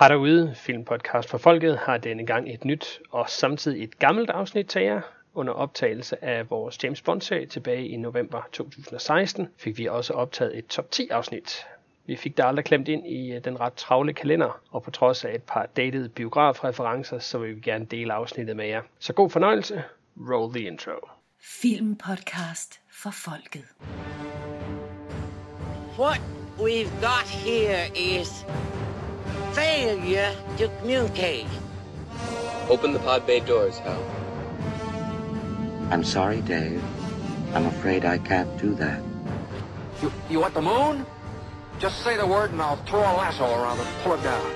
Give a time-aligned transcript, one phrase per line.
[0.00, 4.66] Har derude, Filmpodcast for Folket, har denne gang et nyt og samtidig et gammelt afsnit
[4.66, 5.00] til jer.
[5.34, 10.66] Under optagelse af vores James Bond-serie tilbage i november 2016 fik vi også optaget et
[10.66, 11.66] top 10 afsnit.
[12.06, 15.24] Vi fik det aldrig klemt ind i øh, den ret travle kalender, og på trods
[15.24, 18.82] af et par dated biografreferencer, så vil vi gerne dele afsnittet med jer.
[18.98, 19.82] Så god fornøjelse.
[20.30, 21.08] Roll the intro.
[21.62, 23.64] Filmpodcast for folket.
[25.98, 26.20] What
[26.58, 28.46] we've got here is
[29.52, 31.46] failure to communicate.
[32.68, 34.02] Open the pod bay doors, Hal.
[35.90, 36.82] I'm sorry, Dave.
[37.54, 39.02] I'm afraid I can't do that.
[40.02, 41.04] You, you want the moon?
[41.78, 44.50] Just say the word and I'll throw a lasso around it and pull it down.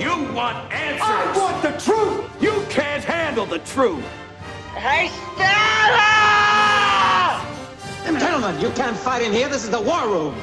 [0.00, 1.02] You want answers!
[1.02, 2.42] I want the truth!
[2.42, 4.04] You can't handle the truth!
[4.74, 6.24] Hey, Stella!
[8.18, 9.48] Gentlemen, you can't fight in here.
[9.48, 10.34] This is the war room.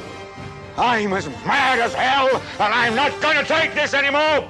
[0.76, 4.48] I'm as mad as hell, and I'm not gonna take this anymore!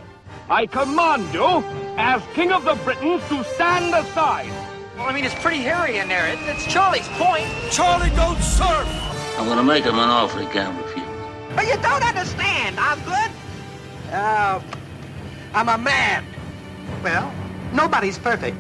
[0.49, 1.65] I command you,
[1.97, 4.53] as King of the Britons, to stand aside.
[4.97, 6.29] Well, I mean, it's pretty hairy in there.
[6.29, 7.47] It, it's Charlie's point.
[7.71, 8.87] Charlie, don't surf!
[9.39, 11.07] I'm gonna make him an offer he can't refuse.
[11.57, 13.31] But you don't understand, Osgood.
[14.13, 14.61] Uh,
[15.55, 16.25] I'm a man.
[17.03, 17.33] Well,
[17.73, 18.57] nobody's perfect.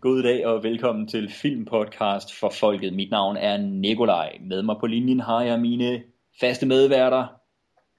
[0.00, 2.92] God dag og velkommen til Filmpodcast for Folket.
[2.92, 4.38] Mit navn er Nikolaj.
[4.40, 6.02] Med mig på linjen har jeg mine
[6.40, 7.26] faste medværter.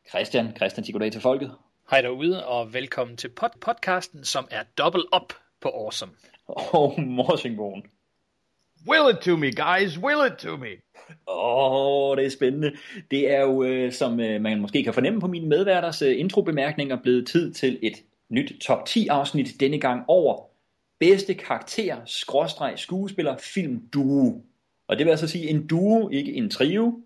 [0.09, 1.51] Christian, Christian, sig goddag til Folket.
[1.91, 6.11] Hej derude, og velkommen til pod- podcasten, som er double up på Awesome.
[6.47, 7.83] Og Morsingbogen.
[8.87, 9.99] Will it to me, guys.
[9.99, 10.69] Will it to me.
[11.27, 12.71] Åh, oh, det er spændende.
[13.11, 17.01] Det er jo, øh, som øh, man måske kan fornemme på mine medværters øh, introbemærkninger,
[17.03, 17.93] blevet tid til et
[18.29, 20.50] nyt top 10 afsnit denne gang over
[21.01, 24.43] bedste karakter, skråstreg, skuespiller, film, duo.
[24.87, 26.99] Og det vil altså sige en duo, ikke en trio.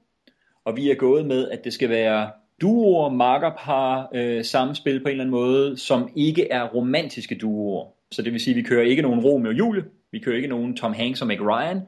[0.66, 5.12] Og vi er gået med, at det skal være duoer, makkerpar, øh, samspil på en
[5.12, 7.88] eller anden måde, som ikke er romantiske duoer.
[8.12, 10.48] Så det vil sige, at vi kører ikke nogen Romeo og Julie, vi kører ikke
[10.48, 11.82] nogen Tom Hanks og Meg Ryan,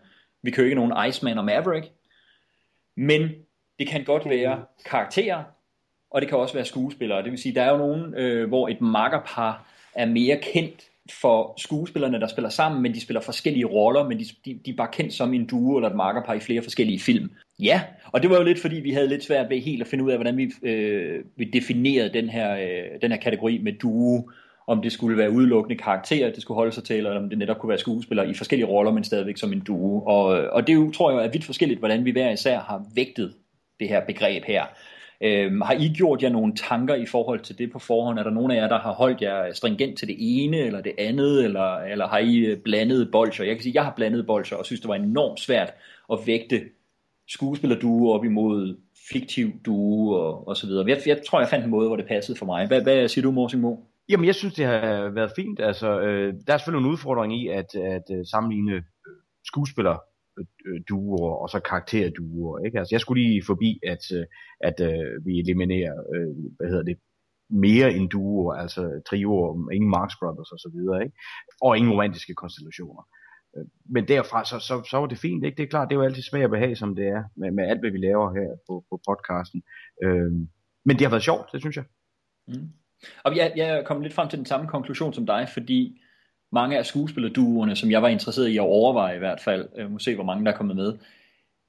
[0.44, 1.92] vi kører ikke nogen Iceman og Maverick.
[2.96, 3.30] Men
[3.80, 5.44] det kan godt være karakterer,
[6.12, 7.24] og det kan også være skuespillere.
[7.24, 9.66] Det vil sige, der er jo nogen, øh, hvor et makkerpar
[9.96, 14.26] er mere kendt for skuespillerne, der spiller sammen, men de spiller forskellige roller, men de,
[14.46, 17.30] de, de er bare kendt som en duo eller et markerpar i flere forskellige film.
[17.60, 20.04] Ja, og det var jo lidt fordi, vi havde lidt svært ved helt at finde
[20.04, 24.30] ud af, hvordan vi, øh, vi definerede den her, øh, den her kategori med duo,
[24.68, 27.60] om det skulle være udelukkende karakterer, det skulle holde sig til, eller om det netop
[27.60, 30.02] kunne være skuespillere i forskellige roller, men stadigvæk som en duo.
[30.06, 33.34] Og, og det jo, tror jeg er vidt forskelligt, hvordan vi hver især har vægtet
[33.80, 34.66] det her begreb her.
[35.22, 38.20] Øhm, har I gjort jer nogle tanker i forhold til det på forhånd?
[38.20, 40.94] Er der nogen af jer, der har holdt jer stringent til det ene eller det
[40.98, 43.46] andet, eller, eller har I øh, blandet bolcher?
[43.46, 45.74] Jeg kan sige, at jeg har blandet bolcher og synes, det var enormt svært
[46.12, 46.62] at vægte
[47.28, 48.78] skuespillerduo op imod
[49.12, 50.86] fiktiv duo og, og så videre.
[50.88, 52.68] Jeg, jeg tror, jeg fandt en måde, hvor det passede for mig.
[52.68, 53.76] Hvad, hvad siger du, Morsing Mo?
[54.10, 55.60] Jamen, jeg synes, det har været fint.
[55.60, 58.84] Altså, øh, der er selvfølgelig en udfordring i at, at, at sammenligne
[59.46, 59.98] skuespiller
[60.66, 62.66] Øh, duer og så karakterduer.
[62.66, 62.80] Ikke?
[62.80, 64.26] Altså, jeg skulle lige forbi, at, øh,
[64.70, 66.98] at uh, vi eliminerer, uh, hvad hedder det,
[67.50, 71.18] mere end duer, altså trioer, ingen Marx Brothers og så videre, ikke?
[71.62, 73.04] og ingen romantiske konstellationer.
[73.90, 75.58] Men derfra, så, så, så var det fint, ikke?
[75.58, 77.64] Det er klart, det er jo altid svært at behage, som det er, med, med
[77.64, 79.64] alt, hvad vi laver her på, på podcasten.
[80.04, 80.50] Øhm,
[80.86, 81.86] men det har været sjovt, det synes jeg.
[82.48, 82.70] Mm.
[83.24, 86.02] Og jeg, jeg kom lidt frem til den samme konklusion som dig, fordi
[86.52, 90.00] mange af skuespillerduoerne, som jeg var interesseret i at overveje i hvert fald, øh, må
[90.00, 90.98] se hvor mange der er kommet med,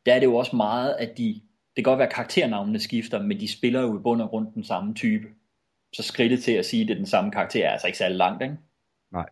[0.06, 1.40] der er det jo også meget, at de,
[1.76, 4.64] det kan godt være karakternavnene skifter, men de spiller jo i bund og grund den
[4.64, 5.28] samme type.
[5.92, 8.16] Så skridtet til at sige, at det er den samme karakter, er altså ikke særlig
[8.16, 8.56] langt, ikke?
[9.12, 9.26] Nej.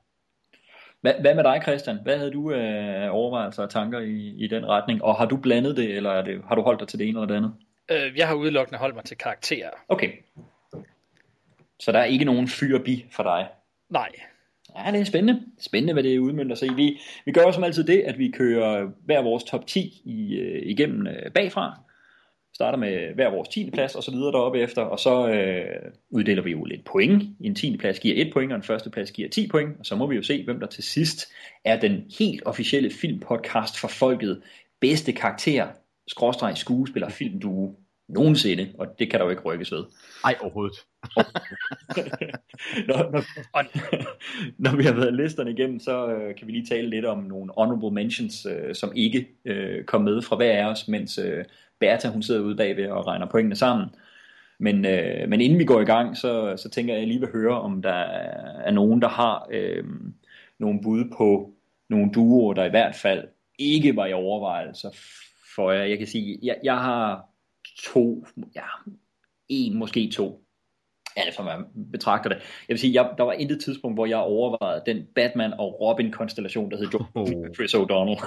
[1.00, 1.98] Hvad, hvad med dig, Christian?
[2.02, 5.04] Hvad havde du øh, overvejelser og tanker i, i den retning?
[5.04, 7.18] Og har du blandet det, eller er det, har du holdt dig til det ene
[7.18, 7.54] eller det andet?
[7.90, 9.70] Øh, jeg har udelukkende holdt mig til karakterer.
[9.88, 10.12] Okay.
[11.80, 13.48] Så der er ikke nogen fyrbi for dig?
[13.90, 14.08] Nej.
[14.84, 15.42] Ja, det er spændende.
[15.60, 16.74] Spændende, hvad det udmyndter sig i.
[16.74, 20.62] Vi, vi gør som altid det, at vi kører hver vores top 10 i, øh,
[20.66, 21.80] igennem øh, bagfra.
[22.54, 23.70] Starter med hver vores 10.
[23.70, 27.22] plads og så videre deroppe efter, og så øh, uddeler vi jo lidt point.
[27.40, 27.76] En 10.
[27.76, 30.16] plads giver 1 point, og en første plads giver 10 point, og så må vi
[30.16, 31.32] jo se, hvem der til sidst
[31.64, 34.42] er den helt officielle filmpodcast for folket.
[34.80, 35.66] Bedste karakter,
[36.08, 37.76] skråstreg skuespiller, filmduo
[38.08, 39.84] nogensinde, og det kan der jo ikke rykkes ved.
[40.24, 40.76] Ej, overhovedet.
[42.88, 43.22] når, når,
[44.70, 47.52] når vi har været listerne igennem, så øh, kan vi lige tale lidt om nogle
[47.56, 51.44] honorable mentions, øh, som ikke øh, kom med fra hver af os, mens øh,
[51.80, 53.86] Bertha hun sidder ude bagved og regner pointene sammen.
[54.58, 57.60] Men, øh, men inden vi går i gang, så, så tænker jeg lige vil høre,
[57.60, 58.04] om der
[58.64, 59.84] er nogen, der har øh,
[60.58, 61.52] nogle bud på
[61.88, 63.24] nogle duoer, der i hvert fald
[63.58, 64.90] ikke var i overvejelser
[65.54, 65.84] for jer.
[65.84, 67.26] Jeg kan sige, jeg, jeg har
[67.84, 68.66] to, ja,
[69.48, 70.42] en, måske to.
[71.16, 72.38] Alt som man betragter det.
[72.38, 76.12] Jeg vil sige, jeg, der var intet tidspunkt, hvor jeg overvejede den Batman og Robin
[76.12, 77.54] konstellation, der hed Joe oh.
[77.54, 78.20] Chris O'Donnell.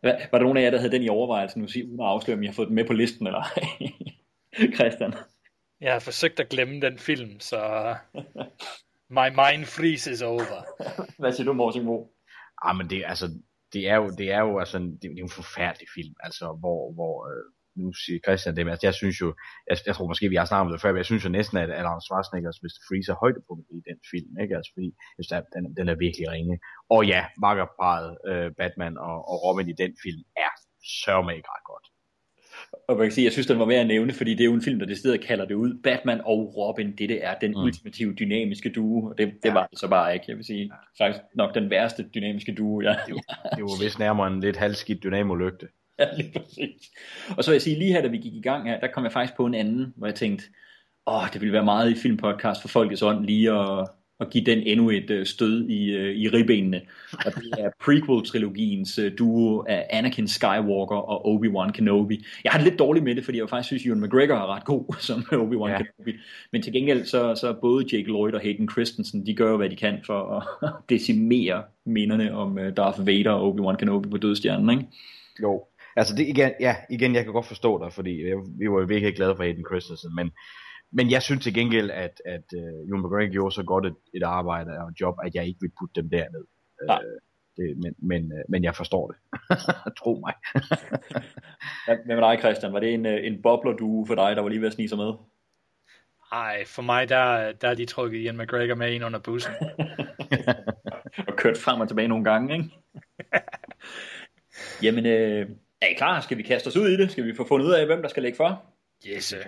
[0.00, 2.36] Hvad, var der nogen af jer, der havde den i overvejelse nu, uden at afsløre,
[2.36, 3.44] om I har fået den med på listen, eller
[4.76, 5.14] Christian?
[5.80, 7.94] Jeg har forsøgt at glemme den film, så
[9.10, 10.64] my mind freezes over.
[11.18, 12.04] Hvad siger du, Morten Mo?
[12.62, 13.30] Ah, men det, altså,
[13.72, 16.80] det er jo, det er jo altså, det, det er en forfærdelig film, altså, hvor,
[16.96, 17.44] hvor øh,
[17.80, 19.28] nu siger Christian det, men altså, jeg synes jo,
[19.68, 21.56] jeg, jeg tror måske, vi har snakket om det før, men jeg synes jo næsten,
[21.64, 22.80] at Alan Schwarzeneggers Mr.
[22.86, 24.54] Freeze er højdepunktet i den film, ikke?
[24.58, 26.56] Altså, fordi jeg synes, den, den er virkelig ringe.
[26.94, 30.52] Og ja, makkerparet øh, Batman og, og Robin i den film er
[31.02, 31.86] sørme ikke ret godt.
[32.88, 34.54] Og man kan sige, jeg synes, den var værd at nævne, fordi det er jo
[34.54, 35.74] en film, der det stedet kalder det ud.
[35.82, 37.56] Batman og Robin, det, det er den mm.
[37.56, 39.52] ultimative dynamiske duo, og det, det ja.
[39.52, 40.24] var det så bare ikke.
[40.28, 42.96] Jeg vil sige, faktisk nok den værste dynamiske duo, ja.
[43.06, 45.68] Det var, det var vist nærmere en lidt halvskidt dynamo-lygte.
[45.98, 46.90] Ja, lige præcis.
[47.36, 49.04] Og så vil jeg sige, lige her, da vi gik i gang her, der kom
[49.04, 50.44] jeg faktisk på en anden, hvor jeg tænkte,
[51.06, 53.88] åh, det ville være meget i filmpodcast for folkets ånd lige at,
[54.20, 56.80] at give den endnu et uh, stød i, uh, i ribbenene.
[57.12, 62.24] Og det er prequel-trilogiens uh, duo af Anakin Skywalker og Obi-Wan Kenobi.
[62.44, 64.64] Jeg har det lidt dårligt med det, fordi jeg faktisk synes, Ewan McGregor er ret
[64.64, 65.78] god som Obi-Wan ja.
[65.78, 66.18] Kenobi.
[66.52, 69.76] Men til gengæld, så, så både Jake Lloyd og Hayden Christensen, de gør hvad de
[69.76, 74.90] kan for at decimere minderne om Darth Vader og Obi-Wan Kenobi på dødstjernen, ikke?
[75.42, 75.64] Jo,
[75.96, 79.16] altså det igen, ja, igen, jeg kan godt forstå dig, fordi jeg, vi var virkelig
[79.16, 80.30] glade for Hayden Christensen, men,
[80.92, 84.22] men jeg synes til gengæld, at, at uh, Ewan McGregor gjorde så godt et, et
[84.22, 86.44] arbejde og job, at jeg ikke vil putte dem derned.
[86.86, 86.98] Nej.
[86.98, 87.18] Uh,
[87.56, 89.16] det, men, men, uh, men jeg forstår det.
[90.00, 90.34] Tro mig.
[91.88, 94.48] ja, men med dig, Christian, var det en, en bobler du for dig, der var
[94.48, 95.12] lige ved at snige sig med?
[96.32, 99.52] Nej, for mig, der, der er de trukket Ian McGregor med ind under bussen.
[101.28, 102.70] og kørt frem og tilbage nogle gange, ikke?
[104.82, 105.48] Jamen, øh,
[105.80, 106.20] er I klar?
[106.20, 107.10] Skal vi kaste os ud i det?
[107.10, 108.62] Skal vi få fundet ud af, hvem der skal lægge for?
[109.06, 109.42] Yes, sir.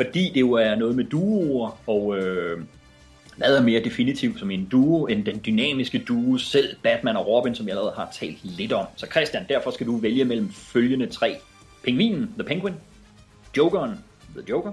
[0.00, 2.60] Fordi det jo er noget med duoer, og øh,
[3.36, 7.54] hvad er mere definitivt som en duo end den dynamiske duo selv Batman og Robin,
[7.54, 8.86] som jeg allerede har talt lidt om.
[8.96, 11.36] Så Christian, derfor skal du vælge mellem følgende tre.
[11.84, 12.74] Pingvinen, The Penguin,
[13.56, 14.04] Jokeren,
[14.36, 14.72] The Joker,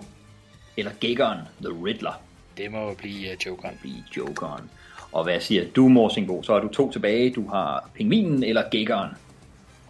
[0.78, 2.22] eller Giggeren, The Riddler.
[2.58, 3.78] Det må blive uh, Jokeren.
[3.82, 4.70] Blive Jokeren.
[5.12, 6.44] Og hvad siger du, Morsingbo?
[6.44, 7.34] Så har du to tilbage.
[7.34, 9.10] Du har Pingvinen eller Giggeren.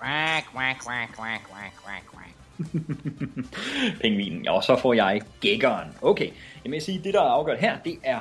[0.02, 2.17] Quack, quack, quack, quack, quack, quack, quack.
[4.02, 4.48] Pingvinen.
[4.48, 5.88] Og så får jeg gækkeren.
[6.02, 6.30] Okay,
[6.64, 8.20] jeg vil sige, det der er afgjort her, det er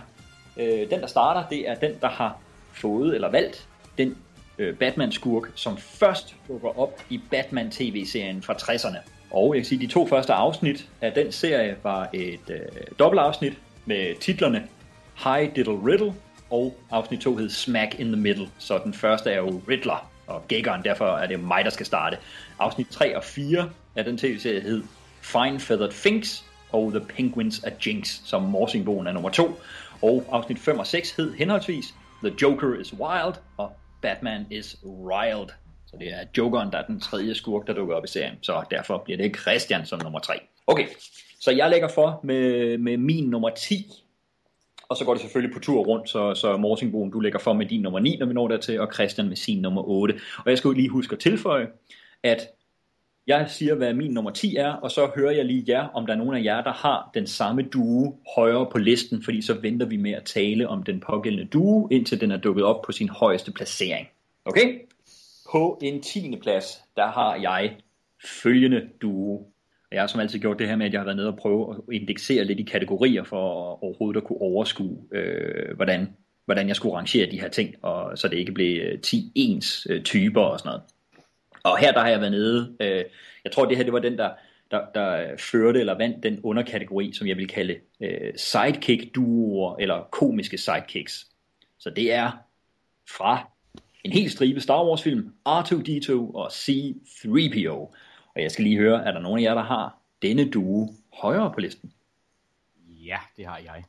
[0.56, 2.38] øh, den, der starter, det er den, der har
[2.72, 3.68] fået eller valgt
[3.98, 4.16] den
[4.58, 8.98] øh, Batman-skurk, som først dukker op i Batman-tv-serien fra 60'erne.
[9.30, 12.58] Og jeg kan sige, de to første afsnit af den serie var et øh,
[12.98, 14.68] dobbeltafsnit med titlerne
[15.24, 16.14] Hi Diddle Riddle
[16.50, 18.48] og afsnit 2 hed Smack in the Middle.
[18.58, 22.16] Så den første er jo Riddler og Gækkeren, derfor er det mig, der skal starte.
[22.58, 24.82] Afsnit 3 og 4 Ja, den tv-serie hed
[25.22, 29.50] Fine Feathered Finks og The Penguins are Jinx, som morsingbogen er nummer 2.
[30.02, 31.94] Og afsnit 5 og 6 hed henholdsvis
[32.24, 33.72] The Joker is Wild og
[34.02, 35.48] Batman is Riled.
[35.86, 38.34] Så det er Jokeren, der er den tredje skurk, der dukker op i serien.
[38.42, 40.34] Så derfor bliver det Christian som nummer 3.
[40.66, 40.86] Okay,
[41.40, 43.92] så jeg lægger for med, med min nummer 10.
[44.88, 47.66] Og så går det selvfølgelig på tur rundt, så, så Morsingbogen, du lægger for med
[47.66, 50.14] din nummer 9, når vi når dertil, og Christian med sin nummer 8.
[50.44, 51.66] Og jeg skal jo lige huske at tilføje,
[52.22, 52.48] at
[53.26, 56.12] jeg siger, hvad min nummer 10 er, og så hører jeg lige jer, om der
[56.12, 59.86] er nogen af jer, der har den samme due højere på listen, fordi så venter
[59.86, 63.08] vi med at tale om den pågældende due, indtil den er dukket op på sin
[63.08, 64.08] højeste placering.
[64.44, 64.78] Okay?
[65.50, 66.38] På en 10.
[66.42, 67.76] plads, der har jeg
[68.24, 69.44] følgende due.
[69.92, 71.74] Jeg har som altid gjort det her med, at jeg har været nede og prøve
[71.74, 76.08] at indeksere lidt i kategorier for overhovedet at kunne overskue, øh, hvordan,
[76.44, 79.86] hvordan jeg skulle rangere de her ting, og så det ikke blev øh, 10 ens
[79.90, 80.82] øh, typer og sådan noget.
[81.66, 83.04] Og her der har jeg været nede, øh,
[83.44, 84.30] jeg tror det her det var den, der,
[84.70, 90.58] der, der førte eller vandt den underkategori, som jeg vil kalde øh, sidekick-duoer eller komiske
[90.58, 91.26] sidekicks.
[91.78, 92.30] Så det er
[93.16, 93.50] fra
[94.04, 97.70] en hel stribe Star Wars film, R2-D2 og C-3PO.
[98.34, 101.52] Og jeg skal lige høre, er der nogen af jer, der har denne duo højere
[101.54, 101.92] på listen?
[102.88, 103.84] Ja, det har jeg.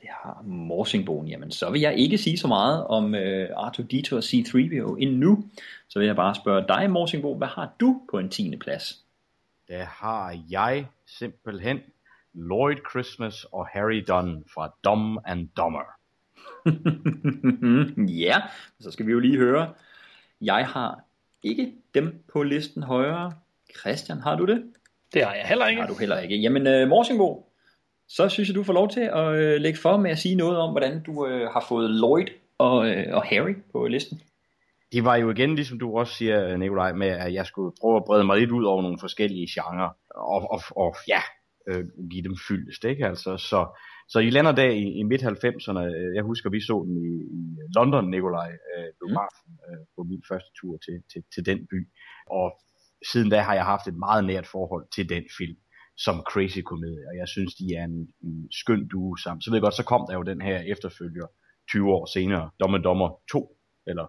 [0.00, 1.28] Det har Morsingbogen.
[1.28, 5.44] Jamen, så vil jeg ikke sige så meget om øh, R2-D2 og C-3PO endnu.
[5.88, 8.56] Så vil jeg bare spørge dig, Morsingbo, hvad har du på en 10.
[8.56, 9.04] plads?
[9.68, 11.80] Der har jeg simpelthen
[12.34, 15.98] Lloyd Christmas og Harry Dunn fra Dumb and Dumber.
[18.24, 18.42] ja,
[18.80, 19.72] så skal vi jo lige høre.
[20.40, 21.00] Jeg har
[21.42, 23.32] ikke dem på listen højere.
[23.80, 24.64] Christian, har du det?
[25.12, 25.80] Det har jeg heller ikke.
[25.80, 26.36] Har du heller ikke.
[26.36, 27.47] Jamen, uh, Morsingbo,
[28.08, 30.58] så synes jeg, du får lov til at uh, lægge for med at sige noget
[30.58, 32.26] om, hvordan du uh, har fået Lloyd
[32.58, 34.20] og, øh, og Harry på listen?
[34.92, 38.04] De var jo igen, ligesom du også siger, Nikolaj, med at jeg skulle prøve at
[38.04, 41.20] brede mig lidt ud over nogle forskellige genrer, og, og, og ja,
[41.68, 43.06] øh, give dem fyldest, ikke?
[43.06, 45.82] Altså, så, så I lander der i, i midt-90'erne,
[46.14, 47.40] jeg husker, vi så den i, i
[47.76, 51.88] London, Nikolaj, øh, biografen, øh, på min første tur til, til, til den by,
[52.30, 52.46] og
[53.12, 55.58] siden da har jeg haft et meget nært forhold til den film
[55.98, 59.42] som crazy komedie, og jeg synes, de er en, en skøn duo sammen.
[59.42, 61.26] Så ved jeg godt, så kom der jo den her efterfølger
[61.70, 64.06] 20 år senere, Dommer Dommer 2, eller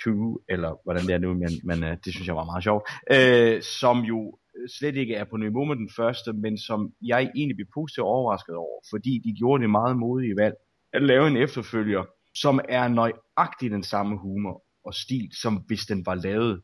[0.00, 2.82] 20, eller hvordan det er nu, men, men uh, det synes jeg var meget sjovt,
[3.14, 4.38] uh, som jo
[4.78, 8.54] slet ikke er på niveau med den første, men som jeg egentlig blev positivt overrasket
[8.54, 10.54] over, fordi de gjorde det meget modige valg
[10.92, 16.06] at lave en efterfølger, som er nøjagtigt den samme humor og stil, som hvis den
[16.06, 16.62] var lavet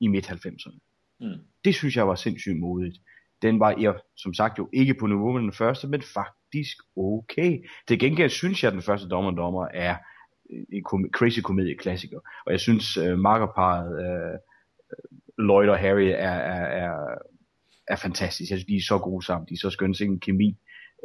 [0.00, 0.78] i midt-90'erne.
[1.20, 1.40] Mm.
[1.64, 2.96] Det synes jeg var sindssygt modigt.
[3.42, 7.64] Den var jeg, som sagt, jo ikke på niveau med den første, men faktisk okay.
[7.88, 9.96] Til gengæld synes jeg, at den første Dommer Dommer er
[10.50, 12.18] øh, en kom- crazy komedie-klassiker.
[12.46, 14.38] Og jeg synes, øh, makkerparet øh,
[15.38, 17.18] Lloyd og Harry er, er, er,
[17.88, 18.50] er fantastisk.
[18.50, 19.48] Jeg synes, de er så gode sammen.
[19.48, 20.56] De er så skønne en kemi.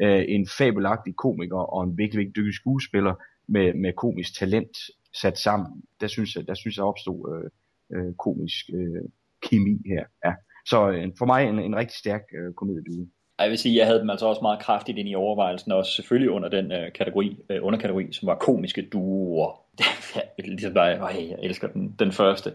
[0.02, 3.16] Øh, en fabelagtig komiker og en virkelig, virkelig dygtig skuespiller
[3.48, 4.78] med, med komisk talent
[5.14, 5.84] sat sammen.
[6.02, 7.52] Der synes jeg, der synes jeg opstod øh,
[7.98, 9.02] øh, komisk øh,
[9.42, 10.06] kemi her.
[10.26, 10.34] Ja.
[10.66, 13.06] Så uh, for mig en, en rigtig stærk øh, komedieduo.
[13.40, 16.32] Jeg vil sige, jeg havde dem altså også meget kraftigt ind i overvejelsen, og selvfølgelig
[16.32, 19.62] under den øh, kategori, øh, underkategori, som var komiske duoer.
[20.38, 22.54] ligesom bare, øh, jeg elsker den, den første.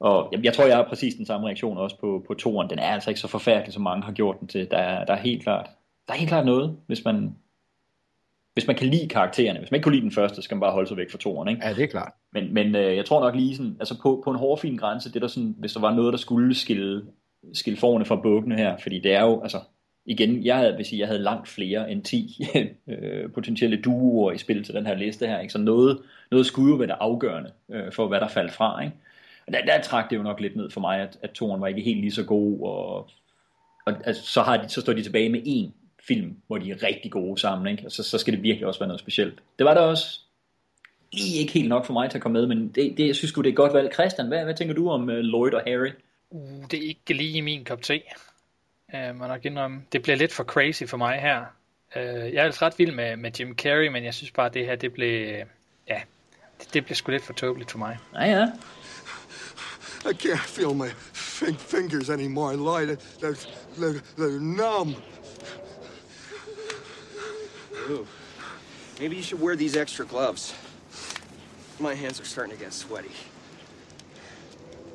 [0.00, 2.70] Og jeg, jeg tror, jeg har præcis den samme reaktion også på, på toren.
[2.70, 4.70] Den er altså ikke så forfærdelig, som mange har gjort den til.
[4.70, 5.70] Der er, der er helt klart,
[6.08, 7.36] der er helt klart noget, hvis man,
[8.54, 9.58] hvis man kan lide karaktererne.
[9.58, 11.18] Hvis man ikke kunne lide den første, så skal man bare holde sig væk fra
[11.18, 11.48] toren.
[11.48, 11.66] Ikke?
[11.66, 12.12] Ja, det er klart.
[12.32, 15.22] Men, men øh, jeg tror nok lige sådan, altså på, på en hårfin grænse, det
[15.22, 17.02] der sådan, hvis der var noget, der skulle skille,
[17.52, 19.60] skille forne fra bukkene her, fordi det er jo, altså,
[20.06, 22.46] igen, jeg havde, vil sige, jeg havde langt flere end 10
[22.88, 25.52] øh, potentielle duoer i spil til den her liste her, ikke?
[25.52, 25.98] så noget,
[26.30, 28.82] noget skulle jo være det afgørende øh, for, hvad der faldt fra.
[28.84, 28.96] Ikke?
[29.46, 31.66] Og der, der trak det jo nok lidt ned for mig, at, at toren var
[31.66, 33.10] ikke helt lige så god, og,
[33.86, 36.82] og altså, så, har de, så står de tilbage med én film, hvor de er
[36.82, 37.86] rigtig gode sammen, ikke?
[37.86, 39.38] Og så, så skal det virkelig også være noget specielt.
[39.58, 40.20] Det var der også
[41.12, 43.32] lige ikke helt nok for mig til at komme med, men det, det jeg synes
[43.32, 43.92] det er godt valg.
[43.94, 45.90] Christian, hvad, hvad tænker du om uh, Lloyd og Harry?
[46.30, 48.00] Uh, det er ikke lige min kop te.
[48.88, 49.82] Uh, man nok indrømme.
[49.92, 51.40] Det bliver lidt for crazy for mig her.
[51.96, 54.54] Uh, jeg er altså ret vild med, med Jim Carrey, men jeg synes bare, at
[54.54, 55.36] det her, det blev,
[55.88, 56.00] ja,
[56.60, 57.98] det, det blev sgu lidt for tåbeligt for mig.
[58.14, 58.46] Ja, ja.
[60.10, 62.96] I can't feel my fin- fingers anymore, Lloyd.
[62.96, 64.94] They're, they're, they're numb.
[67.88, 68.06] Ooh.
[68.98, 70.54] Maybe you should wear these extra gloves.
[71.78, 73.10] My hands are starting to get sweaty.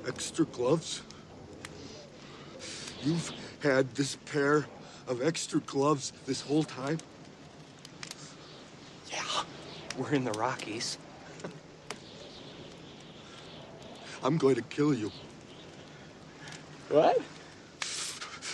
[0.08, 1.02] Extra gloves?
[3.02, 3.32] You've
[3.62, 4.66] had this pair
[5.08, 7.00] of extra gloves this whole time?
[9.12, 9.44] Yeah,
[9.98, 10.98] we're in the Rockies.
[14.24, 15.12] I'm going to kill you.
[16.90, 17.22] What?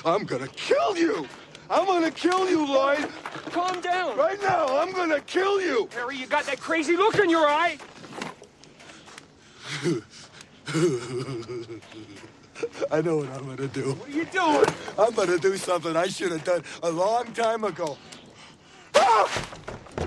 [0.06, 1.28] I'm gonna kill you!
[1.70, 3.08] I'm gonna kill you, Lloyd!
[3.52, 4.18] Calm down.
[4.18, 5.90] Right now, I'm gonna kill you!
[5.94, 7.78] Harry, you got that crazy look in your eye.
[12.92, 13.94] I know what I'm gonna do.
[13.94, 14.66] What are you doing?
[14.98, 17.98] I'm gonna do something I should have done a long time ago.
[18.96, 19.30] Ah!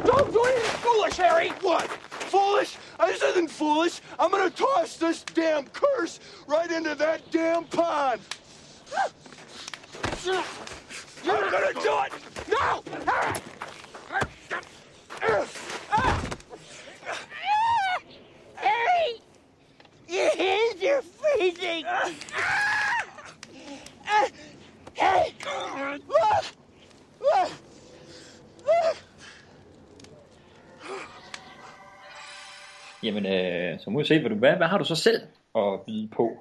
[0.05, 1.49] Don't do anything foolish, Harry.
[1.61, 1.89] What?
[1.89, 2.77] Foolish?
[3.01, 4.01] This isn't foolish.
[4.19, 8.21] I'm gonna toss this damn curse right into that damn pond.
[11.25, 12.13] You're gonna do it.
[12.49, 12.83] No,
[18.57, 19.23] Harry.
[20.09, 21.85] Your hands are freezing!
[24.95, 25.35] Harry!
[26.09, 26.45] Look!
[27.21, 27.51] Look!
[33.03, 35.23] Jamen, øh, så må vi se, hvad, du, hvad, hvad har du så selv
[35.55, 36.39] at byde på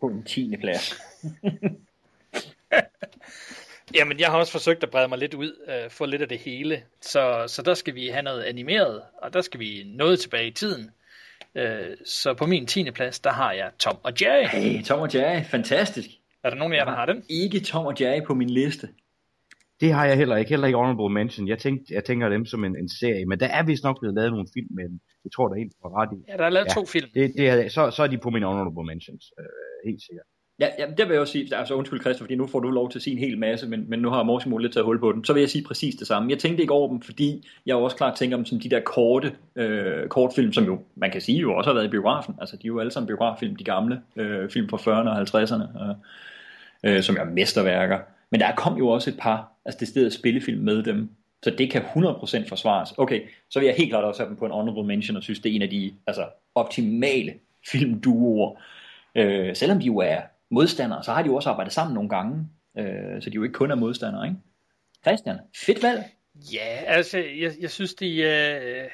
[0.00, 0.56] på den 10.
[0.56, 0.94] plads?
[3.94, 6.38] Jamen, jeg har også forsøgt at brede mig lidt ud, øh, få lidt af det
[6.38, 6.82] hele.
[7.00, 10.50] Så, så der skal vi have noget animeret, og der skal vi noget tilbage i
[10.50, 10.90] tiden.
[11.54, 12.90] Øh, så på min 10.
[12.90, 14.46] plads, der har jeg Tom og Jerry.
[14.46, 16.08] Hey, Tom og Jerry, fantastisk.
[16.44, 17.24] Er der nogen af jer, der har dem?
[17.30, 18.88] Ikke Tom og Jerry på min liste.
[19.80, 21.48] Det har jeg heller ikke, heller ikke Honorable Mention.
[21.48, 24.14] Jeg, tænkte, jeg tænker dem som en, en serie, men der er vist nok blevet
[24.14, 24.98] lavet nogle film med dem.
[25.24, 26.18] Jeg tror, der er en på ret i.
[26.28, 27.08] Ja, der er lavet ja, to film.
[27.14, 30.26] Det, det er, så, så er de på mine Honorable Mentions, øh, helt sikkert.
[30.62, 32.90] Ja, ja, det vil jeg også sige, altså undskyld Christian, fordi nu får du lov
[32.90, 35.12] til at sige en hel masse, men, men nu har Morsimo lidt taget hul på
[35.12, 35.24] den.
[35.24, 36.30] Så vil jeg sige præcis det samme.
[36.30, 38.80] Jeg tænkte ikke over dem, fordi jeg jo også klart tænker dem som de der
[38.80, 42.34] korte øh, kortfilm, som jo, man kan sige, jo også har været i biografen.
[42.40, 45.84] Altså, de er jo alle sammen biograffilm, de gamle øh, film fra 40'erne og 50'erne,
[46.84, 47.98] øh, øh, som er mesterværker.
[48.30, 51.10] Men der kom jo også et par, altså det stedet spillefilm med dem,
[51.42, 52.94] Så det kan 100% forsvares.
[52.98, 55.40] Okay, så vil jeg helt klart også have dem på en honorable mention, og synes,
[55.40, 57.34] det er en af de altså, optimale
[57.70, 58.60] filmduoer.
[59.16, 60.20] Øh, selvom de jo er
[60.52, 63.52] modstandere, så har de jo også arbejdet sammen nogle gange, øh, så de jo ikke
[63.52, 64.36] kun er modstandere, ikke?
[65.02, 66.04] Christian, fedt valg.
[66.52, 68.90] Ja, altså, jeg, jeg synes, de, øh,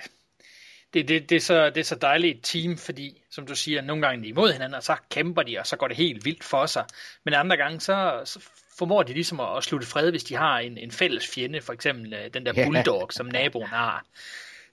[0.95, 3.83] det, det, det, er så, det er så dejligt et team, fordi, som du siger,
[3.83, 6.25] nogle gange er de imod hinanden, og så kæmper de, og så går det helt
[6.25, 6.85] vildt for sig.
[7.25, 8.49] Men andre gange, så, så
[8.79, 11.73] formår de ligesom at, at slutte fred, hvis de har en, en fælles fjende, for
[11.73, 14.05] eksempel øh, den der bulldog, som naboen har.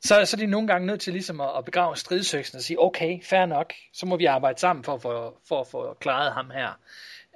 [0.01, 2.81] Så, så er de nogle gange nødt til ligesom at, at begrave stridsøksen og sige,
[2.81, 6.49] okay, fair nok, så må vi arbejde sammen for, for, for at få klaret ham
[6.49, 6.79] her.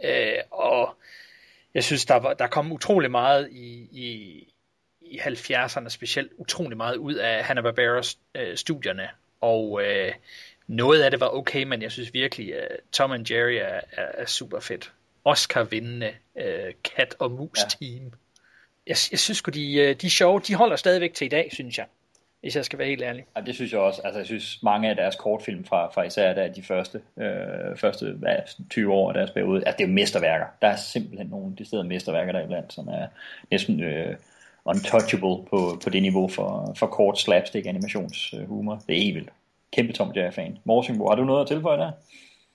[0.04, 0.96] Øh, og
[1.74, 4.44] jeg synes, der, var, der kom utrolig meget i, i,
[5.02, 9.10] i 70'erne specielt utrolig meget ud af Hanna-Barbera-studierne, øh,
[9.42, 10.14] og øh,
[10.68, 14.12] noget af det var okay, men jeg synes virkelig, at Tom and Jerry er, er,
[14.14, 14.94] er super fedt.
[15.26, 18.04] Oscar-vindende øh, kat og mus team.
[18.04, 18.10] Ja.
[18.88, 21.78] Jeg, jeg synes sgu, de, øh, de sjove, de holder stadigvæk til i dag, synes
[21.78, 21.86] jeg.
[22.42, 23.26] Hvis jeg skal være helt ærlig.
[23.38, 24.02] Ja, det synes jeg også.
[24.04, 28.12] Altså, jeg synes, mange af deres kortfilm fra, fra især der de første, øh, første
[28.12, 28.36] hvad,
[28.70, 30.46] 20 år af deres periode, altså det er jo mesterværker.
[30.62, 33.08] Der er simpelthen nogle de steder mesterværker der iblandt, som er
[33.52, 34.16] næsten øh,
[34.66, 38.84] untouchable på, på det niveau for, for kort slapstick animationshumor.
[38.88, 39.30] Det er helt vildt.
[39.74, 40.58] Kæmpe Tom Jerry-fan.
[40.64, 41.92] Morsingbo, har du noget at tilføje der?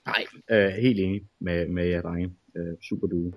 [0.07, 2.31] Nej, øh, helt enig med, med jer drenge.
[2.57, 3.33] Øh, super duo.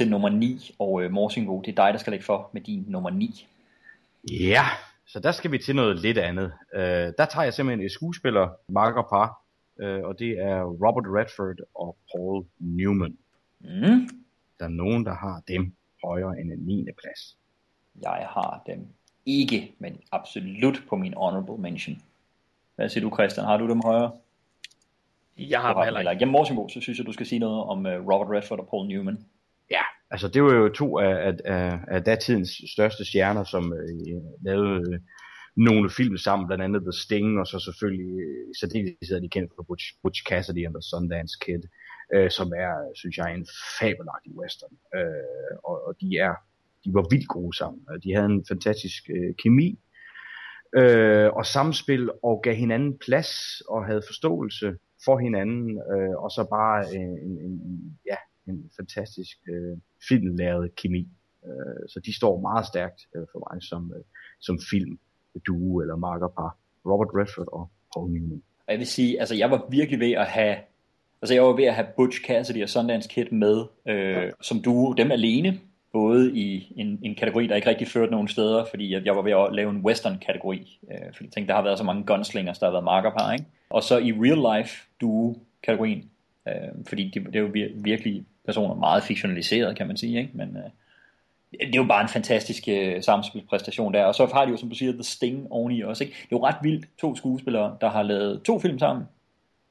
[0.00, 2.84] Til nummer 9, og øh, Morsingo, det er dig, der skal lægge for med din
[2.88, 3.46] nummer 9.
[4.30, 4.64] Ja,
[5.06, 6.52] så der skal vi til noget lidt andet.
[6.74, 6.80] Uh,
[7.18, 9.28] der tager jeg simpelthen et skuespiller, marker par,
[9.82, 13.16] uh, og det er Robert Redford og Paul Newman.
[13.60, 14.08] Mm.
[14.58, 16.84] Der er nogen, der har dem højere end en 9.
[17.02, 17.36] plads.
[18.02, 18.86] Jeg har dem
[19.26, 22.02] ikke, men absolut på min honorable mention.
[22.76, 23.46] Hvad siger du, Christian?
[23.46, 24.12] Har du dem højere?
[25.38, 26.20] Jeg har dem heller ikke.
[26.20, 28.88] Jamen, Morsingo, så synes jeg, du skal sige noget om uh, Robert Redford og Paul
[28.88, 29.24] Newman.
[30.10, 35.00] Altså det var jo to af, af, af datidens største stjerner, som øh, lavede øh,
[35.56, 39.28] nogle film sammen, blandt andet The Sting, og så selvfølgelig øh, så det er de
[39.28, 41.62] kendt for Butch, Butch Cassidy and the Sundance Kid,
[42.14, 43.46] øh, som er, synes jeg, en
[43.80, 44.74] fabelagtig western.
[44.96, 46.34] Øh, og, og de er
[46.84, 47.82] de var vildt gode sammen.
[48.04, 49.78] De havde en fantastisk øh, kemi
[50.76, 53.30] øh, og samspil, og gav hinanden plads
[53.68, 58.16] og havde forståelse for hinanden, øh, og så bare øh, en, en, en, ja,
[58.50, 61.08] en fantastisk øh, filmlæret kemi.
[61.46, 64.04] Øh, så de står meget stærkt øh, for mig som, øh,
[64.40, 64.98] som film
[65.46, 66.56] duo eller markerpar.
[66.86, 68.42] Robert Redford og Paul Newman.
[68.68, 70.56] Jeg vil sige, altså jeg var virkelig ved at have
[71.22, 74.30] Altså jeg var ved at have Butch Cassidy og Sundance Kid med øh, ja.
[74.42, 75.60] som duo, dem alene,
[75.92, 79.22] både i en, en kategori, der ikke rigtig førte nogen steder, fordi jeg, jeg var
[79.22, 82.58] ved at lave en western-kategori, øh, fordi jeg tænkte, der har været så mange gunslingers,
[82.58, 83.44] der har været markerpar, ikke?
[83.70, 86.10] Og så i real life duo-kategorien,
[86.48, 86.54] øh,
[86.88, 90.30] fordi det, det er jo virkelig personer meget fiktionaliseret, kan man sige, ikke?
[90.34, 90.70] Men øh,
[91.52, 94.68] det er jo bare en fantastisk øh, samspilspræstation der, og så har de jo, som
[94.68, 96.16] du siger, The Sting oveni også, ikke?
[96.16, 99.04] Det er jo ret vildt, to skuespillere, der har lavet to film sammen,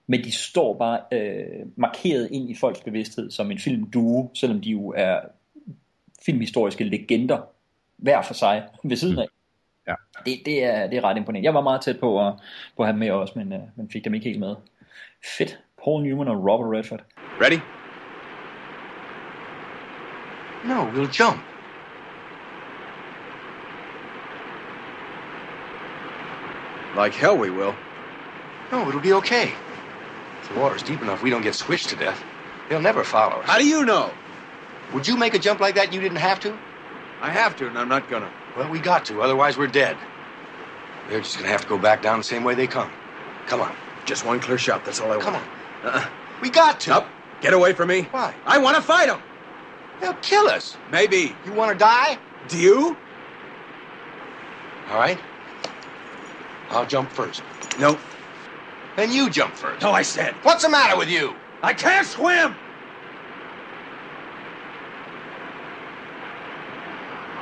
[0.08, 4.70] men de står bare øh, markeret ind i folks bevidsthed som en filmduo, selvom de
[4.70, 5.20] jo er
[6.26, 7.42] filmhistoriske legender
[7.98, 9.28] hver for sig ved siden af.
[9.88, 9.94] Ja.
[10.26, 11.48] Det, det, er, det er ret imponerende.
[11.48, 12.34] Jeg var meget tæt på at,
[12.78, 14.56] på at have dem med også, men, uh, men fik dem ikke helt med.
[15.38, 15.60] Fedt.
[15.84, 17.04] Paul Newman og Robert Redford.
[17.18, 17.60] Ready?
[20.66, 21.44] No, we'll jump.
[26.96, 27.76] Like hell we will.
[28.72, 29.54] No, it'll be okay.
[30.42, 32.24] If the water's deep enough, we don't get swished to death.
[32.70, 33.46] They'll never follow us.
[33.48, 34.12] How do you know?
[34.94, 36.58] Would you make a jump like that you didn't have to?
[37.22, 38.30] I have to, and I'm not gonna.
[38.58, 39.98] Well, we got to, otherwise we're dead.
[41.10, 42.92] They're just gonna have to go back down the same way they come.
[43.48, 43.76] Come on.
[44.06, 45.46] Just one clear shot, that's all I Come want.
[45.82, 45.98] Come on.
[46.00, 46.10] Uh-uh.
[46.42, 46.96] We got to.
[46.96, 47.08] Up.
[47.42, 48.04] Get away from me.
[48.12, 48.36] Why?
[48.46, 49.22] I want to fight them.
[50.00, 50.80] They'll kill us.
[50.88, 51.40] Maybe.
[51.44, 52.20] You want to die?
[52.48, 53.00] Do you?
[54.88, 55.22] All right.
[56.70, 57.44] I'll jump first.
[57.80, 58.00] No.
[58.96, 59.82] Then you jump first.
[59.82, 60.36] No, I said.
[60.44, 61.36] What's the matter with you?
[61.64, 62.58] I can't swim!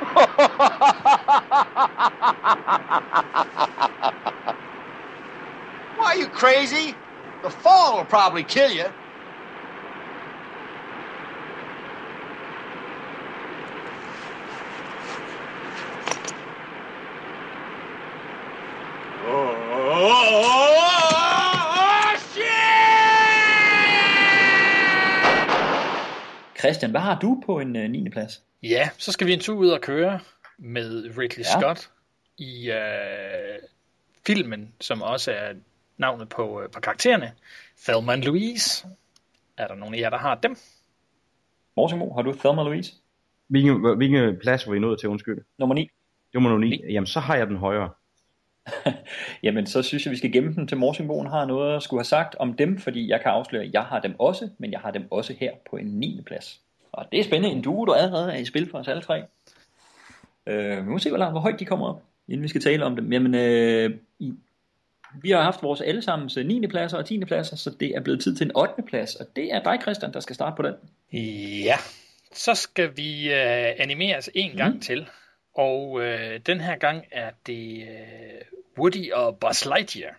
[0.00, 0.16] Why,
[5.98, 6.98] are you crazy?
[7.42, 8.86] The fall will probably kill you.
[26.58, 28.08] Christian, hvad har du på en uh, 9.
[28.08, 28.42] plads?
[28.62, 30.20] Ja, så skal vi en tur ud og køre
[30.58, 31.60] med Ridley Ja.
[31.60, 31.90] Scott
[32.38, 33.58] i øh,
[34.26, 35.52] filmen, som også er
[35.96, 37.32] navnet på, øh, på karaktererne.
[37.84, 38.88] Thelma and Louise.
[39.56, 40.56] Er der nogen af jer, der har dem?
[41.76, 42.92] Morsimo, har du Thelma Louise?
[43.48, 45.38] Hvilken, hvilken plads var I nået til, undskyld?
[45.58, 45.80] Nummer 9.
[45.82, 45.90] Det
[46.34, 46.82] var nummer 9.
[46.92, 47.90] Jamen, så har jeg den højere.
[49.42, 52.04] Jamen, så synes jeg, vi skal gemme dem til Morsingbogen har noget at skulle have
[52.04, 54.90] sagt om dem, fordi jeg kan afsløre, at jeg har dem også, men jeg har
[54.90, 56.22] dem også her på en 9.
[56.26, 56.60] plads.
[56.92, 59.22] Og det er spændende, en duo, der allerede er i spil for os alle tre.
[60.46, 62.84] Øh, vi må se, hvor, langt, hvor højt de kommer op, inden vi skal tale
[62.84, 63.12] om dem.
[63.12, 64.32] Jamen, øh, i,
[65.22, 66.66] vi har haft vores allesammens 9.
[66.66, 67.24] pladser og 10.
[67.24, 68.82] pladser, så det er blevet tid til en 8.
[68.82, 70.74] plads, og det er dig, Christian, der skal starte på den.
[71.64, 71.76] Ja,
[72.32, 74.80] så skal vi øh, animeres en gang mm.
[74.80, 75.06] til.
[75.58, 78.42] Og øh, den her gang er det øh,
[78.78, 80.14] Woody og Buzz Lightyear.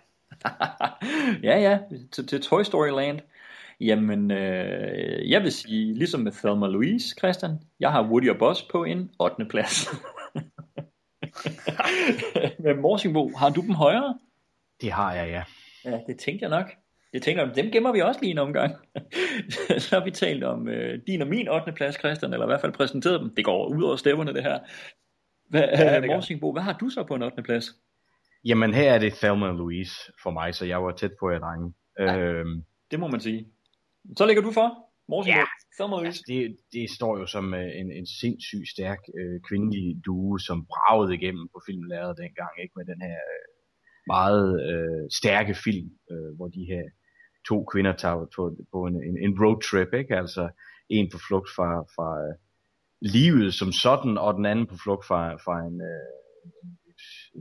[1.49, 1.79] ja, ja,
[2.11, 3.19] til, til Toy Story Land.
[3.79, 8.61] Jamen, øh, jeg vil sige, ligesom med Thelma Louise, Christian, jeg har Woody og Buzz
[8.71, 9.45] på en 8.
[9.45, 9.85] plads.
[12.63, 14.19] med Morsingbo, har du dem højere?
[14.81, 15.43] Det har jeg, ja.
[15.91, 16.71] Ja, det tænkte jeg nok.
[17.13, 18.75] Det tænkte jeg, dem gemmer vi også lige en omgang.
[19.77, 21.71] Så har vi talt om øh, din og min 8.
[21.71, 23.35] plads, Christian, eller i hvert fald præsenteret dem.
[23.35, 24.59] Det går ud over stæverne, det her.
[25.49, 26.15] Hvad, Ja, ja, det gør.
[26.15, 27.43] Morsingbo, hvad har du så på en 8.
[27.43, 27.65] plads?
[28.45, 31.39] Jamen, her er det Thelma og Louise for mig, så jeg var tæt på jer,
[31.39, 31.73] drenge.
[31.99, 33.47] Øhm, Det må man sige.
[34.17, 34.69] Så ligger du for,
[35.09, 35.37] Morsingbo.
[35.39, 35.45] Ja.
[35.77, 36.23] Thelma Louise.
[36.27, 41.13] det, det står jo som øh, en, en sindssygt stærk øh, kvindelig duo, som bragede
[41.15, 43.45] igennem på filmlæret dengang, ikke med den her øh,
[44.07, 46.83] meget øh, stærke film, øh, hvor de her
[47.47, 50.15] to kvinder tager på, på en, en, en roadtrip, ikke?
[50.17, 50.49] Altså
[50.89, 52.33] en på flugt fra, fra øh,
[53.01, 56.05] livet som sådan, og den anden på flugt fra, fra en, øh,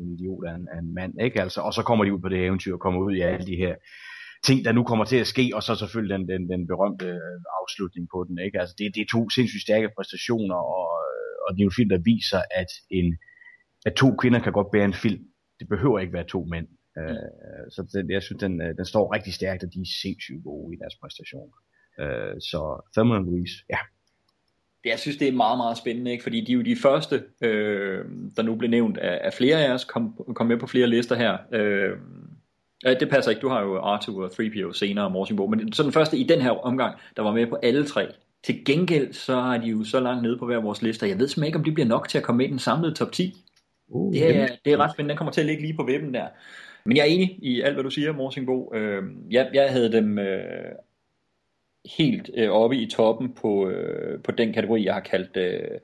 [0.00, 1.42] en idiot af en, af en mand, ikke?
[1.42, 3.56] Altså, og så kommer de ud på det eventyr og kommer ud i alle de
[3.56, 3.74] her
[4.46, 7.38] ting, der nu kommer til at ske, og så selvfølgelig den, den, den berømte øh,
[7.60, 8.38] afslutning på den.
[8.46, 8.60] Ikke?
[8.60, 11.78] Altså, det, det er to sindssygt stærke præstationer, og, øh, og det er jo en
[11.80, 13.08] film, der viser, at, en,
[13.86, 15.22] at to kvinder kan godt bære en film.
[15.60, 16.68] Det behøver ikke være to mænd.
[16.98, 17.26] Øh,
[17.74, 20.74] så den, jeg synes, den, øh, den står rigtig stærkt, og de er sindssygt gode
[20.74, 21.58] i deres præstationer.
[22.02, 22.60] Øh, så
[22.94, 23.80] Thelma Louise, ja.
[24.84, 26.22] Jeg synes, det er meget, meget spændende, ikke?
[26.22, 28.04] fordi de er jo de første, øh,
[28.36, 31.14] der nu blev nævnt af, af flere af os, kom, kom med på flere lister
[31.14, 31.36] her.
[31.52, 31.90] Øh,
[32.84, 35.92] det passer ikke, du har jo Arthur og 3PO senere og Morsingbo, men så den
[35.92, 38.06] første i den her omgang, der var med på alle tre.
[38.44, 41.06] Til gengæld, så har de jo så langt nede på hver vores lister.
[41.06, 42.94] Jeg ved simpelthen ikke, om de bliver nok til at komme med i den samlede
[42.94, 43.44] top 10.
[43.88, 46.14] Uh, det, er, det er ret spændende, den kommer til at ligge lige på vippen
[46.14, 46.26] der.
[46.84, 48.74] Men jeg er enig i alt, hvad du siger, Morsingbo.
[48.74, 50.44] Øh, jeg, jeg havde dem øh,
[51.84, 55.78] helt øh, oppe i toppen på, øh, på den kategori, jeg har kaldt øh,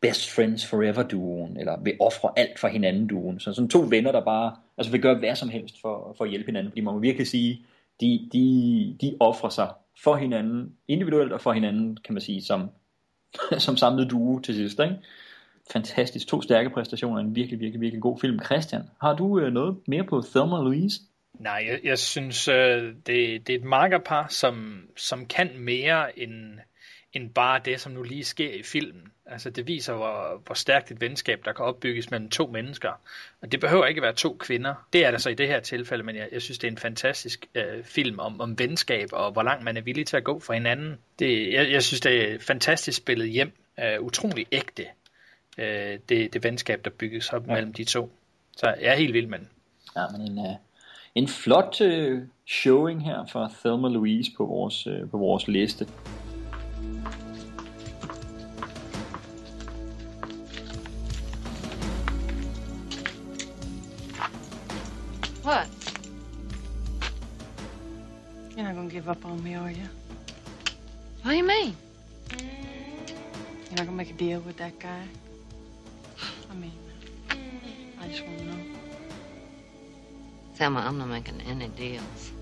[0.00, 3.40] Best Friends Forever-duen, eller vil ofre alt for hinanden-duen.
[3.40, 6.30] Så sådan to venner, der bare altså vil gøre hvad som helst for, for at
[6.30, 6.70] hjælpe hinanden.
[6.70, 7.66] Fordi man må virkelig sige,
[8.00, 9.68] de, de, de offrer sig
[10.02, 12.70] for hinanden, individuelt og for hinanden, kan man sige, som,
[13.58, 14.80] som samlet duo til sidst.
[14.80, 14.96] Ikke?
[15.72, 16.28] Fantastisk.
[16.28, 17.20] To stærke præstationer.
[17.20, 18.38] En virkelig, virkelig, virkelig god film.
[18.44, 21.00] Christian, har du øh, noget mere på Thelma Louise?
[21.34, 26.58] Nej, jeg, jeg synes, øh, det, det er et makkerpar, som, som kan mere end,
[27.12, 29.12] end bare det, som nu lige sker i filmen.
[29.26, 33.00] Altså, det viser, hvor, hvor stærkt et venskab, der kan opbygges mellem to mennesker.
[33.40, 34.74] Og det behøver ikke være to kvinder.
[34.92, 36.78] Det er der så i det her tilfælde, men jeg, jeg synes, det er en
[36.78, 40.40] fantastisk øh, film om, om venskab, og hvor langt man er villig til at gå
[40.40, 40.98] for hinanden.
[41.18, 43.52] Det, jeg, jeg synes, det er fantastisk spillet hjem.
[43.80, 44.86] Øh, utrolig ægte,
[45.58, 47.52] øh, det, det venskab, der bygges op ja.
[47.52, 48.12] mellem de to.
[48.56, 49.48] Så jeg er helt vild med den.
[49.96, 50.54] Ja, men en, uh,
[51.14, 55.86] en flot uh, showing her fra Thelma Louise på vores, uh, på vores liste.
[65.42, 65.68] What?
[68.56, 69.88] You're not gonna give up on me, are you?
[71.22, 71.76] What do you mean?
[73.68, 75.04] You're not gonna make a deal with that guy?
[76.50, 76.72] I mean,
[78.00, 78.73] I just wanna know.
[80.54, 82.32] Thelma, I'm not making any deals.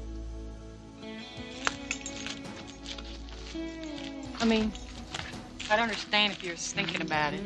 [4.38, 4.72] I mean,
[5.70, 7.40] I'd understand if you're thinking about it.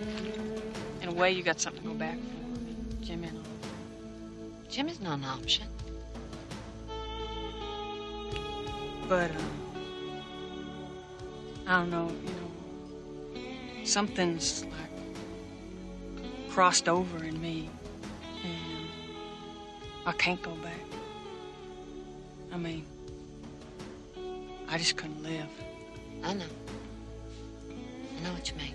[1.02, 3.04] In a way, you got something to go back for.
[3.04, 3.44] Jim and all.
[4.68, 5.66] Jimmy's not an option.
[9.08, 9.50] But, um,
[11.68, 13.44] I don't know, you know,
[13.84, 14.72] something's like
[16.50, 17.70] crossed over in me,
[18.42, 18.75] and
[20.06, 20.78] I can't go back.
[22.52, 22.84] I mean,
[24.68, 25.48] I just couldn't live.
[26.22, 26.44] I know.
[27.68, 28.74] I know what you mean.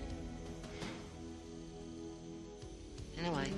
[3.18, 3.50] Anyway,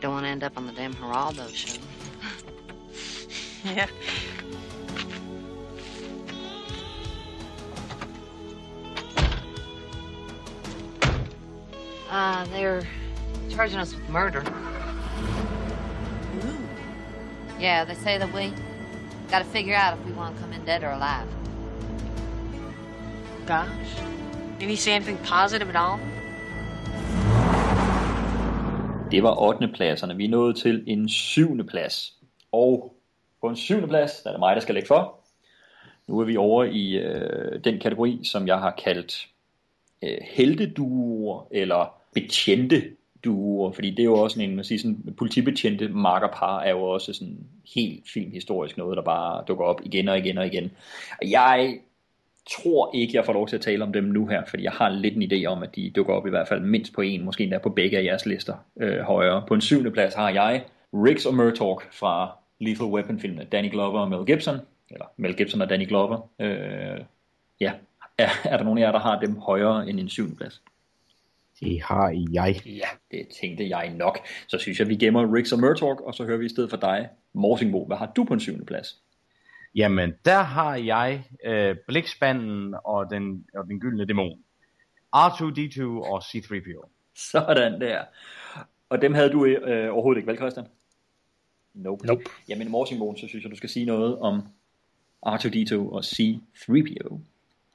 [0.00, 1.80] don't want to end up on the damn Geraldo show.
[3.64, 3.86] Yeah.
[12.10, 12.82] Uh, they're
[13.48, 14.44] charging us with murder.
[17.64, 18.52] Yeah, they say that we
[19.30, 21.28] got to figure out if we want to come in dead or alive.
[23.46, 23.90] Gosh.
[24.60, 25.98] Did he say anything positive at all?
[29.10, 29.68] Det var 8.
[29.68, 30.16] pladserne.
[30.16, 31.66] Vi er nået til en 7.
[31.66, 32.14] plads.
[32.52, 32.94] Og
[33.40, 33.88] på en 7.
[33.88, 35.20] plads, der er det mig, der skal lægge for.
[36.06, 39.28] Nu er vi over i øh, den kategori, som jeg har kaldt
[40.02, 42.82] øh, helteduer eller betjente
[43.24, 47.12] duer, fordi det er jo også en, man siger, sådan, politibetjente markerpar er jo også
[47.12, 47.38] sådan
[47.74, 50.70] helt filmhistorisk noget, der bare dukker op igen og igen og igen.
[51.22, 51.78] Og jeg
[52.50, 54.88] tror ikke, jeg får lov til at tale om dem nu her, fordi jeg har
[54.88, 57.42] lidt en idé om, at de dukker op i hvert fald mindst på en, måske
[57.42, 59.44] endda på begge af jeres lister øh, højere.
[59.48, 64.08] På en syvende plads har jeg Riggs og Murtaugh fra Lethal Weapon-filmene, Danny Glover og
[64.08, 64.56] Mel Gibson,
[64.90, 66.28] eller Mel Gibson og Danny Glover.
[66.40, 67.00] Øh,
[67.60, 67.72] ja,
[68.18, 70.62] er, er der nogen af jer, der har dem højere end en syvende plads?
[71.60, 72.60] Det har jeg.
[72.66, 74.18] Ja, det tænkte jeg nok.
[74.46, 76.76] Så synes jeg, vi gemmer Riggs og Murtaugh, og så hører vi i stedet for
[76.76, 77.86] dig, Morsingbo.
[77.86, 79.02] Hvad har du på en syvende plads?
[79.74, 84.38] Jamen, der har jeg øh, Blikspanden og den, og den gyldne dæmon.
[85.16, 86.88] R2-D2 og C-3PO.
[87.14, 88.04] Sådan der.
[88.88, 90.66] Og dem havde du øh, overhovedet ikke, vel Christian?
[91.74, 92.06] Nope.
[92.06, 92.24] nope.
[92.48, 94.42] Jamen Morsingbo, så synes jeg, du skal sige noget om
[95.26, 97.18] R2-D2 og C-3PO.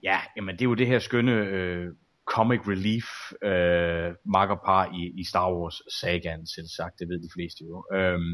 [0.04, 1.94] Ja, jamen det er jo det her skønne øh,
[2.36, 3.08] comic relief
[3.50, 7.86] øh, makkerpar i, i Star Wars sagaen, selv sagt, det ved de fleste jo.
[7.94, 8.34] Øhm,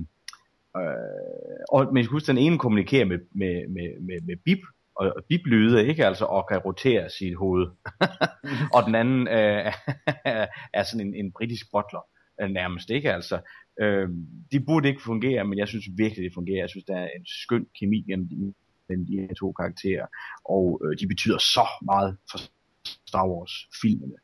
[0.77, 4.60] øh, og, men jeg huske, den ene kommunikerer med, med, med, med, med bip,
[4.95, 7.67] og, og bip-lyde, ikke altså, og kan rotere sit hoved.
[8.75, 9.71] og den anden øh,
[10.73, 12.03] er sådan en, en britisk butler,
[12.41, 13.39] øh, nærmest, ikke altså.
[13.81, 14.10] Øh,
[14.51, 16.60] de burde ikke fungere, men jeg synes virkelig, det fungerer.
[16.60, 18.53] Jeg synes, der er en skøn kemi mellem de,
[18.89, 20.08] mellem de her to karakterer,
[20.45, 22.38] og øh, de betyder så meget for
[23.07, 24.17] Star Wars filmene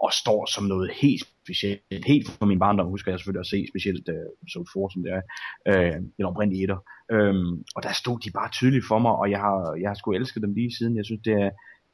[0.00, 2.04] og står som noget helt specielt.
[2.06, 5.12] Helt fra min barndom husker jeg selvfølgelig at se specielt uh, episode 4, som det
[5.18, 5.22] er,
[5.70, 6.78] uh, den oprindelige etter.
[7.12, 10.12] Um, og der stod de bare tydeligt for mig, og jeg har, jeg har sgu
[10.12, 10.96] elsket dem lige siden.
[10.96, 11.50] Jeg synes, det er,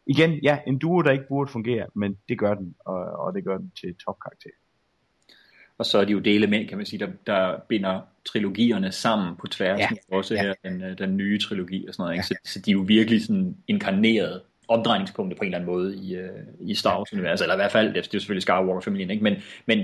[0.06, 3.44] igen, ja, en duo, der ikke burde fungere, men det gør den, og, og det
[3.44, 4.50] gør den til topkarakter.
[5.78, 9.36] Og så er de jo det element, kan man sige, der, der binder trilogierne sammen
[9.36, 9.80] på tværs.
[9.80, 9.88] Ja.
[10.12, 10.42] Også ja.
[10.42, 12.14] her den, den nye trilogi og sådan noget.
[12.14, 12.26] Ikke?
[12.30, 12.36] Ja.
[12.44, 16.14] Så, så de er jo virkelig sådan inkarneret omdrejningspunktet på en eller anden måde i,
[16.14, 19.24] øh, i Star Wars-universet, eller i hvert fald, det er selvfølgelig Skywalker-familien, ikke?
[19.24, 19.34] men,
[19.66, 19.80] men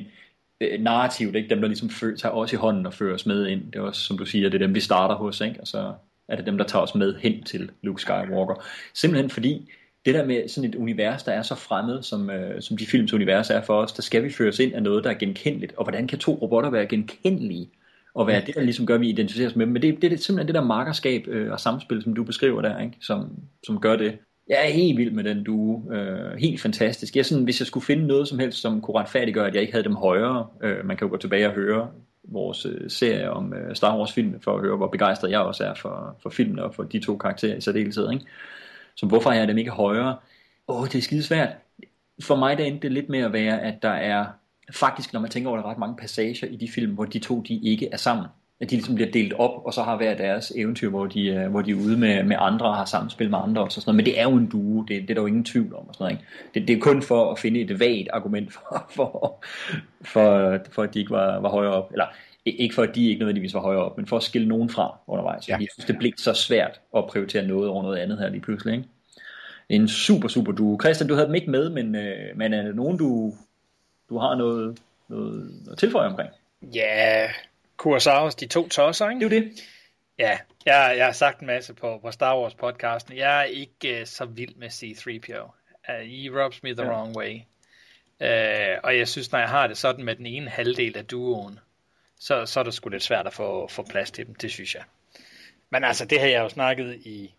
[0.61, 1.49] øh, narrativt, ikke?
[1.49, 3.83] dem der ligesom fø, tager os i hånden og fører os med ind, det er
[3.83, 5.61] også, som du siger, det er dem, vi starter hos, ikke?
[5.61, 5.93] og så
[6.29, 8.65] er det dem, der tager os med hen til Luke Skywalker.
[8.95, 9.71] Simpelthen fordi,
[10.05, 13.13] det der med sådan et univers, der er så fremmed, som, øh, som de films
[13.13, 15.85] univers er for os, der skal vi føres ind af noget, der er genkendeligt, og
[15.85, 17.71] hvordan kan to robotter være genkendelige?
[18.15, 19.73] og være det, der ligesom gør, at vi identificerer os med dem.
[19.73, 22.81] Men det, det er simpelthen det der markerskab øh, og samspil, som du beskriver der,
[22.81, 22.97] ikke?
[23.01, 24.19] Som, som gør det.
[24.49, 25.93] Jeg er helt vild med den duo.
[25.93, 27.17] Øh, helt fantastisk.
[27.17, 29.73] Jeg sådan, hvis jeg skulle finde noget som helst, som kunne retfærdiggøre, at jeg ikke
[29.73, 31.91] havde dem højere, øh, man kan jo gå tilbage og høre
[32.25, 35.65] vores øh, serie om øh, Star Wars film for at høre, hvor begejstret jeg også
[35.65, 38.11] er for, for filmen og for de to karakterer i særdeleshed.
[38.13, 38.25] Ikke?
[38.97, 40.17] Så hvorfor er jeg dem ikke højere?
[40.69, 41.49] Åh, det er skide svært.
[42.23, 44.27] For mig der endte det lidt med at være, at der er
[44.73, 47.41] faktisk, når man tænker over det, ret mange passager i de film, hvor de to
[47.41, 48.27] de ikke er sammen
[48.63, 51.51] at de ligesom bliver delt op, og så har hver deres eventyr, hvor de, øh,
[51.51, 53.97] hvor de er ude med, med andre og har samspil med andre og sådan noget.
[53.97, 55.89] Men det er jo en duo, det, det er der jo ingen tvivl om.
[55.89, 56.25] Og sådan noget, ikke?
[56.55, 59.45] Det, det er kun for at finde et vagt argument for, for,
[60.03, 61.93] for, for at de ikke var, var højere op.
[61.93, 62.07] Eller
[62.45, 64.99] ikke for at de ikke nødvendigvis var højere op, men for at skille nogen fra
[65.07, 65.49] undervejs.
[65.49, 65.57] Ja.
[65.61, 68.75] Jeg synes, det blev så svært at prioritere noget over noget andet her lige pludselig.
[68.75, 68.89] Ikke?
[69.69, 70.79] En super, super duo.
[70.83, 73.33] Christian, du havde dem ikke med, men, øh, men er det nogen, du,
[74.09, 76.31] du har noget, noget, noget tilføje omkring?
[76.75, 77.29] Ja,
[77.83, 79.29] Kurosawas De to tosser, ikke?
[79.29, 79.63] Det er jo det.
[80.19, 83.17] Ja, jeg, jeg har sagt en masse på, på Star Wars podcasten.
[83.17, 85.43] Jeg er ikke uh, så vild med C-3PO.
[85.89, 86.91] Uh, he rubs me the ja.
[86.91, 87.35] wrong way.
[88.21, 91.59] Uh, og jeg synes, når jeg har det sådan med den ene halvdel af duoen,
[92.21, 94.75] så, så er det sgu lidt svært at få, få plads til dem, det synes
[94.75, 94.83] jeg.
[95.71, 97.35] Men altså, det har jeg jo snakket i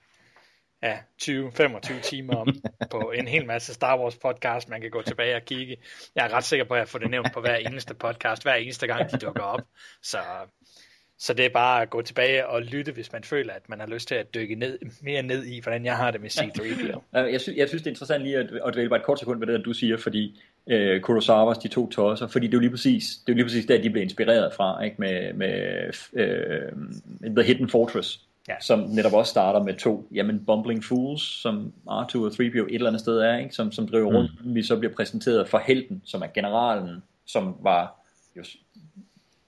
[0.84, 2.48] ja, 20-25 timer om
[2.92, 5.78] på en hel masse Star Wars podcast, man kan gå tilbage og kigge.
[6.16, 8.54] Jeg er ret sikker på, at jeg får det nævnt på hver eneste podcast, hver
[8.54, 9.62] eneste gang de dukker op.
[10.02, 10.18] Så,
[11.20, 13.88] Så det er bare at gå tilbage og lytte, hvis man føler, at man har
[13.88, 17.02] lyst til at dykke ned, mere ned i, hvordan jeg har det med C-3PO.
[17.32, 19.40] Jeg synes, jeg synes, det er interessant lige at, at dvæle bare et kort sekund
[19.40, 22.70] ved det, du siger, fordi øh, Kurosawas, de to tosser, fordi det er jo lige
[22.70, 24.96] præcis, det er jo lige præcis der, de blev inspireret fra, ikke?
[25.00, 26.72] med, med øh,
[27.36, 28.54] The Hidden Fortress, ja.
[28.62, 32.88] som netop også starter med to, jamen Bumbling Fools, som R2 og 3PO et eller
[32.88, 33.56] andet sted er, ikke?
[33.56, 34.56] Som, som driver rundt, mm.
[34.56, 37.96] vi så bliver præsenteret for helten, som er generalen, som var
[38.38, 38.44] jo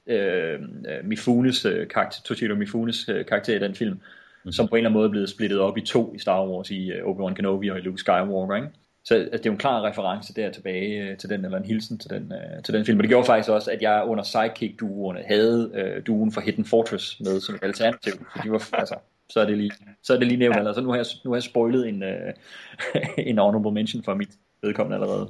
[0.07, 0.59] øh,
[1.03, 3.99] Mifunes øh, karakter, Toshiro Mifunes øh, karakter i den film,
[4.43, 4.51] mm.
[4.51, 6.71] som på en eller anden måde er blevet splittet op i to i Star Wars,
[6.71, 8.67] i uh, Obi-Wan Kenobi og i Luke Skywalker, ikke?
[9.05, 11.65] Så altså, det er jo en klar reference der tilbage øh, til den, eller en
[11.65, 12.99] hilsen til den, øh, til den film.
[12.99, 17.19] Og det gjorde faktisk også, at jeg under Sidekick-duoerne havde øh, duen for Hidden Fortress
[17.19, 18.13] med som et alternativ.
[18.13, 18.95] Så, de var, altså,
[19.29, 19.71] så er det lige,
[20.03, 20.55] så er det lige nævnt.
[20.55, 20.67] Ja.
[20.67, 22.33] Altså, nu, har jeg, nu har jeg spoilet en, øh,
[23.29, 24.29] en honorable mention for mit
[24.63, 25.29] vedkommende allerede.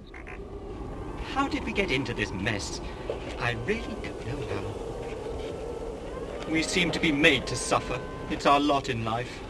[1.35, 2.81] How did we get into this mess?
[3.39, 4.85] I really don't know how.
[6.53, 7.95] We seem to be made to suffer.
[8.31, 9.45] It's our lot in life.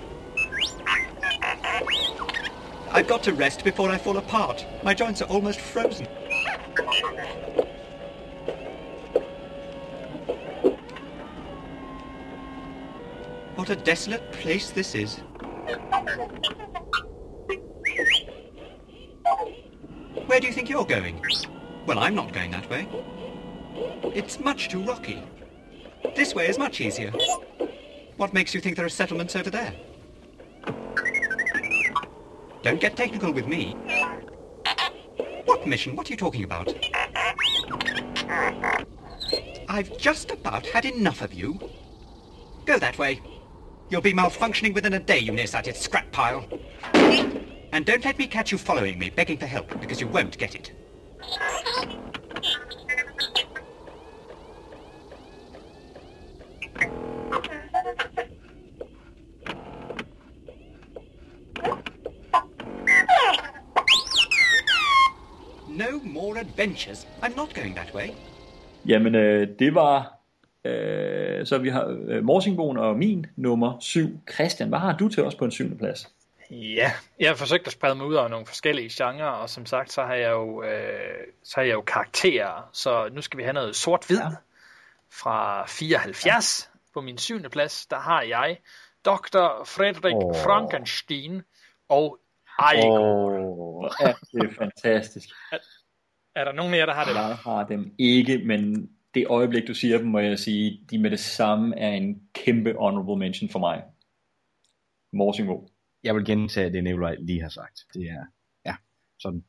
[2.96, 4.66] I've got to rest before I fall apart.
[4.82, 6.06] My joints are almost frozen.
[13.56, 15.18] What a desolate place this is.
[20.28, 21.22] Where do you think you're going?
[21.86, 22.88] Well, I'm not going that way.
[24.16, 25.22] It's much too rocky.
[26.16, 27.12] This way is much easier.
[28.16, 29.74] What makes you think there are settlements over there?
[32.66, 33.78] Don't get technical with me.
[35.46, 35.96] What mission?
[35.96, 36.74] What are you talking about?
[39.70, 41.60] I've just about had enough of you.
[42.66, 43.22] Go that way.
[43.90, 46.44] You'll be malfunctioning within a day, you nearsighted scrap pile.
[47.72, 50.56] And don't let me catch you following me, begging for help, because you won't get
[50.56, 50.72] it.
[66.60, 67.08] Adventures.
[67.22, 68.10] I'm not going that way.
[68.86, 70.12] Jamen, øh, det var...
[70.66, 74.20] Øh, så vi har øh, Morsingbogen og min nummer 7.
[74.34, 76.12] Christian, hvad har du til os på en syvende plads?
[76.52, 79.92] Ja, jeg har forsøgt at sprede mig ud over nogle forskellige genrer, og som sagt,
[79.92, 83.54] så har jeg jo, øh, så har jeg jo karakterer, så nu skal vi have
[83.54, 84.30] noget sort-hvid ja.
[85.12, 86.26] fra 74.
[86.26, 86.80] Ja.
[86.94, 88.58] På min syvende plads, der har jeg
[89.06, 89.64] Dr.
[89.66, 90.36] Frederik oh.
[90.36, 91.42] Frankenstein
[91.90, 92.20] og
[92.76, 93.00] Igor.
[93.00, 95.30] Oh, ja, det er fantastisk.
[96.36, 97.14] Er, er der nogen af jer, der har det?
[97.14, 101.12] Jeg har dem ikke, men det øjeblik, du siger dem, må jeg sige, de med
[101.12, 103.84] det samme er en kæmpe honorable mention for mig.
[105.14, 105.70] Morsingbo.
[106.04, 107.80] Jeg vil gentage det, Nikolaj lige har sagt.
[107.94, 108.26] Det er,
[108.66, 108.76] ja,
[109.20, 109.44] sådan.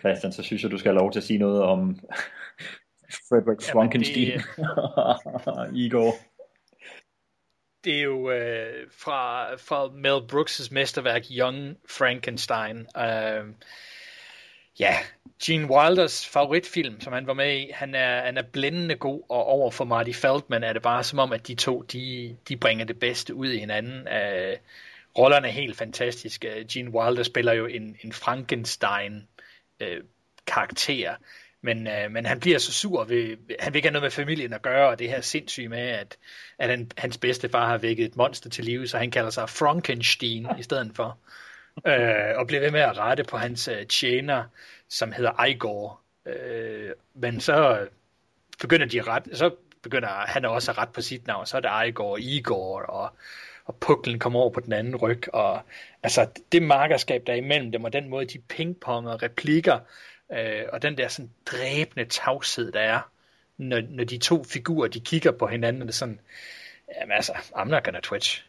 [0.00, 1.98] Christian, så synes jeg, du skal have lov til at sige noget om
[3.28, 4.38] Frederick Frankenstein.
[4.38, 5.76] Det...
[5.84, 6.12] Igor.
[7.84, 12.76] Det er jo øh, fra, fra Mel Brooks' mesterværk Young Frankenstein.
[12.78, 13.54] Øh,
[14.78, 14.96] ja,
[15.44, 19.46] Gene Wilders favoritfilm, som han var med i, han er, han er blændende god, og
[19.46, 22.84] over for Marty Feldman er det bare som om, at de to, de, de bringer
[22.84, 24.08] det bedste ud i hinanden.
[24.08, 24.56] Øh,
[25.18, 26.66] rollerne er helt fantastiske.
[26.72, 29.28] Gene Wilder spiller jo en, en Frankenstein
[29.80, 30.00] øh,
[30.46, 31.14] karakter,
[31.62, 34.52] men, øh, men han bliver så sur, ved, han vil ikke have noget med familien
[34.52, 36.16] at gøre, og det her sindssyge med, at,
[36.58, 40.46] at han, hans bedstefar har vækket et monster til live, så han kalder sig Frankenstein
[40.58, 41.18] i stedet for.
[41.86, 44.44] Øh, og bliver ved med at rette på hans øh, tjener,
[44.88, 46.00] som hedder Igor.
[46.26, 47.86] Øh, men så
[48.60, 49.50] begynder de ret, så
[49.82, 53.12] begynder han også at rette på sit navn, så er det Igor, Igor, og
[53.64, 55.62] og puklen kommer over på den anden ryg, og
[56.02, 59.78] altså det markerskab, der er imellem dem, og den måde, de pingponger replikker,
[60.32, 63.00] øh, og den der sådan dræbende tavshed, der er,
[63.56, 66.20] når, når de to figurer, de kigger på hinanden, og det er sådan,
[67.00, 68.44] jamen altså, I'm not gonna twitch.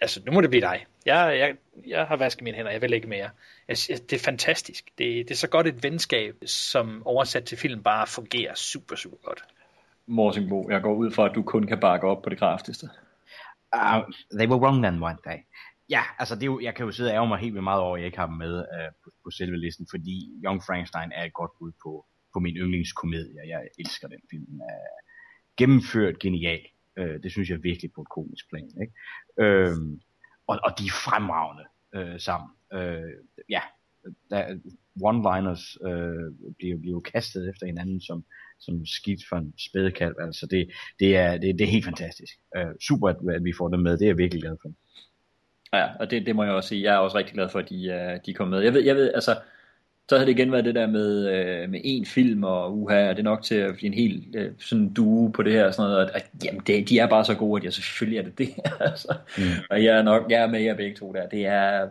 [0.00, 0.86] Altså, nu må det blive dig.
[1.06, 3.30] Jeg, jeg, jeg har vasket mine hænder, jeg vil ikke mere.
[3.68, 4.84] Jeg, det er fantastisk.
[4.98, 9.16] Det, det er så godt et venskab, som oversat til film bare fungerer super, super
[9.24, 9.44] godt.
[10.06, 12.88] Morsingbo, jeg går ud fra, at du kun kan bakke op på det kraftigste.
[13.76, 14.02] Uh,
[14.38, 15.38] they were wrong then, weren't they?
[15.90, 17.80] Ja, altså det er jo, jeg kan jo sidde og ærge mig helt vildt meget
[17.80, 21.12] over, at jeg ikke har dem med uh, på, på selve listen, fordi Young Frankenstein
[21.14, 23.40] er et godt bud på, på min yndlingskomedie.
[23.48, 24.46] Jeg elsker den film.
[24.46, 24.80] Den er
[25.56, 26.60] gennemført genial.
[26.98, 28.70] Øh, det synes jeg virkelig på et komisk plan.
[28.82, 28.94] Ikke?
[29.38, 29.76] Øh,
[30.46, 31.64] og, og de er fremragende
[31.94, 32.50] øh, sammen.
[32.72, 33.12] Øh,
[33.48, 33.60] ja,
[34.30, 34.58] der,
[35.02, 38.24] one-liners øh, bliver, bliver jo kastet efter hinanden som,
[38.60, 40.14] som skidt for en spædekalv.
[40.20, 40.70] Altså det,
[41.00, 42.32] det, er, det, det er helt fantastisk.
[42.56, 43.92] Øh, super, at, at vi får dem med.
[43.92, 44.72] Det er jeg virkelig glad for.
[45.76, 46.82] Ja, og det, det må jeg også sige.
[46.82, 48.60] Jeg er også rigtig glad for, at de, uh, de kom med.
[48.60, 49.36] Jeg ved, jeg ved altså,
[50.08, 53.12] så havde det igen været det der med, øh, med en film, og uha, er
[53.12, 55.90] det nok til at blive en helt øh, sådan duo på det her, og sådan
[55.90, 58.38] noget, at, at jamen, det, de er bare så gode, at jeg selvfølgelig er det
[58.38, 58.48] det,
[58.80, 59.14] altså.
[59.38, 59.44] Mm.
[59.70, 61.88] Og jeg er nok, jeg er med jer begge to der, det er,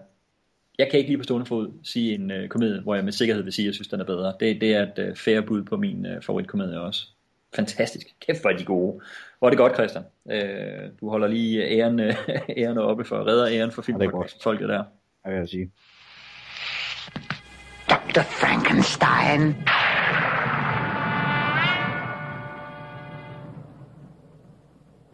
[0.80, 3.43] jeg kan ikke lige på stående fod sige en øh, komedie, hvor jeg med sikkerhed
[3.43, 4.34] vil sige, at jeg synes, den er bedre.
[4.39, 7.07] Det, det er et øh, fair bud på min øh, favoritkomedie også.
[7.55, 8.07] Fantastisk.
[8.28, 9.01] Kæft, hvor er de gode.
[9.39, 10.03] Hvor er det godt, Christian.
[10.32, 12.16] Øh, du holder lige æren, øh,
[12.57, 14.84] æren oppe for, redder æren for filmfolket der.
[15.26, 15.72] Jeg vil jeg sige.
[18.14, 18.30] Dr.
[18.30, 19.66] Frankenstein.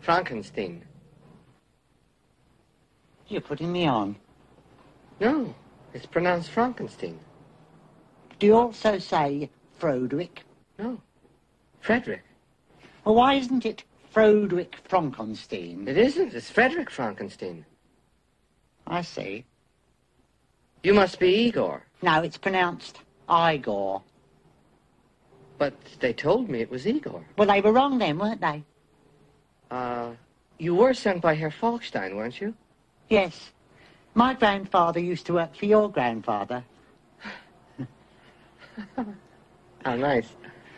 [0.02, 0.84] Frankenstein.
[3.30, 4.18] You're putting me on.
[5.22, 5.56] No,
[5.93, 7.18] it's pronounced Frankenstein.
[8.38, 10.39] Do you also say Froderick?
[10.78, 11.00] No,
[11.80, 12.24] Frederick.
[13.06, 15.88] Well, why isn't it Froderick Frankenstein?
[15.88, 16.34] It isn't.
[16.34, 17.66] It's Frederick Frankenstein.
[18.86, 19.45] I see.
[20.84, 21.86] You must be Igor.
[22.02, 24.02] No, it's pronounced Igor.
[25.58, 27.24] But they told me it was Igor.
[27.38, 28.64] Well, they were wrong then, weren't they?
[29.70, 30.12] Uh,
[30.58, 32.54] you were sent by Herr Falkstein, weren't you?
[33.10, 33.52] Yes.
[34.14, 36.64] My grandfather used to work for your grandfather.
[39.84, 40.30] How nice.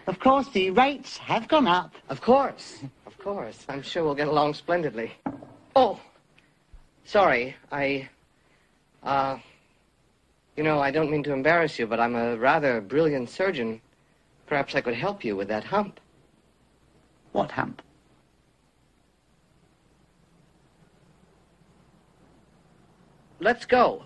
[0.07, 1.93] Of course, the rates have gone up.
[2.09, 2.79] Of course.
[3.05, 3.65] Of course.
[3.69, 5.11] I'm sure we'll get along splendidly.
[5.75, 5.99] Oh,
[7.05, 7.55] sorry.
[7.71, 8.09] I,
[9.03, 9.37] uh,
[10.57, 13.81] you know, I don't mean to embarrass you, but I'm a rather brilliant surgeon.
[14.47, 15.99] Perhaps I could help you with that hump.
[17.31, 17.81] What hump?
[23.39, 24.03] Let's go.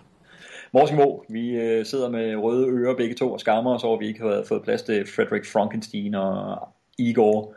[0.72, 4.06] Morsimo, vi øh, sidder med røde ører begge to og skammer os over, at vi
[4.06, 6.68] ikke har fået plads til Frederick Frankenstein og
[6.98, 7.54] Igor.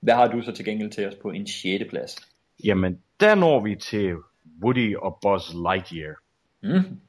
[0.00, 1.84] Hvad har du så til gengæld til os på en 6.
[1.90, 2.16] plads?
[2.64, 4.14] Jamen, der når vi til
[4.62, 6.14] Woody og Buzz Lightyear.
[6.62, 7.00] Mm.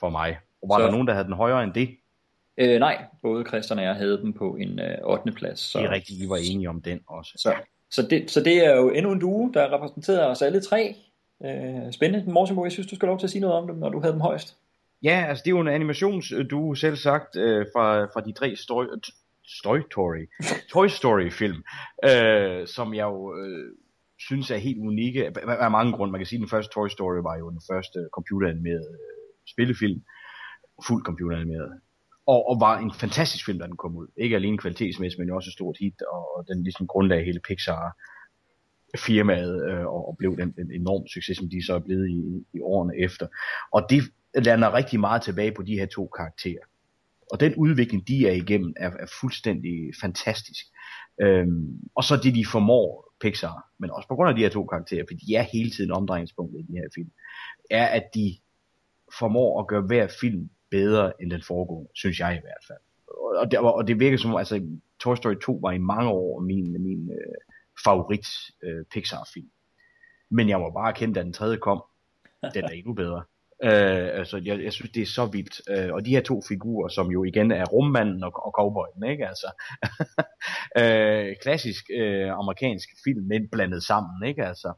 [0.00, 0.38] For mig.
[0.62, 1.88] Og var Så- der nogen, der havde den højere end det?
[2.58, 5.32] Øh, nej, både Christian og jeg havde dem på en øh, 8.
[5.32, 5.60] plads.
[5.60, 7.32] Så, Det er rigtigt, vi var enige om den også.
[7.36, 7.54] Så,
[7.90, 10.94] så, det, så det er jo endnu en duo, der repræsenterer os alle tre.
[11.44, 12.32] Øh, spændende.
[12.32, 14.12] Morsimo, jeg synes, du skal lov til at sige noget om dem, når du havde
[14.12, 14.56] dem højst.
[15.02, 18.84] Ja, altså det er jo en animationsduo selv sagt øh, fra, fra de tre Story,
[19.44, 20.26] Story Story,
[20.72, 21.62] Toy Story film,
[22.04, 23.72] øh, som jeg jo øh,
[24.18, 26.12] synes er helt unikke af mange grunde.
[26.12, 29.17] Man kan sige, at den første Toy Story var jo den første computeranimerede øh,
[29.52, 30.00] spillefilm,
[30.86, 31.80] fuldt computeranimeret,
[32.26, 34.06] og, og var en fantastisk film, da den kom ud.
[34.16, 37.96] Ikke alene kvalitetsmæssigt, men også et stort hit, og, og den ligesom grundlagde hele Pixar
[38.96, 42.46] firmaet øh, og, og blev den, den enorm succes, som de så er blevet i,
[42.56, 43.26] i årene efter.
[43.72, 44.02] Og det
[44.34, 46.64] lander rigtig meget tilbage på de her to karakterer.
[47.32, 50.64] Og den udvikling, de er igennem, er, er fuldstændig fantastisk.
[51.20, 54.64] Øhm, og så det, de formår Pixar, men også på grund af de her to
[54.64, 57.10] karakterer, for de er hele tiden omdrejningspunktet i den her film,
[57.70, 58.36] er, at de
[59.18, 62.78] formår at gøre hver film bedre end den foregående, synes jeg i hvert fald.
[63.42, 64.66] Og det, og det virker som, altså
[65.00, 67.34] Toy Story 2 var i mange år min, min øh,
[67.84, 68.26] favorit
[68.62, 69.50] øh, Pixar-film.
[70.30, 71.82] Men jeg må bare erkende, at den tredje kom,
[72.54, 73.22] den er endnu bedre.
[73.64, 75.60] Øh, altså, jeg, jeg synes, det er så vildt.
[75.70, 79.26] Øh, og de her to figurer, som jo igen er rummanden og, og cowboyen, ikke?
[79.26, 79.48] Altså,
[80.80, 84.44] øh, klassisk øh, amerikansk film, men blandet sammen, ikke?
[84.44, 84.72] Altså,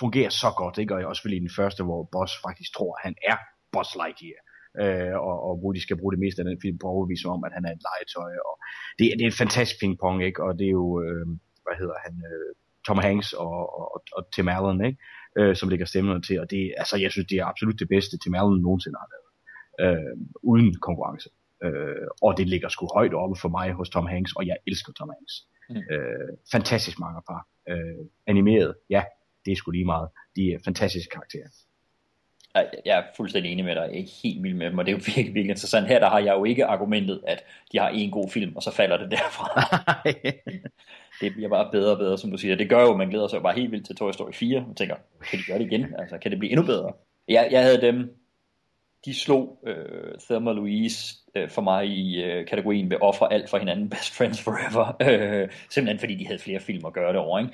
[0.00, 0.94] fungerer så godt, ikke?
[0.94, 3.36] Og også selvfølgelig i den første, hvor Boss faktisk tror, at han er
[3.72, 4.40] Boss Lightyear.
[4.82, 7.28] Øh, og, og hvor de skal bruge det meste af den film på at overbevise
[7.28, 8.32] om, at han er et legetøj.
[8.48, 8.54] Og
[8.98, 10.42] det, det er en fantastisk pingpong, ikke?
[10.46, 11.26] Og det er jo, øh,
[11.64, 12.50] hvad hedder han, øh,
[12.86, 14.98] Tom Hanks og, og, og Tim Allen, ikke?
[15.38, 16.40] Øh, som lægger stemmerne til.
[16.40, 19.30] Og det, altså, jeg synes, det er absolut det bedste, Tim Allen nogensinde har lavet.
[19.84, 21.28] Øh, uden konkurrence.
[21.64, 24.92] Øh, og det ligger sgu højt oppe for mig hos Tom Hanks, og jeg elsker
[24.92, 25.34] Tom Hanks.
[25.70, 25.94] Mm.
[25.94, 27.42] Øh, fantastisk mange par.
[27.68, 29.02] Øh, animeret, ja,
[29.44, 30.08] det er sgu lige meget.
[30.36, 31.48] De er fantastiske karakterer.
[32.54, 33.88] Jeg, er fuldstændig enig med dig.
[33.92, 35.86] Jeg er helt vild med dem, og det er jo virkelig, virkelig interessant.
[35.86, 38.70] Her der har jeg jo ikke argumentet, at de har en god film, og så
[38.70, 39.46] falder det derfra.
[41.20, 42.56] det bliver bare bedre og bedre, som du siger.
[42.56, 44.64] Det gør jo, at man glæder sig jo bare helt vildt til Toy Story 4,
[44.70, 44.94] og tænker,
[45.30, 45.94] kan de gøre det igen?
[45.98, 46.92] Altså, kan det blive endnu bedre?
[47.28, 48.16] Jeg, jeg havde dem,
[49.04, 53.58] de slog øh, Thelma Louise øh, for mig i øh, kategorien ved ofre alt for
[53.58, 54.96] hinanden, Best Friends Forever.
[55.02, 57.52] Øh, simpelthen fordi de havde flere film at gøre det over, ikke?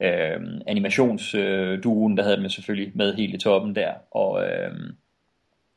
[0.00, 4.70] Øh, animationsduen, der havde dem selvfølgelig med helt i toppen der, og øh,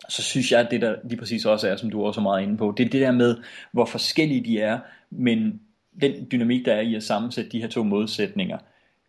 [0.09, 2.43] så synes jeg, at det der lige præcis også er, som du også er meget
[2.43, 3.37] inde på, det er det der med,
[3.71, 5.61] hvor forskellige de er, men
[6.01, 8.57] den dynamik, der er i at sammensætte de her to modsætninger,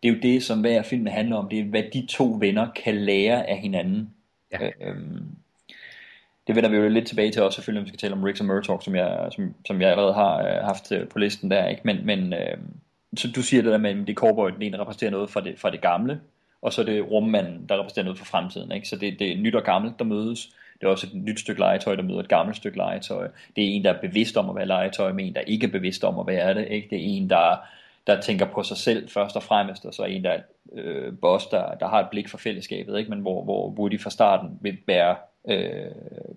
[0.03, 2.67] det er jo det, som hver film handler om, det er, hvad de to venner
[2.71, 4.09] kan lære af hinanden.
[4.51, 4.69] Ja.
[4.81, 5.25] Øhm,
[6.47, 8.39] det vender vi jo lidt tilbage til også selvfølgelig, når vi skal tale om Riggs
[8.39, 11.67] og Murtaugh, som jeg, som, som jeg allerede har øh, haft øh, på listen der,
[11.67, 11.81] ikke?
[11.85, 12.57] Men, men øh,
[13.17, 15.41] så du siger det der med, at det er cowboy, den ene repræsenterer noget fra
[15.41, 16.21] det, fra det gamle,
[16.61, 18.87] og så er det rummanden, der repræsenterer noget fra fremtiden, ikke?
[18.87, 20.49] Så det, det er nyt og gammelt, der mødes.
[20.81, 23.27] Det er også et nyt stykke legetøj, der møder et gammelt stykke legetøj.
[23.55, 25.71] Det er en, der er bevidst om at være legetøj, men en, der ikke er
[25.71, 26.67] bevidst om at være det.
[26.67, 26.87] Ikke?
[26.89, 27.55] Det er en, der,
[28.07, 30.41] der tænker på sig selv først og fremmest, og så er en, der er
[30.73, 33.09] øh, boss, der, der har et blik for fællesskabet, ikke?
[33.09, 35.15] men hvor, hvor Woody fra starten vil være
[35.49, 35.91] øh,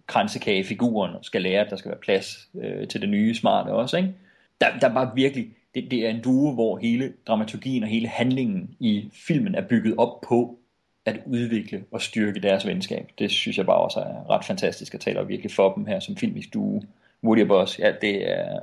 [0.07, 3.97] kransekagefiguren og skal lære, at der skal være plads øh, til det nye smarte også.
[3.97, 4.15] Ikke?
[4.61, 8.77] Der, der bare virkelig, det, det er en duo, hvor hele dramaturgien og hele handlingen
[8.81, 10.59] i filmen er bygget op på
[11.05, 13.11] at udvikle og styrke deres venskab.
[13.19, 16.17] Det synes jeg bare også er ret fantastisk, at taler virkelig for dem her som
[16.17, 16.83] filmisk duo.
[17.25, 18.61] Woody og Boss, ja, det er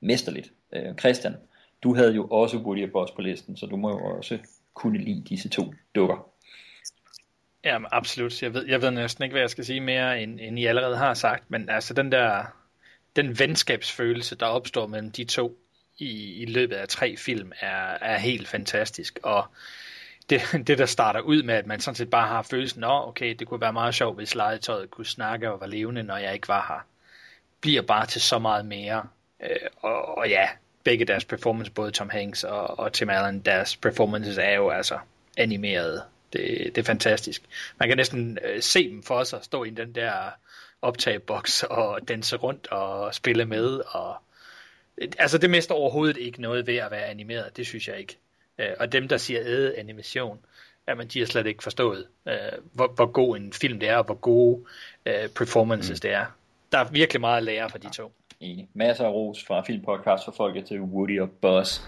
[0.00, 0.52] mesterligt.
[0.72, 1.34] Øh, Christian,
[1.82, 4.38] du havde jo også Woody og Boss på listen, så du må jo også
[4.74, 6.28] kunne lide disse to dukker.
[7.64, 8.42] Ja, absolut.
[8.42, 10.96] Jeg ved, jeg ved næsten ikke, hvad jeg skal sige mere, end, end I allerede
[10.96, 12.44] har sagt, men altså den der,
[13.16, 15.58] den venskabsfølelse, der opstår mellem de to
[15.98, 19.44] i, i løbet af tre film, er, er helt fantastisk, og
[20.30, 23.34] det, det, der starter ud med, at man sådan set bare har følelsen, at okay,
[23.34, 26.48] det kunne være meget sjovt, hvis legetøjet kunne snakke og var levende, når jeg ikke
[26.48, 26.86] var her,
[27.60, 29.06] bliver bare til så meget mere.
[29.42, 30.48] Øh, og, og ja,
[30.84, 34.98] begge deres performance, både Tom Hanks og, og Tim Allen, deres performances er jo altså
[35.36, 36.02] animeret.
[36.32, 37.42] Det, det er fantastisk.
[37.78, 40.12] Man kan næsten øh, se dem for sig, stå i den der
[40.82, 43.80] optageboks og danse rundt og spille med.
[43.88, 44.16] Og,
[45.18, 48.18] altså det mister overhovedet ikke noget ved at være animeret, det synes jeg ikke.
[48.58, 50.38] Øh, og dem, der siger æde animation,
[50.88, 52.34] jamen, de har slet ikke forstået, øh,
[52.72, 54.64] hvor, hvor god en film det er, og hvor gode
[55.06, 56.00] øh, performances mm.
[56.00, 56.26] det er.
[56.72, 58.12] Der er virkelig meget at lære fra de to.
[58.40, 58.68] Enig.
[58.74, 61.80] Masser af ros fra filmpodcast for folket til Woody og Buzz.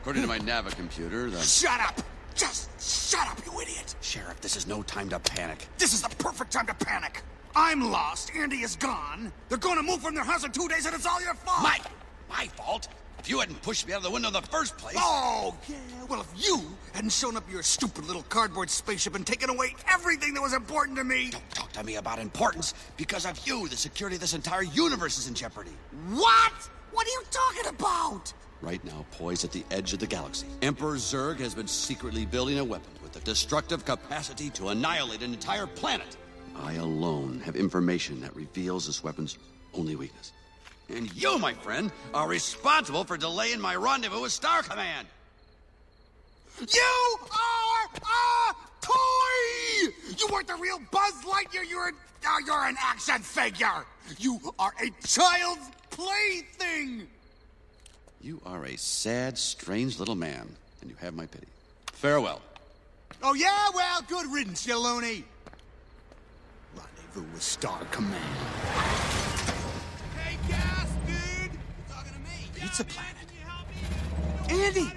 [0.00, 1.42] According to my Nava computer, the...
[1.42, 2.04] Shut up!
[2.42, 2.70] Just
[3.10, 3.96] shut up, you idiot!
[4.02, 5.68] Sheriff, this is no time to panic.
[5.78, 7.24] This is the perfect time to panic!
[7.56, 9.32] I'm lost, Andy is gone.
[9.48, 11.62] They're gonna move from their house in two days and it's all your fault!
[11.62, 11.86] Mike!
[12.28, 12.88] My fault?
[13.18, 14.96] If you hadn't pushed me out of the window in the first place.
[14.98, 15.76] Oh, yeah.
[16.08, 16.62] Well, if you
[16.92, 20.96] hadn't shown up your stupid little cardboard spaceship and taken away everything that was important
[20.98, 21.30] to me.
[21.30, 22.74] Don't talk to me about importance.
[22.96, 25.72] Because of you, the security of this entire universe is in jeopardy.
[26.10, 26.52] What?
[26.92, 28.32] What are you talking about?
[28.62, 32.58] Right now, poised at the edge of the galaxy, Emperor Zurg has been secretly building
[32.58, 36.16] a weapon with the destructive capacity to annihilate an entire planet.
[36.54, 39.36] I alone have information that reveals this weapon's
[39.74, 40.32] only weakness.
[40.88, 45.06] And you, my friend, are responsible for delaying my rendezvous with Star Command.
[46.60, 49.92] You are a toy!
[50.16, 51.68] You weren't the real Buzz Lightyear.
[51.68, 51.92] You're,
[52.26, 53.84] uh, you're an action figure.
[54.18, 57.08] You are a child's plaything.
[58.20, 60.48] You are a sad, strange little man,
[60.80, 61.46] and you have my pity.
[61.92, 62.40] Farewell.
[63.22, 63.68] Oh, yeah?
[63.74, 65.24] Well, good riddance, you loony.
[66.74, 68.14] Rendezvous with Star Command.
[70.16, 71.52] Hey, gas, dude!
[71.52, 72.55] You're talking to me.
[72.66, 73.28] Pizza Planet.
[74.50, 74.90] Andy!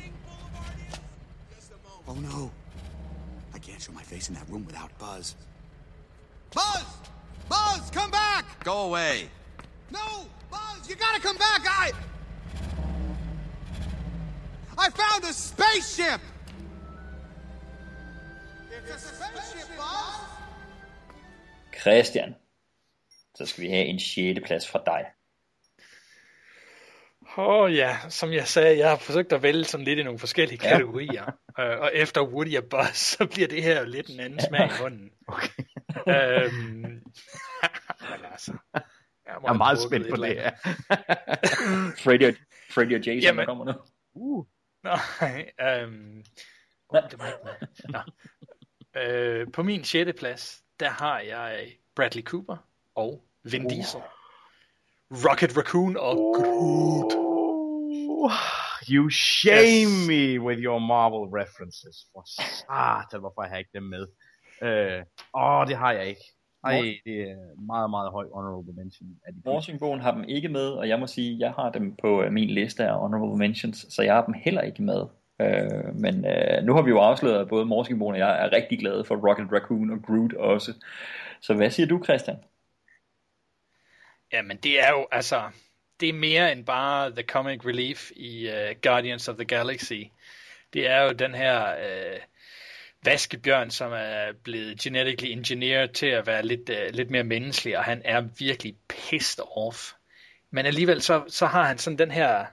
[2.08, 2.50] Oh, no.
[3.54, 5.36] I can't show my face in that room without Buzz.
[6.52, 6.86] Buzz!
[7.48, 8.64] Buzz, come back!
[8.64, 9.30] Go away.
[9.92, 10.26] No!
[10.50, 11.62] Buzz, you gotta come back!
[11.68, 11.92] I...
[14.76, 16.22] I found a spaceship!
[18.72, 20.16] It's a spaceship, Buzz!
[21.72, 22.36] Christian,
[23.36, 24.40] så skal vi have en 6.
[24.48, 25.06] plads fra dig.
[27.38, 30.20] Åh oh, ja, som jeg sagde, jeg har forsøgt at vælge sådan lidt i nogle
[30.20, 30.70] forskellige Ja.
[30.70, 31.26] kategorier.
[31.60, 34.82] øh, og efter Woody og Buzz, så bliver det her lidt en anden smag i
[34.82, 35.10] munden.
[35.28, 35.64] Okay.
[36.08, 37.02] øhm, men
[38.32, 38.82] altså, jeg,
[39.44, 40.52] Jeg er meget spændt på det her.
[42.04, 42.34] Freddy og,
[42.72, 43.46] Freddy og Jason, Jamen.
[43.46, 43.74] kommer nu.
[44.14, 44.46] Uh.
[44.84, 46.24] Nej, øhm,
[46.90, 47.68] oh, det var ikke med.
[47.90, 48.00] Nå.
[49.02, 50.12] Øh, på min 6.
[50.20, 52.58] plads, der har jeg Bradley Cooper
[52.96, 53.72] og Vin Uh.
[53.72, 54.00] Diesel.
[55.12, 57.19] Rocket Raccoon og Groot.
[58.94, 61.96] You shame me with your Marvel references.
[62.14, 64.08] For satan, hvorfor har jeg ikke dem med?
[64.62, 65.04] Øh,
[65.34, 66.22] åh, det har jeg ikke.
[66.64, 69.10] Ej, det er meget, meget høj honorable mention.
[69.46, 72.50] Morsingbogen har dem ikke med, og jeg må sige, jeg har dem på øh, min
[72.50, 75.06] liste af honorable mentions, så jeg har dem heller ikke med.
[75.42, 78.80] Øh, men øh, nu har vi jo afsløret, at både Morsingbogen og jeg er rigtig
[78.80, 80.74] glade for Rocket Raccoon og Groot også.
[81.42, 82.38] Så hvad siger du, Christian?
[84.34, 85.42] Jamen det er jo, altså,
[86.00, 90.04] det er mere end bare The Comic Relief i uh, Guardians of the Galaxy.
[90.74, 92.20] Det er jo den her uh,
[93.06, 97.84] vaskebjørn, som er blevet genetically engineered til at være lidt, uh, lidt mere menneskelig, og
[97.84, 99.92] han er virkelig pissed off.
[100.52, 102.46] Men alligevel så, så har han sådan den her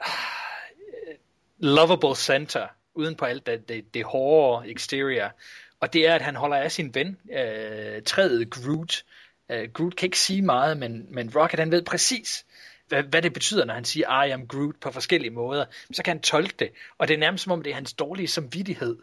[0.00, 1.14] uh,
[1.58, 5.32] lovable center, uden på alt det, det, det hårde exterior.
[5.80, 9.04] Og det er, at han holder af sin ven, uh, træet Groot.
[9.48, 12.44] Uh, Groot kan ikke sige meget, men, men Rocket han ved præcis,
[12.88, 16.10] hvad, hvad det betyder, når han siger, I am Groot på forskellige måder, så kan
[16.10, 16.70] han tolke det.
[16.98, 18.96] Og det er nærmest som om, det er hans dårlige samvittighed.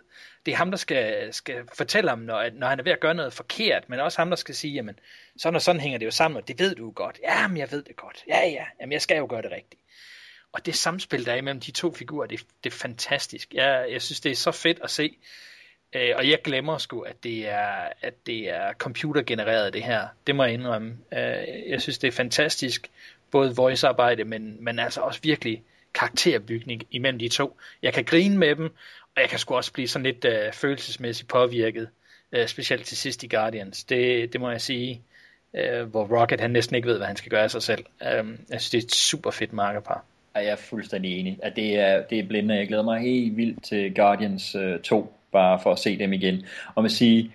[0.46, 3.14] Det er ham, der skal, skal fortælle ham, når, når han er ved at gøre
[3.14, 5.00] noget forkert, men også ham, der skal sige, jamen,
[5.38, 7.20] sådan og sådan hænger det jo sammen, og det ved du jo godt.
[7.24, 8.24] Jamen, jeg ved det godt.
[8.28, 9.82] Ja, ja, jamen, jeg skal jo gøre det rigtigt.
[10.52, 13.54] Og det samspil, der er imellem de to figurer, det, det er fantastisk.
[13.54, 15.18] Jeg, jeg synes, det er så fedt at se.
[15.96, 20.08] Øh, og jeg glemmer sgu, at det er, at det er computergenereret, det her.
[20.28, 20.98] Det må jeg indrømme.
[21.14, 22.92] Øh, jeg synes, det er fantastisk.
[23.36, 25.64] Både voicearbejde, men, men altså også virkelig
[25.94, 27.58] karakterbygning imellem de to.
[27.84, 28.66] Jeg kan grine med dem,
[29.16, 31.88] og jeg kan sgu også blive sådan lidt øh, følelsesmæssigt påvirket.
[32.32, 33.84] Øh, specielt til sidst i Guardians.
[33.84, 35.02] Det, det må jeg sige.
[35.54, 37.86] Øh, hvor Rocket han næsten ikke ved, hvad han skal gøre af sig selv.
[38.02, 40.04] Øh, jeg synes, det er et super fedt markerpar.
[40.34, 41.40] Og jeg er fuldstændig enig.
[41.44, 42.56] At det er, det er blinde.
[42.56, 46.46] Jeg glæder mig helt vildt til Guardians øh, 2, bare for at se dem igen.
[46.76, 47.32] Og man sige,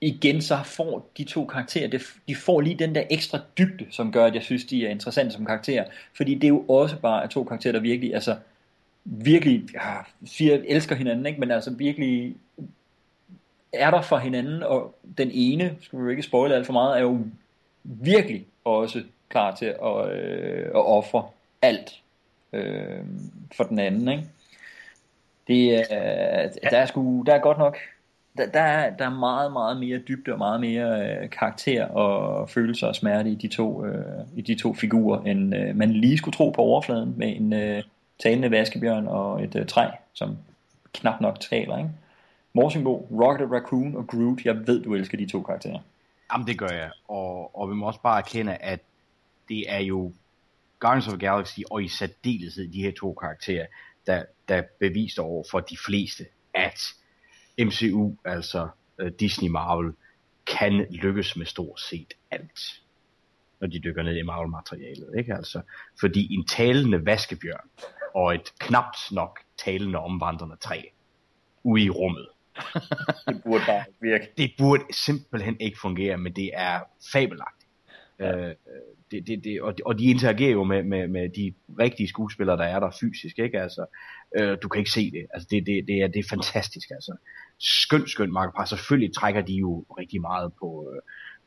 [0.00, 4.12] igen så får de to karakterer, det, de får lige den der ekstra dybde, som
[4.12, 5.84] gør, at jeg synes, de er interessante som karakterer.
[6.16, 8.36] Fordi det er jo også bare to karakterer, der virkelig, altså,
[9.04, 9.94] virkelig, ja,
[10.24, 11.40] siger, elsker hinanden, ikke?
[11.40, 12.36] men altså virkelig
[13.72, 16.96] er der for hinanden, og den ene, skal vi jo ikke spoile alt for meget,
[16.96, 17.20] er jo
[17.82, 21.26] virkelig også klar til at, øh, at ofre
[21.62, 22.00] alt
[22.52, 23.00] øh,
[23.56, 24.08] for den anden.
[24.08, 24.24] Ikke?
[25.48, 27.76] Det er, der er sgu, der er godt nok,
[28.36, 32.50] der, der, er, der er meget, meget mere dybde og meget mere øh, karakter og
[32.50, 36.18] følelser og smerte i de to, øh, i de to figurer, end øh, man lige
[36.18, 37.82] skulle tro på overfladen med en øh,
[38.22, 40.36] talende vaskebjørn og et øh, træ, som
[40.92, 41.78] knap nok taler.
[41.78, 41.90] Ikke?
[42.52, 45.78] Morsingbo, Rocket Raccoon og Groot, jeg ved, du elsker de to karakterer.
[46.32, 48.80] Jamen det gør jeg, og, og vi må også bare erkende, at
[49.48, 50.12] det er jo
[50.78, 53.66] Guardians of the Galaxy og i særdeleshed de her to karakterer,
[54.06, 56.24] der, der beviser over for de fleste,
[56.54, 56.80] at
[57.58, 58.68] MCU, altså
[59.02, 59.92] uh, Disney Marvel,
[60.46, 62.60] kan lykkes med stort set alt,
[63.60, 65.08] når de dykker ned i Marvel-materialet.
[65.18, 65.34] Ikke?
[65.34, 65.60] Altså,
[66.00, 67.68] fordi en talende vaskebjørn
[68.14, 70.82] og et knapt nok talende omvandrende træ
[71.64, 72.28] ude i rummet.
[73.28, 74.28] det burde bare virke.
[74.36, 76.80] Det burde simpelthen ikke fungere, men det er
[77.12, 77.57] fabelagtigt.
[78.20, 78.36] Ja.
[78.36, 78.54] Øh,
[79.10, 82.64] det, det, det, og, og de interagerer jo med, med, med de rigtige skuespillere, der
[82.64, 83.60] er der fysisk, ikke?
[83.60, 83.86] Altså,
[84.38, 85.26] øh, du kan ikke se det.
[85.34, 87.16] Altså, det, det, det, er, det er fantastisk, altså.
[87.58, 88.64] Skønt, skønt markedpar.
[88.64, 91.02] Selvfølgelig trækker de jo rigtig meget på, øh,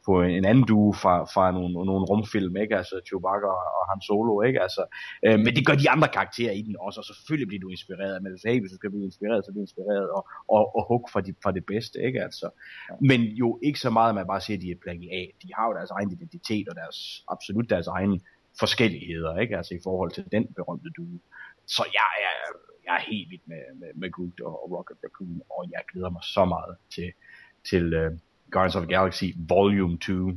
[0.05, 2.77] på en anden duo fra, fra nogle, nogle rumfilm, ikke?
[2.77, 4.59] Altså Chewbacca og Han Solo, ikke?
[4.61, 4.83] Altså,
[5.25, 8.13] øh, men det gør de andre karakterer i den også, og selvfølgelig bliver du inspireret
[8.15, 10.23] af Metal hvis du skal blive inspireret, så bliver inspireret og,
[10.55, 12.19] og, og hug fra, de, fra det bedste, ikke?
[12.27, 12.47] Altså,
[13.09, 15.33] men jo ikke så meget, at man bare siger, at de er plagiat.
[15.43, 16.97] De har jo deres egen identitet og deres,
[17.33, 18.21] absolut deres egen
[18.59, 19.57] forskelligheder, ikke?
[19.57, 21.17] Altså i forhold til den berømte duo.
[21.75, 22.37] Så jeg er,
[22.85, 26.09] jeg er helt vild med, med, med Groot og, og Rocket Raccoon, og jeg glæder
[26.09, 27.09] mig så meget til,
[27.69, 28.11] til, øh,
[28.51, 30.13] Guardians of the Galaxy Volume 2.
[30.13, 30.35] uh,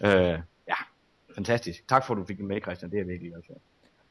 [0.68, 0.78] ja,
[1.34, 1.88] fantastisk.
[1.88, 2.90] Tak for, at du fik den med, Christian.
[2.90, 3.44] Det er virkelig godt.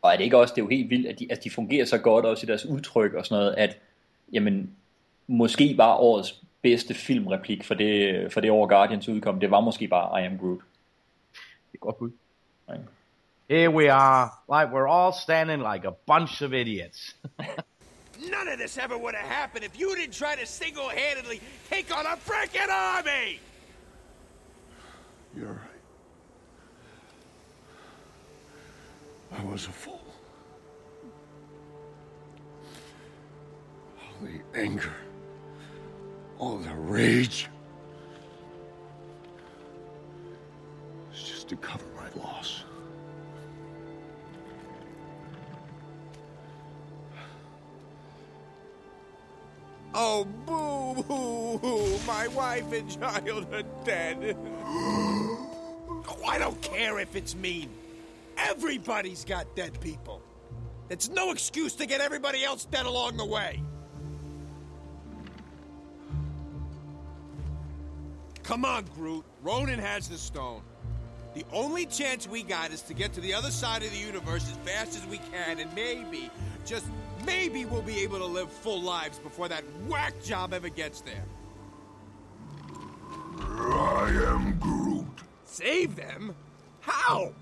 [0.02, 1.86] Og er det ikke også, det er jo helt vildt, at de, at de fungerer
[1.86, 3.78] så godt også i deres udtryk og sådan noget, at
[4.34, 4.76] jamen,
[5.28, 9.88] måske var årets bedste filmreplik for det, for det år Guardians udkom, det var måske
[9.88, 10.60] bare I Am Groot.
[11.72, 12.12] Det er godt bud.
[13.50, 17.16] Here we are, like we're all standing like a bunch of idiots.
[18.26, 22.06] None of this ever would have happened if you didn't try to single-handedly take on
[22.06, 23.40] a freaking army!
[25.36, 25.78] You're right.
[29.40, 30.02] I was a fool.
[34.00, 34.94] All the anger,
[36.40, 37.48] all the rage.
[41.12, 42.64] It's just to cover my loss.
[50.00, 54.38] Oh, boo hoo My wife and child are dead.
[54.64, 57.72] oh, I don't care if it's mean.
[58.38, 60.22] Everybody's got dead people.
[60.92, 63.60] It's no excuse to get everybody else dead along the way.
[68.44, 69.26] Come on, Groot.
[69.42, 70.62] Ronan has the stone.
[71.34, 74.48] The only chance we got is to get to the other side of the universe
[74.48, 76.30] as fast as we can, and maybe,
[76.68, 76.86] just
[77.28, 81.26] maybe we'll be able to live full lives before that whack job ever gets there.
[83.40, 85.06] I am Groot.
[85.46, 86.34] Save them?
[86.80, 87.34] How?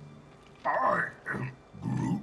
[0.66, 2.22] I am Groot.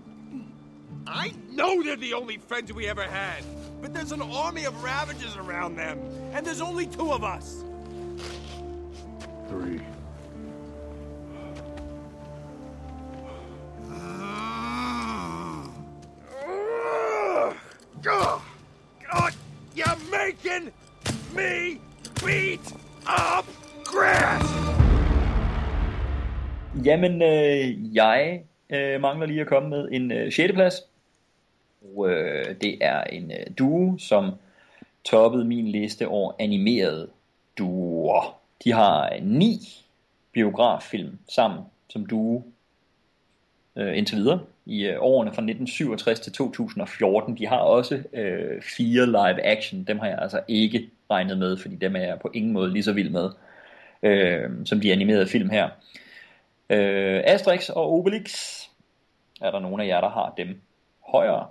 [1.07, 3.45] I know they're the only friends we ever had,
[3.81, 5.99] but there's an army of Ravagers around them,
[6.33, 7.65] and there's only two of us.
[9.49, 9.81] Three.
[26.85, 30.53] Jamen, øh, jeg øh, mangler lige at komme med en øh, 6.
[30.53, 30.74] plads.
[31.97, 34.30] Og øh, det er en øh, duo, som
[35.05, 37.09] toppede min liste over animerede
[37.59, 38.39] duoer.
[38.64, 39.59] De har øh, ni
[40.33, 42.43] biograffilm sammen som duo
[43.76, 47.39] øh, indtil videre i øh, årene fra 1967 til 2014.
[47.39, 49.85] De har også øh, fire live action.
[49.85, 52.83] Dem har jeg altså ikke regnet med, fordi dem er jeg på ingen måde lige
[52.83, 53.30] så vild med,
[54.03, 55.68] øh, som de animerede film her.
[56.73, 58.59] Øh, Asterix og Obelix.
[59.41, 60.61] Er der nogen af jer, der har dem
[61.12, 61.49] højere?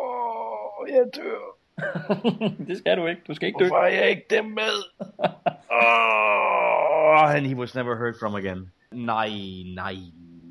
[0.00, 1.58] Oh, jeg dør.
[2.68, 3.22] det skal du ikke.
[3.28, 3.68] Du skal ikke dø.
[3.68, 4.76] Hvorfor er jeg ikke dem med?
[5.82, 8.72] oh, and he was never heard from again.
[8.92, 9.30] Nej,
[9.74, 9.94] nej,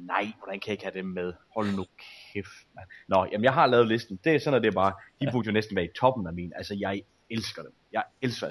[0.08, 0.32] nej.
[0.38, 1.34] Hvordan kan jeg ikke have dem med?
[1.56, 1.86] Hold nu
[2.34, 2.88] kæft, mand.
[3.08, 4.20] Nå, jamen jeg har lavet listen.
[4.24, 4.94] Det er sådan, at det er bare.
[5.22, 6.54] De burde jo næsten være i toppen af min.
[6.56, 7.74] Altså, jeg elsker dem.
[7.92, 8.48] Jeg elsker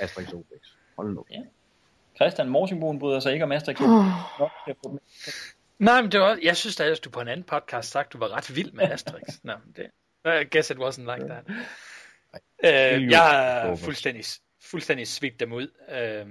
[0.00, 0.62] Asterix og Obelix.
[0.96, 1.24] Hold nu.
[1.30, 1.40] Ja.
[2.16, 4.50] Christian Morsingboen bryder sig ikke om og
[4.84, 5.00] Obelix.
[5.78, 8.18] Nej, men det var, jeg synes da, at du på en anden podcast sagt, du
[8.18, 9.38] var ret vild med Asterix.
[9.42, 9.86] Nå, det,
[10.24, 11.44] I guess it wasn't like that.
[12.64, 14.24] Øh, jeg har fuldstændig,
[14.62, 15.68] fuldstændig svigt dem ud.
[15.88, 16.26] Øh,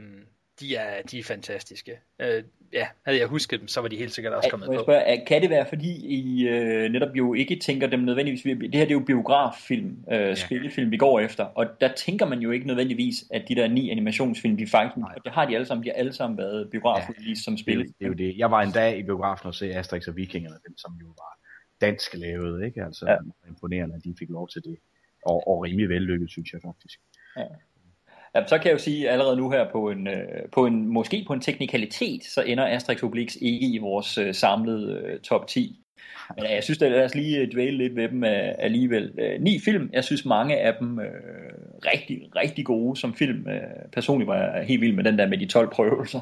[0.60, 1.92] de, er, de er fantastiske.
[2.20, 2.44] Øh,
[2.74, 4.84] ja, havde jeg husket dem, så var de helt sikkert også kommet Må jeg på.
[4.84, 8.42] spørge, kan det være, fordi I øh, netop jo ikke tænker dem nødvendigvis...
[8.44, 10.36] Det her det er jo biograffilm, øh, ja.
[10.36, 13.90] spillefilm, vi går efter, og der tænker man jo ikke nødvendigvis, at de der ni
[13.90, 14.98] animationsfilm, de faktisk...
[15.18, 17.60] Og det har de alle sammen, de har alle sammen været biografrelease ja, som Det,
[17.60, 17.78] spil.
[17.78, 18.38] jo- det er jo det.
[18.38, 21.40] Jeg var en dag i biografen og se Asterix og Vikingerne, dem som jo var
[21.82, 22.84] dansk lavet, ikke?
[22.84, 23.18] Altså, ja.
[23.48, 24.78] imponerende, at de fik lov til det.
[25.26, 27.00] Og, og rimelig vellykket, synes jeg faktisk.
[27.38, 27.44] Ja.
[28.36, 31.24] Ja, så kan jeg jo sige allerede nu her på en, øh, på en måske
[31.28, 35.80] på en teknikalitet, så ender Asterix Obelix ikke i vores øh, samlede øh, top 10.
[36.36, 39.12] Men øh, jeg synes, at lad os lige øh, dvæle lidt ved dem øh, alligevel.
[39.20, 41.06] Øh, ni film, jeg synes mange af dem øh,
[41.94, 43.48] rigtig, rigtig gode som film.
[43.48, 43.62] Øh,
[43.94, 46.20] personligt var jeg helt vild med den der med de 12 prøvelser.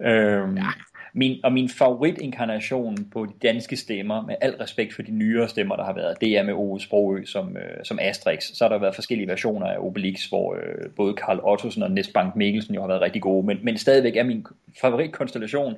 [0.00, 0.68] Øh, ja
[1.16, 5.76] min, og min favoritinkarnation på de danske stemmer, med al respekt for de nyere stemmer,
[5.76, 8.44] der har været, det er med Ove Sprogø som, øh, som Asterix.
[8.44, 12.36] Så har der været forskellige versioner af Obelix, hvor øh, både Karl Ottosen og Nesbank
[12.36, 14.46] Mikkelsen jo har været rigtig gode, men, men stadigvæk er min
[14.80, 15.76] favoritkonstellation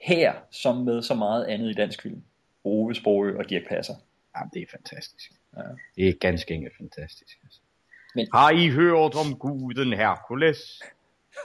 [0.00, 2.22] her, som med så meget andet i dansk film.
[2.64, 3.94] Ove Sprogø og Dirk Passer.
[4.36, 5.32] Ja, det er fantastisk.
[5.56, 5.62] Ja.
[5.96, 7.38] Det er ganske enkelt fantastisk.
[7.44, 7.60] Altså.
[8.14, 8.26] Men...
[8.32, 10.82] Har I hørt om guden Herkules?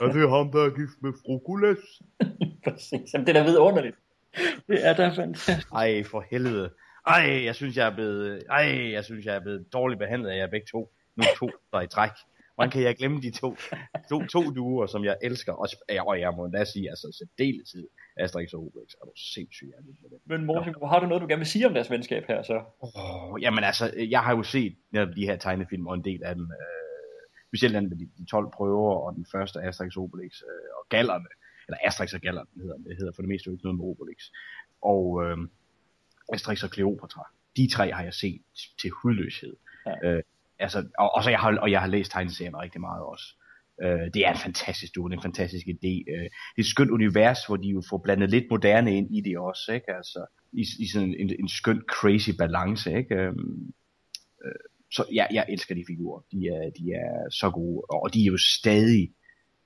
[0.00, 1.78] Er det ham, der er gift med Frukules?
[2.64, 3.14] Præcis.
[3.14, 3.96] Jamen, det er da vidunderligt.
[4.68, 5.72] Det er da fantastisk.
[5.72, 6.70] Ej, for helvede.
[7.06, 10.36] Ej, jeg synes, jeg er blevet, ej, jeg synes, jeg er blevet dårligt behandlet af
[10.36, 10.92] jer begge to.
[11.16, 12.10] Nu to, der er i træk.
[12.54, 13.56] Hvordan kan jeg glemme de to,
[14.10, 15.52] to, to duer, som jeg elsker?
[15.52, 15.68] Og,
[16.06, 17.86] og jeg må endda sige, altså særdeleshed
[18.16, 20.18] Asterix og Obelix er du jeg er vild med dem.
[20.24, 22.56] Men Morten, har du noget, du gerne vil sige om deres venskab her så?
[22.80, 26.34] Oh, jamen altså, jeg har jo set netop de her tegnefilm, og en del af
[26.34, 26.89] dem, øh,
[27.50, 31.30] specielt den med de, de 12 prøver, og den første Asterix Obelix, øh, og Gallerne,
[31.66, 34.20] eller Asterix og Gallerne hedder det hedder for det meste jo ikke noget med Obelix.
[34.82, 35.38] Og øh,
[36.32, 37.24] Asterix og Cleopatra,
[37.56, 38.42] de tre har jeg set
[38.80, 39.56] til hudløshed.
[39.86, 40.08] Ja.
[40.08, 40.22] Øh,
[40.58, 43.26] altså, og, og, så jeg har, og jeg har læst tegneserien rigtig meget også.
[43.82, 45.94] Øh, det er en fantastisk duo, en fantastisk idé.
[46.12, 49.20] Øh, det er et skønt univers, hvor de jo får blandet lidt moderne ind i
[49.20, 49.96] det også, ikke?
[49.96, 53.14] Altså, i, i sådan en, en skøn crazy balance, ikke?
[53.14, 53.32] Øh,
[54.44, 54.52] øh,
[54.90, 56.20] så jeg, jeg elsker de figurer.
[56.32, 59.12] De er, de er så gode, og de er jo stadig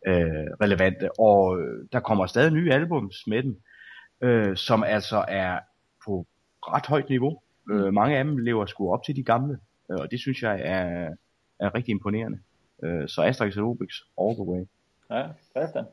[0.07, 3.63] øh, relevante, og øh, der kommer stadig nye albums med dem,
[4.21, 5.59] øh, som altså er
[6.05, 6.27] på
[6.63, 7.41] ret højt niveau.
[7.71, 9.59] Øh, mange af dem lever sgu op til de gamle,
[9.91, 11.15] øh, og det synes jeg er,
[11.61, 12.39] er rigtig imponerende.
[12.85, 14.65] Øh, så Asterix og Obelix all the way.
[15.11, 15.85] Ja, Christian.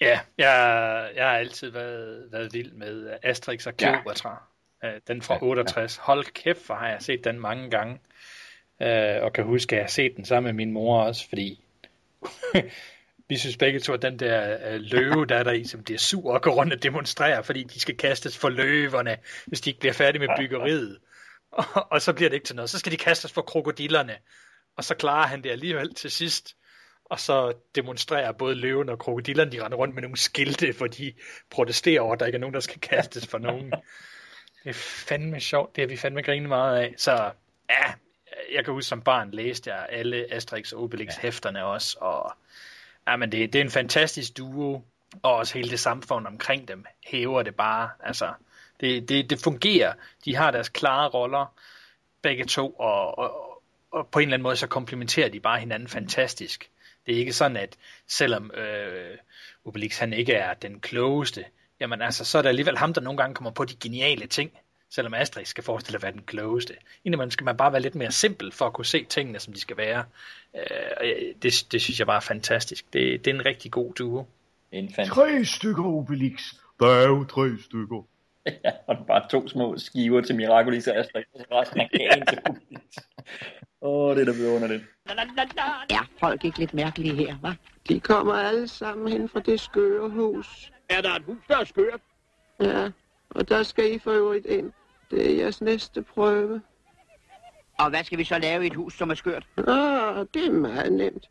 [0.00, 4.51] Ja, jeg, jeg har altid været, været vild med Asterix og Cleopatra.
[4.82, 4.92] Ja.
[5.08, 5.96] Den fra 68.
[5.96, 8.00] Hold kæft, hvor har jeg set den mange gange.
[8.82, 11.64] Øh, og kan huske, at jeg har set den sammen med min mor også, fordi
[13.28, 15.98] vi synes begge to, at den der øh, løve, der er der i, som bliver
[15.98, 19.16] sur og går rundt og demonstrerer, fordi de skal kastes for løverne,
[19.46, 20.98] hvis de ikke bliver færdige med byggeriet.
[21.52, 22.70] Og, og så bliver det ikke til noget.
[22.70, 24.16] Så skal de kastes for krokodillerne.
[24.76, 26.56] Og så klarer han det alligevel til sidst.
[27.04, 31.12] Og så demonstrerer både løven og krokodillerne, de render rundt med nogle skilte, hvor de
[31.50, 33.72] protesterer over, at der ikke er nogen, der skal kastes for nogen.
[34.64, 34.74] Det er
[35.08, 35.76] fandme sjovt.
[35.76, 36.94] Det har vi fandme grinet meget af.
[36.96, 37.12] Så
[37.70, 37.92] ja,
[38.54, 41.96] jeg kan huske som barn læste jeg alle Asterix og Obelix hæfterne også.
[42.00, 42.32] Og
[43.08, 44.84] ja, men det, det er en fantastisk duo.
[45.22, 47.90] Og også hele det samfund omkring dem hæver det bare.
[48.00, 48.32] Altså,
[48.80, 49.92] det, det, det fungerer.
[50.24, 51.54] De har deres klare roller,
[52.22, 55.88] begge to, og, og, og på en eller anden måde så komplementerer de bare hinanden
[55.88, 56.70] fantastisk.
[57.06, 59.18] Det er ikke sådan, at selvom øh,
[59.64, 61.44] Obelix han ikke er den klogeste,
[61.82, 64.50] jamen altså, så er det alligevel ham, der nogle gange kommer på de geniale ting,
[64.90, 66.74] selvom Asterix skal forestille at være den klogeste.
[67.04, 69.60] Indimellem skal man bare være lidt mere simpel for at kunne se tingene, som de
[69.60, 70.04] skal være.
[70.54, 72.92] Øh, det, det synes jeg bare er fantastisk.
[72.92, 74.24] Det, det er en rigtig god duo.
[74.72, 76.42] En Tre stykker Obelix,
[76.80, 78.02] Der er jo tre stykker.
[78.46, 82.26] ja, og der bare to små skiver til Miraculous Asterix, og så resten af kagen
[82.26, 82.80] til Obelix.
[83.84, 84.84] Åh, oh, det er da vidunderligt.
[85.90, 87.54] Er folk ikke lidt mærkelige her, hva'?
[87.88, 90.72] De kommer alle sammen hen fra det skøre hus.
[90.88, 92.00] Er der et hus, der er skørt?
[92.60, 92.90] Ja,
[93.30, 94.72] og der skal I for øvrigt ind.
[95.10, 96.62] Det er jeres næste prøve.
[97.78, 99.46] Og hvad skal vi så lave i et hus, som er skørt?
[99.56, 101.30] Ah, det er meget nemt.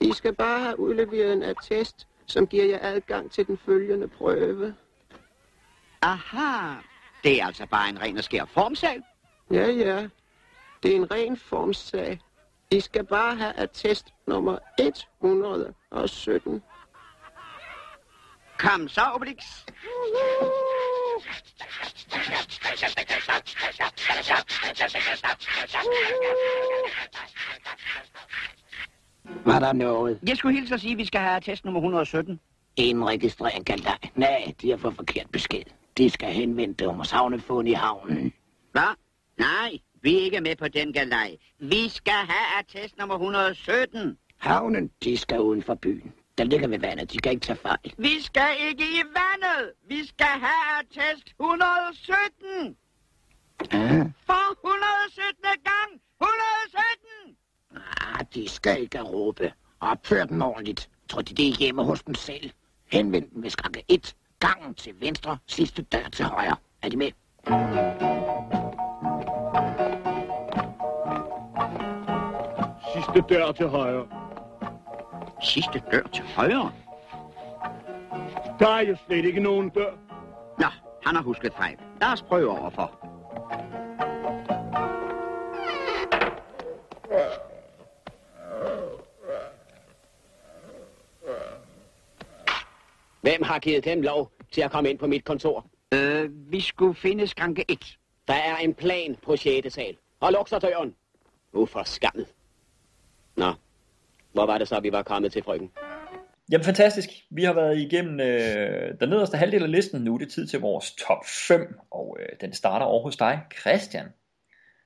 [0.00, 4.74] I skal bare have udleveret en attest, som giver jer adgang til den følgende prøve.
[6.02, 6.74] Aha,
[7.24, 9.00] det er altså bare en ren og skær formsag.
[9.50, 10.08] Ja, ja.
[10.82, 12.20] Det er en ren formsag.
[12.70, 16.62] I skal bare have attest nummer 117.
[18.58, 19.44] Kom så, Obelix.
[29.44, 30.18] Var der noget?
[30.28, 32.40] Jeg skulle hilse at sige, at vi skal have attest nummer 117.
[32.76, 33.98] En registrering galej.
[34.14, 35.62] Nej, de har fået forkert besked.
[35.98, 38.32] De skal henvende om savnefund i havnen.
[38.72, 38.96] Hvad?
[39.38, 41.36] Nej, vi er ikke med på den galej.
[41.58, 44.18] Vi skal have attest nummer 117.
[44.38, 46.12] Havnen, de skal uden for byen.
[46.38, 47.94] Der ligger ved vandet, de kan ikke tage fejl.
[47.98, 49.72] Vi skal ikke i vandet.
[49.88, 52.76] Vi skal have attest 117.
[53.72, 54.04] Ja.
[54.26, 55.44] For 117.
[55.64, 56.00] gang.
[56.20, 57.36] 117!
[57.74, 59.52] Ah, de skal ikke råbe.
[59.80, 60.90] Opfør dem ordentligt.
[61.08, 62.50] Tror de, det er hjemme hos dem selv.
[62.92, 64.14] Henvend dem ved skranke 1.
[64.40, 66.56] Gangen til venstre, sidste dør til højre.
[66.82, 67.10] Er de med?
[73.14, 74.08] Sidste dør til højre.
[75.42, 76.72] Sidste dør til højre?
[78.58, 79.92] Der er jo slet ikke nogen dør.
[80.58, 80.66] Nå,
[81.06, 81.76] han har husket fejl.
[82.00, 82.98] Lad os prøve overfor.
[93.20, 95.66] Hvem har givet dem lov til at komme ind på mit kontor?
[95.94, 97.98] Øh, vi skulle finde skranke 1.
[98.28, 99.72] Der er en plan på 6.
[99.74, 99.96] sal.
[100.20, 100.94] Og luk så døren.
[101.52, 102.26] Uforskammet.
[103.36, 103.54] Nå,
[104.32, 105.70] hvor var det så, vi var kommet til, frøken?
[106.50, 107.08] Jamen fantastisk.
[107.30, 110.18] Vi har været igennem øh, den nederste halvdel af listen nu.
[110.18, 114.06] Det er tid til vores top 5, og øh, den starter over hos dig, Christian.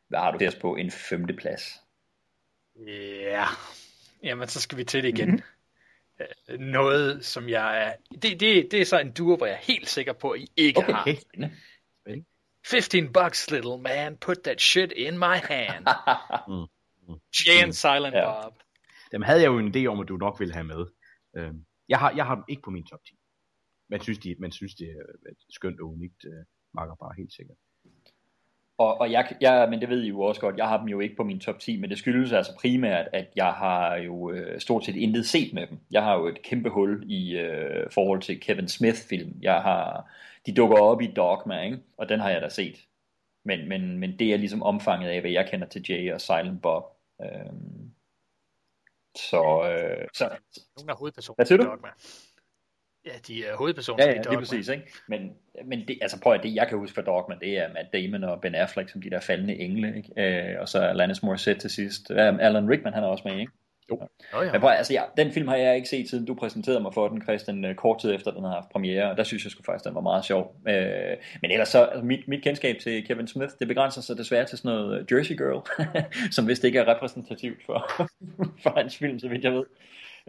[0.08, 1.80] Hvad har du der på en femte plads?
[2.86, 3.44] Ja,
[4.22, 5.30] jamen så skal vi til det igen.
[5.30, 6.60] Mm-hmm.
[6.60, 7.92] Noget, som jeg er...
[8.22, 10.50] Det, det, det er så en duo, hvor jeg er helt sikker på, at I
[10.56, 10.92] ikke Okay.
[10.92, 11.50] har.
[12.66, 14.16] 15 bucks, little man.
[14.16, 15.86] Put that shit in my hand.
[17.46, 18.42] Jay and Silent Ja.
[18.42, 18.54] Bob.
[19.12, 20.86] Dem havde jeg jo en idé om, at du nok ville have med.
[21.36, 23.14] Øhm, jeg, har, jeg har dem ikke på min top 10.
[23.88, 26.44] Man synes, de, man synes det er et skønt og unikt uh,
[26.74, 27.56] makkerpar, helt sikkert.
[28.78, 31.00] Og, og jeg, jeg, men det ved I jo også godt, jeg har dem jo
[31.00, 34.60] ikke på min top 10, men det skyldes altså primært, at jeg har jo øh,
[34.60, 35.78] stort set intet set med dem.
[35.90, 39.38] Jeg har jo et kæmpe hul i øh, forhold til Kevin Smith-film.
[39.42, 40.10] Jeg har,
[40.46, 41.78] de dukker op i Dogma, ikke?
[41.96, 42.76] og den har jeg da set.
[43.44, 46.62] Men, men, men det er ligesom omfanget af, hvad jeg kender til Jay og Silent
[46.62, 46.84] Bob.
[47.22, 47.90] Øhm,
[49.16, 50.24] så, øh, så,
[50.76, 51.70] Nogle af hovedpersonerne Hvad siger i du?
[51.70, 51.88] Dogma.
[53.06, 54.30] Ja, de er hovedpersonerne Ja, i ja, Dogma.
[54.38, 54.92] lige præcis, ikke?
[55.08, 57.92] Men, men det, altså prøv at det, jeg kan huske fra Dogma, det er Matt
[57.92, 60.52] Damon og Ben Affleck som de der faldende engle, ikke?
[60.52, 62.10] Øh, og så Alanis Morissette til sidst.
[62.10, 63.52] Øh, Alan Rickman, han er også med, ikke?
[63.90, 63.98] Jo.
[64.42, 64.52] Ja.
[64.52, 66.94] Men prøv, at- altså, ja, den film har jeg ikke set, siden du præsenterede mig
[66.94, 69.50] for den, Christian, øh, kort tid efter den har haft premiere, og der synes jeg
[69.50, 70.56] sgu faktisk, den var meget sjov.
[70.68, 74.44] Øh, men ellers så, altså, mit, mit kendskab til Kevin Smith, det begrænser sig desværre
[74.46, 75.62] til sådan noget øh, Jersey Girl,
[76.34, 77.90] som vist ikke er repræsentativt for,
[78.62, 79.64] for hans film, så vidt jeg ved.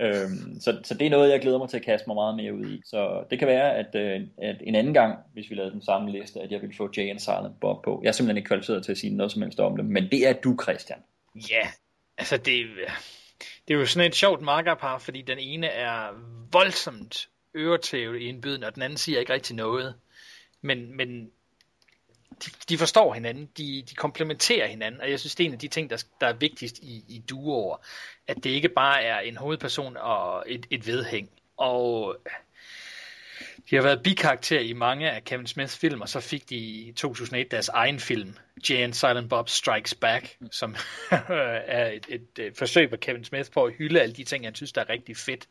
[0.01, 2.53] Øhm, så, så det er noget, jeg glæder mig til at kaste mig meget mere
[2.53, 2.81] ud i.
[2.85, 6.11] Så det kan være, at, øh, at en anden gang, hvis vi lavede den samme
[6.11, 7.99] liste, at jeg vil få Jay and Silent Bob på.
[8.03, 10.27] Jeg er simpelthen ikke kvalificeret til at sige noget som helst om det, men det
[10.27, 10.99] er du, Christian.
[11.51, 11.67] Ja,
[12.17, 12.65] altså det,
[13.39, 16.09] det er jo sådan et sjovt makkerpar, fordi den ene er
[16.51, 19.95] voldsomt øretævet i en og den anden siger ikke rigtig noget.
[20.61, 21.31] Men, men
[22.45, 25.59] de, de forstår hinanden, de, de komplementerer hinanden, og jeg synes, det er en af
[25.59, 27.77] de ting, der, der er vigtigst i, i duoer,
[28.27, 31.29] at det ikke bare er en hovedperson og et, et vedhæng.
[31.57, 32.17] Og
[33.69, 36.91] de har været bikarakter i mange af Kevin Smiths film, og så fik de i
[36.91, 38.35] 2001 deres egen film,
[38.69, 40.75] Jay and Silent Bob Strikes Back, som
[41.67, 44.55] er et, et, et forsøg på Kevin Smith på at hylde alle de ting, han
[44.55, 45.47] synes, der er rigtig fedt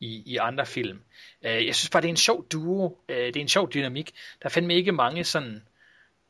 [0.00, 1.00] i, i andre film.
[1.44, 4.10] Øh, jeg synes bare, det er en sjov duo, øh, det er en sjov dynamik.
[4.42, 5.62] Der er fandme ikke mange sådan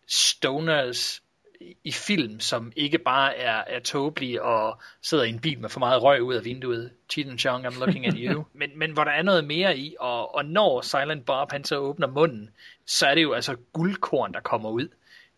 [0.08, 1.22] stoners
[1.84, 5.78] i- film, som ikke bare er, er tåbelige og sidder i en bil med for
[5.80, 6.90] meget røg ud af vinduet.
[7.10, 8.44] Cheat and Chong, I'm looking at you.
[8.60, 11.76] men, men hvor der er noget mere i, og, og når Silent Bob han så
[11.76, 12.50] åbner munden,
[12.86, 14.88] så er det jo altså guldkorn, der kommer ud.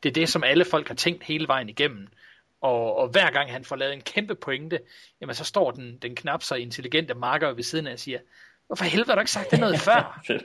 [0.02, 2.08] Det er det, som alle folk har tænkt hele vejen igennem.
[2.60, 4.78] Og, og hver gang han får lavet en kæmpe pointe,
[5.20, 8.18] jamen så står den, den knap så intelligente marker ved siden af og siger,
[8.66, 10.20] hvorfor helvede har du ikke sagt det noget før?
[10.26, 10.42] Fedt.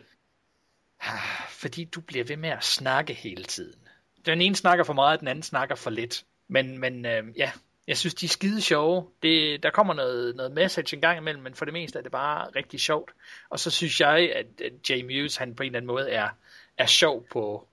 [1.50, 3.83] Fordi du bliver ved med at snakke hele tiden.
[4.26, 6.24] Den ene snakker for meget, den anden snakker for lidt.
[6.48, 7.52] Men, men øh, ja,
[7.88, 9.08] jeg synes, de er skide sjove.
[9.24, 12.12] Det, der kommer noget, noget message en gang imellem, men for det meste er det
[12.12, 13.12] bare rigtig sjovt.
[13.50, 16.30] Og så synes jeg, at, at Jay Muse, han på en eller anden måde er,
[16.78, 17.68] er sjov på...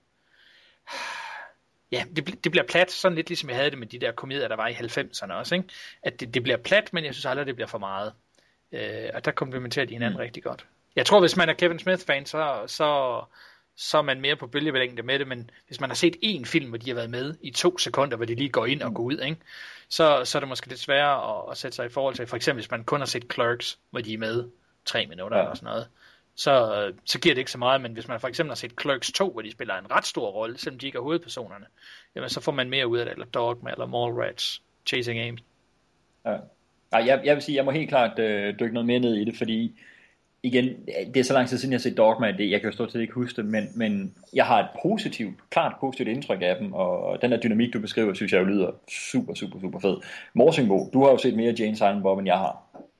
[1.91, 4.47] Ja, det, det bliver plat, sådan lidt ligesom jeg havde det med de der komedier,
[4.47, 5.55] der var i 90'erne også.
[5.55, 5.67] Ikke?
[6.03, 8.13] At det, det bliver plat, men jeg synes aldrig, det bliver for meget.
[8.71, 10.21] Øh, og der komplementerer de hinanden mm.
[10.21, 10.65] rigtig godt.
[10.95, 13.21] Jeg tror, hvis man er Kevin Smith-fan, så, så,
[13.81, 16.69] så er man mere på bølgelængde med det, men hvis man har set én film,
[16.69, 19.03] hvor de har været med i to sekunder, hvor de lige går ind og går
[19.03, 19.37] ud, ikke?
[19.89, 22.35] Så, så er det måske lidt sværere at, at sætte sig i forhold til, for
[22.35, 24.49] eksempel hvis man kun har set Clerks, hvor de er med
[24.85, 25.43] tre minutter ja.
[25.43, 25.87] eller sådan noget,
[26.35, 29.11] så, så giver det ikke så meget, men hvis man for eksempel har set Clerks
[29.11, 31.65] 2, hvor de spiller en ret stor rolle, selvom de ikke er hovedpersonerne,
[32.15, 35.39] jamen så får man mere ud af det, eller Dogma, eller Mallrats, Chasing Amy.
[36.25, 36.37] Ja.
[36.91, 39.37] Jeg, jeg vil sige, jeg må helt klart øh, dykke noget mere ned i det,
[39.37, 39.79] fordi
[40.43, 40.65] igen,
[41.13, 42.91] det er så lang tid siden, jeg har set Dogma, det, jeg kan jo stort
[42.91, 46.73] set ikke huske det, men, men jeg har et positivt, klart positivt indtryk af dem,
[46.73, 48.71] og den der dynamik, du beskriver, synes jeg jo lyder
[49.11, 49.97] super, super, super fed.
[50.33, 52.57] Morsingbo, du har jo set mere Jane Silent Bob, end jeg har.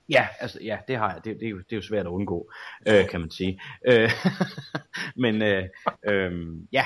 [0.09, 1.21] Ja, altså, ja, det har jeg.
[1.25, 2.51] Det, det, er, jo, det er jo svært at undgå,
[2.87, 3.61] øh, kan man sige.
[3.87, 4.09] Øh,
[5.23, 5.63] men øh,
[6.07, 6.31] øh,
[6.73, 6.85] ja,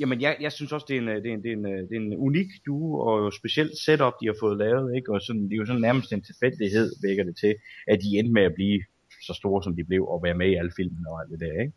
[0.00, 1.96] jamen jeg, jeg synes også, det er, en, det, er en, det, er en, det
[1.96, 5.12] er en unik duo, og jo specielt setup, de har fået lavet, ikke?
[5.12, 7.54] og sådan, det er jo sådan nærmest en tilfældighed, vækker det til,
[7.88, 8.82] at de endte med at blive
[9.28, 11.60] så store, som de blev, og være med i alle filmene og alt det der,
[11.60, 11.72] ikke?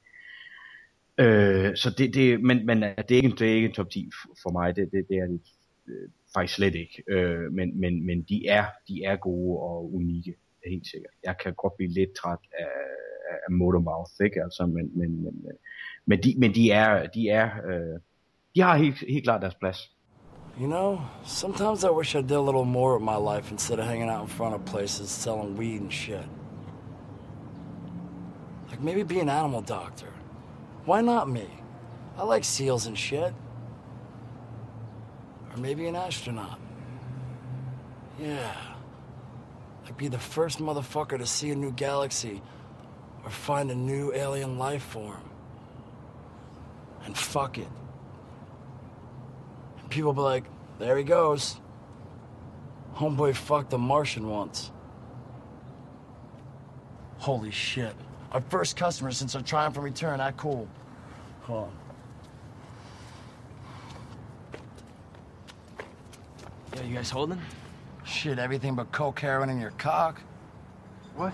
[1.18, 4.10] Øh, så det, det, men, men det er ikke, det er ikke en top 10
[4.44, 5.42] for mig, det, det, det er det
[5.88, 7.04] øh, faktisk slet ikke.
[7.08, 10.36] Øh, men, men, men de er, de er gode og unikke,
[10.68, 11.14] helt sikkert.
[11.24, 12.66] Jeg kan godt blive lidt træt af,
[13.48, 14.44] af Motormouth, ikke?
[14.44, 15.58] Altså, men, men, men, øh,
[16.06, 18.00] men, de, men de er, de er, øh,
[18.56, 19.92] de har helt, helt klart deres plads.
[20.60, 23.86] You know, sometimes I wish I did a little more with my life instead of
[23.86, 26.41] hanging out in front of places selling weed and shit.
[28.82, 30.12] Maybe be an animal doctor.
[30.86, 31.48] Why not me?
[32.18, 33.34] I like seals and shit.
[35.52, 36.60] Or maybe an astronaut.
[38.20, 38.56] Yeah.
[39.86, 42.42] Like be the first motherfucker to see a new galaxy
[43.24, 45.30] or find a new alien life form.
[47.06, 47.68] And fuck it.
[49.80, 50.46] And people be like,
[50.80, 51.60] there he goes.
[52.96, 54.72] Homeboy fucked a Martian once.
[57.20, 57.96] Holy shit.
[58.32, 60.18] Our first customer since our triumph triumphant return.
[60.20, 60.68] That cool.
[61.44, 61.72] Hold on.
[66.76, 67.42] Yeah, you guys holding?
[68.06, 70.22] Shit, everything but coke, heroin, in your cock.
[71.16, 71.34] What?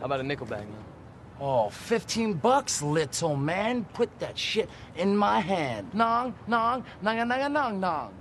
[0.00, 0.84] How about a nickel bag, man?
[1.40, 3.84] Oh, 15 bucks, little man.
[3.94, 5.92] Put that shit in my hand.
[5.94, 8.12] Nong, nong, nong, nong, nong, nong.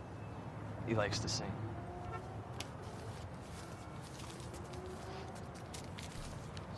[0.87, 1.51] He likes to sing.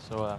[0.10, 0.38] So, uh,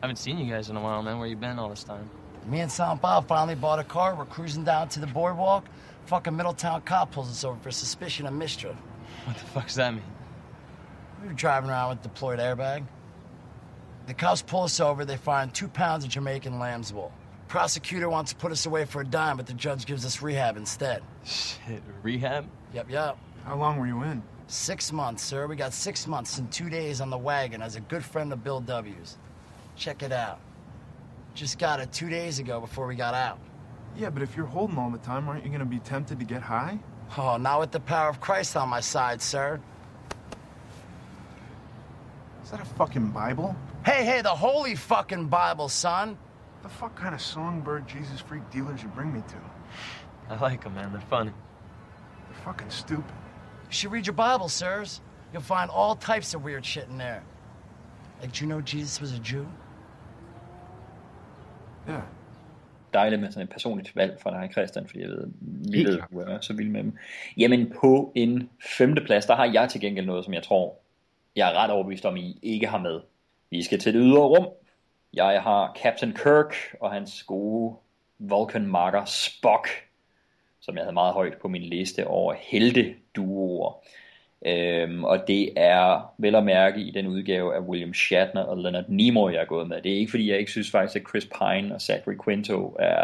[0.00, 1.18] I haven't seen you guys in a while, man.
[1.18, 2.08] Where you been all this time?
[2.46, 4.14] Me and Silent Bob finally bought a car.
[4.14, 5.66] We're cruising down to the boardwalk.
[6.06, 8.76] Fucking Middletown cop pulls us over for suspicion of mischief.
[9.24, 10.02] What the fuck does that mean?
[11.20, 12.84] We were driving around with deployed airbag.
[14.06, 15.04] The cops pull us over.
[15.04, 17.12] They find two pounds of Jamaican lamb's wool.
[17.48, 20.56] Prosecutor wants to put us away for a dime, but the judge gives us rehab
[20.56, 21.02] instead.
[21.24, 22.46] Shit, rehab?
[22.72, 23.18] Yep, yep.
[23.44, 24.22] How long were you in?
[24.46, 25.46] Six months, sir.
[25.46, 28.44] We got six months and two days on the wagon as a good friend of
[28.44, 29.18] Bill W.'s.
[29.78, 30.40] Check it out.
[31.34, 33.38] Just got it two days ago before we got out.
[33.96, 36.24] Yeah, but if you're holding all the time, aren't you going to be tempted to
[36.24, 36.78] get high?
[37.16, 39.60] Oh, not with the power of Christ on my side, sir.
[42.42, 43.54] Is that a fucking Bible?
[43.84, 46.18] Hey, hey, the holy fucking Bible, son.
[46.62, 50.34] The fuck kind of songbird Jesus freak dealers you bring me to?
[50.34, 50.90] I like them, man.
[50.92, 51.30] They're funny.
[52.28, 53.04] They're fucking stupid.
[53.68, 55.00] You should read your Bible, sirs.
[55.32, 57.22] You'll find all types of weird shit in there.
[58.20, 59.46] Like, do you know Jesus was a Jew?
[61.88, 62.00] Ja.
[62.94, 65.28] Dejligt med sådan et personligt valg fra dig, Christian, fordi jeg ved,
[65.72, 66.96] vi ved, du er så vild med dem.
[67.36, 70.78] Jamen, på en femte plads, der har jeg til gengæld noget, som jeg tror,
[71.36, 73.00] jeg er ret overbevist om, I ikke har med.
[73.50, 74.48] Vi skal til det ydre rum.
[75.14, 77.76] Jeg har Captain Kirk og hans gode
[78.18, 79.68] Vulcan-marker Spock,
[80.60, 83.84] som jeg havde meget højt på min liste over helte-duoer.
[84.46, 88.84] Øhm, og det er vel at mærke i den udgave af William Shatner og Leonard
[88.88, 89.82] Nimoy, jeg er gået med.
[89.82, 92.96] Det er ikke fordi, jeg ikke synes faktisk, at Chris Pine og Zachary Quinto er,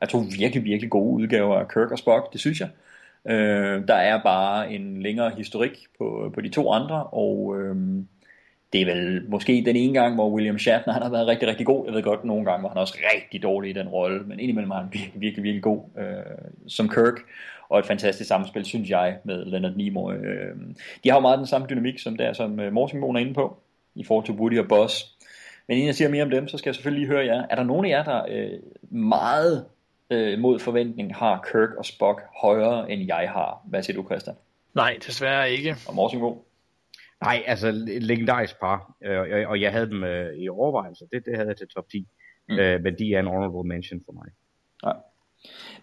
[0.00, 2.32] er to virkelig, virkelig gode udgaver af Kirk og Spock.
[2.32, 2.68] Det synes jeg.
[3.26, 8.08] Øh, der er bare en længere historik på, på de to andre, og øhm,
[8.72, 11.66] det er vel måske den ene gang, hvor William Shatner han har været rigtig, rigtig
[11.66, 11.86] god.
[11.86, 14.70] Jeg ved godt, nogle gange var han også rigtig dårlig i den rolle, men indimellem
[14.70, 17.14] var han virkelig, virkelig, virkelig god øh, som Kirk
[17.72, 20.12] og et fantastisk samspil, synes jeg, med Leonard Nimoy.
[20.12, 20.56] Øh,
[21.04, 23.62] de har jo meget den samme dynamik, som der, som øh, er inde på,
[23.94, 25.02] i forhold til Woody og Buzz.
[25.68, 27.46] Men inden jeg siger mere om dem, så skal jeg selvfølgelig lige høre jer.
[27.50, 28.58] Er der nogen af jer, der øh,
[28.90, 29.66] meget
[30.10, 33.62] øh, mod forventning har Kirk og Spock højere, end jeg har?
[33.64, 34.36] Hvad siger du, Christian?
[34.74, 35.76] Nej, desværre ikke.
[35.88, 36.46] Og Morsingbo?
[37.22, 41.04] Nej, altså et legendarisk par, øh, og, og jeg havde dem øh, i overvejelse.
[41.12, 42.08] Det, det havde jeg til top 10.
[42.48, 42.58] Mm.
[42.58, 44.26] Øh, men de er en honorable mention for mig.
[44.86, 44.92] Ja.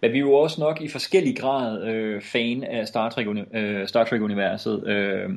[0.02, 3.88] Men vi er jo også nok i forskellig grad øh, fan af Star Trek, øh,
[3.88, 4.88] Star Trek universet.
[4.88, 5.30] Øh,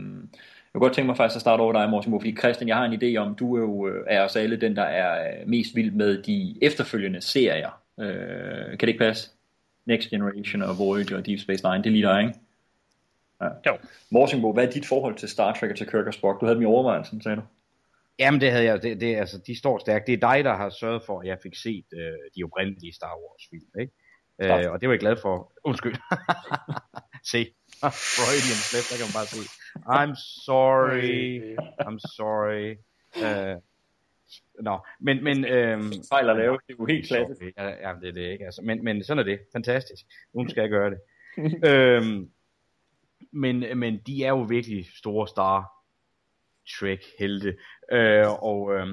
[0.75, 2.85] jeg kunne godt tænke mig faktisk at starte over dig, Morten fordi Christian, jeg har
[2.85, 5.77] en idé om, du er jo øh, er os alle den, der er øh, mest
[5.77, 7.83] vild med de efterfølgende serier.
[8.01, 9.31] Øh, kan det ikke passe?
[9.87, 12.35] Next Generation og Voyager og Deep Space Nine, det er lige dig, ikke?
[13.41, 13.49] Ja.
[13.67, 13.79] Jo.
[14.11, 16.41] Morsingbo, hvad er dit forhold til Star Trek og til Kirk og Spock?
[16.41, 17.43] Du havde dem i overvejelsen, sagde du?
[18.19, 20.07] Jamen det havde jeg, det, det, altså, de står stærkt.
[20.07, 22.01] Det er dig, der har sørget for, at jeg fik set øh,
[22.37, 23.93] de oprindelige Star Wars film, ikke?
[24.43, 25.53] Øh, og det var jeg glad for.
[25.65, 25.95] Undskyld.
[27.33, 27.55] se.
[27.83, 29.43] Freudian slip, der kan man bare se.
[29.97, 30.15] I'm
[30.45, 31.57] sorry.
[31.87, 32.77] I'm sorry.
[33.17, 33.61] Uh,
[34.61, 34.79] Nå, no.
[35.01, 35.25] men...
[35.25, 37.43] men øhm, Fejl at lave, det er jo helt klassisk.
[37.57, 38.63] Ja, ja, det er det ikke, altså.
[38.63, 39.41] Men, men sådan er det.
[39.53, 40.05] Fantastisk.
[40.35, 41.01] Nu skal jeg gøre det.
[41.71, 42.31] øhm,
[43.33, 45.73] men, men de er jo virkelig store Star
[46.79, 47.57] Trek helte.
[47.93, 48.87] Øh, og øh,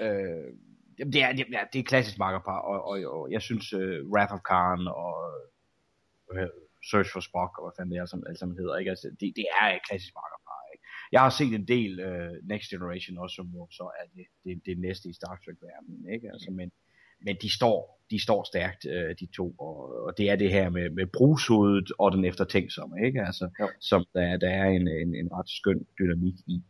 [0.00, 0.52] øh,
[0.98, 3.80] det er, det, er, det er klassisk makkerpar, og, og, og jeg synes uh,
[4.12, 5.16] Wrath of Khan og
[6.32, 6.48] uh,
[6.90, 8.90] Search for Spock, og hvad fanden det er, som, sammen hedder, ikke?
[8.90, 10.84] Altså, det, det er et klassisk makkerpar, ikke?
[11.12, 14.54] Jeg har set en del uh, Next Generation også, som jo så er det, det,
[14.66, 16.26] det næste i Star Trek-verdenen, ikke?
[16.34, 16.68] Altså, men,
[17.26, 17.78] men de står,
[18.10, 19.76] de står stærkt, uh, de to, og,
[20.06, 23.20] og det er det her med, med brugshovedet og den eftertænksomme, ikke?
[23.28, 23.68] Altså, jo.
[23.80, 26.62] som der, der er en, en, en ret skøn dynamik i.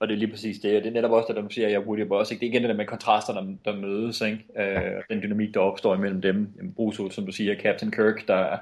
[0.00, 1.68] Og det er lige præcis det, og det er netop også det, der du siger,
[1.68, 2.40] jeg Woody også, ikke?
[2.40, 4.44] det er igen det der med kontraster, der, der mødes, ikke?
[4.58, 6.48] Øh, den dynamik, der opstår imellem dem.
[6.76, 8.58] Bruce, som du siger, Captain Kirk, der er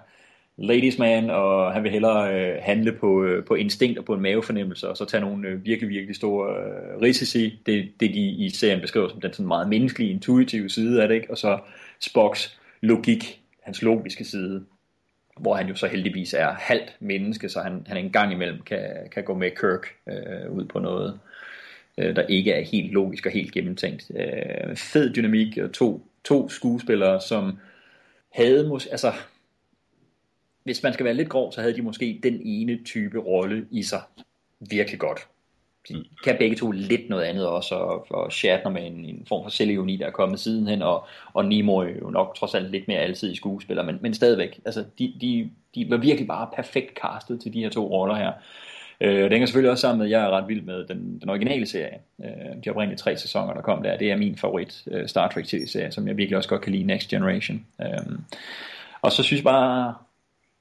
[0.57, 4.21] ladies man, og han vil hellere øh, handle på, øh, på instinkt og på en
[4.21, 7.63] mavefornemmelse, og så tage nogle øh, virkelig, virkelig store øh, risici.
[7.67, 11.15] Det, det de i serien beskriver som den sådan meget menneskelige, intuitive side af det,
[11.15, 11.31] ikke?
[11.31, 11.59] og så
[12.01, 14.65] Spocks logik, hans logiske side,
[15.41, 18.91] hvor han jo så heldigvis er halvt menneske, så han, han en gang imellem kan,
[19.13, 21.21] kan gå med Kirk øh, ud på noget,
[21.99, 24.11] øh, der ikke er helt logisk og helt gennemtænkt.
[24.15, 27.59] Øh, fed dynamik, og to, to skuespillere, som
[28.33, 29.13] havde måske, altså,
[30.65, 33.83] hvis man skal være lidt grov, så havde de måske den ene type rolle i
[33.83, 34.03] sig
[34.61, 35.27] virkelig godt.
[35.89, 39.45] De kan begge to lidt noget andet også, og, og Shatner med en, en form
[39.45, 42.99] for selvironi, der er kommet sidenhen, og, og Nimoy jo nok trods alt lidt mere
[42.99, 47.41] altid i skuespiller, men, men stadigvæk, altså de, de, de var virkelig bare perfekt castet
[47.41, 48.33] til de her to roller her.
[49.01, 51.31] Øh, det hænger selvfølgelig også sammen med, at jeg er ret vild med den, den
[51.31, 51.99] originale serie.
[52.25, 53.97] Øh, de oprindelige tre sæsoner, der kom der.
[53.97, 56.85] Det er min favorit øh, Star Trek tv-serie, som jeg virkelig også godt kan lide,
[56.85, 57.67] Next Generation.
[57.83, 58.19] Øh,
[59.03, 59.95] og så synes jeg bare,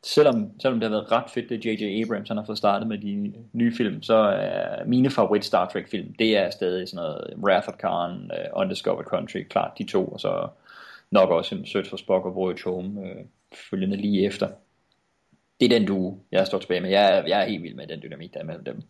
[0.08, 2.04] selvom, selvom det har været ret fedt, det J.J.
[2.04, 5.90] Abrams han har fået startet med de nye film, så er mine favorit Star Trek
[5.90, 10.08] film, det er stadig sådan noget Wrath of Khan, uh, Undiscovered Country, klart de to,
[10.08, 10.48] og så
[11.12, 13.26] nok også Search for Spock og Voyage Home, uh,
[13.70, 14.48] følgende lige efter.
[15.60, 16.90] Det er den du, jeg står tilbage med.
[16.90, 18.82] Jeg, jeg er helt vild med den dynamik, der er mellem dem.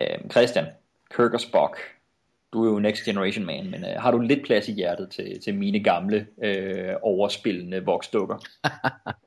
[0.00, 0.66] Uh, Christian,
[1.16, 1.78] Kirk og Spock,
[2.52, 5.40] du er jo Next Generation man, men øh, har du lidt plads i hjertet til,
[5.40, 8.36] til mine gamle øh, overspillende voksdukker?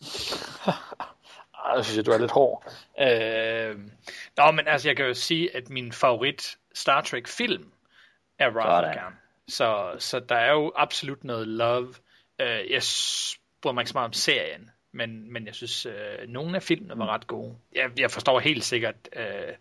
[1.76, 2.72] jeg synes, du er lidt hård.
[3.00, 3.78] Øh,
[4.36, 7.72] nå, men altså, jeg kan jo sige, at min favorit Star Trek film
[8.38, 9.12] er Rothergam.
[9.48, 11.94] Så, så der er jo absolut noget love.
[12.38, 12.82] Øh, jeg
[13.62, 16.98] bryder mig ikke så meget om serien, men, men jeg synes, øh, nogle af filmene
[16.98, 17.56] var ret gode.
[17.74, 19.54] Jeg, jeg forstår helt sikkert øh,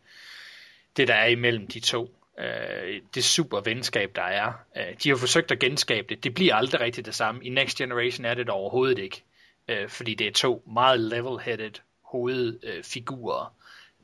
[0.97, 2.15] det, der er imellem de to.
[2.39, 4.53] Øh, det super venskab, der er.
[4.77, 6.23] Øh, de har forsøgt at genskabe det.
[6.23, 7.45] Det bliver aldrig rigtigt det samme.
[7.45, 9.23] I Next Generation er det der overhovedet ikke
[9.69, 13.51] øh, fordi det er to meget level-headed hovedfigurer, øh,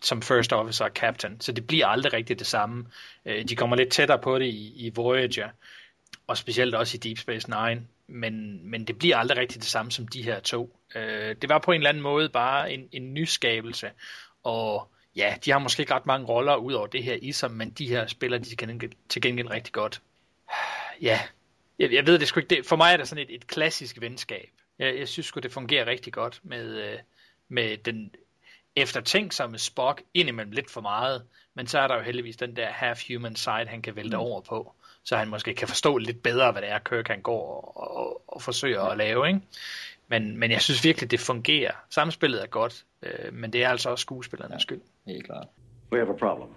[0.02, 2.86] som First Officer og Captain, så det bliver aldrig rigtigt det samme.
[3.26, 5.50] Øh, de kommer lidt tættere på det i, i Voyager,
[6.28, 9.92] og specielt også i Deep Space Nine, men, men det bliver aldrig rigtigt det samme
[9.92, 10.80] som de her to.
[10.96, 13.92] Øh, det var på en eller anden måde bare en, en nyskabelse,
[14.44, 17.52] og ja, de har måske ikke ret mange roller ud over det her i sig,
[17.52, 20.02] men de her spiller de kan til gengæld rigtig godt.
[21.02, 21.20] Ja,
[21.80, 22.56] jeg, jeg ved det sgu ikke.
[22.56, 24.50] Det, for mig er det sådan et, et klassisk venskab.
[24.80, 27.00] Jeg, jeg synes det fungerer rigtig godt med, øh,
[27.48, 28.12] med den
[28.76, 33.36] eftertænksomme Spock, indimellem lidt for meget, men så er der jo heldigvis den der half-human
[33.36, 34.24] side, han kan vælte mm.
[34.24, 34.74] over på,
[35.04, 38.24] så han måske kan forstå lidt bedre, hvad det er, Kirk han går og, og,
[38.28, 38.92] og forsøger ja.
[38.92, 39.42] at lave, ikke?
[40.08, 41.72] Men, men jeg synes virkelig, det fungerer.
[41.90, 44.82] Samspillet er godt, øh, men det er altså også skuespillernes ja, skyld.
[45.08, 45.48] Helt klart.
[45.92, 46.50] We have a problem.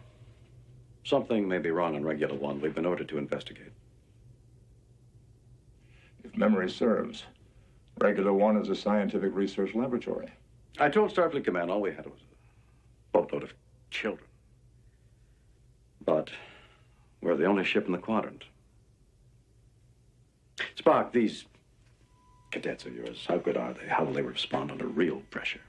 [1.04, 2.60] Something may be wrong on Regular One.
[2.60, 3.72] We've been ordered to investigate.
[6.24, 7.28] If memory serves,
[8.00, 10.28] Regular One is a scientific research laboratory.
[10.78, 13.52] I told Starfleet Command all we had was a boatload of
[13.90, 14.26] children.
[16.04, 16.30] But
[17.20, 18.44] We're the only ship in the quadrant.
[20.76, 21.44] Spock, these
[22.52, 23.88] cadets of yours, how good are they?
[23.88, 25.60] How will they respond under real pressure?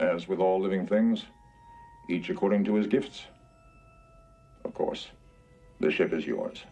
[0.00, 1.24] As with all living things,
[2.08, 3.24] each according to his gifts.
[4.64, 5.08] Of course,
[5.80, 6.64] the ship is yours.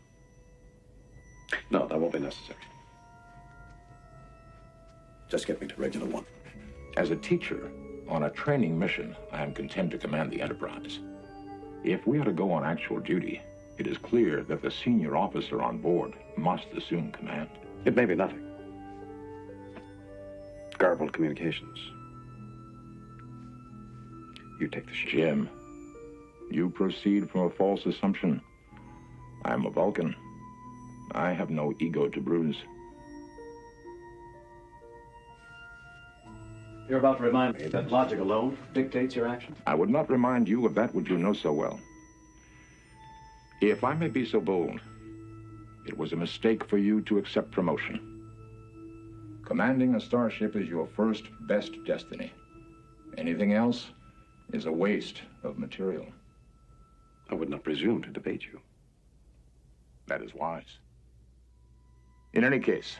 [1.70, 2.58] No, that won't be necessary.
[5.32, 6.26] Just get me to regular one.
[6.98, 7.72] As a teacher
[8.06, 10.98] on a training mission, I am content to command the Enterprise.
[11.82, 13.40] If we are to go on actual duty,
[13.78, 17.48] it is clear that the senior officer on board must assume command.
[17.86, 18.46] It may be nothing.
[20.76, 21.78] Garbled communications.
[24.60, 25.10] You take the ship.
[25.12, 25.48] Jim,
[26.50, 28.42] you proceed from a false assumption.
[29.46, 30.14] I am a Vulcan.
[31.12, 32.58] I have no ego to bruise.
[36.88, 39.56] You're about to remind me that logic alone dictates your actions.
[39.66, 41.80] I would not remind you of that which you know so well.
[43.60, 44.80] If I may be so bold,
[45.86, 48.08] it was a mistake for you to accept promotion.
[49.44, 52.32] Commanding a starship is your first best destiny.
[53.18, 53.86] Anything else
[54.52, 56.06] is a waste of material.
[57.30, 58.60] I would not presume to debate you.
[60.08, 60.78] That is wise.
[62.32, 62.96] In any case,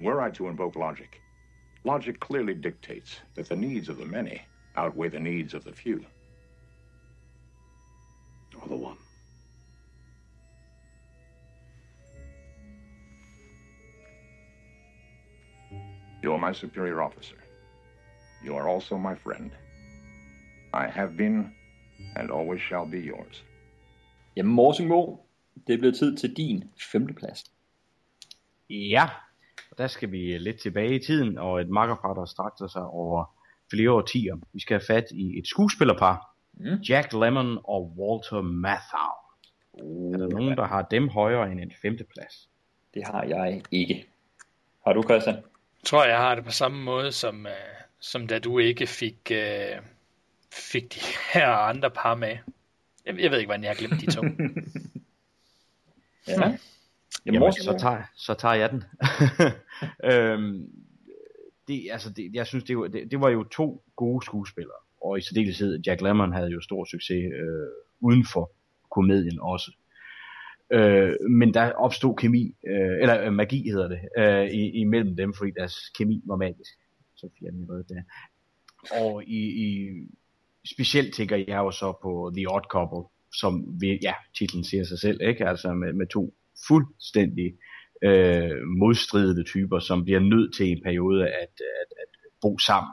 [0.00, 1.20] were I to invoke logic,
[1.84, 4.42] logic clearly dictates that the needs of the many
[4.76, 6.04] outweigh the needs of the few.
[8.60, 8.96] Or the one.
[16.22, 17.36] You are my superior officer.
[18.44, 19.50] You are also my friend.
[20.72, 21.52] I have been
[22.16, 23.44] and always shall be yours.
[24.36, 25.26] Jamen, Morsingbo,
[25.66, 27.44] det er blevet tid til din femteplads.
[28.70, 29.08] Ja,
[29.72, 33.34] og der skal vi lidt tilbage i tiden, og et makkerpar, der strakte sig over
[33.70, 34.36] flere årtier.
[34.52, 36.80] Vi skal have fat i et skuespillerpar, mm.
[36.88, 39.12] Jack Lemmon og Walter Matthau.
[39.72, 42.48] Uh, er der nogen, der har dem højere end en femteplads?
[42.94, 44.06] Det har jeg ikke.
[44.86, 45.36] Har du, Christian?
[45.36, 49.30] Jeg tror, jeg har det på samme måde, som, uh, som da du ikke fik,
[49.30, 49.84] uh,
[50.72, 51.00] fik de
[51.34, 52.36] her andre par med.
[53.06, 54.22] Jeg, jeg ved ikke, hvordan jeg har glemt de to.
[56.28, 56.58] ja.
[57.26, 58.84] Jamen, Jamen så, tager, så tager jeg den.
[60.12, 60.70] øhm,
[61.68, 65.18] det, altså det, jeg synes, det var, det, det var jo to gode skuespillere, og
[65.18, 67.68] i særdeleshed Jack Lemmon havde jo stor succes øh,
[68.00, 68.52] uden for
[68.90, 69.72] komedien også.
[70.72, 75.34] Øh, men der opstod kemi, øh, eller øh, magi hedder det, øh, i, imellem dem,
[75.34, 76.72] fordi deres kemi var magisk.
[77.14, 78.02] Så fjerner jeg det der.
[79.04, 79.88] Og i, i,
[80.74, 83.08] specielt tænker jeg jo så på The Odd Couple,
[83.40, 85.48] som, vi, ja, titlen siger sig selv, ikke?
[85.48, 86.34] Altså med, med to
[86.68, 87.54] fuldstændig
[88.04, 92.10] øh, modstridende typer, som bliver nødt til en periode at, at, at
[92.40, 92.92] bo sammen.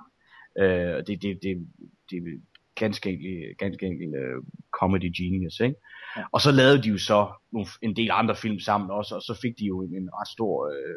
[0.59, 1.67] Øh, det, det, det,
[2.09, 2.39] det er
[2.75, 4.43] ganske enkelt, ganske enkelt uh,
[4.79, 5.75] comedy genius, ikke?
[6.17, 6.23] Ja.
[6.31, 7.19] Og så lavede de jo så
[7.81, 10.53] en del andre film sammen også, og så fik de jo en, en ret stor
[10.73, 10.95] øh,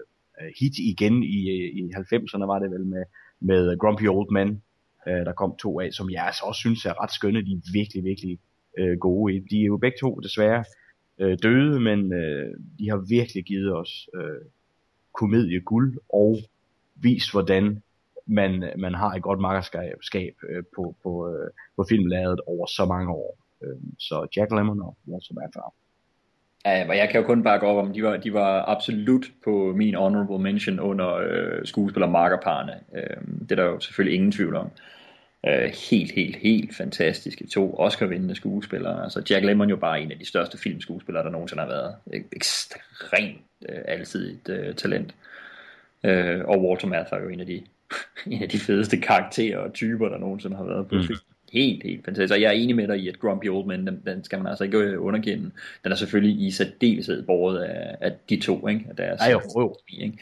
[0.61, 1.39] hit igen i,
[1.78, 3.05] i 90'erne, var det vel, med,
[3.40, 4.49] med Grumpy Old Men,
[5.09, 7.73] øh, der kom to af, som jeg altså også synes er ret skønne, de er
[7.73, 8.39] virkelig, virkelig
[8.78, 9.32] øh, gode.
[9.51, 10.65] De er jo begge to desværre
[11.19, 14.45] øh, døde, men øh, de har virkelig givet os øh,
[15.15, 16.39] komedie guld og
[16.97, 17.83] vist, hvordan
[18.27, 23.11] man, man har et godt makkerskab øh, på, på, øh, på filmlaget over så mange
[23.11, 23.39] år.
[23.63, 25.71] Øh, så Jack Lemmon og Walter Matthau.
[26.65, 29.73] Ja, og jeg kan jo kun bakke op om, de var, de var absolut på
[29.77, 32.73] min honorable mention under øh, skuespiller markerparne.
[32.95, 34.67] Øh, det er der jo selvfølgelig ingen tvivl om.
[34.67, 34.71] Øh,
[35.90, 39.02] helt, helt, helt fantastiske to Oscar-vindende skuespillere.
[39.02, 41.94] Altså Jack Lemmon jo bare en af de største filmskuespillere, der nogensinde har været.
[42.32, 43.39] Ekstremt
[43.69, 45.14] øh, alsidigt øh, talent.
[46.05, 47.62] Øh, og Walter Matthau er jo en af de
[48.27, 51.02] en af de fedeste karakterer og typer, der nogensinde har været på mm.
[51.02, 51.19] film.
[51.52, 52.35] Helt, helt fantastisk.
[52.35, 54.47] Og jeg er enig med dig i, at Grumpy Old Men, den, den skal man
[54.47, 55.51] altså ikke underkende.
[55.85, 58.86] Den er selvfølgelig i særdeleshed båret af, af de to, ikke?
[58.89, 59.77] Af deres, Ej, jo, jo.
[59.89, 60.19] Ikke?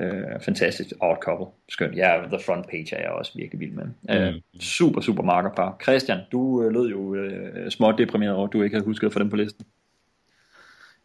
[0.00, 0.90] Uh, fantastisk.
[1.00, 1.46] Odd couple.
[1.68, 1.96] Skønt.
[1.96, 3.84] Ja, The Front Page er jeg også virkelig vild med.
[3.84, 4.34] Mm.
[4.34, 5.76] Uh, super, super markerpar.
[5.82, 9.12] Christian, du uh, lød jo uh, småt deprimeret over, at du ikke havde husket at
[9.12, 9.66] få dem på listen.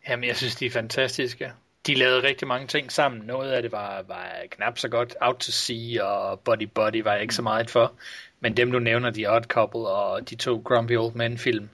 [0.09, 1.51] Jamen, jeg synes, de er fantastiske.
[1.87, 3.21] De lavede rigtig mange ting sammen.
[3.21, 5.15] Noget af det var, var knap så godt.
[5.21, 7.93] Out to Sea og Body Body var jeg ikke så meget for.
[8.39, 11.69] Men dem, du nævner, The Odd Couple og de to Grumpy Old Men film,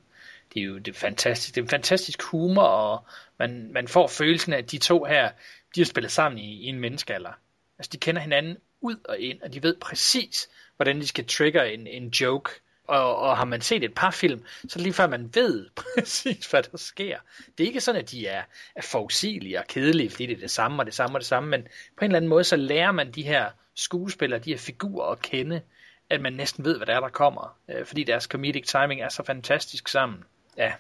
[0.54, 1.56] det er jo det er fantastisk.
[1.56, 3.06] Det er en fantastisk humor, og
[3.40, 5.30] man, man får følelsen af, at de to her,
[5.76, 7.32] de har spillet sammen i, i en menneskealder.
[7.80, 11.64] Altså, de kender hinanden ud og ind, og de ved præcis, hvordan de skal trigger
[11.64, 12.52] en, en joke.
[12.88, 16.64] Og, og har man set et par film, så lige før man ved præcis, hvad
[16.64, 17.18] der sker.
[17.58, 18.44] Det er ikke sådan, at de er,
[18.76, 21.50] er forudsigelige og kedelige, fordi det er det samme og det samme og det samme,
[21.50, 21.62] men
[21.98, 25.22] på en eller anden måde, så lærer man de her skuespillere, de her figurer at
[25.22, 25.62] kende,
[26.10, 27.58] at man næsten ved, hvad der er, der kommer.
[27.70, 30.24] Øh, fordi deres comedic timing er så fantastisk sammen.
[30.58, 30.74] Ja,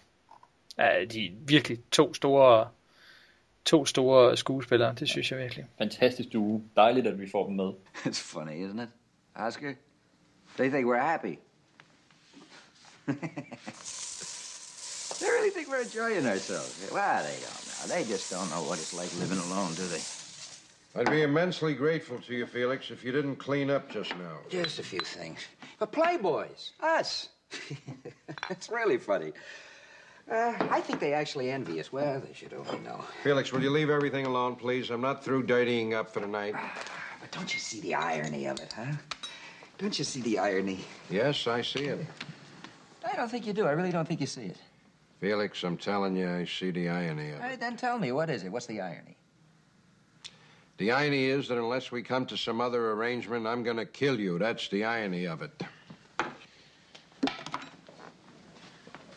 [0.77, 2.69] Ja, de er virkelig to store,
[3.65, 5.65] to store skuespillere, det synes jeg virkelig.
[5.77, 6.61] Fantastisk duo.
[6.75, 7.71] Dejligt, at vi får dem med.
[8.05, 8.89] It's funny, isn't it?
[9.35, 9.73] Oscar?
[10.57, 11.35] They think we're happy.
[15.19, 16.91] they really think we're enjoying ourselves.
[16.91, 17.81] Well, they don't know.
[17.93, 20.03] They just don't know what it's like living alone, do they?
[20.93, 24.35] I'd be immensely grateful to you, Felix, if you didn't clean up just now.
[24.49, 25.39] Just a few things.
[25.79, 27.29] The Playboys, us.
[28.49, 29.31] it's really funny.
[30.31, 31.91] Uh, I think they actually envy us.
[31.91, 33.03] Well, they should only know.
[33.21, 34.89] Felix, will you leave everything alone, please?
[34.89, 36.55] I'm not through dirtying up for tonight.
[37.19, 38.93] But don't you see the irony of it, huh?
[39.77, 40.79] Don't you see the irony?
[41.09, 42.05] Yes, I see it.
[43.05, 43.65] I don't think you do.
[43.65, 44.57] I really don't think you see it.
[45.19, 47.41] Felix, I'm telling you, I see the irony of it.
[47.41, 48.51] right, then tell me, what is it?
[48.51, 49.17] What's the irony?
[50.77, 54.19] The irony is that unless we come to some other arrangement, I'm going to kill
[54.19, 54.39] you.
[54.39, 55.51] That's the irony of it.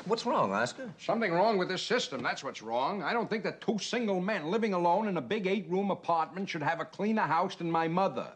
[0.06, 0.90] What's wrong, Oscar?
[0.98, 2.22] Something wrong with this system.
[2.22, 3.02] That's what's wrong.
[3.02, 6.47] I don't think that two single men living alone in a big eight room apartment
[6.51, 8.28] should have a cleaner house than my mother.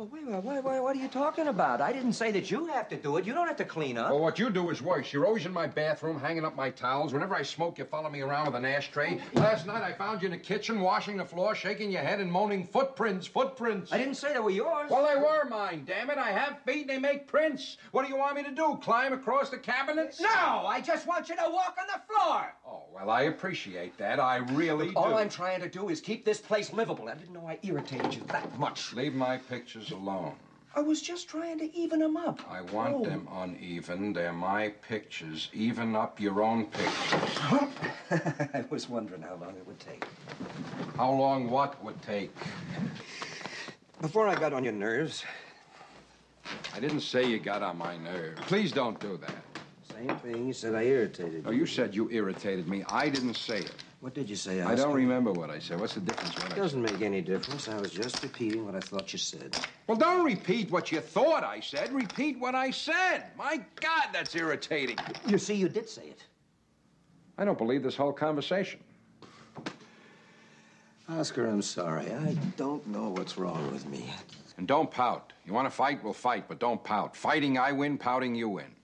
[0.00, 1.82] Well, wait, wait, wait, wait, what are you talking about?
[1.82, 3.26] I didn't say that you have to do it.
[3.26, 4.08] You don't have to clean up.
[4.08, 5.12] Well, what you do is worse.
[5.12, 7.12] You're always in my bathroom, hanging up my towels.
[7.12, 9.20] Whenever I smoke, you follow me around with an ashtray.
[9.34, 12.32] Last night, I found you in the kitchen, washing the floor, shaking your head, and
[12.32, 13.92] moaning, footprints, footprints.
[13.92, 14.90] I didn't say they were yours.
[14.90, 16.16] Well, they were mine, damn it.
[16.16, 17.76] I have feet, and they make prints.
[17.90, 20.18] What do you want me to do, climb across the cabinets?
[20.18, 22.54] No, I just want you to walk on the floor.
[22.66, 24.18] Oh, well, I appreciate that.
[24.18, 24.98] I really Look, do.
[24.98, 27.06] all I'm trying to do is keep this place livable.
[27.10, 28.94] I didn't know I irritated you that much.
[28.94, 30.34] Leave my pictures alone.
[30.74, 32.40] I was just trying to even them up.
[32.48, 33.04] I want Oh.
[33.04, 34.12] them uneven.
[34.12, 35.48] They're my pictures.
[35.52, 37.36] Even up your own pictures.
[38.54, 40.04] I was wondering how long it would take.
[40.96, 42.30] How long what would take?
[44.00, 45.24] Before I got on your nerves,
[46.74, 48.40] I didn't say you got on my nerves.
[48.42, 49.34] Please don't do that.
[49.92, 50.46] same thing.
[50.46, 51.42] You said I irritated you.
[51.46, 52.84] Oh, you said you irritated me.
[52.88, 53.74] I didn't say it.
[54.00, 55.78] What did you say, I don't remember what I said.
[55.78, 56.34] What's the difference?
[56.36, 57.68] What I It doesn't make any difference.
[57.68, 59.58] I was just repeating what I thought you said.
[59.86, 61.92] Well, don't repeat what you thought I said.
[61.92, 63.24] Repeat what I said.
[63.36, 64.96] My God, that's irritating.
[65.26, 66.24] You see, you did say it.
[67.36, 68.80] I don't believe this whole conversation.
[71.10, 72.10] Oscar, I'm sorry.
[72.10, 74.10] I don't know what's wrong with me.
[74.56, 75.34] And don't pout.
[75.44, 77.14] You want to fight, we'll fight, but don't pout.
[77.14, 77.98] Fighting, I win.
[77.98, 78.74] Pouting, you win.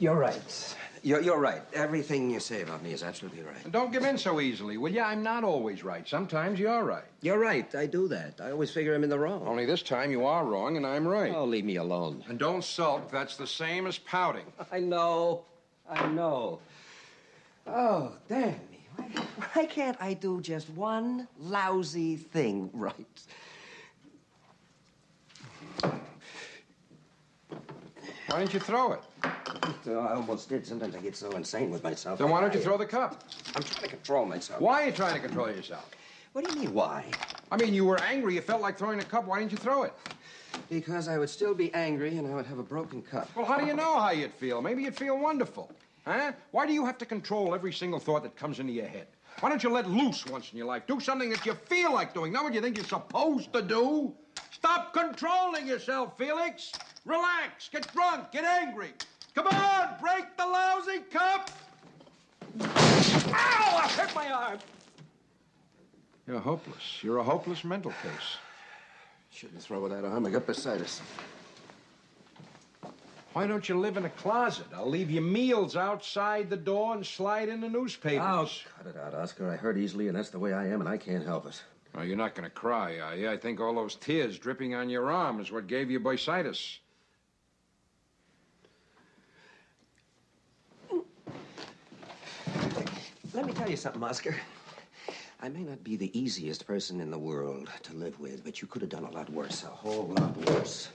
[0.00, 0.76] You're right.
[1.02, 1.62] You're, you're right.
[1.72, 3.56] Everything you say about me is absolutely right.
[3.64, 5.00] And don't give in so easily, will you?
[5.00, 6.06] I'm not always right.
[6.06, 7.04] Sometimes you're right.
[7.22, 7.74] You're right.
[7.74, 8.40] I do that.
[8.40, 9.46] I always figure I'm in the wrong.
[9.46, 11.32] Only this time you are wrong and I'm right.
[11.34, 12.22] Oh, leave me alone.
[12.28, 13.10] And don't sulk.
[13.10, 14.44] That's the same as pouting.
[14.72, 15.44] I know.
[15.88, 16.60] I know.
[17.66, 18.86] Oh, damn me.
[18.96, 19.04] Why,
[19.54, 22.94] why can't I do just one lousy thing right?
[28.28, 29.00] Why didn't you throw it?
[29.62, 30.66] I almost did.
[30.66, 32.18] Sometimes I get so insane with myself.
[32.18, 33.24] Then why don't you I- throw the cup?
[33.54, 34.60] I'm trying to control myself.
[34.60, 35.90] Why are you trying to control yourself?
[36.32, 37.04] What do you mean, why?
[37.50, 38.34] I mean, you were angry.
[38.36, 39.26] You felt like throwing the cup.
[39.26, 39.92] Why didn't you throw it?
[40.68, 43.28] Because I would still be angry and I would have a broken cup.
[43.36, 44.62] Well, how do you know how you'd feel?
[44.62, 45.70] Maybe you'd feel wonderful.
[46.06, 46.32] Huh?
[46.52, 49.08] Why do you have to control every single thought that comes into your head?
[49.40, 50.86] Why don't you let loose once in your life?
[50.86, 54.12] Do something that you feel like doing, not what you think you're supposed to do.
[54.52, 56.72] Stop controlling yourself, Felix.
[57.04, 58.92] Relax, get drunk, get angry.
[59.34, 61.50] Come on, break the lousy cup.
[62.60, 63.80] Ow!
[63.82, 64.58] I hurt my arm.
[66.26, 67.02] You're hopeless.
[67.02, 68.36] You're a hopeless mental case.
[69.30, 70.26] Shouldn't throw that arm.
[70.26, 71.00] I got bursitis.
[73.32, 74.66] Why don't you live in a closet?
[74.74, 78.20] I'll leave your meals outside the door and slide in the newspapers.
[78.20, 79.48] Oh, cut it out, Oscar.
[79.48, 81.62] I hurt easily, and that's the way I am, and I can't help it.
[81.94, 83.30] Oh, you're not going to cry, are you?
[83.30, 86.78] I think all those tears dripping on your arm is what gave you bursitis.
[93.32, 94.34] Let me tell you something, Oscar.
[95.40, 98.66] I may not be the easiest person in the world to live with, but you
[98.66, 100.88] could have done a lot worse, a whole lot worse.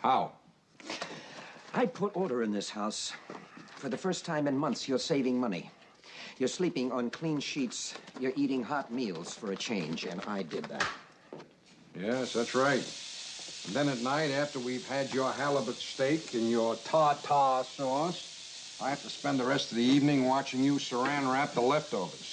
[0.00, 0.32] How?
[1.72, 3.14] I put order in this house.
[3.76, 5.70] For the first time in months, you're saving money.
[6.38, 7.94] You're sleeping on clean sheets.
[8.20, 10.86] You're eating hot meals for a change, and I did that.
[11.98, 12.84] Yes, that's right.
[13.66, 18.35] And then at night, after we've had your halibut steak and your tartar sauce,
[18.78, 22.30] I have to spend the rest of the evening watching you saran wrap the leftovers.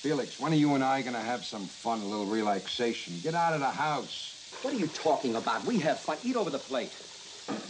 [0.00, 3.20] Felix, when are you and I going to have some fun, a little relaxation?
[3.20, 4.36] Get out of the house.
[4.62, 5.64] What are you talking about?
[5.66, 6.18] We have fun.
[6.22, 6.96] Eat over the plate.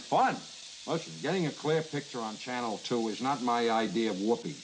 [0.09, 0.41] Fun?
[0.85, 4.61] Listen, getting a clear picture on Channel 2 is not my idea of whoopee.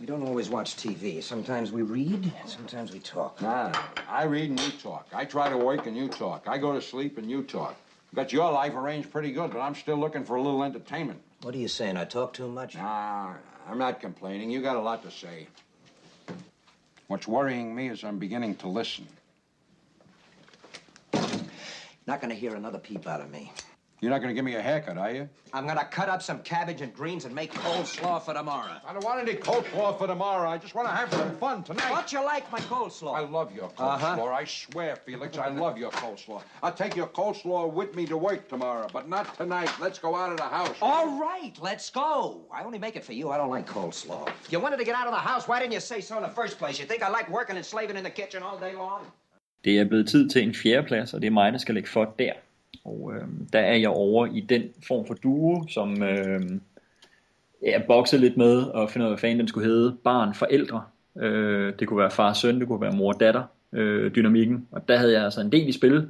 [0.00, 1.22] We don't always watch TV.
[1.22, 3.42] Sometimes we read, sometimes we talk.
[3.42, 3.72] Nah,
[4.08, 5.08] I read and you talk.
[5.12, 6.44] I try to work and you talk.
[6.46, 7.76] I go to sleep and you talk.
[8.14, 11.20] Got your life arranged pretty good, but I'm still looking for a little entertainment.
[11.42, 11.96] What are you saying?
[11.96, 12.74] I talk too much?
[12.74, 13.32] Nah,
[13.66, 14.50] I'm not complaining.
[14.50, 15.46] You got a lot to say.
[17.06, 19.06] What's worrying me is I'm beginning to listen.
[22.06, 23.52] Not gonna hear another peep out of me.
[24.00, 25.28] You're not going to give me a haircut, are you?
[25.52, 28.76] I'm gonna cut up some cabbage and greens and make coleslaw for tomorrow.
[28.86, 30.48] I don't want any coleslaw for tomorrow.
[30.48, 31.88] I just want to have some fun tonight.
[31.88, 33.14] Don't you like my coleslaw?
[33.16, 34.18] I love your coleslaw.
[34.18, 34.24] Uh-huh.
[34.24, 36.40] I swear, Felix, I love your coleslaw.
[36.62, 39.70] I'll take your coleslaw with me to work tomorrow, but not tonight.
[39.80, 40.76] Let's go out of the house.
[40.80, 42.42] All right, let's go.
[42.52, 43.30] I only make it for you.
[43.30, 44.28] I don't like coleslaw.
[44.44, 46.22] If you wanted to get out of the house, why didn't you say so in
[46.22, 46.78] the first place?
[46.78, 49.00] You think I like working and slaving in the kitchen all day long?
[49.64, 52.04] Det er blevet tid til en fjerdeplads, og det er mig, der skal lægge for
[52.18, 52.32] der.
[52.84, 56.40] Og øh, der er jeg over i den form for duo, som øh,
[57.62, 59.96] jeg boksede lidt med og finder ud af, hvad fanden den skulle hedde.
[60.04, 60.82] Barn, forældre.
[61.18, 63.42] Øh, det kunne være far og søn, det kunne være mor og datter
[63.72, 64.66] øh, dynamikken.
[64.72, 66.08] Og der havde jeg altså en del i spil.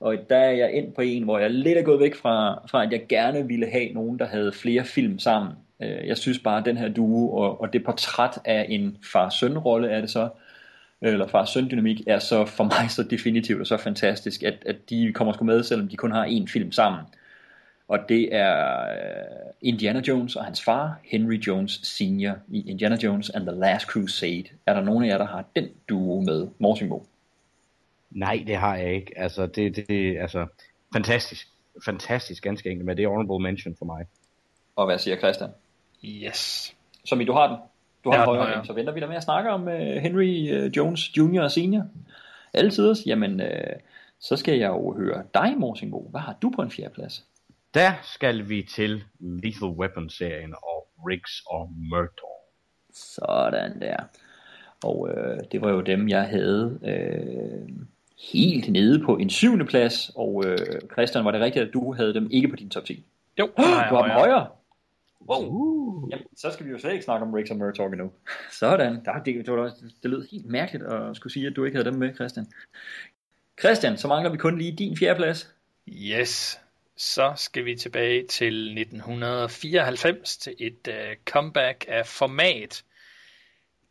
[0.00, 2.84] Og der er jeg ind på en, hvor jeg lidt er gået væk fra, fra
[2.84, 5.52] at jeg gerne ville have nogen, der havde flere film sammen.
[5.82, 9.88] Øh, jeg synes bare, at den her duo og, og det portræt af en far-søn-rolle
[9.88, 10.28] er det så,
[11.02, 14.76] eller far søn dynamik er så for mig så definitivt og så fantastisk, at, at
[14.90, 17.00] de kommer sgu med, selvom de kun har én film sammen.
[17.88, 22.32] Og det er øh, Indiana Jones og hans far, Henry Jones Sr.
[22.48, 24.44] i Indiana Jones and the Last Crusade.
[24.66, 27.06] Er der nogen af jer, der har den duo med Morsingbo?
[28.10, 29.18] Nej, det har jeg ikke.
[29.18, 30.46] Altså, det, det altså,
[30.92, 31.48] fantastisk.
[31.84, 34.06] Fantastisk, ganske enkelt, men det er honorable mention for mig.
[34.76, 35.50] Og hvad siger Christian?
[36.04, 36.74] Yes.
[37.04, 37.56] Som i, du har den?
[38.06, 38.66] Du har Ja, ja, højere, jeg.
[38.66, 41.42] så venter vi da med at snakke om uh, Henry uh, Jones Jr.
[41.42, 41.84] og Senior.
[42.54, 42.94] Altid.
[43.06, 43.46] Jamen, uh,
[44.20, 46.08] så skal jeg jo høre dig, Morsingbo.
[46.10, 47.24] Hvad har du på en fjerdeplads?
[47.74, 52.42] Der skal vi til Lethal Weapon-serien og Riggs og Murtaugh.
[52.92, 53.96] Sådan der.
[54.84, 57.68] Og øh, det var jo dem, jeg havde øh,
[58.32, 60.10] helt nede på en syvende plads.
[60.16, 60.58] Og øh,
[60.92, 63.04] Christian, var det rigtigt, at du havde dem ikke på din top 10?
[63.38, 64.46] Jo, du har dem højere.
[65.28, 65.44] Wow.
[65.44, 66.10] Uh.
[66.10, 68.12] Jamen, så skal vi jo slet ikke snakke om Riggs og Murtaugh endnu.
[68.50, 69.04] Sådan.
[69.04, 69.72] Der, det, det, var,
[70.02, 72.46] det lød helt mærkeligt at skulle sige, at du ikke havde dem med, Christian.
[73.60, 75.54] Christian, så mangler vi kun lige din fjerdeplads.
[75.88, 76.60] Yes.
[76.96, 80.94] Så skal vi tilbage til 1994 til et uh,
[81.24, 82.84] comeback af format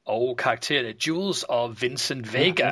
[0.06, 2.72] og karakterer af Jules og Vincent Vega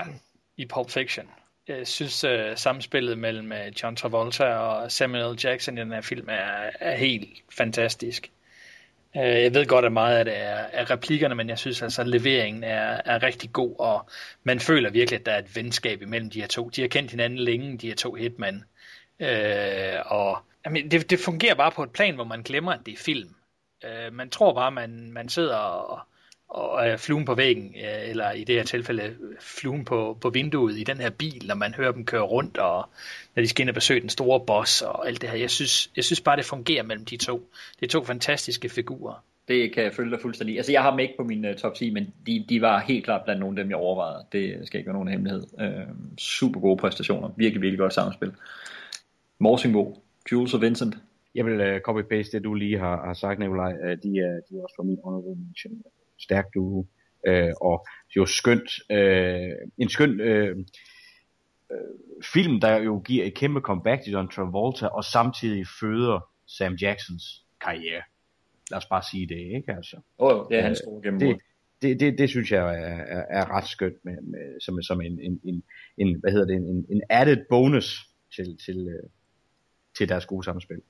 [0.57, 1.30] i Pulp Fiction.
[1.68, 5.40] Jeg synes, uh, samspillet mellem uh, John Travolta og Samuel.
[5.44, 8.31] Jackson i den her film er, er helt fantastisk.
[9.18, 12.02] Øh, jeg ved godt, at meget af det er, er replikkerne, men jeg synes altså,
[12.02, 14.10] at leveringen er, er rigtig god, og
[14.44, 16.69] man føler virkelig, at der er et venskab imellem de her to.
[16.69, 18.64] De har kendt hinanden længe, de her to hitman.
[19.19, 22.94] Øh, og jamen, det, det fungerer bare på et plan, hvor man glemmer, at det
[22.94, 23.35] er film.
[23.84, 25.99] Øh, man tror bare, man, man sidder og,
[26.53, 30.77] og er fluen på væggen, øh, eller i det her tilfælde fluen på, på vinduet
[30.77, 32.89] i den her bil, når man hører dem køre rundt, og
[33.35, 35.38] når de skal ind og besøge den store boss og alt det her.
[35.38, 37.49] Jeg synes, jeg synes bare, det fungerer mellem de to.
[37.80, 39.23] Det er to fantastiske figurer.
[39.47, 40.57] Det kan jeg følge dig fuldstændig.
[40.57, 43.05] Altså, jeg har dem ikke på min uh, top 10, men de, de var helt
[43.05, 44.25] klart blandt nogle af dem, jeg overvejede.
[44.31, 45.43] Det skal ikke være nogen hemmelighed.
[45.53, 47.30] Uh, super gode præstationer.
[47.38, 48.31] Virkelig, virkelig godt samspil.
[49.39, 50.95] Morsingbo, Jules og Vincent.
[51.35, 53.73] Jeg vil uh, copy-paste det, du lige har, har sagt, Nikolaj.
[53.73, 55.81] Uh, de, er, de er også fra min honorable mention.
[56.19, 56.85] Stærk duo.
[57.30, 57.85] Uh, og
[58.15, 58.69] jo skønt.
[58.90, 60.57] Uh, en skøn uh,
[61.69, 61.77] uh,
[62.34, 67.45] film, der jo giver et kæmpe comeback til John Travolta, og samtidig føder Sam Jacksons
[67.61, 68.02] karriere.
[68.72, 69.72] Lad os bare sige det, ikke?
[69.72, 71.34] Altså, Åh, oh, det er hans Øh, store gennembrud.
[71.34, 71.40] det,
[71.81, 75.19] det, det, det synes jeg er, er, er ret skønt med, med, som, som en,
[75.19, 75.64] en, en,
[75.98, 79.10] en, hvad hedder det, en, en added bonus til, til, øh,
[79.98, 80.81] til deres gode samspil.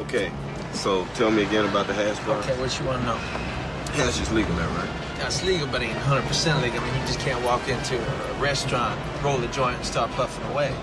[0.00, 0.30] Okay,
[0.72, 2.38] so tell me again about the hash bar.
[2.38, 3.49] Okay, what you want to know?
[3.92, 4.88] Hash just legal now, right?
[5.18, 6.80] Yeah, it's legal, but it ain't 100% legal.
[6.80, 10.44] I mean, you just can't walk into a restaurant, roll a joint, and start puffing
[10.52, 10.74] away.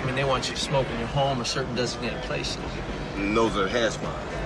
[0.00, 2.58] I mean, they want you to smoke in your home or certain designated places.
[3.16, 3.96] And those are hash.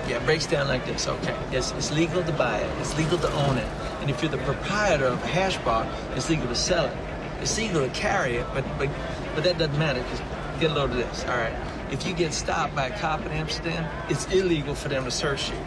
[0.07, 1.07] Yeah, it breaks down like this.
[1.07, 2.79] Okay, it's, it's legal to buy it.
[2.79, 3.67] It's legal to own it.
[4.01, 6.97] And if you're the proprietor of a hash bar, it's legal to sell it.
[7.41, 8.89] It's legal to carry it, but but
[9.35, 10.03] but that doesn't matter.
[10.03, 10.21] Cause
[10.59, 11.23] get a load of this.
[11.25, 11.53] All right,
[11.91, 15.49] if you get stopped by a cop in Amsterdam, it's illegal for them to search
[15.49, 15.57] you.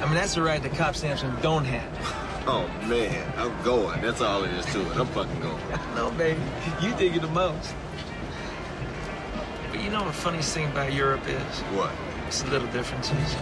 [0.00, 2.24] I mean, that's a right that Cop in Amsterdam don't have.
[2.50, 4.00] Oh man, I'm going.
[4.00, 4.96] That's all it is to it.
[4.96, 5.62] I'm fucking going.
[5.94, 6.40] no, baby,
[6.80, 7.74] you dig it the most.
[9.70, 11.60] But you know what the funniest thing about Europe is?
[11.76, 11.90] What?
[12.26, 13.36] It's the little differences.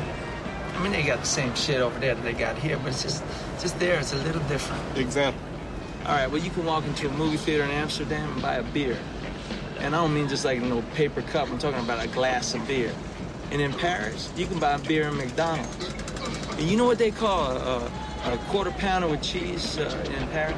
[0.75, 3.03] I mean, they got the same shit over there that they got here, but it's
[3.05, 3.23] just,
[3.61, 4.01] just there.
[4.01, 4.99] It's a little different.
[4.99, 5.41] Example.
[6.05, 8.63] All right, well, you can walk into a movie theater in Amsterdam and buy a
[8.63, 8.99] beer.
[9.79, 11.49] And I don't mean just like a little paper cup.
[11.49, 12.93] I'm talking about a glass of beer.
[13.51, 15.93] And in Paris, you can buy beer in McDonald's.
[16.53, 17.91] And you know what they call a,
[18.25, 20.57] a quarter pounder with cheese uh, in Paris?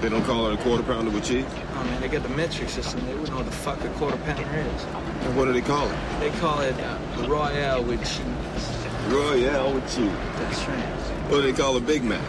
[0.00, 1.44] They don't call it a quarter pounder with cheese?
[1.48, 3.04] Oh, man, they got the metric system.
[3.06, 4.84] They wouldn't know what the fuck a quarter pounder is.
[5.24, 5.96] And what do they call it?
[6.20, 6.98] They call it uh,
[7.28, 8.76] Royale with cheese.
[9.08, 10.12] Roy, yeah, I'm with cheese.
[10.36, 10.84] That's right.
[11.30, 12.22] What do they call a Big Mac?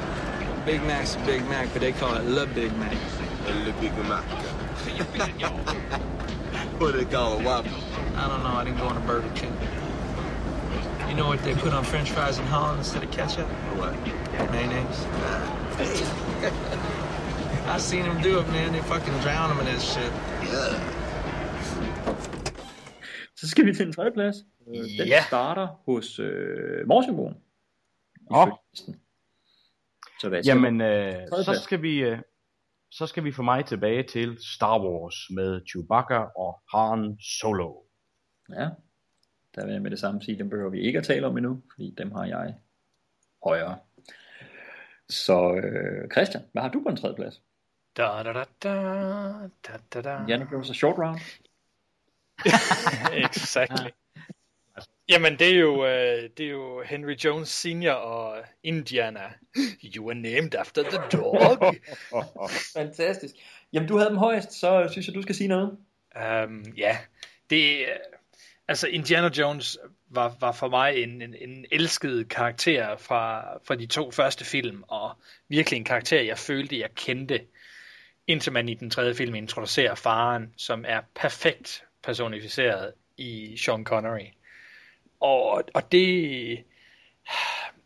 [0.65, 2.95] Big Mac's a Big Mac, but they call it Le Big Mac.
[3.47, 4.23] Le Big Mac.
[6.79, 7.69] what do they call a Whopper?
[8.15, 8.49] I don't know.
[8.49, 9.55] I didn't go on a Burger King.
[11.11, 13.47] You know what they put on French fries in Holland instead of ketchup?
[13.79, 13.93] What?
[14.55, 14.99] Mayonnaise.
[17.75, 18.71] I seen them do it, man.
[18.71, 20.11] They fucking drown them in that shit.
[20.53, 20.73] Yeah.
[23.35, 24.35] Så skal vi til en tredje plads.
[24.67, 25.23] Øh, Den Ja.
[25.27, 27.35] starter hos øh, Morsingbogen.
[28.31, 28.47] Åh.
[30.21, 31.97] Så hvad Jamen, øh, så skal vi...
[31.97, 32.19] Øh,
[32.91, 37.73] så skal vi for mig tilbage til Star Wars med Chewbacca og Han Solo.
[38.49, 38.69] Ja,
[39.55, 41.61] der vil jeg med det samme sige, dem behøver vi ikke at tale om endnu,
[41.73, 42.55] fordi dem har jeg
[43.43, 43.77] højere.
[45.09, 47.41] Så øh, Christian, hvad har du på en tredje plads?
[47.97, 48.73] Da, da, da, da,
[49.67, 50.17] da, da, da.
[50.27, 51.19] Janne Jones og Short Round?
[53.25, 53.89] exactly.
[55.09, 59.33] Jamen, det er, jo, øh, det er jo Henry Jones Senior og Indiana.
[59.83, 61.75] You were named after the dog.
[62.73, 63.35] Fantastisk.
[63.73, 65.77] Jamen, du havde dem højst, så synes jeg, du skal sige noget.
[66.15, 66.97] Um, ja,
[67.49, 67.87] det øh,
[68.72, 69.77] altså Indiana Jones
[70.10, 74.84] var, var for mig en, en, en elsket karakter fra, fra de to første film,
[74.88, 75.11] og
[75.48, 77.41] virkelig en karakter, jeg følte, jeg kendte,
[78.27, 84.26] indtil man i den tredje film introducerer faren, som er perfekt personificeret i Sean Connery.
[85.19, 86.64] Og, og det,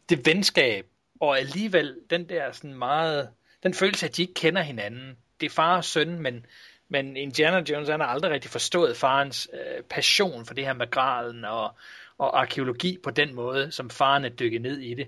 [0.09, 0.85] det venskab,
[1.19, 3.29] og alligevel den der sådan meget,
[3.63, 5.17] den følelse, at de ikke kender hinanden.
[5.39, 6.45] Det er far og søn, men,
[6.89, 10.91] men Indiana Jones han har aldrig rigtig forstået farens øh, passion for det her med
[10.91, 11.75] graden og,
[12.17, 15.07] og arkeologi på den måde, som faren er dykket ned i det.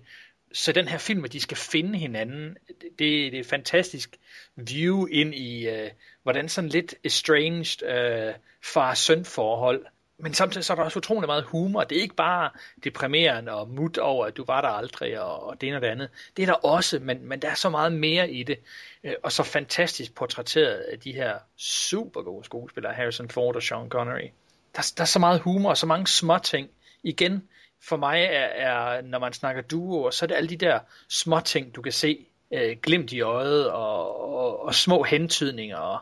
[0.51, 4.17] Så den her film, at de skal finde hinanden, det, det er et fantastisk
[4.55, 5.91] view ind i, øh,
[6.23, 8.33] hvordan sådan lidt estranged øh,
[8.63, 9.85] far-søn forhold,
[10.19, 11.83] men samtidig så er der også utrolig meget humor.
[11.83, 12.49] Det er ikke bare
[12.83, 15.87] deprimerende og mut over, at du var der aldrig, og, og det ene og det
[15.87, 16.09] andet.
[16.37, 18.59] Det er der også, men, men der er så meget mere i det.
[19.03, 23.89] Øh, og så fantastisk portrætteret af de her super gode skuespillere, Harrison Ford og Sean
[23.89, 24.29] Connery.
[24.75, 26.69] Der, der er så meget humor og så mange små ting.
[27.03, 27.47] Igen,
[27.83, 30.79] for mig er, er når man snakker duo, så er det alle de der
[31.09, 35.77] små ting, du kan se øh, glimt i øjet og, og, og små hentydninger.
[35.77, 35.99] Og,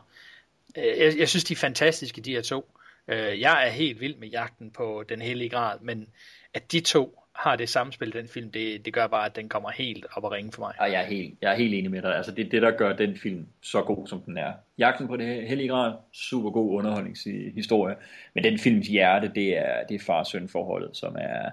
[0.76, 2.70] øh, jeg, jeg synes, de er fantastiske, de her to.
[3.08, 6.08] Øh, jeg er helt vild med jagten på den hellige grad, men
[6.54, 9.48] at de to har det samspil i den film, det, det gør bare, at den
[9.48, 10.74] kommer helt op og ringe for mig.
[10.78, 12.16] Og jeg er helt, jeg er helt enig med dig.
[12.16, 14.52] Altså, det er det, der gør den film så god, som den er.
[14.78, 17.96] Jagten på det hellige grad, super god underholdningshistorie.
[18.34, 21.50] Men den films hjerte, det er, det er far-søn-forholdet, som er...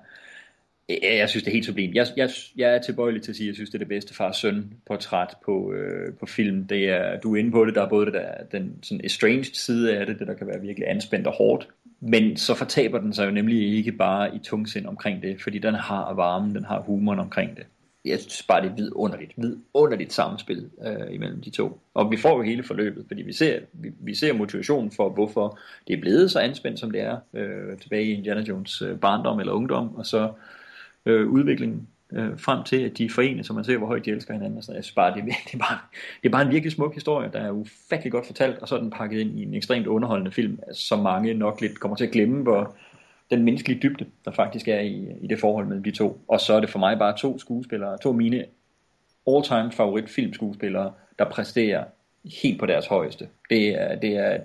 [0.89, 1.95] Jeg, jeg synes, det er helt sublimt.
[1.95, 4.13] Jeg, jeg, jeg er tilbøjelig til at sige, at jeg synes, det er det bedste
[4.13, 6.67] far-søn-portræt på, øh, på film.
[6.67, 9.53] Det er, du er inde på det, der er både det der, den sådan estranged
[9.53, 11.67] side af det, det der kan være virkelig anspændt og hårdt.
[11.99, 15.73] Men så fortaber den sig jo nemlig ikke bare i tungsind omkring det, fordi den
[15.73, 17.65] har varmen, den har humoren omkring det.
[18.05, 21.79] Jeg synes bare, det er vidunderligt, vidunderligt samspil øh, imellem de to.
[21.93, 25.59] Og vi får jo hele forløbet, fordi vi ser, vi, vi ser motivationen for, hvorfor
[25.87, 29.39] det er blevet så anspændt, som det er øh, tilbage i Indiana Jones øh, barndom
[29.39, 30.31] eller ungdom, og så
[31.05, 34.33] øh, udviklingen øh, frem til, at de forenes, så man ser, hvor højt de elsker
[34.33, 34.61] hinanden.
[34.61, 35.79] Så jeg synes bare, det, er, det, er bare,
[36.23, 38.79] det er bare en virkelig smuk historie, der er ufattelig godt fortalt, og så er
[38.79, 42.05] den pakket ind i en ekstremt underholdende film, altså, som mange nok lidt kommer til
[42.05, 42.75] at glemme, hvor
[43.31, 46.21] den menneskelige dybde, der faktisk er i, i det forhold mellem de to.
[46.27, 48.45] Og så er det for mig bare to skuespillere, to mine
[49.27, 51.83] all-time favorit filmskuespillere, der præsterer
[52.41, 53.27] helt på deres højeste.
[53.49, 54.37] Det er, det er,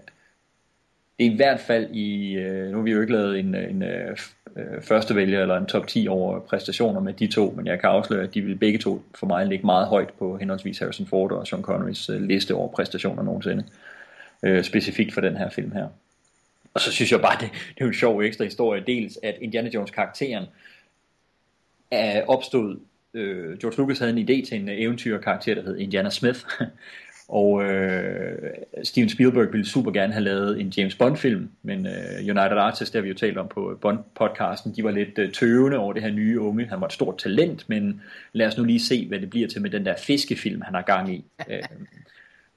[1.19, 3.83] det er i hvert fald i, øh, nu har vi jo ikke lavet en, en
[3.83, 4.17] øh,
[4.59, 7.91] øh, første vælger eller en top 10 over præstationer med de to, men jeg kan
[7.91, 11.33] afsløre, at de vil begge to for mig ligge meget højt på henholdsvis Harrison Ford
[11.33, 13.65] og Sean Connerys øh, liste over præstationer nogensinde.
[14.43, 15.89] Øh, specifikt for den her film her.
[16.75, 18.83] Og så synes jeg bare, det, det er en sjov ekstra historie.
[18.87, 20.47] Dels at Indiana Jones karakteren
[21.91, 22.79] er opstået.
[23.15, 26.41] Øh, George Lucas havde en idé til en eventyrkarakter, der hed Indiana Smith.
[27.29, 28.51] og øh,
[28.85, 32.91] Steven Spielberg ville super gerne have lavet en James Bond film, men øh, United Artists,
[32.91, 36.11] der vi jo talt om på Bond-podcasten, de var lidt øh, tøvende over det her
[36.11, 36.67] nye unge.
[36.67, 38.03] Han var et stort talent, men
[38.33, 40.83] lad os nu lige se, hvad det bliver til med den der fiskefilm, han har
[40.83, 41.25] gang i.
[41.51, 41.63] Øh,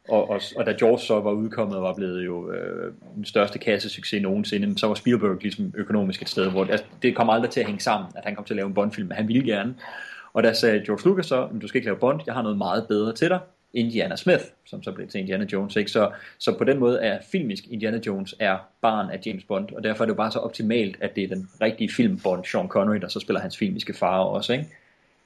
[0.10, 3.60] og, og, og da George så var udkommet og var blevet jo øh, den største
[3.60, 7.60] kassesucces nogensinde, så var Spielberg ligesom økonomisk et sted, hvor altså, det kom aldrig til
[7.60, 9.76] at hænge sammen, at han kom til at lave en Bond-film, men han ville gerne.
[10.34, 12.88] Og der sagde George Lucas så, du skal ikke lave Bond, jeg har noget meget
[12.88, 13.40] bedre til dig,
[13.74, 15.76] Indiana Smith, som så blev til Indiana Jones.
[15.76, 15.92] Ikke?
[15.92, 19.84] Så, så på den måde er filmisk Indiana Jones er barn af James Bond, og
[19.84, 22.68] derfor er det jo bare så optimalt, at det er den rigtige film Bond, Sean
[22.68, 24.54] Connery, der så spiller hans filmiske far også.
[24.54, 24.66] Ikke?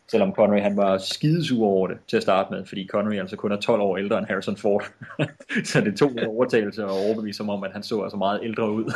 [0.07, 3.51] Selvom Connery han var skidesur over det til at starte med, fordi Connery altså kun
[3.51, 4.91] er 12 år ældre end Harrison Ford.
[5.63, 8.71] så det tog en overtagelse og overbevise ham om, at han så altså meget ældre
[8.71, 8.93] ud.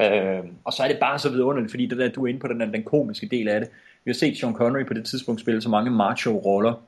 [0.00, 2.48] Øh, og så er det bare så vidunderligt, fordi det der, du er inde på
[2.48, 3.68] den, den komiske del af det.
[4.04, 6.82] Vi har set Sean Connery på det tidspunkt spille så mange macho-roller,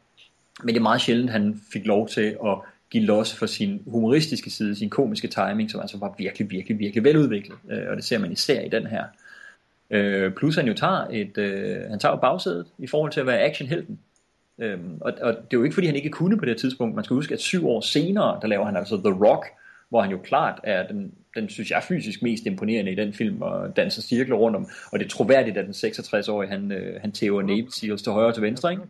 [0.64, 2.58] men det er meget sjældent, han fik lov til at
[2.90, 7.04] give los for sin humoristiske side, sin komiske timing, som altså var virkelig, virkelig, virkelig
[7.04, 7.58] veludviklet.
[7.70, 9.04] Øh, og det ser man især i den her.
[9.90, 13.26] Øh, plus han jo tager et, øh, han tager jo bagsædet i forhold til at
[13.26, 13.98] være actionhelten.
[14.58, 16.94] Øhm, og, og det er jo ikke fordi han ikke kunne på det tidspunkt.
[16.94, 19.46] Man skal huske at syv år senere, der laver han altså The Rock,
[19.88, 23.42] hvor han jo klart er den, den synes jeg fysisk mest imponerende i den film,
[23.42, 24.68] og danser cirkler rundt om.
[24.92, 28.26] Og det er troværdigt, at den 66-årige, han, øh, han tæver Navy Seals til højre
[28.26, 28.82] og til venstre, ikke?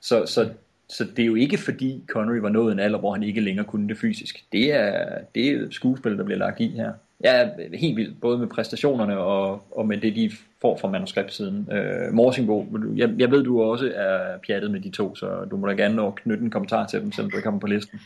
[0.00, 0.48] Så, så,
[0.88, 3.66] så det er jo ikke fordi Connery var nået en alder, hvor han ikke længere
[3.66, 4.44] kunne det fysisk.
[4.52, 6.92] Det er, det er skuespil, der bliver lagt i her.
[7.20, 10.30] Jeg er helt vildt, både med præstationerne og, og med det, de
[10.62, 11.68] får fra manuskriptsiden.
[11.72, 12.66] Øh, Morsingbo,
[12.96, 15.96] jeg, jeg ved, du også er pjattet med de to, så du må da gerne
[15.96, 18.00] nå knytte en kommentar til dem, selvom du ikke kommer på listen.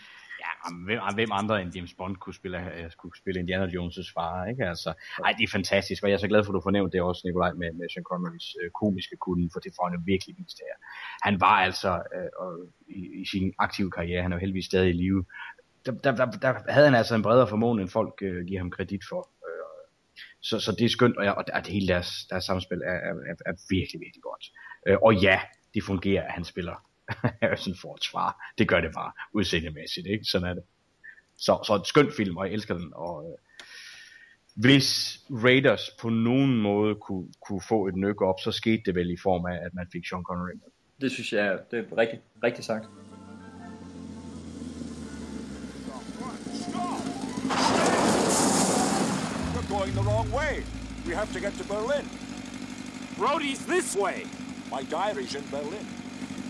[0.65, 4.45] Jamen, hvem, hvem andre end James Bond kunne spille, øh, kunne spille Indiana Jones' far,
[4.45, 4.65] ikke?
[4.73, 4.91] Altså,
[5.25, 7.23] ej, det er fantastisk, og jeg er så glad for, at du fornævnte det også,
[7.25, 10.59] Nikolaj, med, med Sean Connerys øh, komiske kunde, for det får han jo virkelig vist
[10.65, 10.75] her.
[11.23, 12.51] Han var altså øh, og,
[12.89, 15.25] i, i sin aktive karriere, han er jo heldigvis stadig i live,
[15.87, 18.71] der, der, der, der havde han altså en bredere formåen, end folk øh, giver ham
[18.71, 19.31] kredit for.
[19.49, 19.89] Øh,
[20.41, 23.35] så, så det er skønt, og, jeg, og det hele deres, deres samspil er, er,
[23.47, 24.45] er virkelig, virkelig godt.
[24.87, 25.41] Øh, og ja,
[25.75, 26.75] det fungerer, at han spiller
[27.43, 28.53] Harrison Fords far.
[28.59, 30.25] Det gør det bare udseendemæssigt, ikke?
[30.25, 30.63] Sådan er det.
[31.37, 32.93] Så, så et skønt film, og jeg elsker den.
[32.95, 33.39] Og, øh,
[34.55, 39.11] hvis Raiders på nogen måde kunne, kunne få et nyk op, så skete det vel
[39.11, 40.71] i form af, at man fik Sean Connery med.
[41.01, 42.85] Det synes jeg, det er rigtig, rigtig sagt.
[49.55, 50.63] We're going the wrong way.
[51.07, 52.07] We have to get to Berlin.
[53.19, 54.27] Brody's this way.
[54.71, 56.04] My diary's in Berlin.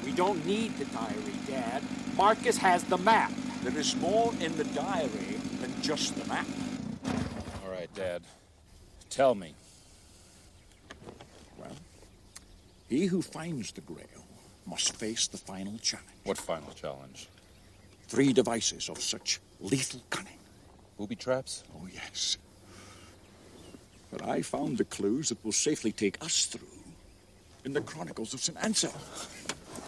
[0.04, 1.82] We don't need the diary, Dad.
[2.16, 3.32] Marcus has the map.
[3.62, 6.46] There is more in the diary than just the map.
[7.64, 8.22] All right, Dad.
[9.08, 9.54] Tell me.
[11.58, 11.72] Well,
[12.88, 14.26] he who finds the Grail
[14.66, 16.08] must face the final challenge.
[16.24, 17.28] What final challenge?
[18.08, 20.38] Three devices of such lethal cunning.
[20.98, 21.64] Booby traps?
[21.74, 22.36] Oh, yes.
[24.10, 26.68] But I found the clues that will safely take us through
[27.64, 28.58] in the Chronicles of St.
[28.62, 28.92] Anselm.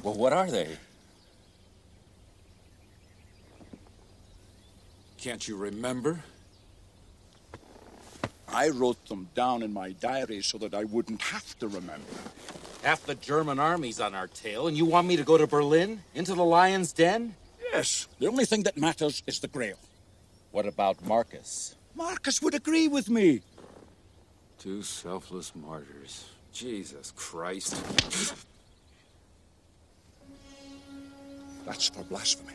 [0.07, 0.69] Well, what are they?
[5.19, 6.20] Can't you remember?
[8.47, 12.07] I wrote them down in my diary so that I wouldn't have to remember.
[12.85, 16.05] Half the German army's on our tail, and you want me to go to Berlin?
[16.15, 17.35] Into the lion's den?
[17.73, 18.07] Yes.
[18.20, 19.81] The only thing that matters is the Grail.
[20.53, 21.74] What about Marcus?
[21.97, 23.41] Marcus would agree with me.
[24.61, 26.31] Two selfless martyrs.
[26.53, 27.74] Jesus Christ.
[31.66, 32.55] That's for blasphemy.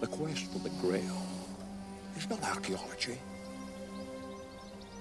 [0.00, 1.22] The quest for the Grail
[2.16, 3.18] is not archaeology.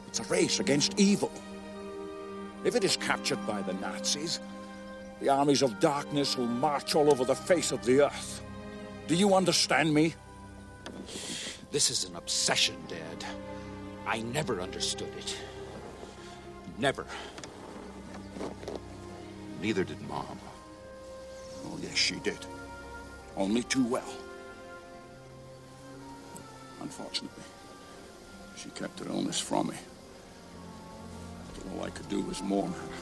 [0.07, 1.31] It's a race against evil.
[2.63, 4.39] If it is captured by the Nazis,
[5.19, 8.41] the armies of darkness will march all over the face of the earth.
[9.07, 10.13] Do you understand me?
[11.71, 13.25] This is an obsession, Dad.
[14.05, 15.37] I never understood it.
[16.77, 17.05] Never.
[19.63, 20.37] Neither did Mom.
[21.65, 22.45] Oh, yes, she did.
[23.37, 24.13] Only too well.
[26.81, 27.43] Unfortunately,
[28.57, 29.75] she kept her illness from me.
[31.53, 32.93] But all I could do was mourn her.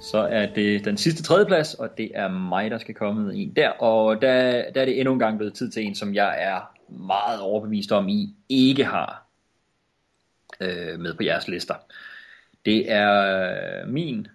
[0.00, 3.52] Så er det den sidste tredjeplads, og det er mig, der skal komme med en
[3.56, 3.68] der.
[3.68, 6.60] Og der, der er det endnu en gang blevet tid til en, som jeg er
[6.98, 9.26] meget overbevist om, I ikke har
[10.60, 11.74] øh, med på jeres lister.
[12.64, 14.26] Det er øh, min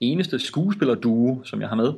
[0.00, 1.92] eneste skuespillerduo, som jeg har med.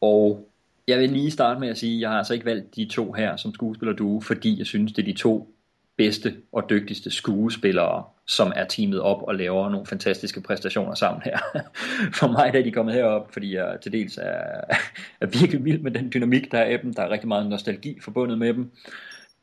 [0.00, 0.48] Og
[0.88, 3.12] jeg vil lige starte med at sige, at jeg har altså ikke valgt de to
[3.12, 5.56] her som skuespillerduo, fordi jeg synes, det er de to
[5.96, 11.38] bedste og dygtigste skuespillere, som er teamet op og laver nogle fantastiske præstationer sammen her.
[12.18, 14.60] For mig da er de kommet herop, fordi jeg til dels er,
[15.20, 16.94] er virkelig vild med den dynamik, der er af dem.
[16.94, 18.70] Der er rigtig meget nostalgi forbundet med dem.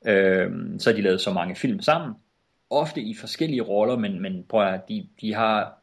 [0.06, 2.16] Øh, så har de lavet så mange film sammen.
[2.70, 5.74] Ofte i forskellige roller, men, men prøv at de, de har,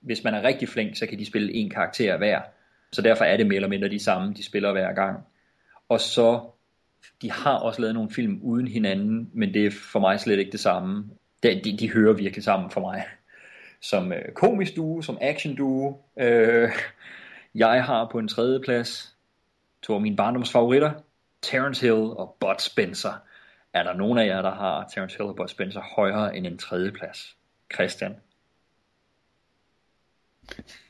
[0.00, 2.40] hvis man er rigtig flink, så kan de spille en karakter hver.
[2.92, 5.18] Så derfor er det mere eller mindre de samme, de spiller hver gang.
[5.88, 6.40] Og så
[7.22, 10.52] de har også lavet nogle film uden hinanden, men det er for mig slet ikke
[10.52, 11.10] det samme.
[11.42, 13.04] De, de, de hører virkelig sammen for mig.
[13.80, 16.02] Som øh, komisk duo, som action duo.
[16.20, 16.70] Øh,
[17.54, 19.16] jeg har på en tredje plads
[19.82, 20.92] to af mine barndomsfavoritter,
[21.42, 23.22] Terence Hill og Bud Spencer.
[23.76, 26.58] Er der nogen af jer, der har Terence Hill og Bud Spencer højere end en
[26.58, 27.36] tredje plads?
[27.74, 28.16] Christian?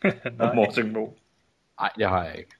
[0.39, 0.55] Nej.
[0.55, 1.19] Morsing Bo.
[1.81, 2.57] Nej, det har jeg ikke.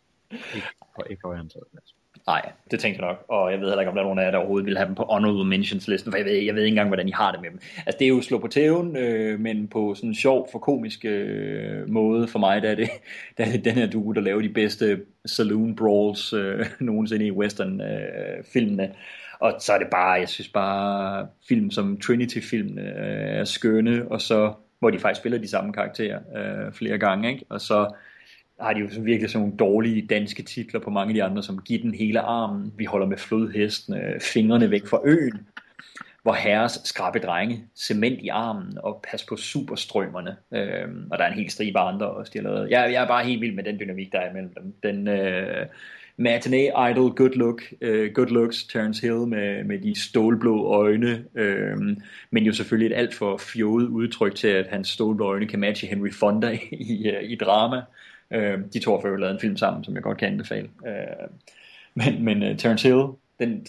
[0.55, 0.67] Ikke
[0.97, 1.95] på, ikke på antaget plads.
[2.27, 3.25] Nej, det tænkte jeg nok.
[3.29, 4.87] Og jeg ved heller ikke, om der er nogen af jer, der overhovedet vil have
[4.87, 7.33] dem på honorable mentions listen, for jeg ved, jeg ved ikke engang, hvordan I har
[7.33, 7.61] det med dem.
[7.77, 11.05] Altså, det er jo slå på tæven, øh, men på sådan en sjov, for komisk
[11.05, 12.91] øh, måde for mig, der er, det,
[13.39, 17.33] der er det den her duo, der laver de bedste saloon brawls øh, nogensinde i
[17.33, 18.85] western-filmene.
[18.85, 18.95] Øh,
[19.41, 24.21] og så er det bare, jeg synes bare, film som Trinity-film øh, er skønne, og
[24.21, 27.45] så, hvor de faktisk spiller de samme karakterer øh, flere gange, ikke?
[27.49, 27.95] Og så
[28.61, 31.43] har de jo så virkelig sådan nogle dårlige danske titler på mange af de andre,
[31.43, 35.47] som giver den hele armen, Vi holder med flodhestene, øh, Fingrene væk fra øen,
[36.23, 40.37] hvor herres skrabe drenge, cement i armen og pas på superstrømmerne.
[40.53, 42.71] Øhm, og der er en hel stribe andre også, de har lavet.
[42.71, 44.75] Jeg, jeg er bare helt vild med den dynamik, der er imellem dem.
[44.83, 45.67] Den øh,
[46.17, 51.77] matinee idol, good look, øh, good looks, Terence Hill med, med de stålblå øjne, øh,
[52.31, 55.89] men jo selvfølgelig et alt for fjollet udtryk til, at hans stålblå øjne kan matche
[55.89, 57.83] Henry Fonda i, i, i drama.
[58.31, 60.69] Øh, de to har før lavet en film sammen, som jeg godt kan anbefale.
[60.87, 61.29] Øh,
[61.95, 63.07] men men øh, uh, Terence Hill,
[63.39, 63.67] den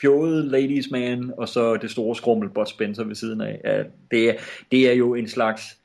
[0.00, 3.60] fjollet ladies man, og så det store skrummel Bud Spencer ved siden af.
[3.64, 4.34] Ja, det, er,
[4.70, 5.79] det er jo en slags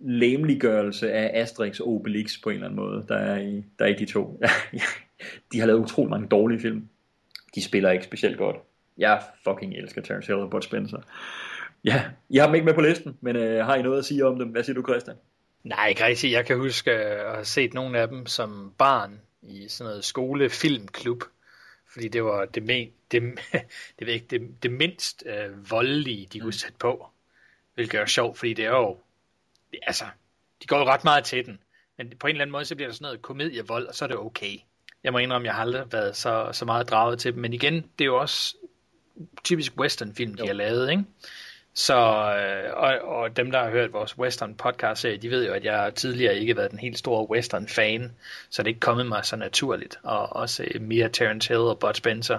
[0.00, 3.88] lemliggørelse af Asterix og Obelix på en eller anden måde, der er i, der er
[3.88, 4.40] i de to.
[5.52, 6.88] de har lavet utrolig mange dårlige film.
[7.54, 8.56] De spiller ikke specielt godt.
[8.98, 10.98] Jeg fucking elsker Terence Hill og Bud Spencer.
[11.84, 14.26] Ja, jeg har dem ikke med på listen, men uh, har I noget at sige
[14.26, 14.48] om dem?
[14.48, 15.16] Hvad siger du, Christian?
[15.64, 16.32] Nej, ikke rigtigt.
[16.32, 21.22] Jeg kan huske at have set nogle af dem som barn i sådan noget skolefilmklub,
[21.92, 23.22] fordi det var det, men, det,
[23.98, 26.52] det, ikke, det, det mindst øh, voldelige, de kunne mm.
[26.52, 27.06] sætte på.
[27.74, 28.96] Hvilket er sjovt, fordi det er jo,
[29.82, 30.04] altså,
[30.62, 31.58] de går jo ret meget til den.
[31.98, 34.06] Men på en eller anden måde, så bliver der sådan noget komedievold, og så er
[34.06, 34.58] det okay.
[35.04, 37.42] Jeg må indrømme, at jeg har aldrig været så, så meget draget til dem.
[37.42, 38.56] Men igen, det er jo også
[39.44, 40.46] typisk westernfilm, de jo.
[40.46, 41.04] har lavet, ikke?
[41.74, 45.52] Så, øh, og, og dem, der har hørt vores western podcast serie, de ved jo,
[45.52, 48.12] at jeg tidligere ikke har været den helt store western fan,
[48.50, 51.78] så det er ikke kommet mig så naturligt at også øh, Mia Terrence Hill og
[51.78, 52.38] Bud Spencer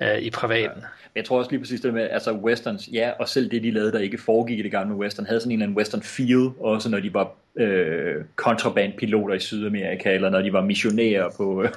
[0.00, 0.80] øh, i privaten.
[0.80, 0.86] Ja.
[1.14, 3.92] Jeg tror også lige præcis det med, altså westerns, ja, og selv det de lavede,
[3.92, 6.90] der ikke foregik i det gamle western, havde sådan en eller anden western feel, også
[6.90, 11.68] når de var øh, kontrabandpiloter i Sydamerika, eller når de var missionærer på, øh,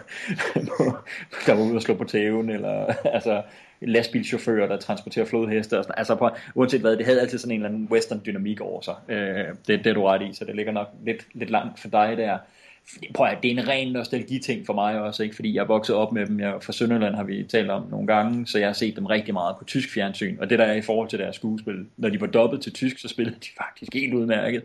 [0.77, 0.97] på
[1.45, 3.41] der var ude og slå på tæven, eller altså
[3.87, 7.59] lastbilchauffører, der transporterer flodheste og sådan Altså på, uanset hvad, det havde altid sådan en
[7.59, 8.95] eller anden western dynamik over sig.
[9.09, 11.87] Øh, det, det er du ret i, så det ligger nok lidt, lidt langt for
[11.87, 12.37] dig der.
[13.13, 15.35] Prøv at, det er en ren nostalgi-ting for mig også, ikke?
[15.35, 16.39] fordi jeg er vokset op med dem.
[16.39, 19.33] Jeg, fra Sønderland har vi talt om nogle gange, så jeg har set dem rigtig
[19.33, 20.37] meget på tysk fjernsyn.
[20.39, 22.99] Og det der er i forhold til deres skuespil, når de var dobbelt til tysk,
[22.99, 24.63] så spillede de faktisk helt udmærket.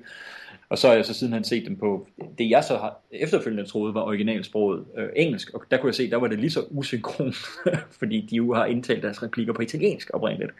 [0.68, 2.08] Og så har jeg så sidenhen set dem på
[2.38, 6.10] det, jeg så har efterfølgende troede var originalsproget øh, engelsk, og der kunne jeg se,
[6.10, 7.32] der var det lige så usynkron,
[8.00, 10.52] fordi de jo har indtalt deres replikker på italiensk oprindeligt.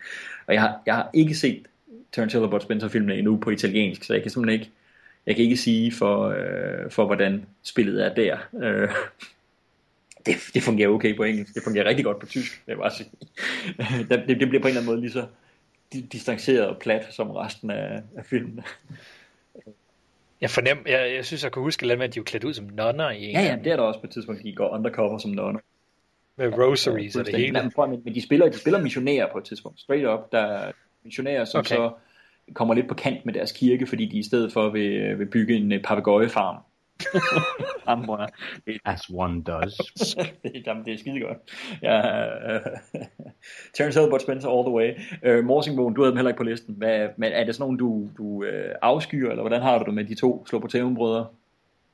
[0.47, 1.66] Og jeg har, jeg har ikke set
[2.12, 4.72] Terence Hill og Bud Spencer filmene endnu på italiensk, så jeg kan simpelthen ikke,
[5.26, 8.39] jeg kan ikke sige for, øh, for hvordan spillet er der.
[8.62, 8.89] Øh,
[10.26, 13.10] det, det fungerer okay på engelsk, det fungerer rigtig godt på tysk, det var sige.
[14.09, 15.26] det, det bliver på en eller anden måde lige så
[16.12, 18.60] distanceret og plat som resten af, af filmen.
[20.40, 22.55] Jeg fornem, jeg, jeg synes, jeg kunne huske lidt med, at de er klædt ud
[22.55, 24.69] som nonner i en Ja, ja, det er der også på et tidspunkt, de går
[24.69, 25.60] undercover som nonner.
[26.36, 27.70] Med rosaries ja, og det hele.
[28.05, 29.81] Men, de, spiller, de spiller missionærer på et tidspunkt.
[29.81, 30.73] Straight up, der er
[31.05, 31.77] missionærer, som okay.
[31.77, 31.93] så
[32.55, 35.56] kommer lidt på kant med deres kirke, fordi de i stedet for vil, vil bygge
[35.56, 35.82] en
[37.14, 37.20] øh,
[37.86, 39.74] papegøjefarm As one does.
[40.42, 41.38] det, jamen, det er skide godt.
[41.82, 41.96] Ja,
[42.56, 42.60] uh,
[43.74, 44.88] Terence Hill, Bud Spencer all the way.
[45.28, 46.74] Uh, Morsingbogen, du havde dem heller ikke på listen.
[46.78, 49.94] Hvad, men er det sådan nogen, du, du uh, afskyer, eller hvordan har du det
[49.94, 51.26] med de to slå på brødre?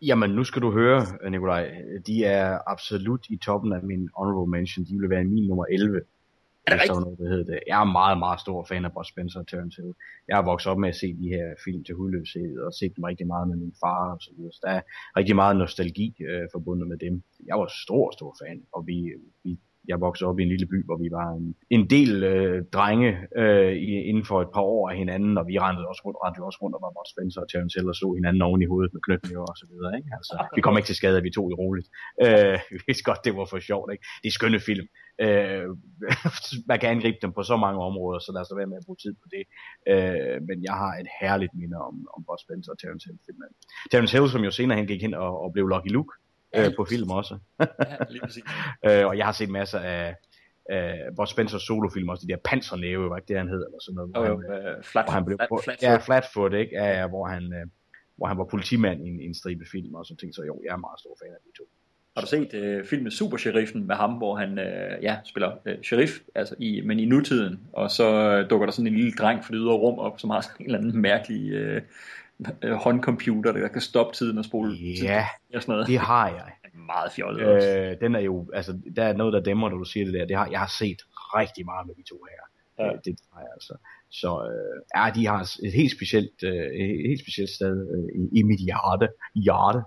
[0.03, 1.71] Jamen, nu skal du høre, Nikolaj.
[2.07, 4.85] De er absolut i toppen af min honorable mention.
[4.85, 6.01] De vil være min nummer 11.
[6.67, 7.01] Er det rigtigt?
[7.01, 7.61] Noget, der hedder det.
[7.71, 9.95] Jeg er meget, meget stor fan af Bud Spencer og Terence Hill.
[10.29, 13.05] Jeg har vokset op med at se de her film til hudløshed, og set dem
[13.11, 14.53] rigtig meget med min far og så videre.
[14.53, 14.83] Så der er
[15.19, 17.15] rigtig meget nostalgi øh, forbundet med dem.
[17.51, 18.99] Jeg var stor, stor fan, og vi,
[19.45, 19.51] vi
[19.89, 21.47] jeg voksede op i en lille by, hvor vi var en,
[21.77, 23.11] en del øh, drenge
[23.43, 23.73] øh,
[24.11, 26.75] inden for et par år af hinanden, og vi rendte også rundt, rendte også rundt
[26.77, 29.47] og var Bud Spencer og Terence Hill og så hinanden oven i hovedet med knytnæver
[29.53, 29.91] og så videre.
[29.99, 30.11] Ikke?
[30.19, 31.89] Altså, vi kom ikke til skade, at vi tog det roligt.
[32.25, 33.89] Øh, vi vidste godt, det var for sjovt.
[33.93, 34.05] Ikke?
[34.23, 34.87] Det er skønne film.
[35.21, 35.67] Øh,
[36.71, 38.87] man kan angribe dem på så mange områder, så lad os da være med at
[38.87, 39.45] bruge tid på det.
[39.93, 43.51] Øh, men jeg har et herligt minde om, om Bud Spencer og Terence Hill filmen.
[43.91, 46.13] Terence Hill, som jo senere hen gik hen og, og blev Lucky Luke,
[46.57, 47.39] øh, på film også.
[47.61, 48.43] ja, lige
[49.01, 50.15] øh, og jeg har set masser af
[50.73, 53.97] uh, Bud Spencer solofilm også, de der pansernæve, var ikke det han hed, eller sådan
[53.97, 54.11] noget.
[54.11, 56.73] Hvor, oh, han, uh, flat, hvor han blev, flat, flat, ja, Flatfoot, ikke?
[56.81, 57.71] Ja, ja, hvor han, uh,
[58.17, 60.55] hvor han var politimand i en, i en stribe film, og så tænkte så jo,
[60.65, 61.65] jeg er meget stor fan af de to.
[62.17, 65.83] Har du set uh, filmen Super Sheriffen med ham, hvor han uh, ja, spiller uh,
[65.83, 69.45] sheriff, altså i, men i nutiden, og så uh, dukker der sådan en lille dreng
[69.45, 71.83] fra det ydre rum op, som har sådan en eller anden mærkelig uh,
[72.63, 75.87] øh, håndcomputer, der kan stoppe tiden og spole Ja, og sådan noget.
[75.87, 76.53] det har jeg.
[76.87, 77.79] Meget fjollet også.
[77.79, 80.25] Øh, den er jo, altså, der er noget, der dæmmer, når du siger det der.
[80.27, 80.99] Det har, jeg har set
[81.37, 82.43] rigtig meget med de to her.
[82.79, 82.91] Ja.
[82.91, 82.97] Ja.
[83.05, 83.75] Det har jeg altså.
[84.11, 86.67] Så øh, ja, de har et helt specielt, øh,
[87.03, 89.09] et helt specielt sted øh, i, i mit hjerte.
[89.35, 89.81] hjerte.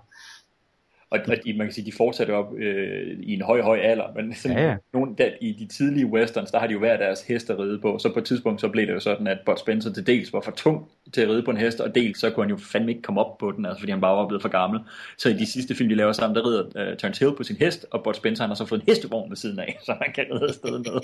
[1.10, 4.04] Og, og de, man kan sige, de fortsætter op øh, i en høj, høj alder,
[4.16, 4.68] men sådan, ja.
[4.68, 4.76] ja.
[4.92, 7.78] Nogle, der, i de tidlige westerns, der har de jo hver deres hest at ride
[7.78, 10.32] på, så på et tidspunkt så blev det jo sådan, at Bud Spencer til dels
[10.32, 12.56] var for tung til at ride på en hest, og dels så kunne han jo
[12.56, 14.80] fandme ikke komme op på den, altså fordi han bare var blevet for gammel.
[15.18, 17.56] Så i de sidste film, de laver sammen, der rider uh, Terence Hill på sin
[17.56, 20.12] hest, og Bud Spencer han har så fået en hestevogn ved siden af, så han
[20.12, 21.00] kan ride afsted med.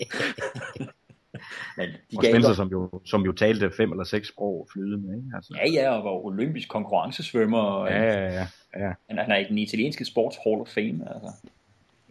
[1.76, 5.16] Men de Og godt- som jo, som jo talte fem eller seks sprog flydende.
[5.16, 5.28] Ikke?
[5.36, 5.54] Altså.
[5.56, 7.58] Ja, ja, og var olympisk konkurrencesvømmer.
[7.60, 8.46] Og, Ja, ja, ja.
[8.76, 8.92] ja.
[9.10, 11.32] Han, han er i den italienske sports Hall of Fame, altså.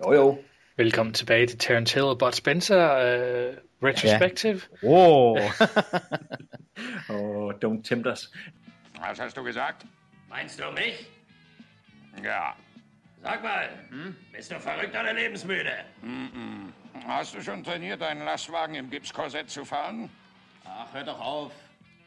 [0.05, 0.37] Jo, jo.
[0.77, 4.61] Velkommen tilbage til Terence Hill og Bud Spencer uh, Retrospective.
[4.83, 5.37] Wow.
[7.09, 8.31] oh, don't tempt us.
[9.09, 9.85] Was hast du gesagt?
[10.35, 11.09] Meinst du mich?
[12.23, 12.41] Ja.
[13.23, 13.69] Sag mal,
[14.37, 15.75] bist du verrückt oder lebensmüde?
[16.03, 16.73] Mm-mm.
[17.07, 20.09] Hast du schon trainiert, einen Lastwagen im Gipskorsett zu fahren?
[20.65, 21.51] Ach, hör doch auf.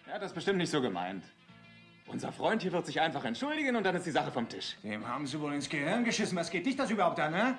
[0.07, 1.25] Er hat das bestimmt nicht so gemeint.
[2.07, 4.77] Unser Freund hier wird sich einfach entschuldigen und dann ist die Sache vom Tisch.
[4.83, 6.39] Dem haben Sie wohl ins Gehirn geschissen.
[6.39, 7.57] Was geht dich das überhaupt an, ne?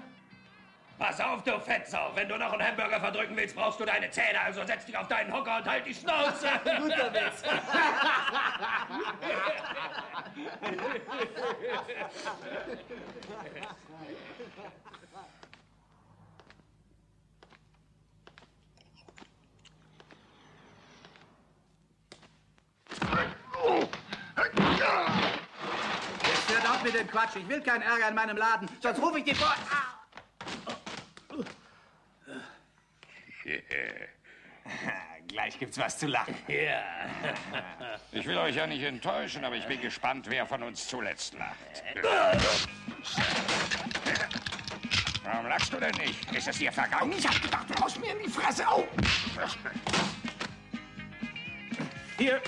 [0.97, 2.11] Pass auf, du Fettsau.
[2.15, 4.41] Wenn du noch einen Hamburger verdrücken willst, brauchst du deine Zähne.
[4.41, 6.47] Also setz dich auf deinen Hocker und halt die Schnauze.
[6.63, 7.43] Guter Witz.
[26.23, 27.35] Jetzt hört auf mit dem Quatsch.
[27.35, 28.67] Ich will keinen Ärger in meinem Laden.
[28.81, 29.53] Sonst rufe ich die vor.
[35.27, 36.35] Gleich gibt's was zu lachen.
[36.47, 36.83] Ja.
[38.11, 41.83] Ich will euch ja nicht enttäuschen, aber ich bin gespannt, wer von uns zuletzt lacht.
[45.23, 46.31] Warum lachst du denn nicht?
[46.33, 47.13] Ist es dir vergangen?
[47.17, 48.67] Ich hab gedacht, du haust mir in die Fresse.
[48.67, 48.87] Au!
[52.17, 52.41] Here.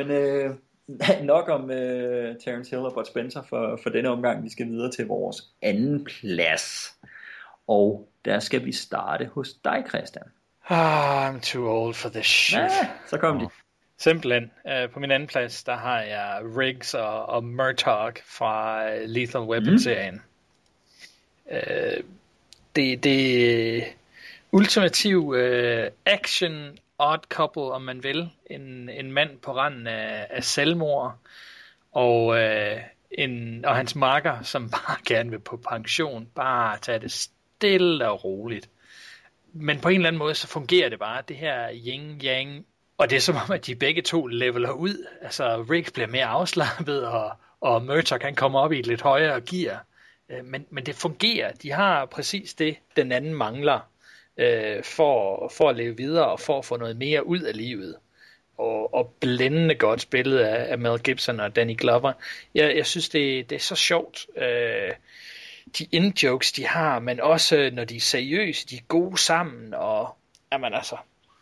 [0.00, 0.54] Jamen, øh,
[1.32, 4.44] nok om øh, Terence Hill og Bud Spencer for, for denne omgang.
[4.44, 6.94] Vi skal videre til vores anden plads.
[7.68, 10.24] Og der skal vi starte hos dig, Christian.
[10.68, 12.60] Ah, I'm too old for this shit.
[12.60, 13.48] Ja, så kom de.
[13.98, 14.50] Simpelthen.
[14.64, 19.40] Uh, på min anden plads, der har jeg Riggs og, og Murtaugh fra uh, Lethal
[19.40, 20.14] Weapon-serien.
[20.14, 21.56] Mm.
[21.56, 22.04] Uh,
[22.76, 23.84] det det
[24.52, 28.30] ultimativ uh, action odd couple, om man vil.
[28.50, 31.18] En, en mand på randen af, af selvmord,
[31.92, 32.76] og, øh,
[33.10, 36.26] en, og hans marker, som bare gerne vil på pension.
[36.34, 38.70] Bare tage det stille og roligt.
[39.52, 42.66] Men på en eller anden måde, så fungerer det bare, det her yin-yang.
[42.98, 45.06] Og det er som om, at de begge to leveler ud.
[45.22, 49.40] Altså, Rick bliver mere afslappet, og, og Murtaugh kan komme op i et lidt højere
[49.40, 49.84] gear.
[50.28, 51.52] Øh, men, men det fungerer.
[51.52, 53.89] De har præcis det, den anden mangler,
[54.40, 57.96] øh, for, for at leve videre, og for at få noget mere ud af livet.
[58.58, 62.12] Og, og blændende godt spillet af, af Mel Gibson og Danny Glover.
[62.54, 64.26] Jeg, jeg synes, det, det er så sjovt.
[64.36, 64.94] Øh,
[65.78, 69.74] de indjokes, de har, men også øh, når de er seriøse, de er gode sammen,
[69.74, 70.16] og
[70.52, 70.96] jamen altså,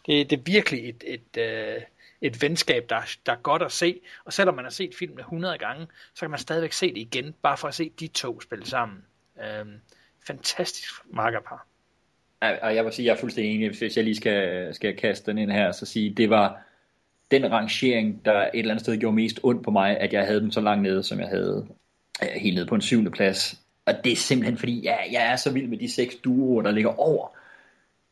[0.06, 1.82] det, det er virkelig et, et, øh,
[2.20, 5.58] et venskab, der, der er godt at se, og selvom man har set filmen 100
[5.58, 8.66] gange, så kan man stadigvæk se det igen, bare for at se de to spille
[8.66, 9.04] sammen.
[9.44, 9.80] Øhm,
[10.26, 11.66] fantastisk makkerpar.
[12.40, 15.38] Og jeg vil sige, jeg er fuldstændig enig, hvis jeg lige skal, skal kaste den
[15.38, 16.62] ind her, så sige, det var
[17.30, 20.40] den rangering, der et eller andet sted gjorde mest ondt på mig, at jeg havde
[20.40, 21.66] dem så langt nede, som jeg havde.
[22.36, 23.60] Helt nede på en syvende plads.
[23.86, 26.70] Og det er simpelthen fordi, ja, jeg er så vild med de seks duoer, der
[26.70, 27.28] ligger over.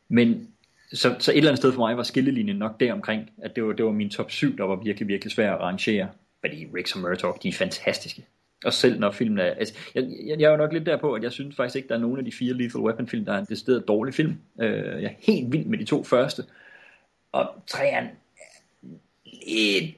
[0.09, 0.47] Men
[0.93, 3.73] så, så et eller andet sted for mig var skillelinjen nok deromkring, at det var,
[3.73, 6.09] det var min top 7, der var virkelig, virkelig svær at rangere.
[6.39, 8.25] Fordi Riggs og Murtaugh, de er fantastiske.
[8.65, 9.43] Og selv når filmen er...
[9.43, 11.87] Altså, jeg, jeg, jeg er jo nok lidt der på, at jeg synes faktisk ikke,
[11.87, 14.37] der er nogen af de fire Lethal Weapon film, der er en decideret dårlig film.
[14.61, 16.43] Øh, jeg er helt vild med de to første.
[17.31, 18.09] Og træerne
[19.25, 19.95] er lidt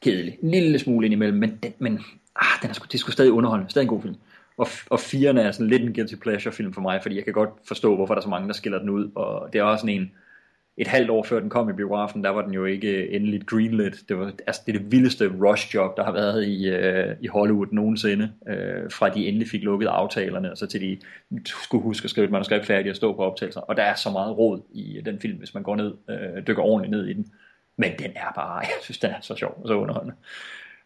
[0.00, 0.38] kedelig.
[0.42, 2.00] En lille smule indimellem, men, den, men
[2.36, 3.70] ah, den er sgu, det er sgu stadig underholdende.
[3.70, 4.16] Stadig en god film.
[4.56, 7.32] Og, og firen er sådan lidt en guilty pleasure film for mig, fordi jeg kan
[7.32, 9.10] godt forstå, hvorfor der er så mange, der skiller den ud.
[9.14, 10.12] Og det er også sådan en,
[10.78, 14.04] et halvt år før den kom i biografen, der var den jo ikke endeligt greenlit.
[14.08, 17.26] Det var altså det, er det vildeste rush job, der har været i, øh, i
[17.26, 20.98] Hollywood nogensinde, øh, fra de endelig fik lukket aftalerne, og så til de
[21.44, 23.60] skulle huske at skrive et manuskript færdigt og stå på optagelser.
[23.60, 26.46] Og der er så meget råd i øh, den film, hvis man går ned, øh,
[26.46, 27.26] dykker ordentligt ned i den.
[27.78, 30.14] Men den er bare, jeg synes, den er så sjov og så underholdende.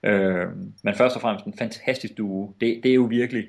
[0.03, 0.49] Øh,
[0.85, 2.55] men først og fremmest en fantastisk duo.
[2.61, 3.45] Det, det er jo virkelig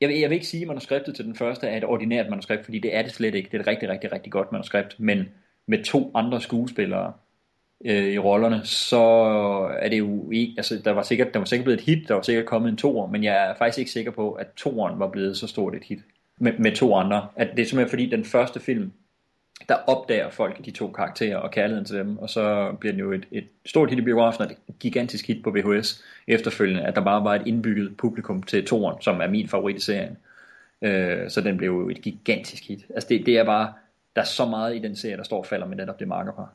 [0.00, 2.78] jeg jeg vil ikke sige, at manuskriptet til den første er et ordinært manuskript, fordi
[2.78, 3.48] det er det slet ikke.
[3.52, 5.28] Det er et rigtig, rigtig, rigtig godt manuskript, men
[5.66, 7.12] med to andre skuespillere
[7.84, 9.02] øh, i rollerne, så
[9.80, 12.14] er det jo ikke, altså der var sikkert, der var sikkert blevet et hit, der
[12.14, 15.08] var sikkert kommet en toer, men jeg er faktisk ikke sikker på, at toeren var
[15.10, 15.98] blevet så stort et hit
[16.38, 17.28] med, med to andre.
[17.36, 18.92] At det er simpelthen fordi den første film,
[19.68, 23.12] der opdager folk de to karakterer og kærligheden til dem, og så bliver den jo
[23.12, 27.04] et, et stort hit i biografen, og et gigantisk hit på VHS efterfølgende, at der
[27.04, 30.16] bare var et indbygget publikum til toren, som er min favorit i serien.
[30.82, 32.86] Øh, så den blev jo et gigantisk hit.
[32.94, 33.72] Altså det, det er bare,
[34.16, 36.52] der er så meget i den serie, der står og falder med netop det markerpar.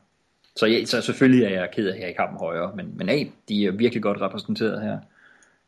[0.56, 2.92] Så, ja, så selvfølgelig er jeg ked af, at jeg ikke har dem højere, men,
[2.96, 4.98] men hey, de er virkelig godt repræsenteret her.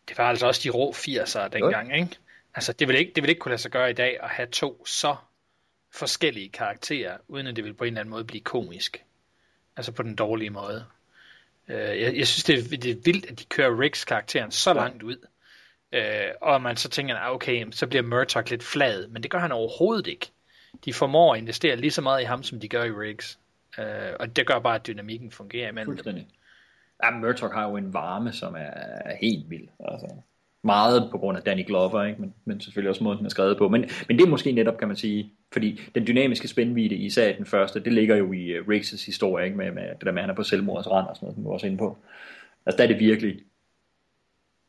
[0.09, 2.16] Det var altså også de rå 80'ere dengang, ikke?
[2.55, 4.47] Altså det vil ikke, det vil ikke kunne lade sig gøre i dag at have
[4.47, 5.16] to så
[5.94, 9.04] forskellige karakterer, uden at det vil på en eller anden måde blive komisk.
[9.76, 10.84] Altså på den dårlige måde.
[11.68, 14.70] Øh, jeg, jeg synes, det er, det er vildt, at de kører Ricks karakteren så
[14.70, 14.76] ja.
[14.76, 15.16] langt ud.
[15.92, 19.38] Øh, og man så tænker, ah, okay, så bliver Murdoch lidt flad, men det gør
[19.38, 20.30] han overhovedet ikke.
[20.84, 23.38] De formår at investere lige så meget i ham, som de gør i Riggs.
[23.78, 26.28] Øh, og det gør bare, at dynamikken fungerer imellem Fuldstændig.
[27.04, 29.68] Ja, Murdoch har jo en varme, som er helt vild.
[29.80, 30.16] Altså,
[30.65, 32.20] meget på grund af Danny Glover, ikke?
[32.20, 33.69] Men, men selvfølgelig også måden, den er skrevet på.
[33.69, 37.47] Men, men det er måske netop, kan man sige, fordi den dynamiske spændvidde, især den
[37.47, 39.57] første, det ligger jo i uh, Riggs' historie, ikke?
[39.57, 41.45] Med, med det der med, at han er på selvmordets rand og sådan noget, som
[41.45, 41.99] vi var også inde på.
[42.66, 43.41] Altså der er det virkelig,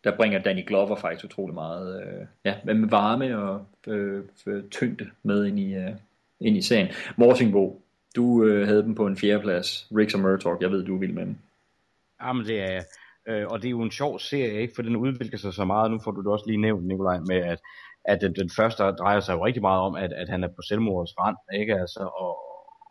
[0.04, 5.10] der bringer Danny Glover faktisk utrolig meget, øh, ja, med varme og øh, øh, tyngde
[5.24, 5.92] med ind i, øh,
[6.40, 6.88] ind i serien.
[7.18, 7.82] Morsingbo,
[8.16, 11.14] du øh, havde dem på en fjerdeplads, Riggs og Murdoch, jeg ved, du er vild
[11.14, 11.36] med dem.
[12.22, 12.84] Jamen det er jeg.
[13.30, 14.74] Øh, og det er jo en sjov serie, ikke?
[14.76, 15.92] for den udvikler sig så meget.
[15.92, 17.60] Nu får du det også lige nævnt, Nikolaj, med at,
[18.06, 20.62] at den, den første drejer sig jo rigtig meget om, at, at han er på
[20.70, 21.74] selvmordets rand, ikke?
[21.76, 22.34] Altså, og,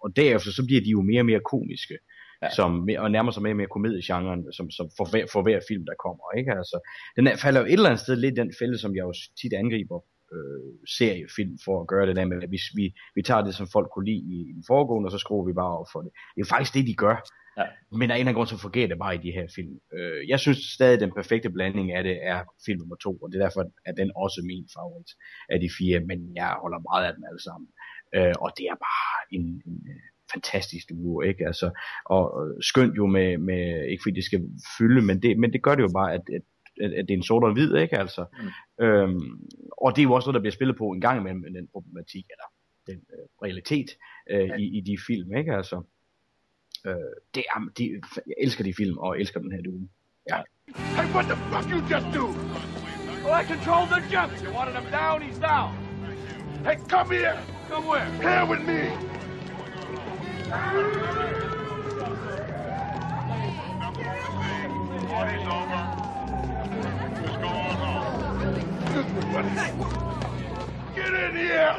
[0.02, 1.98] og derefter så bliver de jo mere og mere komiske.
[2.42, 2.50] Ja.
[2.50, 5.84] Som, og nærmer sig mere og mere komediegenren, som, som for, hver, for hver film,
[5.86, 6.24] der kommer.
[6.38, 6.52] Ikke?
[6.52, 6.76] Altså,
[7.16, 9.52] den er, falder jo et eller andet sted lidt den fælde, som jeg jo tit
[9.52, 9.98] angriber
[10.34, 13.66] øh, seriefilm for at gøre det der med, at vi, vi, vi tager det, som
[13.66, 16.10] folk kunne lide i, den foregående, og så skruer vi bare op for det.
[16.34, 17.16] Det er faktisk det, de gør.
[17.58, 17.66] Ja.
[18.00, 19.74] Men af en eller anden grund, så fungerer det bare i de her film.
[19.96, 23.28] Øh, jeg synes stadig, at den perfekte blanding af det er film nummer to, og
[23.32, 25.10] det er derfor, at den også min favorit
[25.48, 27.68] af de fire, men jeg holder meget af dem alle sammen.
[28.16, 30.02] Øh, og det er bare en, en øh,
[30.32, 31.46] fantastisk duo, ikke?
[31.46, 31.66] Altså,
[32.04, 34.40] og, og skønt jo med, med, ikke fordi det skal
[34.78, 36.42] fylde, men det, men det gør det jo bare, at, at
[36.80, 38.24] at, at det er en sort og hvid, ikke altså?
[38.78, 38.84] Mm.
[38.84, 39.48] Øhm,
[39.82, 42.24] og det er jo også noget, der bliver spillet på en gang imellem den problematik,
[42.34, 42.48] eller
[42.86, 43.88] den øh, realitet
[44.30, 44.56] øh, ja.
[44.56, 45.82] i, i de film, ikke altså?
[46.86, 46.94] Øh,
[47.34, 49.88] det er, de, jeg elsker de film, og elsker den her duo.
[50.30, 50.42] Ja.
[50.76, 52.26] Hey, what the fuck you just do?
[53.24, 54.32] Well, I control the jump.
[54.42, 55.70] You wanted him down, he's down.
[56.64, 57.38] Hey, come here.
[57.70, 58.06] Come where?
[58.22, 58.80] Here with me.
[65.46, 65.82] Over.
[68.94, 69.84] What's going on?
[70.94, 71.74] Get in here!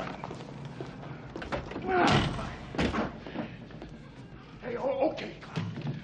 [4.66, 5.36] Hey, oh, okay,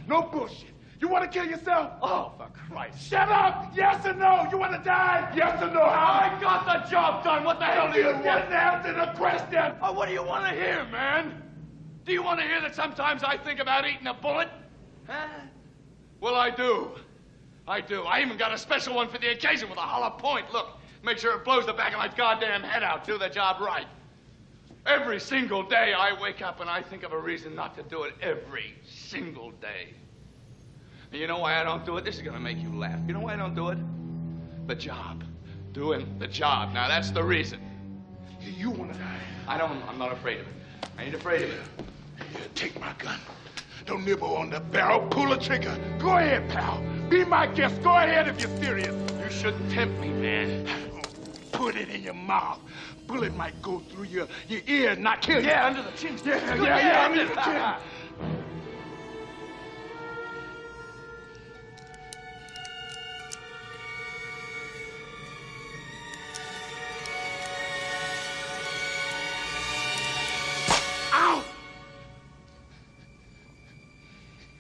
[0.08, 0.70] No bullshit.
[1.00, 1.94] You want to kill yourself?
[2.00, 3.10] Oh, for Christ.
[3.10, 3.74] Shut up!
[3.76, 4.48] Yes or no?
[4.52, 5.34] You want to die?
[5.36, 5.82] Yes or no?
[5.82, 7.44] I got the job done.
[7.44, 8.24] What the hell do you, you want?
[8.24, 9.74] didn't answer the question.
[9.82, 11.42] Oh, what do you want to hear, man?
[12.06, 14.50] Do you want to hear that sometimes I think about eating a bullet?
[15.08, 15.28] Huh?
[16.20, 16.92] Well, I do.
[17.68, 18.04] I do.
[18.04, 20.54] I even got a special one for the occasion with a hollow point.
[20.54, 23.06] Look, make sure it blows the back of my goddamn head out.
[23.08, 23.88] Do the job right.
[24.86, 28.04] Every single day I wake up and I think of a reason not to do
[28.04, 29.94] it every single day.
[31.12, 32.06] And you know why I don't do it?
[32.06, 33.00] This is going to make you laugh.
[33.06, 33.78] You know why I don't do it?
[34.68, 35.24] The job.
[35.72, 36.74] Doing the job.
[36.74, 37.60] Now that's the reason.
[38.40, 39.20] You want to die?
[39.48, 39.82] I don't.
[39.88, 40.54] I'm not afraid of it.
[40.98, 41.62] I ain't afraid of it.
[42.36, 43.20] Here, take my gun.
[43.86, 45.08] Don't nibble on the barrel.
[45.08, 45.78] Pull the trigger.
[46.00, 46.84] Go ahead, pal.
[47.10, 47.82] Be my guest.
[47.84, 48.96] Go ahead if you're serious.
[49.24, 50.68] You shouldn't tempt me, man.
[51.52, 52.60] Put it in your mouth
[53.12, 55.48] bullet might go through your, your ear and not kill you.
[55.48, 56.18] Yeah, under the chin.
[56.24, 57.62] Yeah, yeah, yeah, yeah, under the chin.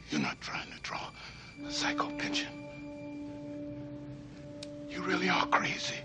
[0.09, 1.09] You're not trying to draw
[1.65, 2.49] a psycho pension.
[4.89, 5.95] You really are crazy.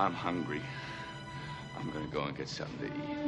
[0.00, 0.62] I'm hungry.
[1.78, 3.20] I'm gonna go and get something to eat.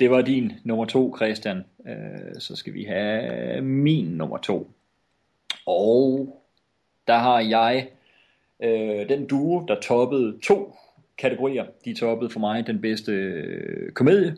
[0.00, 1.64] Det var din nummer to, Christian.
[1.86, 4.70] Øh, så skal vi have min nummer to.
[5.66, 6.42] Og
[7.06, 7.88] der har jeg
[8.62, 10.76] øh, den duo, der toppede to
[11.18, 11.66] kategorier.
[11.84, 14.36] De toppede for mig den bedste øh, komedie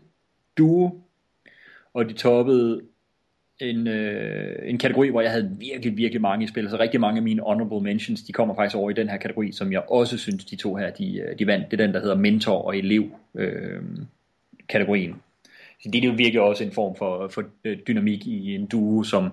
[0.58, 1.03] duo,
[1.94, 2.80] og de toppede
[3.60, 6.70] en, øh, en kategori, hvor jeg havde virkelig, virkelig mange i spil.
[6.70, 9.52] Så rigtig mange af mine honorable mentions, de kommer faktisk over i den her kategori,
[9.52, 11.70] som jeg også synes, de to her, de, øh, de vandt.
[11.70, 13.04] Det er den, der hedder mentor og elev
[13.34, 13.82] øh,
[14.68, 15.14] kategorien.
[15.82, 19.02] Så det er jo virkelig også en form for, for øh, dynamik i en duo,
[19.02, 19.28] som,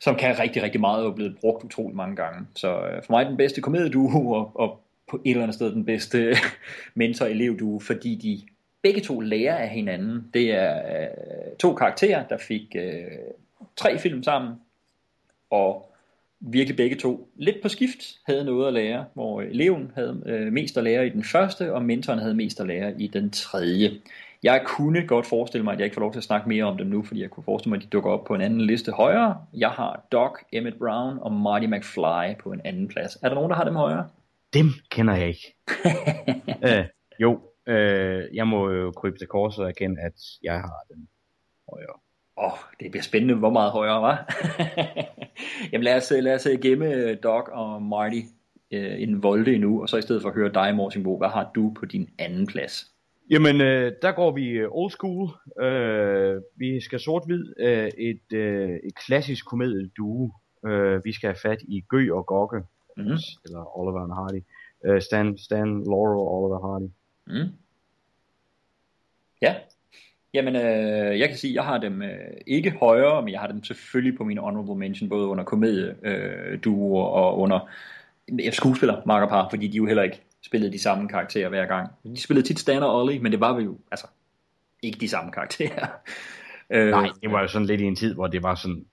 [0.00, 2.46] som kan rigtig, rigtig meget og er blevet brugt utrolig mange gange.
[2.54, 4.80] Så øh, for mig den bedste komedieduo, og, og
[5.10, 6.36] på et eller andet sted den bedste øh,
[6.94, 8.40] mentor-elev-duo, fordi de
[8.82, 10.30] begge to lærer af hinanden.
[10.34, 13.02] Det er øh, to karakterer, der fik øh,
[13.76, 14.54] tre film sammen,
[15.50, 15.92] og
[16.40, 20.76] virkelig begge to lidt på skift havde noget at lære, hvor eleven havde øh, mest
[20.76, 23.90] at lære i den første, og mentoren havde mest at lære i den tredje.
[24.42, 26.76] Jeg kunne godt forestille mig, at jeg ikke får lov til at snakke mere om
[26.76, 28.92] dem nu, fordi jeg kunne forestille mig, at de dukker op på en anden liste
[28.92, 29.36] højere.
[29.54, 33.18] Jeg har Doc, Emmett Brown og Marty McFly på en anden plads.
[33.22, 34.08] Er der nogen, der har dem højere?
[34.54, 35.54] Dem kender jeg ikke.
[36.78, 36.84] øh,
[37.20, 41.08] jo, øh, jeg må jo krybe til korset og erkende, at jeg har den
[41.70, 41.98] højere.
[42.38, 44.34] Åh, oh, det bliver spændende, hvor meget højere, var.
[45.72, 48.20] Jamen lad os, lad os gemme Doc og Marty
[48.72, 51.28] øh, en volde endnu, og så i stedet for at høre dig, Morten Bo, hvad
[51.28, 52.86] har du på din anden plads?
[53.30, 55.28] Jamen, øh, der går vi øh, old school.
[55.60, 57.44] Øh, vi skal sort-hvid.
[57.60, 60.30] Øh, et, øh, et klassisk komedie-duo.
[60.66, 62.60] Øh, vi skal have fat i Gø og Gokke.
[62.96, 63.18] Mm-hmm.
[63.44, 64.42] Eller Oliver and Hardy.
[64.86, 66.90] Øh, Stan, Stan, Laurel og Oliver Hardy.
[67.28, 67.52] Mm.
[69.42, 69.54] Ja.
[70.34, 72.10] Jamen, øh, jeg kan sige, at jeg har dem øh,
[72.46, 76.58] ikke højere, men jeg har dem selvfølgelig på min honorable mention, både under komedie, øh,
[76.64, 77.70] duo og under
[78.52, 81.90] skuespiller makkerpar, fordi de jo heller ikke spillede de samme karakterer hver gang.
[82.04, 84.06] De spillede tit Stan og Ollie, men det var jo altså
[84.82, 85.86] ikke de samme karakterer.
[86.74, 88.84] øh, Nej, det var jo sådan lidt i en tid, hvor det var sådan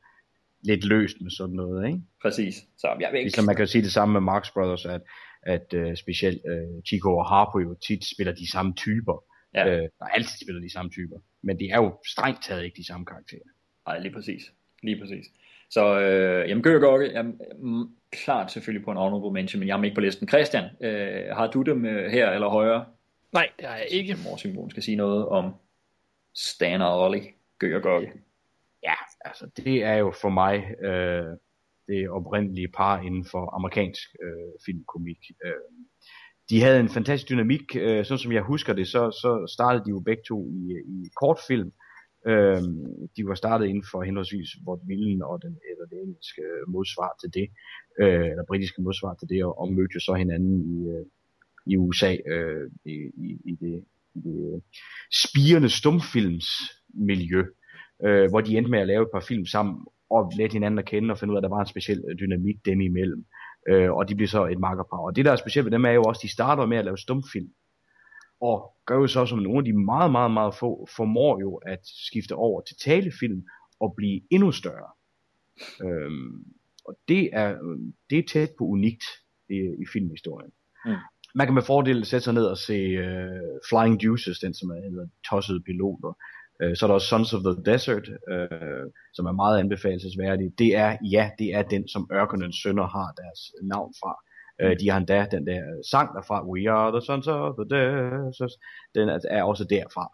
[0.64, 2.00] lidt løst med sådan noget, ikke?
[2.22, 2.56] Præcis.
[2.78, 3.26] Så jeg vil ikke...
[3.26, 5.02] Ligesom man kan sige det samme med Marx Brothers, at,
[5.46, 9.24] at uh, specielt uh, Chico og Harpo jo tit spiller de samme typer.
[9.54, 9.68] Ja.
[9.68, 11.18] Øh, der altid spiller de samme typer.
[11.42, 13.48] Men det er jo strengt taget ikke de samme karakterer.
[13.88, 14.52] Nej, lige præcis.
[14.84, 15.26] Lige præcis.
[15.70, 19.80] Så øh, jamen, Gør Gokke, jeg er klart selvfølgelig på en honorable mention, men jeg
[19.80, 20.28] er ikke på listen.
[20.28, 22.86] Christian, øh, har du dem øh, her eller højere?
[23.34, 24.18] Nej, det har jeg ikke.
[24.24, 25.54] Morsimon skal sige noget om
[26.34, 27.24] Stan og Ollie,
[27.60, 28.12] Gør Gokke.
[28.84, 28.94] Ja,
[29.26, 31.38] altså det er jo for mig øh,
[31.88, 35.22] det oprindelige par inden for amerikansk øh, filmkomik.
[35.46, 35.54] Øh,
[36.50, 39.90] de havde en fantastisk dynamik, øh, sådan som jeg husker det, så, så startede de
[39.90, 41.72] jo begge to i, i kortfilm.
[42.28, 42.62] Øh,
[43.16, 47.34] de var startet inden for henholdsvis Vort Villen og den, eller det engelske modsvar til
[47.34, 47.48] det,
[48.02, 51.06] øh, eller britiske modsvar til det, og, og mødte jo så hinanden i, øh,
[51.66, 52.96] i USA øh, i,
[53.28, 53.84] i, i det,
[54.16, 54.62] i det øh,
[55.14, 57.44] spirende stumfilmsmiljø,
[58.06, 60.86] øh, hvor de endte med at lave et par film sammen, og lette hinanden at
[60.86, 63.26] kende og finde ud af, at der var en speciel dynamik dem imellem.
[63.70, 64.98] Øh, og de bliver så et makkerpar.
[64.98, 66.86] Og det der er specielt ved dem er jo også, at de starter med at
[66.86, 67.50] lave stumfilm.
[68.42, 71.80] Og gør jo så som nogle af de meget, meget, meget få, formår jo at
[71.84, 73.44] skifte over til talefilm
[73.80, 74.92] og blive endnu større.
[75.84, 76.44] Øhm,
[76.86, 77.58] og det er,
[78.10, 79.04] det er tæt på unikt
[79.50, 80.52] i, i filmhistorien.
[80.86, 80.96] Mm.
[81.36, 84.90] Man kan med fordel sætte sig ned og se uh, Flying Juices, den som er
[84.90, 86.18] hedder Tossede Piloter.
[86.64, 90.48] Uh, så er der også Sons of the Desert, uh, som er meget anbefalesværdig.
[90.58, 93.42] Det er, ja, det er den, som Ørkenens Sønner har deres
[93.74, 94.14] navn fra.
[94.64, 95.62] Uh, de har endda den der
[95.92, 98.54] sang derfra, We are the sons of the desert,
[98.96, 99.06] den
[99.38, 100.06] er også derfra.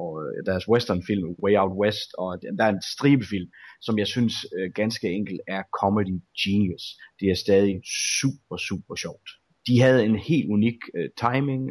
[0.00, 0.10] Og
[0.46, 3.48] deres westernfilm, Way Out West, og der er en stribefilm,
[3.80, 4.34] som jeg synes
[4.74, 6.84] ganske enkelt er comedy genius.
[7.20, 7.74] Det er stadig
[8.20, 9.28] super, super sjovt.
[9.66, 10.78] De havde en helt unik
[11.24, 11.62] timing,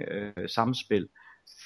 [0.47, 1.07] samspil,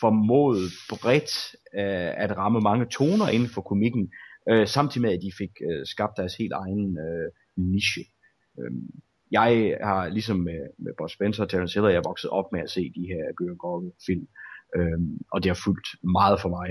[0.01, 1.31] formåede bredt
[1.79, 4.11] øh, at ramme mange toner inden for komikken,
[4.49, 8.03] øh, samtidig med at de fik øh, skabt deres helt egen øh, niche.
[8.59, 8.71] Øh,
[9.31, 12.61] jeg har ligesom med, med Bob Spencer og Terence Hill, jeg er vokset op med
[12.61, 14.27] at se de her Gør Gorge film,
[14.75, 14.99] øh,
[15.33, 15.87] og det har fulgt
[16.17, 16.69] meget for mig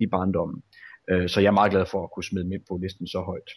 [0.00, 0.62] i barndommen.
[1.10, 3.50] Øh, så jeg er meget glad for at kunne smide med på listen så højt.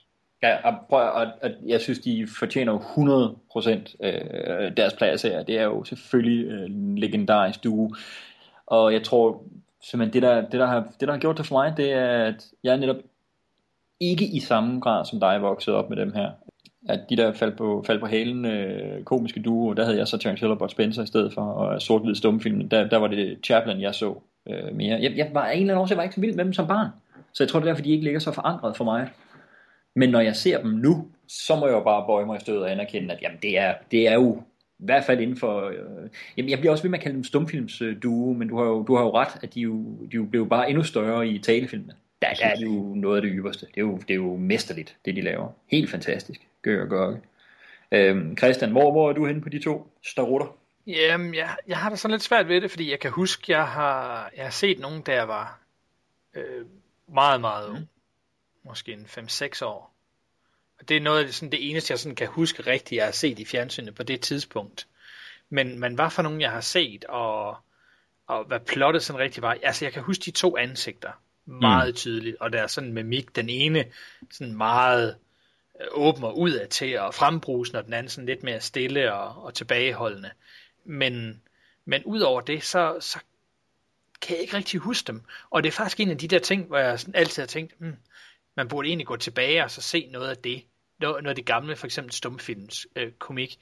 [0.44, 5.44] Ja, og, prøv, og, og jeg synes, de fortjener 100% øh, deres plads her.
[5.44, 7.90] Det er jo selvfølgelig øh, en legendarisk duo.
[8.68, 9.44] Og jeg tror
[9.82, 12.24] simpelthen, det der, det, der har, det der har gjort det for mig, det er,
[12.24, 12.98] at jeg er netop
[14.00, 16.32] ikke i samme grad som dig vokset op med dem her
[16.90, 20.18] at de der faldt på, faldt på halen øh, komiske duo, der havde jeg så
[20.18, 23.38] Terence Hill og Bud Spencer i stedet for, og sort-hvid stumfilm, der, der var det
[23.44, 24.16] Chaplin, jeg så
[24.50, 25.00] øh, mere.
[25.02, 26.68] Jeg, jeg var af en eller anden årsag var ikke så vild med dem som
[26.68, 26.88] barn.
[27.34, 29.10] Så jeg tror, det er derfor, de ikke ligger så forankret for mig.
[29.96, 32.62] Men når jeg ser dem nu, så må jeg jo bare bøje mig i stødet
[32.62, 34.42] og anerkende, at jamen, det, er, det er jo
[34.80, 35.68] i hvert fald inden for...
[35.68, 38.84] Øh, jamen, jeg bliver også ved med at kalde dem stumfilmsduo, men du har, jo,
[38.84, 41.94] du har jo ret, at de jo, de jo blev bare endnu større i talefilmene.
[42.22, 43.66] Der, der er det jo noget af det ypperste.
[43.66, 45.50] Det er jo, det er jo mesterligt, det de laver.
[45.68, 46.42] Helt fantastisk.
[46.62, 47.16] Gør og gør.
[47.92, 50.58] Øhm, Christian, hvor, hvor er du henne på de to starutter?
[50.88, 53.68] Jamen, jeg, jeg har da sådan lidt svært ved det, fordi jeg kan huske, jeg
[53.68, 55.60] har, jeg har set nogen, der var
[56.36, 56.66] øh,
[57.14, 57.90] meget, meget ung.
[58.64, 59.97] Måske en 5-6 år.
[60.80, 63.06] Og det er noget af det, sådan, det eneste, jeg sådan kan huske rigtigt, jeg
[63.06, 64.88] har set i fjernsynet på det tidspunkt.
[65.50, 67.58] Men, men hvad for nogen, jeg har set, og,
[68.28, 69.58] og hvad plottet sådan rigtig var.
[69.64, 71.12] Altså, jeg kan huske de to ansigter
[71.46, 71.96] meget mm.
[71.96, 73.36] tydeligt, og der er sådan mimik.
[73.36, 73.86] Den ene
[74.32, 75.18] sådan meget
[75.82, 79.44] øh, åben og udad til og frembrusende, og den anden sådan lidt mere stille og,
[79.44, 80.32] og tilbageholdende.
[80.86, 81.42] Men,
[81.86, 83.20] men udover det, så, så
[84.22, 85.22] kan jeg ikke rigtig huske dem.
[85.50, 87.74] Og det er faktisk en af de der ting, hvor jeg sådan altid har tænkt,
[87.78, 87.96] hmm,
[88.58, 90.64] man burde egentlig gå tilbage og så se noget af det.
[91.00, 93.60] Noget af det gamle, for eksempel stumfilms øh, komik.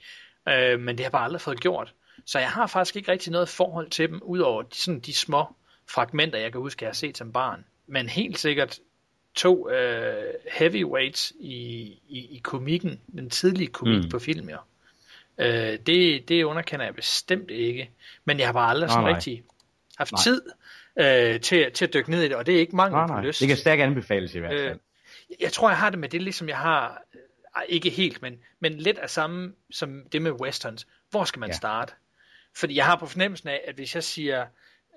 [0.48, 1.94] Øh, men det har bare aldrig fået gjort.
[2.24, 5.46] Så jeg har faktisk ikke rigtig noget forhold til dem, udover de, sådan de små
[5.90, 7.64] fragmenter, jeg kan huske, jeg har set som barn.
[7.86, 8.78] Men helt sikkert
[9.34, 11.56] to øh, heavyweights i,
[12.08, 14.10] i, i komikken, den tidlige komik mm.
[14.10, 14.56] på film, ja.
[15.38, 17.90] Øh, det, det underkender jeg bestemt ikke.
[18.24, 19.16] Men jeg har bare aldrig sådan nej, nej.
[19.16, 19.42] rigtig
[19.98, 20.22] haft nej.
[20.22, 20.42] tid
[20.98, 23.40] øh, til, til at dykke ned i det, og det er ikke mangel på lyst.
[23.40, 24.70] Det kan stærkt anbefales i hvert fald.
[24.70, 24.76] Øh,
[25.40, 27.02] jeg tror, jeg har det med det, ligesom jeg har,
[27.68, 30.86] ikke helt, men, men lidt af samme som det med westerns.
[31.10, 31.56] Hvor skal man ja.
[31.56, 31.92] starte?
[32.54, 34.46] Fordi jeg har på fornemmelsen af, at hvis jeg siger,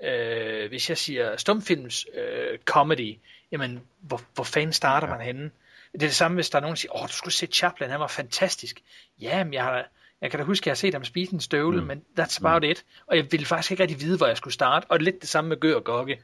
[0.04, 3.18] øh, hvis jeg siger stumfilms øh, comedy,
[3.52, 5.14] jamen, hvor, hvor fanden starter ja.
[5.16, 5.52] man henne?
[5.92, 7.90] Det er det samme, hvis der er nogen, der siger, åh, du skulle se Chaplin,
[7.90, 8.82] han var fantastisk.
[9.22, 9.86] Ja, men jeg har
[10.22, 11.88] jeg kan da huske, at jeg har set ham spise en støvle, mm.
[11.88, 12.70] men that's about mm.
[12.70, 12.86] it.
[13.08, 14.86] Og jeg ville faktisk ikke rigtig vide, hvor jeg skulle starte.
[14.90, 16.20] Og lidt det samme med Gør og Gokke.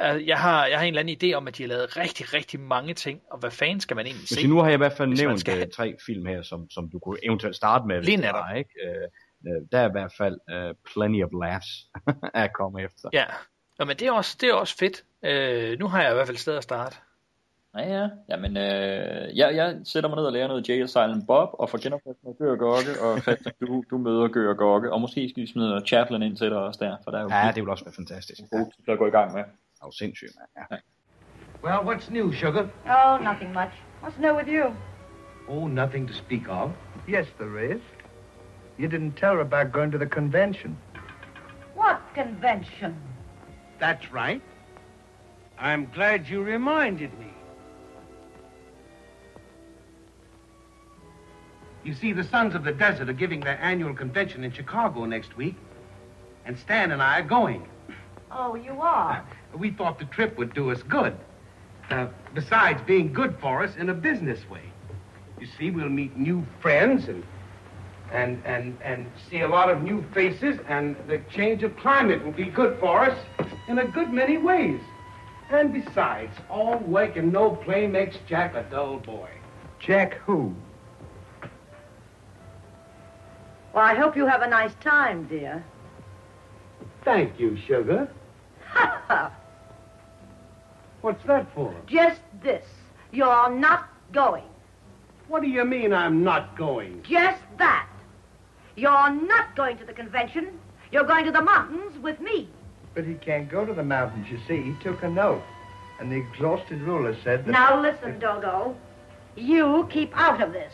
[0.00, 2.60] Jeg har, jeg har en eller anden idé om, at de har lavet rigtig, rigtig
[2.60, 4.46] mange ting, og hvad fanden skal man egentlig se?
[4.46, 5.58] Nu har jeg i hvert fald nævnt skal...
[5.58, 8.02] Øh, tre film her, som, som du kunne eventuelt starte med.
[8.02, 8.44] Lige netop.
[8.56, 8.70] Ikke?
[8.84, 11.66] Uh, der er i hvert fald uh, plenty of laughs
[12.44, 13.08] at komme efter.
[13.12, 13.24] Ja,
[13.80, 15.04] ja men det er også, det er også fedt.
[15.22, 16.96] Uh, nu har jeg i hvert fald sted at starte.
[17.76, 18.08] Ja, ja.
[18.28, 21.78] Jamen, øh, jeg, jeg sætter mig ned og lærer noget Jail Silent Bob, og får
[21.82, 25.28] genopført med Gør og Gokke, og Christian, du, du møder Gør og Gokke, og måske
[25.28, 27.62] skal vi smide Chaplin ind til dig også der, for der er jo ja, det
[27.62, 28.40] vil også være fantastisk.
[28.50, 29.42] God til at gå i gang med.
[29.42, 30.66] Det er jo sindssygt, man.
[30.70, 30.76] Ja.
[31.64, 32.68] Well, what's new, sugar?
[32.86, 33.72] Oh, nothing much.
[34.02, 34.74] What's new with you?
[35.48, 36.70] Oh, nothing to speak of.
[37.08, 37.82] Yes, there is.
[38.78, 40.78] You didn't tell her about going to the convention.
[41.76, 42.96] What convention?
[43.78, 44.42] That's right.
[45.58, 47.29] I'm glad you reminded me.
[51.82, 55.36] You see, the Sons of the Desert are giving their annual convention in Chicago next
[55.36, 55.56] week,
[56.44, 57.66] and Stan and I are going.
[58.30, 59.24] Oh, you are?
[59.54, 61.16] Uh, we thought the trip would do us good.
[61.90, 64.62] Uh, besides being good for us in a business way.
[65.40, 67.24] You see, we'll meet new friends and
[68.12, 72.32] and and and see a lot of new faces, and the change of climate will
[72.32, 73.18] be good for us
[73.68, 74.80] in a good many ways.
[75.50, 79.30] And besides, all work and no play makes Jack a dull boy.
[79.80, 80.54] Jack who?
[83.72, 85.64] Well, I hope you have a nice time, dear.
[87.04, 88.10] Thank you, sugar.
[91.00, 91.74] What's that for?
[91.86, 92.64] Just this.
[93.12, 94.44] You're not going.
[95.28, 97.02] What do you mean I'm not going?
[97.02, 97.88] Just that.
[98.76, 100.58] You're not going to the convention.
[100.90, 102.48] You're going to the mountains with me.
[102.94, 104.62] But he can't go to the mountains, you see.
[104.62, 105.42] He took a note.
[106.00, 107.52] And the exhausted ruler said that...
[107.52, 108.76] Now listen, Dogo.
[109.36, 110.72] You keep out of this.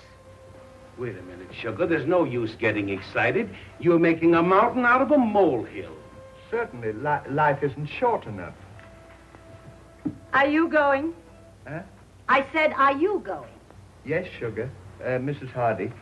[0.98, 1.86] Wait a minute, Sugar.
[1.86, 3.51] There's no use getting excited.
[3.78, 5.94] You're making a mountain out of a molehill.
[6.51, 8.55] Certainly, li life isn't short enough.
[10.32, 11.12] Are you going?
[11.66, 11.82] Huh?
[12.28, 13.52] I said, are you going?
[14.05, 14.70] Yes, Sugar.
[15.02, 15.51] Uh, Mrs.
[15.51, 15.93] Hardy.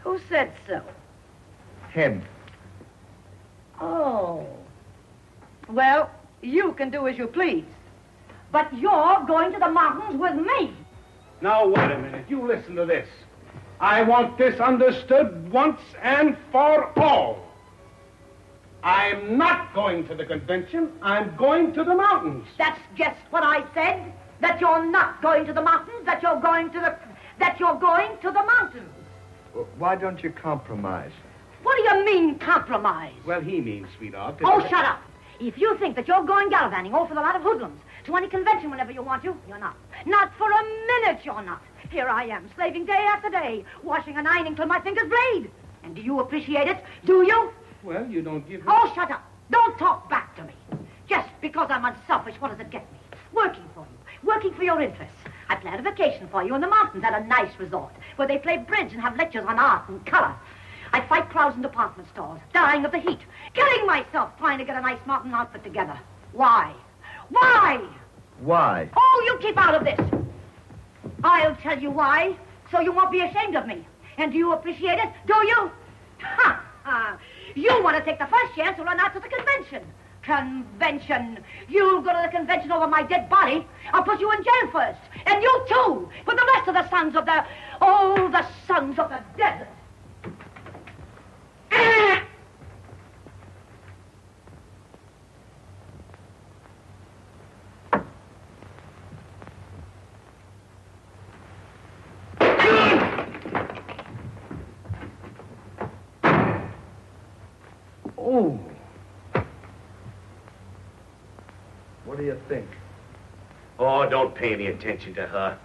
[0.00, 0.82] Who said so?
[1.92, 2.22] Him.
[3.80, 4.46] Oh.
[5.68, 6.10] Well,
[6.42, 7.64] you can do as you please.
[8.52, 10.74] But you're going to the mountains with me.
[11.40, 12.26] Now, wait a minute.
[12.28, 13.08] You listen to this.
[13.80, 17.38] I want this understood once and for all.
[18.82, 20.92] I'm not going to the convention.
[21.02, 22.46] I'm going to the mountains.
[22.58, 24.12] That's just what I said.
[24.40, 26.04] That you're not going to the mountains.
[26.04, 26.96] That you're going to the
[27.38, 28.90] that you're going to the mountains.
[29.54, 31.12] Well, why don't you compromise?
[31.62, 33.14] What do you mean compromise?
[33.26, 34.40] Well, he means, sweetheart.
[34.44, 35.00] Oh, shut up.
[35.40, 38.28] If you think that you're going gallivanting off with a lot of hoodlums to any
[38.28, 39.76] convention whenever you want to, you're not.
[40.04, 41.62] Not for a minute you're not.
[41.90, 45.50] Here I am, slaving day after day, washing and ironing till my fingers bleed.
[45.82, 46.84] And do you appreciate it?
[47.04, 47.50] Do you?
[47.82, 48.60] Well, you don't give...
[48.60, 48.66] me...
[48.68, 49.24] Oh, shut up.
[49.50, 50.52] Don't talk back to me.
[51.08, 52.98] Just because I'm unselfish, what does it get me?
[53.32, 55.16] Working for you, working for your interests.
[55.48, 58.38] I planned a vacation for you in the mountains at a nice resort where they
[58.38, 60.34] play bridge and have lectures on art and color.
[60.92, 63.20] I fight crowds in department stores, dying of the heat,
[63.54, 65.98] killing myself trying to get a nice mountain outfit together.
[66.32, 66.72] Why?
[67.30, 67.80] Why?
[68.38, 68.88] Why?
[68.96, 70.29] Oh, you keep out of this.
[71.22, 72.36] I'll tell you why,
[72.70, 73.86] so you won't be ashamed of me.
[74.18, 75.08] And do you appreciate it?
[75.26, 75.70] Do you?
[76.22, 76.64] Ha!
[76.84, 77.18] ha.
[77.54, 79.82] You want to take the first chance to run out to the convention.
[80.22, 81.38] Convention.
[81.68, 83.66] You'll go to the convention over my dead body.
[83.92, 85.00] I'll put you in jail first.
[85.26, 86.08] And you too.
[86.26, 87.44] With the rest of the sons of the...
[87.80, 89.68] Oh, the sons of the desert.
[108.32, 108.60] Oh.
[112.04, 112.66] What do you think?
[113.78, 115.58] Oh, don't pay any attention to her.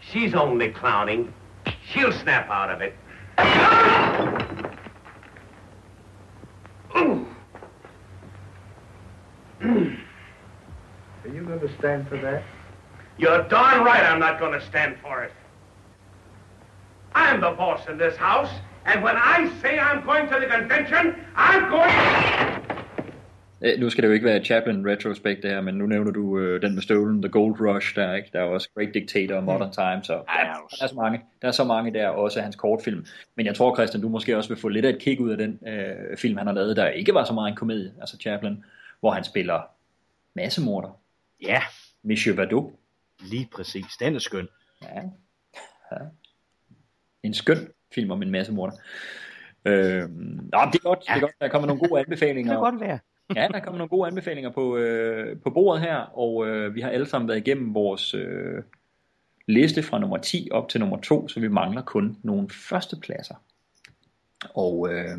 [0.00, 1.32] She's only clowning.
[1.86, 2.94] She'll snap out of it.
[11.24, 12.42] Are you going to stand for that?
[13.18, 15.32] You're darn right I'm not going to stand for it.
[17.14, 18.50] I'm the boss in this house,
[18.84, 22.31] and when I say I'm going to the convention, I'm going...
[23.64, 26.38] Øh, Nu skal det jo ikke være Chaplin retrospect det her, men nu nævner du
[26.38, 28.30] øh, den med støvlen, The Gold Rush, der, er, ikke?
[28.32, 30.44] der er også Great Dictator og Modern Times, og der,
[30.78, 33.06] der, er så mange, der er så mange der, også af hans kortfilm.
[33.36, 35.38] Men jeg tror, Christian, du måske også vil få lidt af et kick ud af
[35.38, 38.64] den øh, film, han har lavet, der ikke var så meget en komedie, altså Chaplin,
[39.00, 39.60] hvor han spiller
[40.34, 41.00] massemorder.
[41.42, 41.62] Ja.
[42.02, 42.72] Monsieur Vadot.
[43.20, 43.84] Lige præcis.
[44.00, 44.48] Den er skøn.
[44.82, 45.00] Ja.
[45.92, 45.96] ja.
[47.22, 48.72] En skøn film om en massemorder.
[49.64, 52.52] Øh, nå, det er godt, det er godt, der kommer nogle gode anbefalinger.
[52.52, 52.98] Det kan godt være
[53.36, 56.90] ja, der kommer nogle gode anbefalinger på, øh, på bordet her, og øh, vi har
[56.90, 58.62] alle sammen været igennem vores øh,
[59.46, 63.34] liste fra nummer 10 op til nummer 2, så vi mangler kun nogle førstepladser.
[64.54, 65.18] Og øh,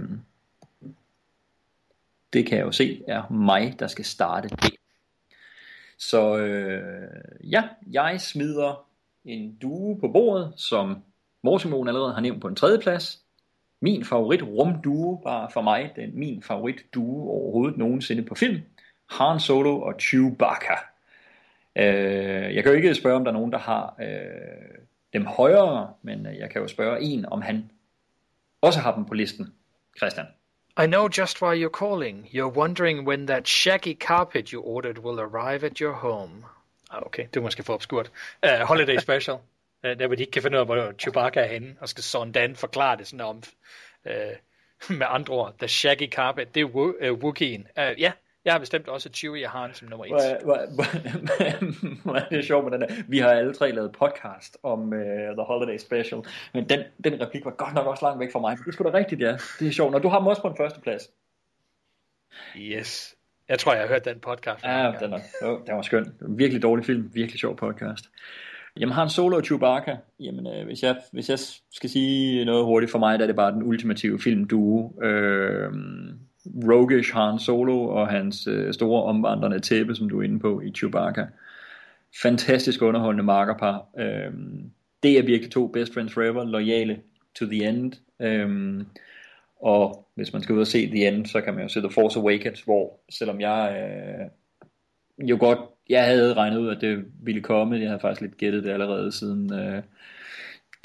[2.34, 4.75] det kan jeg jo se er mig, der skal starte det.
[5.97, 8.88] Så øh, ja, jeg smider
[9.25, 11.03] en due på bordet, som
[11.43, 13.22] Morsimon allerede har nævnt på en tredje plads.
[13.84, 18.61] Min favorit rumduo var for mig den min favorit duo overhovedet nogensinde på film.
[19.10, 20.76] Han Solo og Chewbacca.
[21.76, 24.77] Øh, jeg kan jo ikke spørge, om der er nogen, der har øh,
[25.14, 27.72] dem højere, men øh, jeg kan jo spørge en, om han
[28.61, 29.53] også har dem på listen.
[29.97, 30.26] Christian.
[30.84, 32.27] I know just why you're calling.
[32.34, 36.45] You're wondering when that shaggy carpet you ordered will arrive at your home.
[36.91, 38.11] Ah, okay, det er måske for obskurt.
[38.43, 39.38] Uh, holiday special.
[39.84, 42.03] Uh, der hvor de ikke kan finde ud af, hvor Chewbacca er henne, og skal
[42.03, 43.43] sådan forklare det sådan om,
[44.05, 44.11] uh,
[44.97, 47.61] med andre ord, The Shaggy Carpet, det er Wo- uh, Wookie'en.
[47.81, 48.11] Uh, ja,
[48.45, 50.11] jeg har bestemt også Chewie og Han som nummer et.
[50.11, 53.03] Hvor, hvor, hvor, hvor er det sjovt med den der.
[53.07, 54.99] Vi har alle tre lavet podcast om uh,
[55.38, 56.23] The Holiday Special,
[56.53, 58.57] men den, den replik var godt nok også langt væk fra mig.
[58.65, 59.38] Det skulle da rigtigt, ja.
[59.60, 59.91] Det er sjovt.
[59.91, 61.10] Når du har dem også på en første plads.
[62.57, 63.15] Yes.
[63.49, 64.64] Jeg tror, jeg har hørt den podcast.
[64.64, 65.19] Ja, den, er,
[65.68, 66.14] den var skøn.
[66.22, 67.10] Virkelig dårlig film.
[67.14, 68.10] Virkelig sjov podcast.
[68.79, 71.39] Jamen Han Solo og Chewbacca, jamen øh, hvis, jeg, hvis jeg
[71.71, 75.03] skal sige noget hurtigt for mig, der er det bare den ultimative filmduo.
[75.03, 75.71] Øh,
[76.45, 80.71] Rogish Han Solo og hans øh, store omvandrende tæppe, som du er inde på i
[80.71, 81.27] Chewbacca.
[82.21, 83.85] Fantastisk underholdende markerpar.
[83.99, 84.33] Øh,
[85.03, 87.01] det er virkelig to best friends forever, lojale
[87.35, 87.93] to the end.
[88.21, 88.85] Øh,
[89.61, 91.89] og hvis man skal ud og se The End, så kan man jo se The
[91.89, 93.89] Force Awakens, hvor selvom jeg
[95.19, 95.59] øh, jo godt,
[95.94, 99.11] jeg havde regnet ud, at det ville komme, jeg havde faktisk lidt gættet det allerede
[99.11, 99.82] siden øh,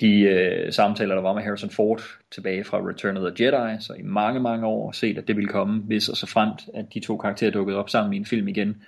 [0.01, 3.93] de øh, samtaler, der var med Harrison Ford tilbage fra Return of the Jedi, så
[3.93, 7.01] i mange, mange år set, at det ville komme, hvis og så fremt, at de
[7.01, 8.83] to karakterer dukkede op sammen i en film igen.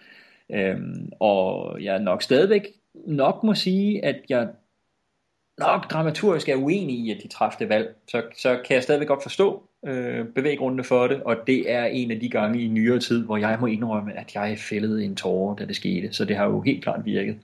[0.54, 2.66] Øhm, og jeg nok stadigvæk
[3.06, 4.48] nok må sige, at jeg
[5.60, 9.22] nok dramaturgisk er uenig i, at de træffede valg, så, så kan jeg stadigvæk godt
[9.22, 13.24] forstå øh, bevæggrundene for det, og det er en af de gange i nyere tid,
[13.24, 16.44] hvor jeg må indrømme, at jeg fældede en tårer, da det skete, så det har
[16.44, 17.38] jo helt klart virket.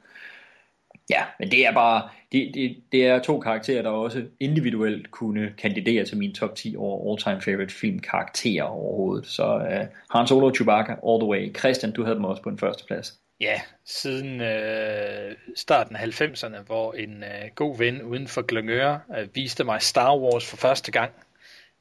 [1.10, 5.52] Ja, men det er bare, det, det, det er to karakterer, der også individuelt kunne
[5.58, 9.26] kandidere til min top 10 over all-time favorite film karakterer overhovedet.
[9.26, 11.56] Så øh, Han Solo og Chewbacca all the way.
[11.56, 13.20] Christian, du havde dem også på en første plads.
[13.40, 19.34] Ja, siden øh, starten af 90'erne, hvor en øh, god ven uden for Glengøre øh,
[19.34, 21.12] viste mig Star Wars for første gang,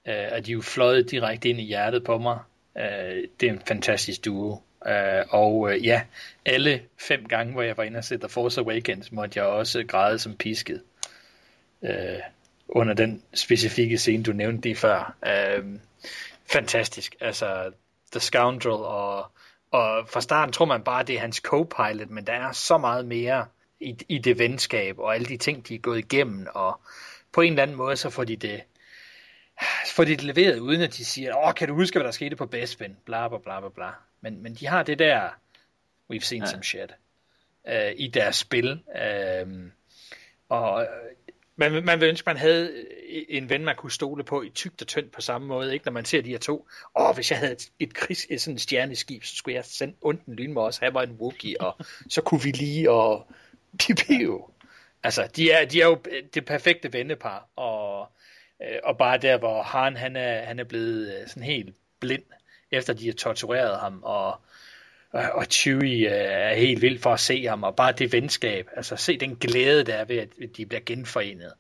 [0.07, 2.39] øh, at de jo fløjet direkte ind i hjertet på mig.
[2.77, 4.61] Øh, det er en fantastisk duo.
[4.87, 6.01] Øh, og øh, ja,
[6.45, 9.83] alle fem gange, hvor jeg var inde og se The Force Awakens, måtte jeg også
[9.83, 10.81] græde som pisket.
[11.81, 12.19] Øh,
[12.67, 15.15] under den specifikke scene, du nævnte lige før.
[15.27, 15.65] Øh,
[16.51, 17.15] fantastisk.
[17.21, 17.71] Altså,
[18.11, 19.31] The Scoundrel, og,
[19.75, 23.05] og fra starten tror man bare, det er hans co-pilot, men der er så meget
[23.05, 23.45] mere
[23.79, 26.81] i, i det venskab, og alle de ting, de er gået igennem, og
[27.31, 28.63] på en eller anden måde, så får de det,
[29.95, 32.35] får de det leveret, uden at de siger, åh, kan du huske, hvad der skete
[32.35, 33.89] på Bespin, bla bla bla bla bla.
[34.21, 35.29] Men, men de har det der,
[36.13, 36.49] we've seen ja.
[36.49, 36.95] some shit,
[37.67, 38.83] øh, i deres spil.
[39.01, 39.47] Øh,
[40.49, 40.87] og
[41.55, 42.71] man, man vil ønske, man havde
[43.09, 45.85] øh, en ven, man kunne stole på i tygt og tyndt på samme måde, ikke?
[45.85, 46.67] når man ser de her to.
[46.95, 50.33] Åh, hvis jeg havde et, et, krigs, et sådan stjerneskib, så skulle jeg sende onten
[50.33, 51.77] lyn med os, have mig en Wookie, og
[52.09, 53.27] så kunne vi lige, og
[53.79, 54.49] pipio.
[55.03, 58.07] altså, de er, de er jo øh, det perfekte vennepar, og,
[58.61, 62.23] øh, og bare der, hvor Han, han er, han er blevet sådan helt blind,
[62.71, 64.41] efter de har tortureret ham, og
[65.33, 69.17] og Chewie er helt vild for at se ham, og bare det venskab, altså se
[69.17, 71.53] den glæde, der er ved, at de bliver genforenet.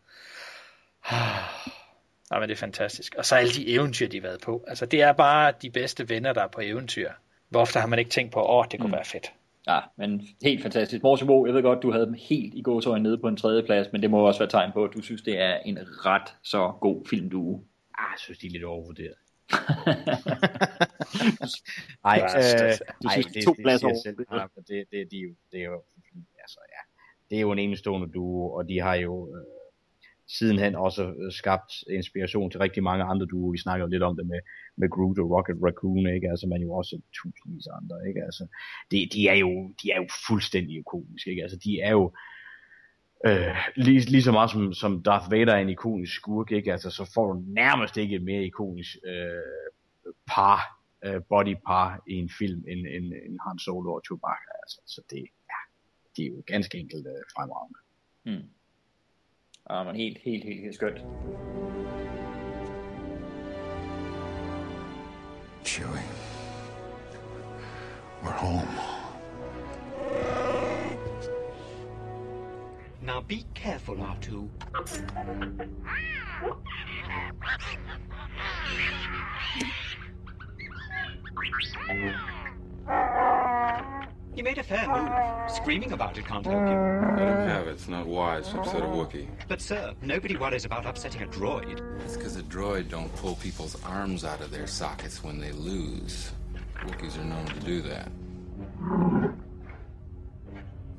[1.11, 3.15] Ja, men det er fantastisk.
[3.15, 4.65] Og så alle de eventyr, de har været på.
[4.67, 7.11] Altså, det er bare de bedste venner, der er på eventyr.
[7.49, 8.93] Hvor ofte har man ikke tænkt på, åh, det kunne mm.
[8.93, 9.31] være fedt.
[9.67, 11.03] Ja, men helt fantastisk.
[11.03, 13.87] Morsebo, jeg ved godt, du havde dem helt i gåsøjne nede på en tredje plads,
[13.91, 16.71] men det må også være tegn på, at du synes, det er en ret så
[16.81, 17.61] god film, du...
[17.97, 19.13] Ah, jeg synes, de er lidt overvurderet.
[22.11, 22.73] Ej, øh,
[23.03, 24.01] du synes, det, to pladser over.
[24.03, 24.27] Selv, det,
[24.91, 25.83] det, det, er jo, det er jo,
[26.39, 26.81] altså, ja,
[27.29, 29.45] det er jo en enestående duo, og de har jo øh,
[30.27, 33.49] sidenhen også øh, skabt inspiration til rigtig mange andre duo.
[33.49, 34.39] Vi snakker jo lidt om det med,
[34.75, 36.29] med Groot og Rocket Raccoon, ikke?
[36.29, 38.23] Altså, man jo også tusindvis af andre, ikke?
[38.23, 38.47] Altså,
[38.91, 41.41] det, de, er jo, de er jo fuldstændig ikoniske, ikke?
[41.41, 42.11] Altså, de er jo, Øh,
[43.75, 46.71] lige, lige så meget som, som Darth Vader er en ikonisk skurk, ikke?
[46.71, 52.13] Altså, så får du nærmest ikke et mere ikonisk øh, par, øh, body par i
[52.13, 54.51] en film end, end, end Han Solo og Chewbacca.
[54.63, 55.17] Altså, så det,
[55.51, 55.59] ja,
[56.15, 57.79] det er jo ganske enkelt øh, fremragende.
[58.25, 58.49] Mm.
[59.69, 60.99] Ja, men helt, helt, helt, helt skønt.
[65.65, 66.05] Chewie,
[68.23, 68.94] we're home.
[73.05, 74.49] Now be careful, R2.
[84.35, 85.51] You made a fair move.
[85.51, 86.73] Screaming about it can't help you.
[86.73, 87.71] Let him have it.
[87.73, 89.27] It's not wise to upset a Wookiee.
[89.47, 91.99] But, sir, nobody worries about upsetting a droid.
[91.99, 96.31] That's because a droid don't pull people's arms out of their sockets when they lose.
[96.79, 98.11] Wookiees are known to do that.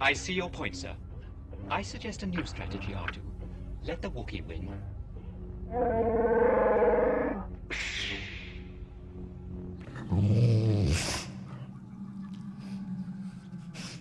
[0.00, 0.94] I see your point, sir.
[1.70, 3.18] I suggest a new strategy, R2.
[3.84, 4.68] Let the Wookiee win.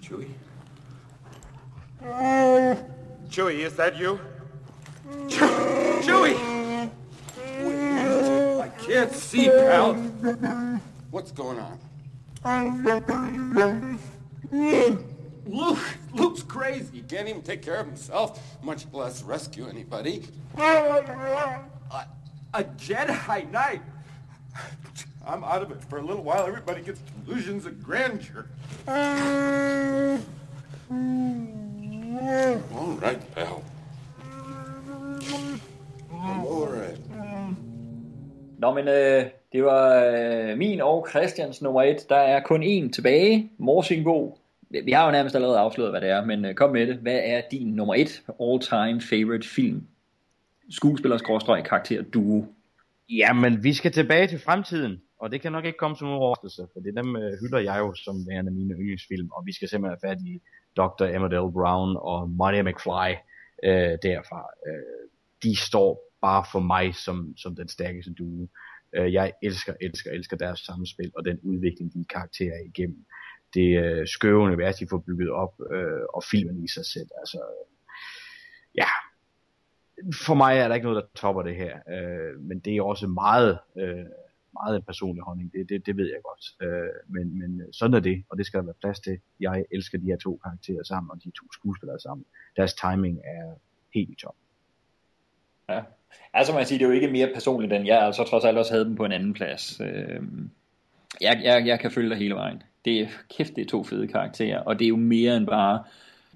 [0.01, 0.29] Chewie?
[3.29, 4.19] Chewie, is that you?
[5.27, 6.37] Chewie!
[8.61, 9.93] I can't see, pal.
[11.11, 11.79] What's going on?
[15.45, 15.79] Luke,
[16.13, 16.97] Luke's crazy.
[16.97, 20.23] He can't even take care of himself, much less rescue anybody.
[20.57, 21.61] A,
[22.53, 23.81] a Jedi Knight.
[25.27, 26.45] I'm out of it for a little while.
[26.45, 28.47] Everybody gets delusions of grandeur.
[28.87, 28.93] All
[33.01, 33.63] right, pal.
[36.11, 36.97] All right.
[38.57, 42.09] Nå, men øh, det var øh, min og Christians nummer et.
[42.09, 43.51] Der er kun én tilbage.
[43.57, 44.37] Morsingbo
[44.83, 46.95] vi har jo nærmest allerede afsløret, hvad det er, men øh, kom med det.
[46.95, 49.87] Hvad er din nummer et all-time favorite film?
[50.69, 51.17] Skuespiller,
[51.65, 52.45] karakter, duo.
[53.09, 56.67] Jamen, vi skal tilbage til fremtiden, og det kan nok ikke komme som en overraskelse,
[56.73, 59.97] for det dem øh, hylder jeg jo som værende mine yndlingsfilm, og vi skal simpelthen
[60.01, 60.41] have fat i
[60.77, 61.05] Dr.
[61.15, 63.11] Emmerdale Brown og Marty McFly
[63.63, 64.41] øh, derfra.
[64.67, 65.09] Øh,
[65.43, 68.47] de står bare for mig som, som den stærkeste duo.
[68.95, 73.05] Øh, jeg elsker, elsker, elsker deres samspil og den udvikling, de karakterer igennem
[73.55, 77.09] det øh, skøve univers, de får bygget op, øh, og filmen i sig selv.
[77.21, 77.65] Altså, øh,
[78.75, 78.87] ja,
[80.25, 83.07] for mig er der ikke noget, der topper det her, øh, men det er også
[83.07, 84.05] meget, øh,
[84.53, 86.43] meget en personlig holdning, det, det, det ved jeg godt.
[86.61, 89.19] Øh, men, men sådan er det, og det skal der være plads til.
[89.39, 92.25] Jeg elsker de her to karakterer sammen, og de to skuespillere sammen.
[92.57, 93.53] Deres timing er
[93.93, 94.35] helt i top.
[95.69, 95.81] Ja,
[96.33, 98.73] altså man siger, det er jo ikke mere personligt, end jeg altså trods alt også
[98.73, 99.81] havde dem på en anden plads.
[99.81, 100.21] Øh,
[101.21, 103.07] jeg, jeg, jeg kan følge dig hele vejen det er,
[103.37, 105.83] kæft, det er to fede karakterer, og det er jo mere end bare,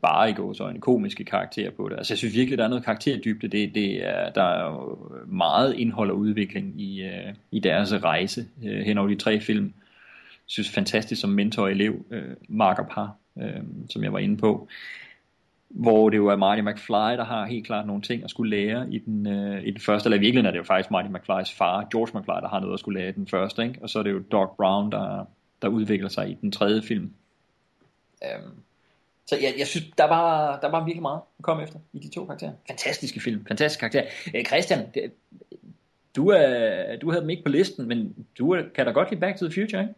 [0.02, 1.98] bare i går så en komiske karakter på det.
[1.98, 4.98] Altså jeg synes virkelig, der er noget karakterdybde, det, det er, der er jo
[5.28, 9.66] meget indhold og udvikling i, øh, i deres rejse øh, hen over de tre film.
[9.66, 14.20] Jeg synes fantastisk som mentor og elev, øh, Mark og Par, øh, som jeg var
[14.20, 14.68] inde på.
[15.70, 18.94] hvor det jo er Marty McFly, der har helt klart nogle ting at skulle lære
[18.94, 21.58] i den, øh, i den første, eller i virkeligheden er det jo faktisk Marty McFlys
[21.58, 23.80] far, George McFly, der har noget at skulle lære i den første, ikke?
[23.82, 25.26] og så er det jo Doc Brown, der,
[25.62, 27.14] der udvikler sig i den tredje film.
[28.22, 28.64] Um,
[29.26, 32.10] så jeg, jeg synes, der var, der var virkelig meget at komme efter i de
[32.10, 32.52] to karakterer.
[32.68, 34.06] Fantastiske film, fantastiske karakterer.
[34.36, 35.12] Øh, Christian, det,
[36.16, 39.22] du, er, du havde dem ikke på listen, men du er, kan da godt lide
[39.22, 39.94] Back to the Future, ikke?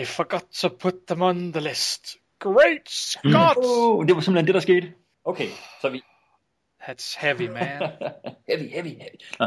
[0.00, 2.16] I forgot to put them on the list.
[2.38, 3.56] Great Scott!
[3.56, 4.92] Oh, det var simpelthen det, der skete.
[5.24, 5.48] Okay,
[5.80, 6.02] så vi...
[6.82, 7.80] That's heavy, man.
[8.48, 9.18] heavy, heavy, heavy.
[9.38, 9.46] Nå.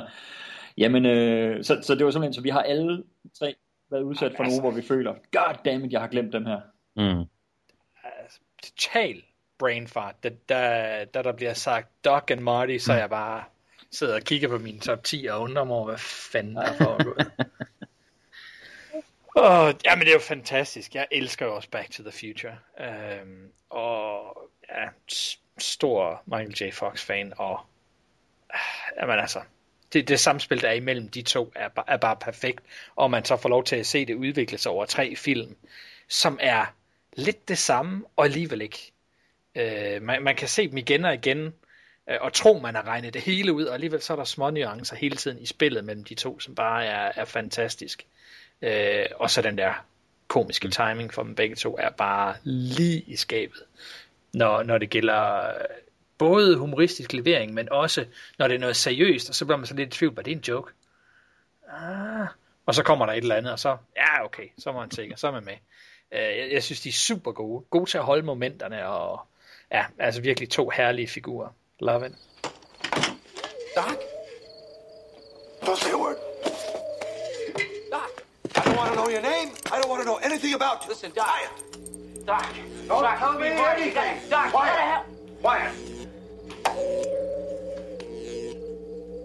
[0.79, 3.03] Jamen, øh, så, så det var simpelthen, så vi har alle
[3.39, 3.55] tre
[3.91, 6.59] været udsat for nogen, hvor vi føler, god damn it, jeg har glemt dem her.
[6.95, 7.25] Mm.
[8.63, 9.23] Total
[9.57, 10.23] brain fart.
[10.23, 13.43] Da, da, da der bliver sagt Doc and Marty, så er jeg bare
[13.91, 16.77] sidder og kigger på min top 10 og undrer mig over, hvad fanden der er
[16.77, 17.31] foregået.
[19.35, 20.95] Oh, jamen det er jo fantastisk.
[20.95, 22.57] Jeg elsker jo også Back to the Future.
[23.21, 24.37] Um, og
[24.69, 24.87] ja,
[25.57, 26.73] stor Michael J.
[26.73, 27.33] Fox fan.
[27.37, 27.59] Og
[29.01, 29.39] jamen altså,
[29.93, 32.63] det, det samspil, der er imellem de to, er, er bare perfekt.
[32.95, 35.55] Og man så får lov til at se det udvikle sig over tre film,
[36.07, 36.65] som er
[37.13, 38.91] lidt det samme, og alligevel ikke.
[39.55, 41.53] Øh, man, man kan se dem igen og igen,
[42.09, 44.49] øh, og tro, man har regnet det hele ud, og alligevel så er der små
[44.49, 48.05] nuancer hele tiden i spillet mellem de to, som bare er, er fantastisk.
[48.61, 49.73] Øh, og så den der
[50.27, 53.63] komiske timing for dem begge to er bare lige i skabet.
[54.33, 55.51] Når, når det gælder
[56.19, 58.05] både humoristisk levering, men også
[58.39, 60.31] når det er noget seriøst, og så bliver man så lidt i tvivl, var det
[60.31, 60.71] en joke?
[61.73, 62.27] Ah.
[62.65, 65.15] Og så kommer der et eller andet, og så, ja okay, så er man sikker,
[65.15, 65.53] så er man med.
[66.11, 67.65] Øh, jeg, jeg synes, de er super gode.
[67.69, 69.21] Gode til at holde momenterne, og
[69.71, 71.49] ja, altså virkelig to herlige figurer.
[71.79, 72.13] Love it.
[73.75, 73.97] Doc?
[75.61, 76.17] Don't say a word.
[78.55, 79.49] I don't want to know your name.
[79.65, 80.89] I don't want to know anything about you.
[80.89, 81.25] Listen, Doc.
[82.27, 82.45] Doc.
[82.87, 84.29] Don't Doc, tell me anything.
[84.29, 85.05] Doc, Quiet.
[85.41, 85.98] Quiet.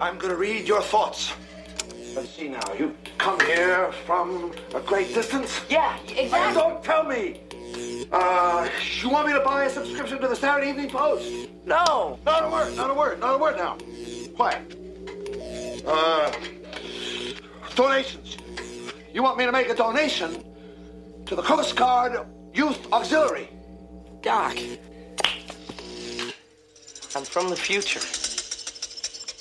[0.01, 1.33] I'm going to read your thoughts.
[2.15, 2.61] Let's see now.
[2.79, 5.61] You come here from a great distance?
[5.69, 6.61] Yeah, exactly.
[6.61, 7.41] don't tell me.
[8.13, 8.69] Uh,
[9.01, 11.49] you want me to buy a subscription to the Saturday Evening Post?
[11.65, 12.19] No.
[12.25, 13.79] Not a word, not a word, not a word now.
[14.37, 14.77] Quiet.
[15.87, 16.33] Uh,
[17.75, 18.37] donations.
[19.13, 20.45] You want me to make a donation
[21.27, 23.49] to the Coast Guard Youth Auxiliary?
[24.23, 24.57] Doc.
[27.17, 28.01] I'm from the future.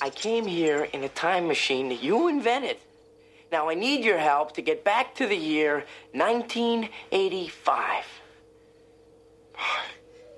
[0.00, 2.76] I came here in a time machine that you invented.
[3.50, 8.04] Now I need your help to get back to the year 1985.
[9.56, 9.62] My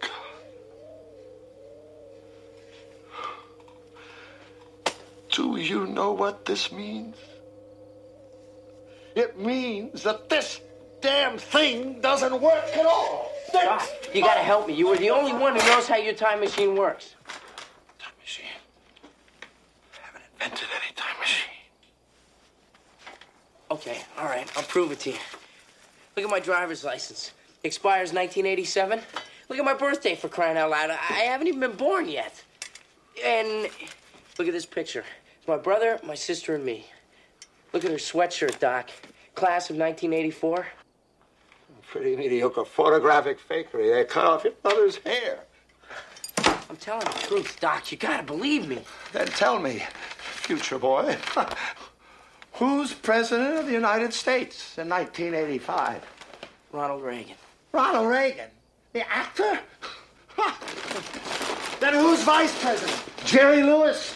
[0.00, 0.10] God.
[5.30, 7.16] Do you know what this means?
[9.14, 10.60] It means that this
[11.00, 13.32] damn thing doesn't work at all.
[13.52, 14.74] Doc, you gotta help me.
[14.74, 17.14] You were the only one who knows how your time machine works.
[17.98, 18.46] Time machine?
[19.94, 21.50] I haven't invented any time machine.
[23.70, 25.18] Okay, all right, I'll prove it to you.
[26.16, 27.32] Look at my driver's license.
[27.64, 29.00] Expires 1987.
[29.48, 30.90] Look at my birthday for crying out loud.
[30.90, 32.42] I I haven't even been born yet.
[33.24, 33.68] And
[34.38, 35.04] look at this picture.
[35.38, 36.86] It's my brother, my sister, and me.
[37.72, 38.90] Look at her sweatshirt, Doc.
[39.34, 40.66] Class of 1984.
[41.96, 43.90] Pretty mediocre photographic fakery.
[43.90, 45.44] They cut off your mother's hair.
[46.68, 47.90] I'm telling the truth, Doc.
[47.90, 48.80] You gotta believe me.
[49.14, 49.82] Then tell me,
[50.18, 51.16] future boy,
[52.52, 56.04] who's president of the United States in 1985?
[56.70, 57.36] Ronald Reagan.
[57.72, 58.50] Ronald Reagan,
[58.92, 59.58] the actor?
[61.80, 63.02] then who's vice president?
[63.24, 64.14] Jerry Lewis?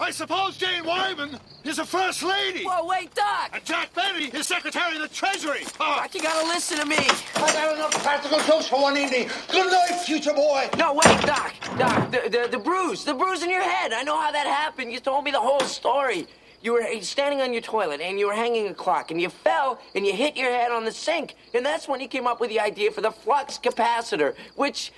[0.00, 2.64] I suppose Jane Wyman is a first lady.
[2.64, 3.50] Whoa, wait, Doc!
[3.52, 5.60] And Jack Benny is Secretary of the Treasury.
[5.78, 6.00] Ah.
[6.00, 6.96] Doc, you gotta listen to me.
[7.36, 9.28] I got enough practical jokes for one evening.
[9.50, 10.68] Good night, future boy.
[10.76, 11.54] No, wait, Doc.
[11.78, 13.04] Doc, the, the, the bruise.
[13.04, 13.92] The bruise in your head.
[13.92, 14.92] I know how that happened.
[14.92, 16.26] You told me the whole story.
[16.62, 19.80] You were standing on your toilet and you were hanging a clock and you fell
[19.94, 21.34] and you hit your head on the sink.
[21.54, 24.92] And that's when you came up with the idea for the flux capacitor, which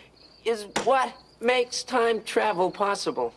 [0.44, 3.32] is what makes time travel possible.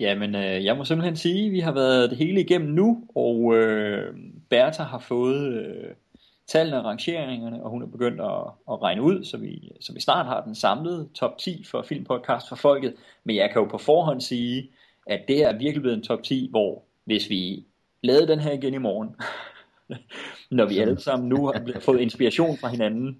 [0.00, 3.56] Jamen, øh, jeg må simpelthen sige, at vi har været det hele igennem nu, og
[3.56, 4.14] øh,
[4.50, 5.94] Bertha har fået øh,
[6.46, 10.00] tallene og rangeringerne, og hun er begyndt at, at regne ud, så vi, så vi
[10.00, 12.94] snart har den samlede top 10 for filmpodcast for folket.
[13.24, 14.70] Men jeg kan jo på forhånd sige,
[15.06, 17.64] at det er virkelig blevet en top 10, hvor hvis vi
[18.02, 19.16] lavede den her igen i morgen,
[20.58, 23.18] når vi alle sammen nu har fået inspiration fra hinanden,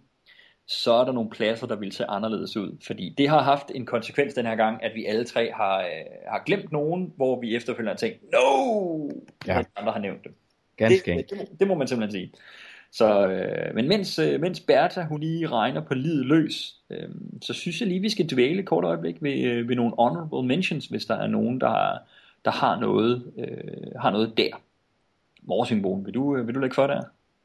[0.71, 2.77] så er der nogle pladser, der vil se anderledes ud.
[2.87, 5.87] Fordi det har haft en konsekvens den her gang, at vi alle tre har, øh,
[6.29, 9.09] har glemt nogen, hvor vi efterfølgende har tænkt, no!
[9.47, 9.63] Ja.
[9.77, 10.35] Andre har nævnt dem.
[10.77, 12.33] Ganske det, det, det, må man simpelthen sige.
[12.93, 17.09] Så, øh, men mens, øh, mens Bertha, hun lige regner på livet løs, øh,
[17.43, 20.87] så synes jeg lige, vi skal dvæle kort øjeblik ved, øh, ved nogle honorable mentions,
[20.87, 21.99] hvis der er nogen, der,
[22.45, 24.63] der har, noget, øh, har noget der.
[25.43, 27.03] Morsingbon, vil du, øh, vil du lægge for der?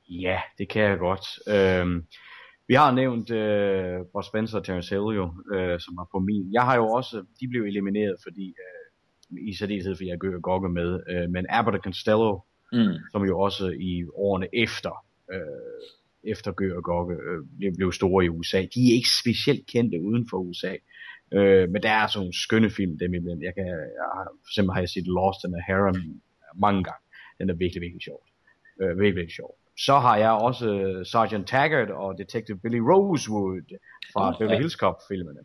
[0.09, 1.25] Ja, det kan jeg godt.
[1.47, 2.05] Øhm,
[2.67, 6.53] vi har nævnt øh, Bob Spencer og Terence Hill jo, øh, som var på min.
[6.53, 10.69] Jeg har jo også, de blev elimineret, fordi øh, i særdeleshed, fordi jeg gør Gogge
[10.69, 12.39] med, øh, men Abbott og Costello,
[12.71, 12.93] mm.
[13.11, 15.83] som jo også i årene efter, øh,
[16.23, 20.27] efter Gør og Gogge øh, blev store i USA, de er ikke specielt kendte uden
[20.29, 20.75] for USA.
[21.33, 23.43] Øh, men der er sådan nogle skønne film, dem imellem.
[23.43, 23.67] Jeg kan,
[23.99, 26.21] jeg har, for eksempel har jeg set Lost in the Harem
[26.55, 27.03] mange gange.
[27.39, 28.21] Den er virkelig, virkelig sjov.
[28.81, 29.51] Øh, virkelig, virkelig sjov.
[29.77, 33.77] Så har jeg også uh, Sergeant Taggart og Detective Billy Rosewood
[34.13, 34.37] fra Okay.
[34.39, 35.39] Beverly Hills Cop-filmene.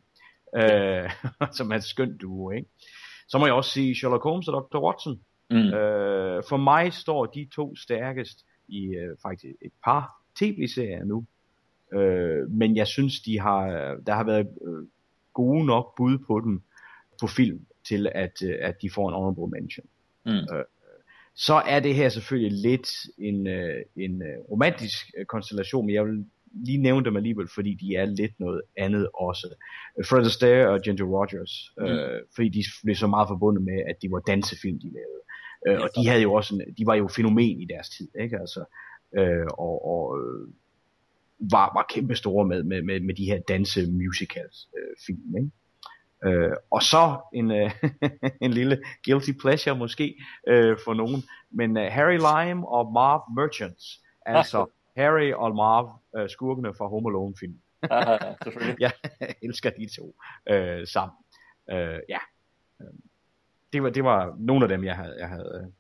[0.57, 1.11] Øh,
[1.57, 2.69] som er et skønt duo, ikke?
[3.28, 4.78] Så må jeg også sige Sherlock Holmes og Dr.
[4.86, 5.20] Watson.
[5.51, 5.57] Mm.
[5.57, 8.39] Øh, for mig står de to stærkest
[8.69, 11.27] i øh, faktisk et par tv-serier nu.
[11.93, 13.66] Øh, men jeg synes, de har,
[14.07, 14.86] der har været øh,
[15.35, 16.62] gode nok bud på dem
[17.20, 19.86] på film, til at, øh, at de får en honorable mention.
[20.27, 20.32] Mm.
[20.32, 20.65] Øh,
[21.46, 22.88] så er det her selvfølgelig lidt
[23.18, 27.74] en, øh, en øh, romantisk øh, konstellation, men jeg vil lige nævne dem alligevel, fordi
[27.74, 29.46] de er lidt noget andet også.
[30.08, 31.84] Fred Astaire og Ginger Rogers, Mm.
[31.84, 35.22] øh, fordi de blev så meget forbundet med, at de var dansefilm, de lavede.
[35.66, 38.38] Øh, og de havde jo også en, de var jo fænomen i deres tid, ikke?
[38.38, 38.64] Altså,
[39.18, 40.18] øh, og, og
[41.38, 45.50] var, var kæmpe store med, med, med, med de her danse musicals øh, film, ikke?
[46.24, 47.70] Øh, og så en, øh,
[48.44, 54.02] en lille guilty pleasure måske øh, for nogen, men øh, Harry Lime og Marv Merchants,
[54.26, 54.66] altså
[54.97, 57.60] Harry og Marv, øh, skurkene fra Home Alone film.
[57.90, 58.80] Aha, selvfølgelig.
[58.86, 58.92] jeg
[59.42, 60.14] elsker de to
[60.48, 61.16] øh, sammen.
[61.70, 62.18] Øh, ja.
[62.80, 62.86] Øh,
[63.72, 65.72] Det var, det var nogle af dem, jeg havde, jeg havde øh,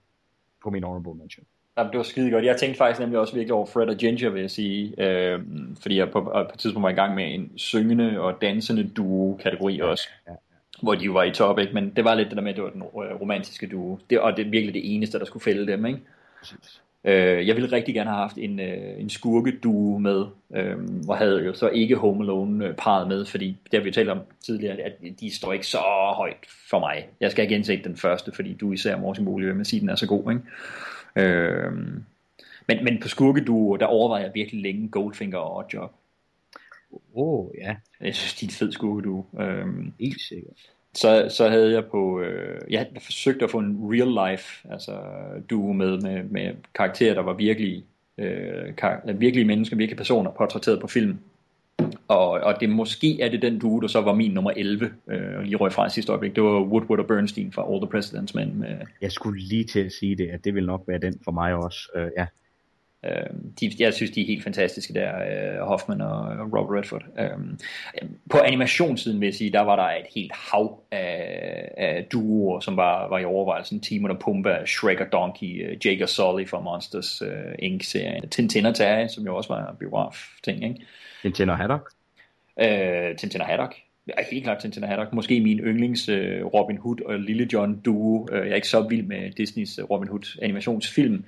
[0.62, 1.46] på min honorable mention.
[1.80, 2.44] Jamen, det var skide godt.
[2.44, 4.94] Jeg tænkte faktisk nemlig også virkelig over Fred og Ginger, vil jeg sige.
[4.98, 5.40] Øh,
[5.82, 9.80] fordi jeg på, på et tidspunkt var i gang med en syngende og dansende duo-kategori
[9.80, 10.08] også.
[10.26, 10.36] Ja, ja.
[10.82, 11.74] Hvor de var i top, ikke?
[11.74, 13.98] Men det var lidt det der med, at det var den øh, romantiske duo.
[14.10, 16.00] Det, og det er virkelig det eneste, der skulle fælde dem, ikke?
[17.04, 20.24] Øh, jeg ville rigtig gerne have haft en, øh, en skurkeduo med,
[20.56, 24.08] øh, hvor havde jo så ikke Home Alone parret med, fordi det har vi talt
[24.08, 25.78] om tidligere, at de står ikke så
[26.16, 26.36] højt
[26.70, 27.08] for mig.
[27.20, 29.88] Jeg skal ikke gense den første, fordi du især Morten Bolig vil med sige, den
[29.88, 30.42] er så god, ikke?
[31.16, 31.72] Øh,
[32.68, 35.92] men, men på skurkeduo, der overvejer jeg virkelig længe Goldfinger og Oddjob.
[36.92, 37.76] Åh, oh, ja.
[38.00, 39.26] Jeg synes, de er en fed skurkeduo.
[39.40, 39.66] Øh,
[40.00, 40.56] Helt sikkert.
[40.94, 45.00] så, så havde jeg på, øh, jeg havde forsøgt at få en real life, altså
[45.50, 47.84] duo med, med, med karakterer, der var virkelig,
[48.18, 51.18] øh, kar- virkelige mennesker, virkelige personer portrætteret på film.
[52.10, 55.36] Og, og det måske er det den duo, der så var min nummer 11, øh,
[55.38, 56.36] og lige røg fra sidste øjeblik.
[56.36, 58.60] Det var Woodward og Bernstein fra All the President's Men.
[58.60, 61.32] Med, Jeg skulle lige til at sige det, at det vil nok være den for
[61.32, 61.88] mig også.
[61.94, 62.26] Øh, ja.
[63.04, 63.30] Øh,
[63.60, 67.02] de, jeg synes, de er helt fantastiske der, øh, Hoffman og, og Robert Redford.
[67.18, 67.56] Øh,
[68.30, 72.76] på animationssiden vil jeg sige, der var der et helt hav af, af duoer, som
[72.76, 73.80] var, var i overvejelsen.
[73.80, 78.28] Timon og Pumba, Shrek og Donkey, øh, Jake og Sully fra Monsters øh, Inc.-serien.
[78.28, 80.86] Tintin og Terje, som jo også var biograf-ting, ikke?
[81.22, 81.90] Tintin og Haddock?
[82.60, 83.76] Øh, Tintin og Haddock.
[84.08, 85.12] Ja, helt klart Tintin og Haddock.
[85.12, 88.28] Måske min yndlings øh, Robin Hood og Lille John duo.
[88.32, 91.24] Øh, jeg er ikke så vild med Disneys øh, Robin Hood animationsfilm,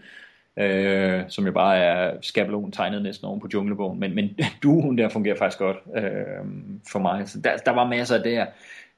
[0.57, 4.01] øh, som jo bare er skabelon tegnet næsten oven på junglebogen.
[4.01, 6.47] Men, men duoen der fungerer faktisk godt øh,
[6.93, 7.29] for mig.
[7.29, 8.47] Så der, der var masser af der.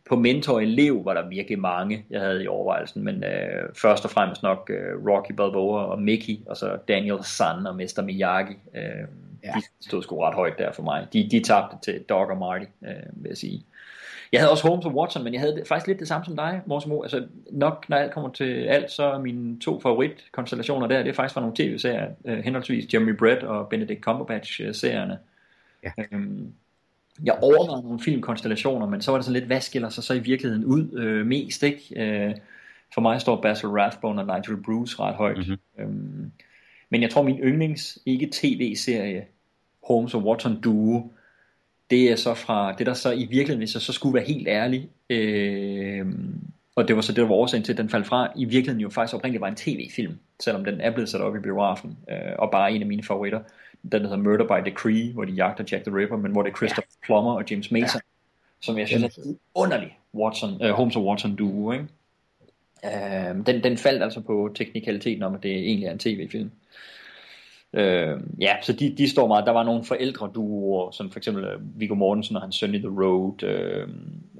[0.08, 4.10] På mentor elev var der virkelig mange, jeg havde i overvejelsen, men øh, først og
[4.10, 8.02] fremmest nok øh, Rocky Balboa og Mickey, og så Daniel Sun og Mr.
[8.02, 8.56] Miyagi.
[8.74, 9.08] Øh,
[9.44, 9.52] ja.
[9.56, 11.06] De stod sgu ret højt der for mig.
[11.12, 13.64] De, de tabte til Dog og Marty, øh, vil jeg sige.
[14.32, 16.60] Jeg havde også Holmes og Watson, men jeg havde faktisk lidt det samme som dig,
[16.66, 17.02] Morsmo.
[17.02, 21.14] Altså nok, når alt kommer til alt, så er mine to favoritkonstellationer der, det er
[21.14, 25.18] faktisk fra nogle tv-serier, øh, henholdsvis Jeremy Brett og Benedict Cumberbatch-serierne.
[25.82, 25.90] Ja.
[26.12, 26.52] Øhm,
[27.24, 30.18] jeg overvejede nogle filmkonstellationer, men så var det sådan lidt, hvad skiller sig så i
[30.18, 31.82] virkeligheden ud øh, mest, ikke?
[31.97, 32.34] Øh,
[32.94, 35.36] for mig står Basil Rathbone og Nigel Bruce ret højt.
[35.36, 35.58] Mm-hmm.
[35.78, 36.32] Øhm,
[36.90, 39.24] men jeg tror, min yndlings ikke tv-serie,
[39.84, 41.10] Holmes og Watson Duo,
[41.90, 44.48] det er så fra, det der så i virkeligheden, hvis jeg så skulle være helt
[44.48, 46.06] ærlig, øh,
[46.76, 48.80] og det var så det, der var årsagen til, at den faldt fra, i virkeligheden
[48.80, 52.32] jo faktisk oprindeligt var en tv-film, selvom den er blevet sat op i biografen, øh,
[52.38, 53.40] og bare en af mine favoritter,
[53.82, 56.50] den der hedder Murder by Decree, hvor de jagter Jack the Ripper, men hvor det
[56.50, 57.06] er Christopher ja.
[57.06, 58.66] Plummer og James Mason, ja.
[58.66, 59.22] som jeg synes er
[59.54, 61.86] underlig Watson, øh, Holmes og Watson duo, ikke?
[62.84, 66.50] Øh, den, den faldt altså på teknikaliteten om, at det egentlig er en tv-film.
[67.76, 69.46] Øh, ja, så de, de står meget.
[69.46, 72.78] Der var nogle forældre duoer, som for eksempel øh, Viggo Mortensen og hans søn i
[72.78, 73.88] The Road, øh,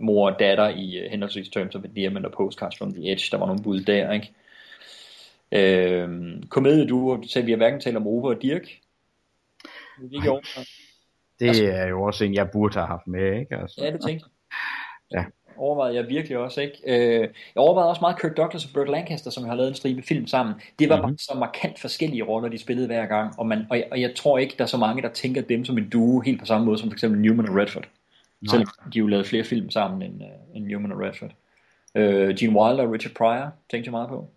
[0.01, 3.29] mor og datter i øh, henholdsvis Terms of Endearment og Postcards from the Edge.
[3.31, 4.33] Der var nogle bud der, ikke?
[5.53, 6.09] Øh,
[6.49, 8.69] komedieduoer, så vi har hverken talt om Ove og Dirk.
[10.03, 10.41] Det gik over.
[11.41, 13.57] Det er jo også en, jeg burde have haft med, ikke?
[13.57, 13.85] Altså.
[13.85, 14.27] Ja, det tænkte
[15.13, 15.25] Ja.
[15.57, 16.79] Overvejede jeg virkelig også, ikke?
[16.87, 20.03] Øh, jeg overvejede også meget Kirk Douglas og Burt Lancaster, som har lavet en stribe
[20.03, 20.55] film sammen.
[20.79, 21.11] Det var mm-hmm.
[21.11, 24.15] bare så markant forskellige roller, de spillede hver gang, og, man, og, jeg, og jeg
[24.17, 26.67] tror ikke, der er så mange, der tænker dem som en duo, helt på samme
[26.67, 27.85] måde som for eksempel Newman og Redford.
[28.41, 28.51] Nej.
[28.51, 31.31] Selvom de jo lavede flere film sammen end, uh, end Newman og Redford.
[31.95, 34.31] Øh, Gene Wilder og Richard Pryor tænkte jeg meget på.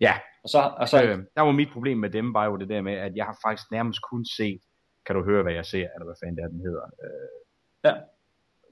[0.00, 0.14] Ja.
[0.42, 2.80] Og så, og så, øh, der var mit problem med dem, var jo det der
[2.80, 4.60] med, at jeg har faktisk nærmest kun set,
[5.06, 6.84] kan du høre, hvad jeg ser, eller hvad fanden det er, den hedder.
[7.04, 7.30] Øh,
[7.84, 7.94] ja.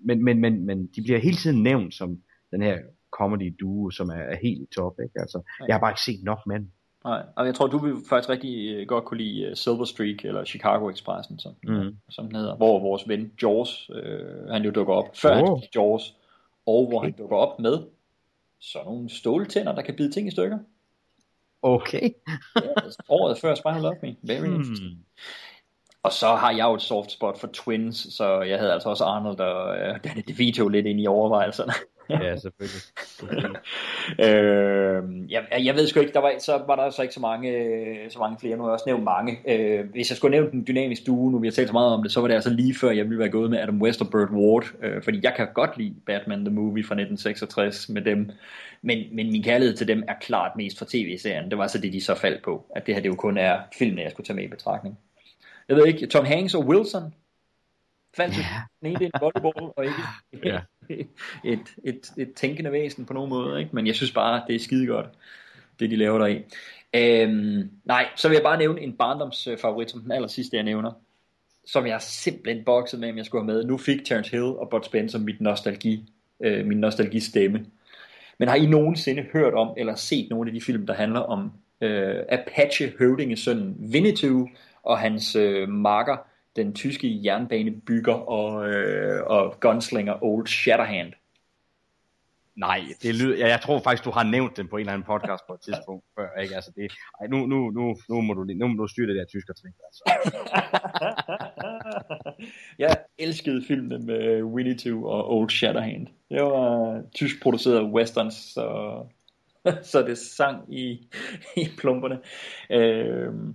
[0.00, 2.18] Men, men, men, men de bliver hele tiden nævnt som
[2.50, 2.78] den her
[3.10, 5.20] comedy duo, som er, er helt i top, ikke?
[5.20, 5.64] Altså, Ja.
[5.66, 6.60] jeg har bare ikke set nok med.
[7.04, 10.24] Nej, og jeg tror, du vil faktisk rigtig øh, godt kunne lide øh, Silver Streak
[10.24, 11.96] eller Chicago Expressen, som, Mhm.
[12.08, 15.58] som den hedder, hvor vores ven Jaws, øh, han jo dukker op, før Oh.
[15.58, 16.14] han Jaws,
[16.66, 17.78] og hvor han dukker op med
[18.60, 20.58] sådan nogle ståltænder, der kan bide ting i stykker.
[21.62, 22.02] Okay.
[22.86, 24.16] yes, året før Spy Who Loved Me.
[24.22, 24.54] Very Hmm.
[24.54, 25.06] interesting.
[26.02, 29.04] Og så har jeg jo et soft spot for Twins, så jeg havde altså også
[29.04, 31.72] Arnold og øh, Danny DeVito lidt ind i overvejelserne.
[32.10, 32.82] ja, selvfølgelig.
[34.26, 37.50] øh, jeg, jeg ved sgu ikke, der var, så var der så ikke så mange,
[37.50, 39.38] øh, så mange flere, nu har jeg også nævnt mange.
[39.48, 42.02] Øh, hvis jeg skulle nævne den dynamiske duo, nu vi har talt så meget om
[42.02, 44.10] det, så var det altså lige før, jeg ville være gået med Adam West og
[44.10, 48.30] Burt Ward, øh, fordi jeg kan godt lide Batman The Movie fra 1966 med dem,
[48.82, 51.50] men, men min kærlighed til dem er klart mest fra tv-serien.
[51.50, 53.58] Det var så det, de så faldt på, at det her det jo kun er
[53.78, 54.98] filmen, jeg skulle tage med i betragtning.
[55.68, 57.14] Jeg ved ikke, Tom Hanks og Wilson
[58.16, 58.44] faldt til
[58.80, 59.96] den ene del volleyball, og ikke
[60.52, 60.60] Ja.
[61.44, 63.70] et, et, et tænkende væsen på nogen måde, ikke?
[63.74, 65.06] men jeg synes bare, det er skide godt,
[65.80, 66.42] det de laver deri.
[66.94, 70.92] Øhm, nej, så vil jeg bare nævne en barndomsfavorit, som den aller sidste, jeg nævner,
[71.66, 73.64] som jeg simpelthen bokset med, om jeg skulle have med.
[73.64, 77.66] Nu fik Terence Hill og Bud Spencer mit nostalgi, øh, min nostalgistemme.
[78.38, 81.52] Men har I nogensinde hørt om, eller set nogle af de film, der handler om
[81.80, 84.48] øh, Apache høvdingesønnen Winnetou
[84.82, 86.16] og hans øh, makker,
[86.56, 91.12] den tyske jernbanebygger og, øh, og gunslinger Old Shatterhand?
[92.58, 95.06] Nej, det lyder, ja, jeg tror faktisk, du har nævnt den på en eller anden
[95.06, 96.54] podcast på et tidspunkt før, ikke?
[96.54, 99.24] Altså, det, ej, nu, nu, nu, nu, må du, nu må du styre det der
[99.24, 100.02] tysker ting, altså.
[102.84, 106.06] Jeg elskede filmen med Winnetou og Old Shatterhand.
[106.30, 108.98] Det var tysk produceret westerns, så,
[109.90, 111.08] så det sang i,
[111.56, 112.18] i plumperne.
[112.70, 113.54] Øhm,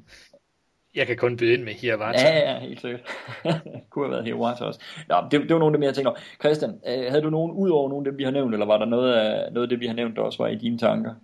[0.96, 2.28] Jeg kan kun byde ind med Hiawatha.
[2.28, 3.02] ja, ja, helt sikkert.
[3.90, 4.80] Kunne have været Hiawatha også.
[5.08, 6.20] Nå, det, det var nogle af dem, jeg tænkte over.
[6.40, 8.78] Christian, øh, havde du nogen ud over nogle af dem, vi har nævnt, eller var
[8.78, 11.16] der noget af, noget af det, vi har nævnt, der også var i dine tanker?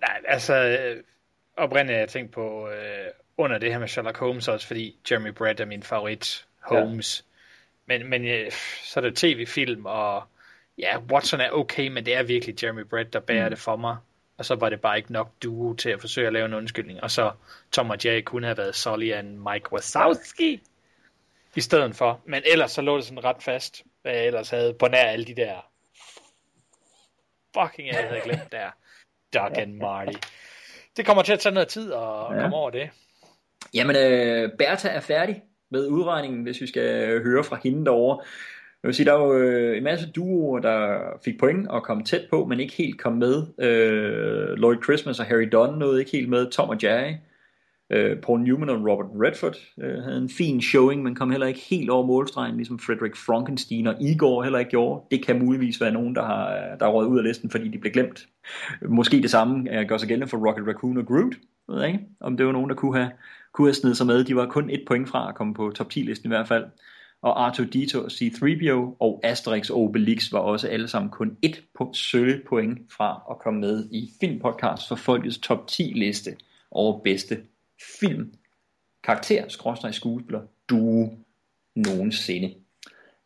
[0.00, 1.02] Nej, altså, øh,
[1.56, 5.60] oprindeligt jeg tænkt på øh, under det her med Sherlock Holmes også, fordi Jeremy Brett
[5.60, 7.24] er min favorit Holmes.
[7.88, 7.98] Ja.
[7.98, 8.50] Men, men øh,
[8.84, 10.22] så er der tv-film, og
[10.78, 13.50] ja, Watson er okay, men det er virkelig Jeremy Brett, der bærer mm.
[13.50, 13.96] det for mig.
[14.38, 17.02] Og så var det bare ikke nok duo til at forsøge at lave en undskyldning.
[17.02, 17.32] Og så
[17.72, 20.62] Tom og Jerry kunne have været Sully og Mike Wazowski
[21.54, 22.20] i stedet for.
[22.26, 25.24] Men ellers så lå det sådan ret fast, hvad jeg ellers havde på nær alle
[25.24, 25.54] de der
[27.58, 28.70] fucking jeg havde glemt der.
[29.34, 30.18] Doug and Marty.
[30.96, 32.40] Det kommer til at tage noget tid at Ja.
[32.40, 32.90] komme over det.
[33.74, 38.24] Jamen, øh, Bertha er færdig med udregningen, hvis vi skal høre fra hende derovre.
[38.84, 42.04] Jeg vil sige, der er jo øh, en masse duoer, der fik point og kom
[42.04, 43.42] tæt på, men ikke helt kom med.
[43.58, 46.50] Øh, Lloyd Christmas og Harry Dunn nåede ikke helt med.
[46.50, 47.12] Tom og Jerry.
[47.90, 51.60] Øh, Paul Newman og Robert Redford øh, havde en fin showing, men kom heller ikke
[51.70, 55.02] helt over målstregen, ligesom Frederick Frankenstein og Igor heller ikke gjorde.
[55.10, 57.78] Det kan muligvis være nogen, der har der er røget ud af listen, fordi de
[57.78, 58.26] blev glemt.
[58.88, 61.34] Måske det samme øh, gør sig gældende for Rocket Raccoon og Groot.
[61.68, 63.10] Jeg ved ikke, om det var nogen, der kunne have,
[63.52, 64.24] kunne have snedet sig med.
[64.24, 66.64] De var kun et point fra at komme på top 10-listen i hvert fald.
[67.24, 71.92] Og Arthur Dito C-3PO og Asterix og Obelix var også alle sammen kun et på
[71.94, 76.36] sølle point fra at komme med i Filmpodcast for Folkets top 10 liste
[76.70, 77.42] over bedste
[78.00, 78.34] film,
[79.04, 81.18] karakter, skråstrej skuespiller, duo
[81.74, 82.54] nogensinde.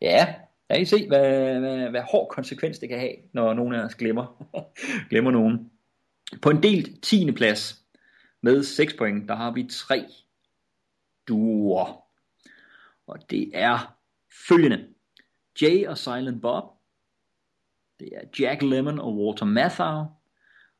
[0.01, 0.35] Ja,
[0.69, 3.83] der kan I se, hvad, hvad, hvad hård konsekvens det kan have, når nogen af
[3.83, 4.45] os glemmer,
[5.09, 5.71] glemmer nogen.
[6.41, 7.31] På en delt 10.
[7.31, 7.83] plads
[8.41, 10.05] med 6 point, der har vi tre
[11.27, 12.08] duoer.
[13.09, 13.95] Og det er
[14.47, 14.87] følgende.
[15.61, 16.63] Jay og Silent Bob.
[17.99, 20.05] Det er Jack Lemmon og Walter Matthau.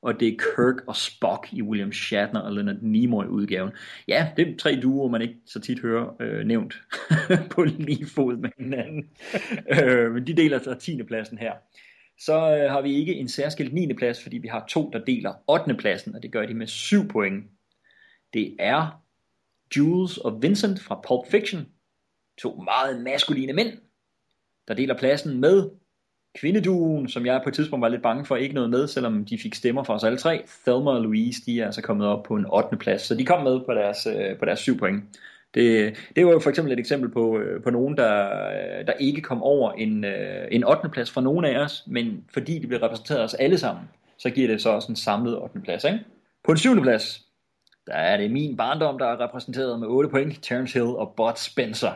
[0.01, 3.71] Og det er Kirk og Spock i William Shatner og Leonard Nimoy udgaven.
[4.07, 6.81] Ja, det er tre duoer, man ikke så tit hører øh, nævnt
[7.51, 9.09] på lige fod med hinanden.
[9.83, 11.03] øh, men de deler så 10.
[11.03, 11.53] pladsen her.
[12.19, 13.93] Så øh, har vi ikke en særskilt 9.
[13.93, 15.73] plads, fordi vi har to, der deler 8.
[15.73, 17.45] pladsen, og det gør de med 7 point.
[18.33, 19.03] Det er
[19.77, 21.67] Jules og Vincent fra Pulp Fiction.
[22.41, 23.77] To meget maskuline mænd,
[24.67, 25.69] der deler pladsen med
[26.37, 29.37] kvindeduen, som jeg på et tidspunkt var lidt bange for ikke noget med, selvom de
[29.37, 30.43] fik stemmer for os alle tre.
[30.65, 32.77] Thelma og Louise, de er altså kommet op på en 8.
[32.77, 35.03] plads, så de kom med på deres, øh, på deres 7 point.
[35.53, 38.93] Det, det var jo for eksempel et eksempel på, øh, på nogen, der, øh, der
[38.93, 40.05] ikke kom over en,
[40.51, 40.89] en 8.
[40.89, 43.83] plads fra nogen af os, men fordi de blev repræsenteret os alle sammen,
[44.17, 45.59] så giver det så også en samlet 8.
[45.59, 45.83] plads.
[45.83, 45.99] Ikke?
[46.43, 46.81] På den 7.
[46.81, 47.21] plads,
[47.87, 51.33] der er det min barndom, der er repræsenteret med 8 point, Terence Hill og Bud
[51.35, 51.91] Spencer.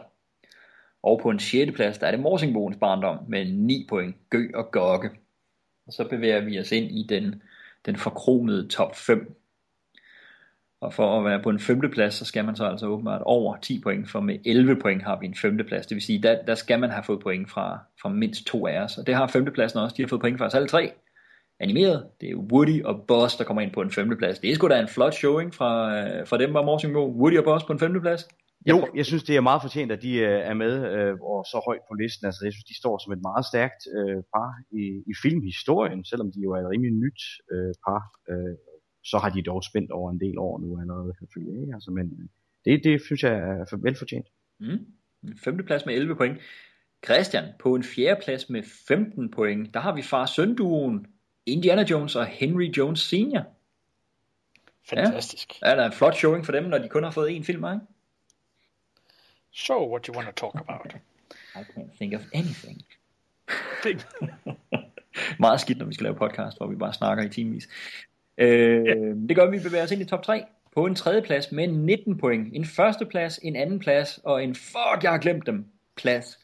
[1.03, 1.72] Og på en 6.
[1.75, 5.09] plads, der er det Morsingboens barndom med 9 point, Gø og Gokke.
[5.88, 7.41] Og så bevæger vi os ind i den,
[7.85, 9.35] den forkromede top 5.
[10.82, 13.57] Og for at være på en femte plads, så skal man så altså åbenbart over
[13.57, 15.88] 10 point, for med 11 point har vi en femte plads.
[15.88, 18.80] Det vil sige, der, der skal man have fået point fra, fra mindst to af
[18.80, 18.98] os.
[18.98, 19.93] Og det har femtepladsen også.
[19.98, 20.91] De har fået point fra os alle tre.
[21.59, 22.06] Animeret.
[22.22, 24.40] Det er Woody og Buzz, der kommer ind på en femteplads.
[24.40, 27.07] Det er sgu da en flot showing fra, øh, fra dem, var Morsingbo.
[27.07, 28.27] Woody og Buzz på en femteplads.
[28.69, 31.61] Jo, jeg synes, det er meget fortjent, at de øh, er med øh, og så
[31.67, 32.25] højt på listen.
[32.25, 34.51] Altså, jeg synes, de står som et meget stærkt øh, par
[34.82, 37.22] i, i filmhistorien, selvom de jo er et rimelig nyt
[37.53, 38.01] øh, par.
[38.32, 38.56] Øh,
[39.03, 41.61] så har de dog spændt over en del år nu allerede, selvfølgelig.
[41.61, 41.74] Ikke?
[41.74, 42.27] Altså, men øh,
[42.66, 44.27] det, det synes jeg er for- velfortjent.
[44.59, 44.80] Mm.
[45.24, 46.38] En femteplads med 11 point.
[47.06, 49.74] Christian på en fjerdeplads med 15 point.
[49.74, 51.06] Der har vi far søn duoen
[51.45, 53.42] Indiana Jones og Henry Jones Sr.
[54.90, 55.61] Fantastisk.
[55.61, 57.64] Ja, er der en flot showing for dem, når de kun har fået én film,
[57.66, 57.80] ikke?
[59.56, 60.95] So, what you want to talk about?
[61.56, 62.82] I can't think of anything.
[65.40, 67.69] Meget skidt, når vi skal lave podcast, hvor vi bare snakker i timevis.
[68.38, 70.43] Øh, Det gør, at vi bevæger os ind i top 3
[70.75, 72.56] på en tredje plads med 19 point.
[72.56, 75.65] En første plads, en anden plads og en fuck, jeg har glemt dem,
[75.95, 76.40] plads.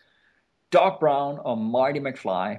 [0.74, 2.56] Doc Brown og Marty McFly.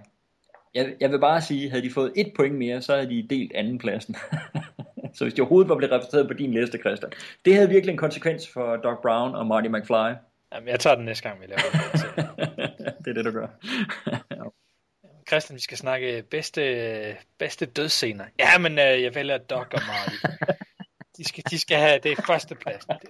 [0.74, 3.52] Jeg, jeg vil bare sige, havde de fået et point mere, så havde de delt
[3.54, 4.16] anden pladsen.
[5.14, 7.12] så hvis de overhovedet var blevet repræsenteret på din liste, Christian.
[7.44, 10.14] Det havde virkelig en konsekvens for Doc Brown og Marty McFly.
[10.54, 12.98] Jamen, jeg tager den næste gang, vi laver det.
[13.04, 13.46] det er det, du gør.
[15.28, 18.24] Christian, vi skal snakke bedste, bedste dødsscener.
[18.38, 20.16] Ja, men øh, jeg vælger Doc og Marty.
[21.16, 22.84] De skal, de skal have det første plads.
[22.86, 23.00] Det,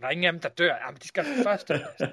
[0.00, 0.74] der er ingen af dem, der dør.
[0.86, 2.10] Jamen, de skal have første plads.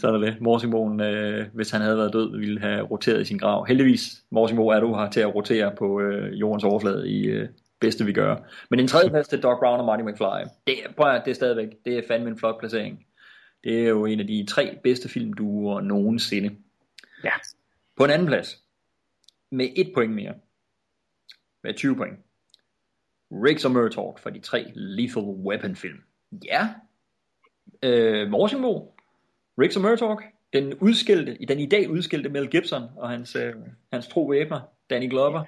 [0.00, 0.40] Så er det det.
[0.40, 3.66] Morsingboen, øh, hvis han havde været død, ville have roteret i sin grav.
[3.66, 7.48] Heldigvis, Morsingbo, er du her til at rotere på øh, jordens overflade i øh,
[7.80, 8.36] bedste vi gør.
[8.70, 10.48] Men en tredje plads til Doc Brown og Marty McFly.
[10.66, 13.05] Det, prøv at, det er stadigvæk, det er fandme en flot placering.
[13.66, 16.56] Det er jo en af de tre bedste filmduer nogensinde.
[17.24, 17.32] Ja.
[17.96, 18.62] På en anden plads,
[19.50, 20.34] med et point mere,
[21.62, 22.18] med 20 point,
[23.30, 25.98] Riggs og Murtaugh for de tre Lethal Weapon film.
[26.44, 26.68] Ja,
[27.82, 28.96] øh, Morsingbo,
[29.58, 30.22] Riggs og Murtaugh,
[30.52, 33.54] den udskilte, den i dag udskilte Mel Gibson og hans, øh,
[33.92, 35.44] hans tro væbner, Danny Glover.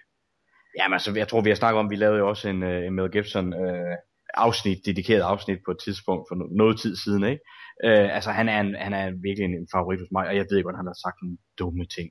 [0.78, 2.94] Jamen altså, jeg tror, vi har snakket om, vi lavede jo også en, øh, en
[2.94, 3.96] Mel Gibson øh,
[4.34, 7.42] afsnit, dedikeret afsnit på et tidspunkt for no- noget tid siden, ikke?
[7.86, 10.46] Øh, altså, han er, en, han er virkelig en, en favorit hos mig, og jeg
[10.50, 12.08] ved godt, han har sagt nogle dumme ting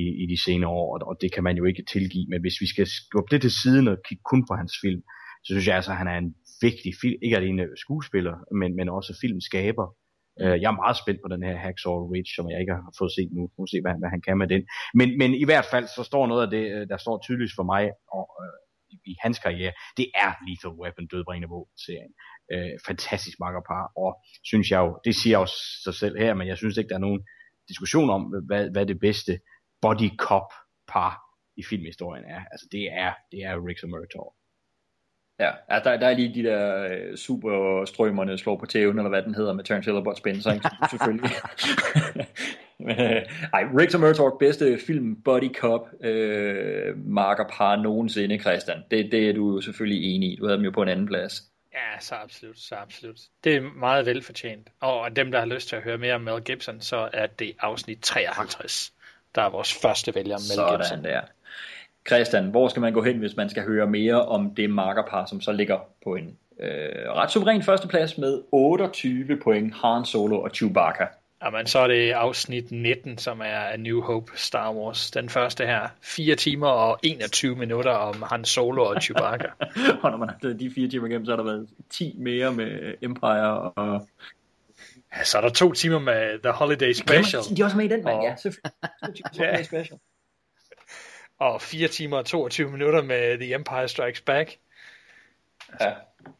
[0.00, 2.60] i, i de senere år, og, og det kan man jo ikke tilgive, men hvis
[2.62, 5.02] vi skal skubbe det til siden og kigge kun på hans film,
[5.44, 6.34] så synes jeg altså, at han er en
[6.66, 9.86] vigtig film, ikke alene skuespiller, men, men også filmskaber.
[10.42, 13.12] Øh, jeg er meget spændt på den her Hacksaw Ridge, som jeg ikke har fået
[13.16, 13.42] set nu.
[13.58, 14.62] Nu se, hvad, hvad han kan med den.
[14.98, 17.66] Men, men i hvert fald, så står noget af det, øh, der står tydeligst for
[17.72, 17.84] mig
[18.18, 18.58] og, øh,
[18.94, 22.12] i, i hans karriere, det er Lethal Weapon, dødbringende våben-serien.
[22.52, 24.10] Øh, fantastisk makkerpar, og
[24.44, 25.46] synes jeg jo, det siger jo
[25.84, 27.22] sig selv her, men jeg synes ikke, der er nogen
[27.68, 29.40] diskussion om, hvad, hvad det bedste
[29.82, 30.50] body cop
[30.88, 31.12] par
[31.56, 32.40] i filmhistorien er.
[32.52, 34.32] Altså det er, det er Riggs og Murtaugh.
[35.40, 39.22] Ja, altså, der, der er lige de der øh, superstrømmerne slår på tæven, eller hvad
[39.22, 40.68] den hedder, med Terence Hill og Bud Spencer, ikke?
[40.92, 41.30] selvfølgelig.
[42.78, 48.82] Men, øh, ej, Riggs og Murtaugh, bedste film, Body Cop, øh, markerpar nogensinde, Christian.
[48.90, 50.36] Det, det er du jo selvfølgelig enig i.
[50.36, 51.42] Du havde dem jo på en anden plads.
[51.78, 53.16] Ja, så absolut, så absolut.
[53.44, 54.68] Det er meget velfortjent.
[54.80, 57.52] Og dem, der har lyst til at høre mere om Mel Gibson, så er det
[57.60, 58.92] afsnit 53,
[59.34, 61.04] der er vores første vælger om Mel Sådan Gibson.
[61.04, 61.20] der.
[62.06, 65.40] Christian, hvor skal man gå hen, hvis man skal høre mere om det markerpar, som
[65.40, 71.06] så ligger på en øh, ret suveræn førsteplads med 28 point, Han Solo og Chewbacca.
[71.44, 75.10] Jamen, så er det afsnit 19, som er A New Hope Star Wars.
[75.10, 75.88] Den første her.
[76.02, 79.48] 4 timer og 21 minutter om Han Solo og Chewbacca.
[80.02, 82.94] og når man har de fire timer igennem, så har der været 10 mere med
[83.02, 84.06] Empire og...
[85.16, 87.42] Ja, så er der to timer med The Holiday Special.
[87.56, 88.16] De er også med i den, mand.
[88.16, 89.64] Og- Ja, selvfølgelig.
[89.70, 89.98] Special.
[91.40, 94.56] Og 4 timer og 22 minutter med The Empire Strikes Back.
[95.80, 95.92] Ja,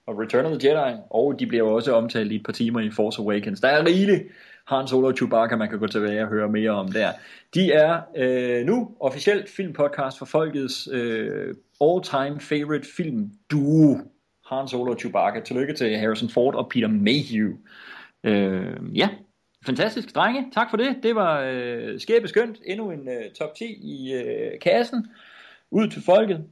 [0.07, 2.81] og Return of the Jedi, og de bliver jo også omtalt i et par timer
[2.81, 3.61] i Force Awakens.
[3.61, 4.23] Der er rigeligt
[4.69, 7.13] han Solo og Chewbacca, man kan gå tilbage og høre mere om der.
[7.55, 13.97] De er øh, nu officielt filmpodcast for folkets øh, all-time favorite film duo,
[14.51, 15.41] Han Solo og Chewbacca.
[15.41, 17.53] Tillykke til Harrison Ford og Peter Mayhew.
[18.25, 19.09] Øh, ja,
[19.67, 20.47] fantastisk, drenge.
[20.55, 20.97] Tak for det.
[21.03, 22.59] Det var øh, skæbeskønt.
[22.67, 25.07] Endnu en øh, top 10 i øh, kassen.
[25.71, 26.45] Ud til folket.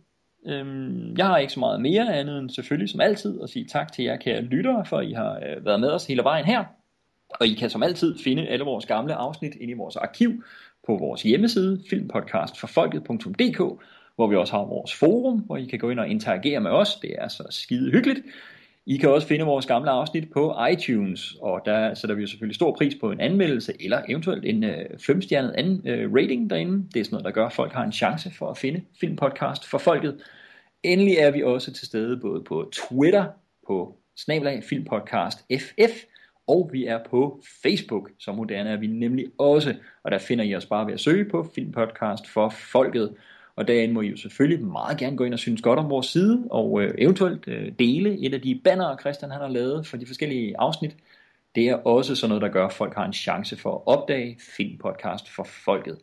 [0.46, 3.92] Øhm, jeg har ikke så meget mere andet end selvfølgelig som altid at sige tak
[3.92, 6.64] til jer kære lyttere, for I har øh, været med os hele vejen her.
[7.40, 10.42] Og I kan som altid finde alle vores gamle afsnit inde i vores arkiv
[10.86, 13.58] på vores hjemmeside, filmpodcastforfolket.dk,
[14.16, 16.94] hvor vi også har vores forum, hvor I kan gå ind og interagere med os.
[16.94, 18.20] Det er så skide hyggeligt.
[18.88, 22.54] I kan også finde vores gamle afsnit på iTunes, og der sætter vi jo selvfølgelig
[22.54, 26.88] stor pris på en anmeldelse, eller eventuelt en øh, femstjernet anden øh, rating derinde.
[26.94, 29.66] Det er sådan noget, der gør, at folk har en chance for at finde filmpodcast
[29.66, 30.20] for folket.
[30.82, 33.24] Endelig er vi også til stede både på Twitter,
[33.66, 36.04] på snablag filmpodcast FF,
[36.46, 40.54] og vi er på Facebook, så moderne er vi nemlig også, og der finder I
[40.54, 43.14] os bare ved at søge på filmpodcast for folket.
[43.56, 46.06] Og derinde må I jo selvfølgelig meget gerne gå ind og synes godt om vores
[46.06, 49.96] side, og øh, eventuelt øh, dele et af de bannere, Christian han har lavet for
[49.96, 50.96] de forskellige afsnit.
[51.54, 54.38] Det er også sådan noget, der gør, at folk har en chance for at opdage
[54.56, 55.98] Filmpodcast for folket.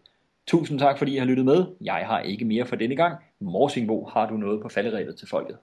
[0.47, 1.65] Tusind tak, fordi I har lyttet med.
[1.81, 3.15] Jeg har ikke mere for denne gang.
[3.39, 5.57] Morsingbo, har du noget på falderæbet til folket?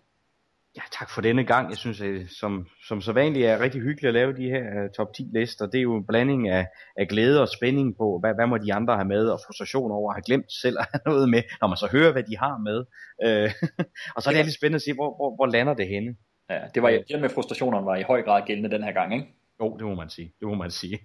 [0.76, 1.70] Ja, tak for denne gang.
[1.70, 4.90] Jeg synes, at som, som så vanligt er rigtig hyggeligt at lave de her uh,
[4.96, 5.66] top 10 lister.
[5.66, 6.66] Det er jo en blanding af,
[6.96, 10.10] af glæde og spænding på, hvad, hvad må de andre have med, og frustration over
[10.10, 12.58] at have glemt selv at have noget med, når man så hører, hvad de har
[12.68, 12.78] med.
[13.26, 13.50] Uh,
[14.14, 16.16] og så er det lidt spændende at se, hvor, hvor, hvor lander det henne.
[16.50, 19.26] Ja, det var det med frustrationerne var i høj grad gældende den her gang, ikke?
[19.60, 20.32] Jo, det må man sige.
[20.40, 20.98] Det må man sige.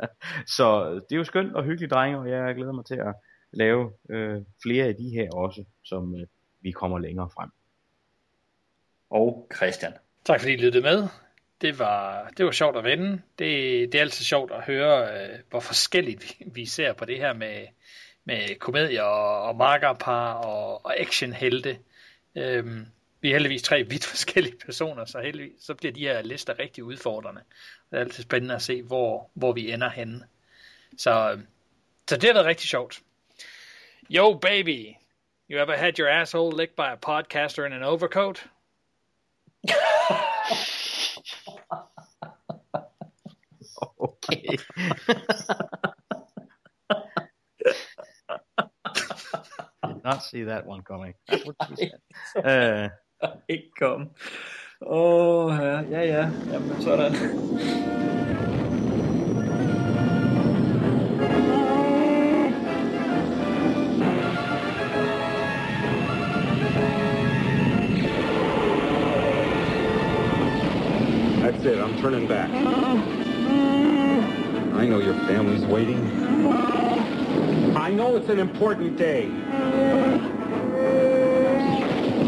[0.56, 3.14] så det er jo skønt og hyggeligt, drenge, og jeg glæder mig til at
[3.52, 6.26] lave øh, flere af de her også, som øh,
[6.62, 7.50] vi kommer længere frem
[9.10, 9.92] og Christian.
[10.24, 11.08] Tak fordi I lyttede med.
[11.60, 13.22] Det var, det var sjovt at vende.
[13.38, 17.16] Det, det er altid sjovt at høre, øh, hvor forskelligt vi, vi ser på det
[17.16, 17.66] her med,
[18.24, 19.56] med komedier og, og
[20.44, 21.78] og, og actionhelte.
[22.34, 22.86] Øhm,
[23.20, 26.84] vi er heldigvis tre vidt forskellige personer, så, heldigvis, så bliver de her lister rigtig
[26.84, 27.40] udfordrende.
[27.90, 30.24] Det er altid spændende at se, hvor, hvor vi ender henne.
[30.98, 31.46] Så, øhm,
[32.08, 33.00] så det har været rigtig sjovt.
[34.10, 34.86] Yo, baby.
[35.50, 38.46] You ever had your asshole licked by a podcaster in an overcoat?
[44.00, 44.58] Okay.
[49.86, 51.14] Did not see that one coming.
[51.28, 52.00] That's what she said.
[52.44, 52.88] Uh,
[53.48, 54.10] ikke kom.
[54.80, 56.30] Åh, oh, ja, ja, ja.
[56.52, 57.12] Jamen, sådan.
[71.58, 71.80] That's it.
[71.80, 72.50] I'm turning back.
[74.76, 75.98] I know your family's waiting.
[77.76, 79.24] I know it's an important day.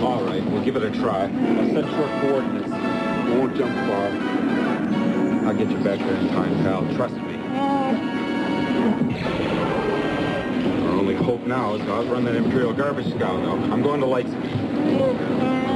[0.02, 1.26] All right, we'll give it a try.
[1.26, 2.70] I'll set your coordinates.
[3.30, 4.08] Won't jump far.
[5.46, 6.84] I'll get you back there in time, pal.
[6.96, 7.36] Trust me.
[10.86, 13.72] Our only hope now is to outrun that Imperial garbage scoundrel.
[13.72, 15.69] I'm going to Lightspeed.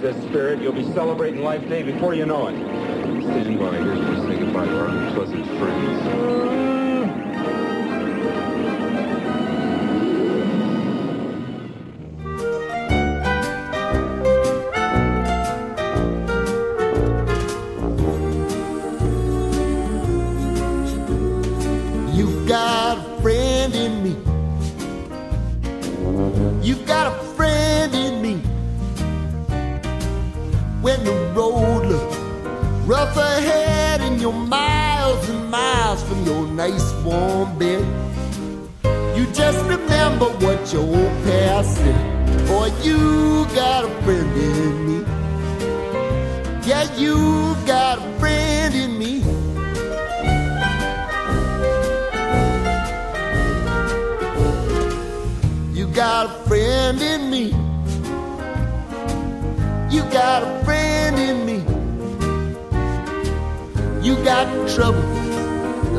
[0.00, 0.60] The spirit.
[0.60, 2.54] You'll be celebrating Life Day before you know it.
[3.22, 3.76] Stand by.
[3.78, 6.75] Here's where we to our unpleasant friends.
[36.56, 37.84] Nice warm bed,
[39.14, 42.48] you just remember what your old past said.
[42.48, 45.04] Boy, you got a friend in me.
[46.66, 49.16] Yeah, you got a friend in me.
[55.78, 57.44] You got a friend in me.
[59.94, 61.58] You got a friend in me.
[64.02, 65.02] You got trouble,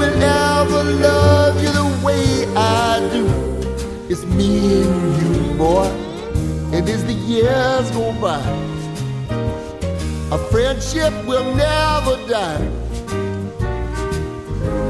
[0.00, 3.24] will ever love you the way I do.
[4.08, 5.88] It's me and you, boy.
[6.72, 8.40] And as the years go by,
[10.36, 12.64] a friendship will never die.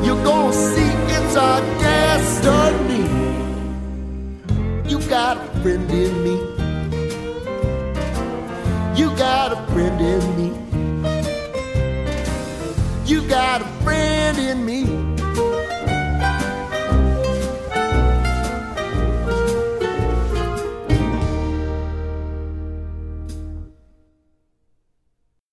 [0.05, 3.05] You're gonna see it's our destiny.
[4.91, 6.37] You got a friend in me.
[9.01, 10.49] You got a friend in me.
[13.11, 15.00] You got a friend in me.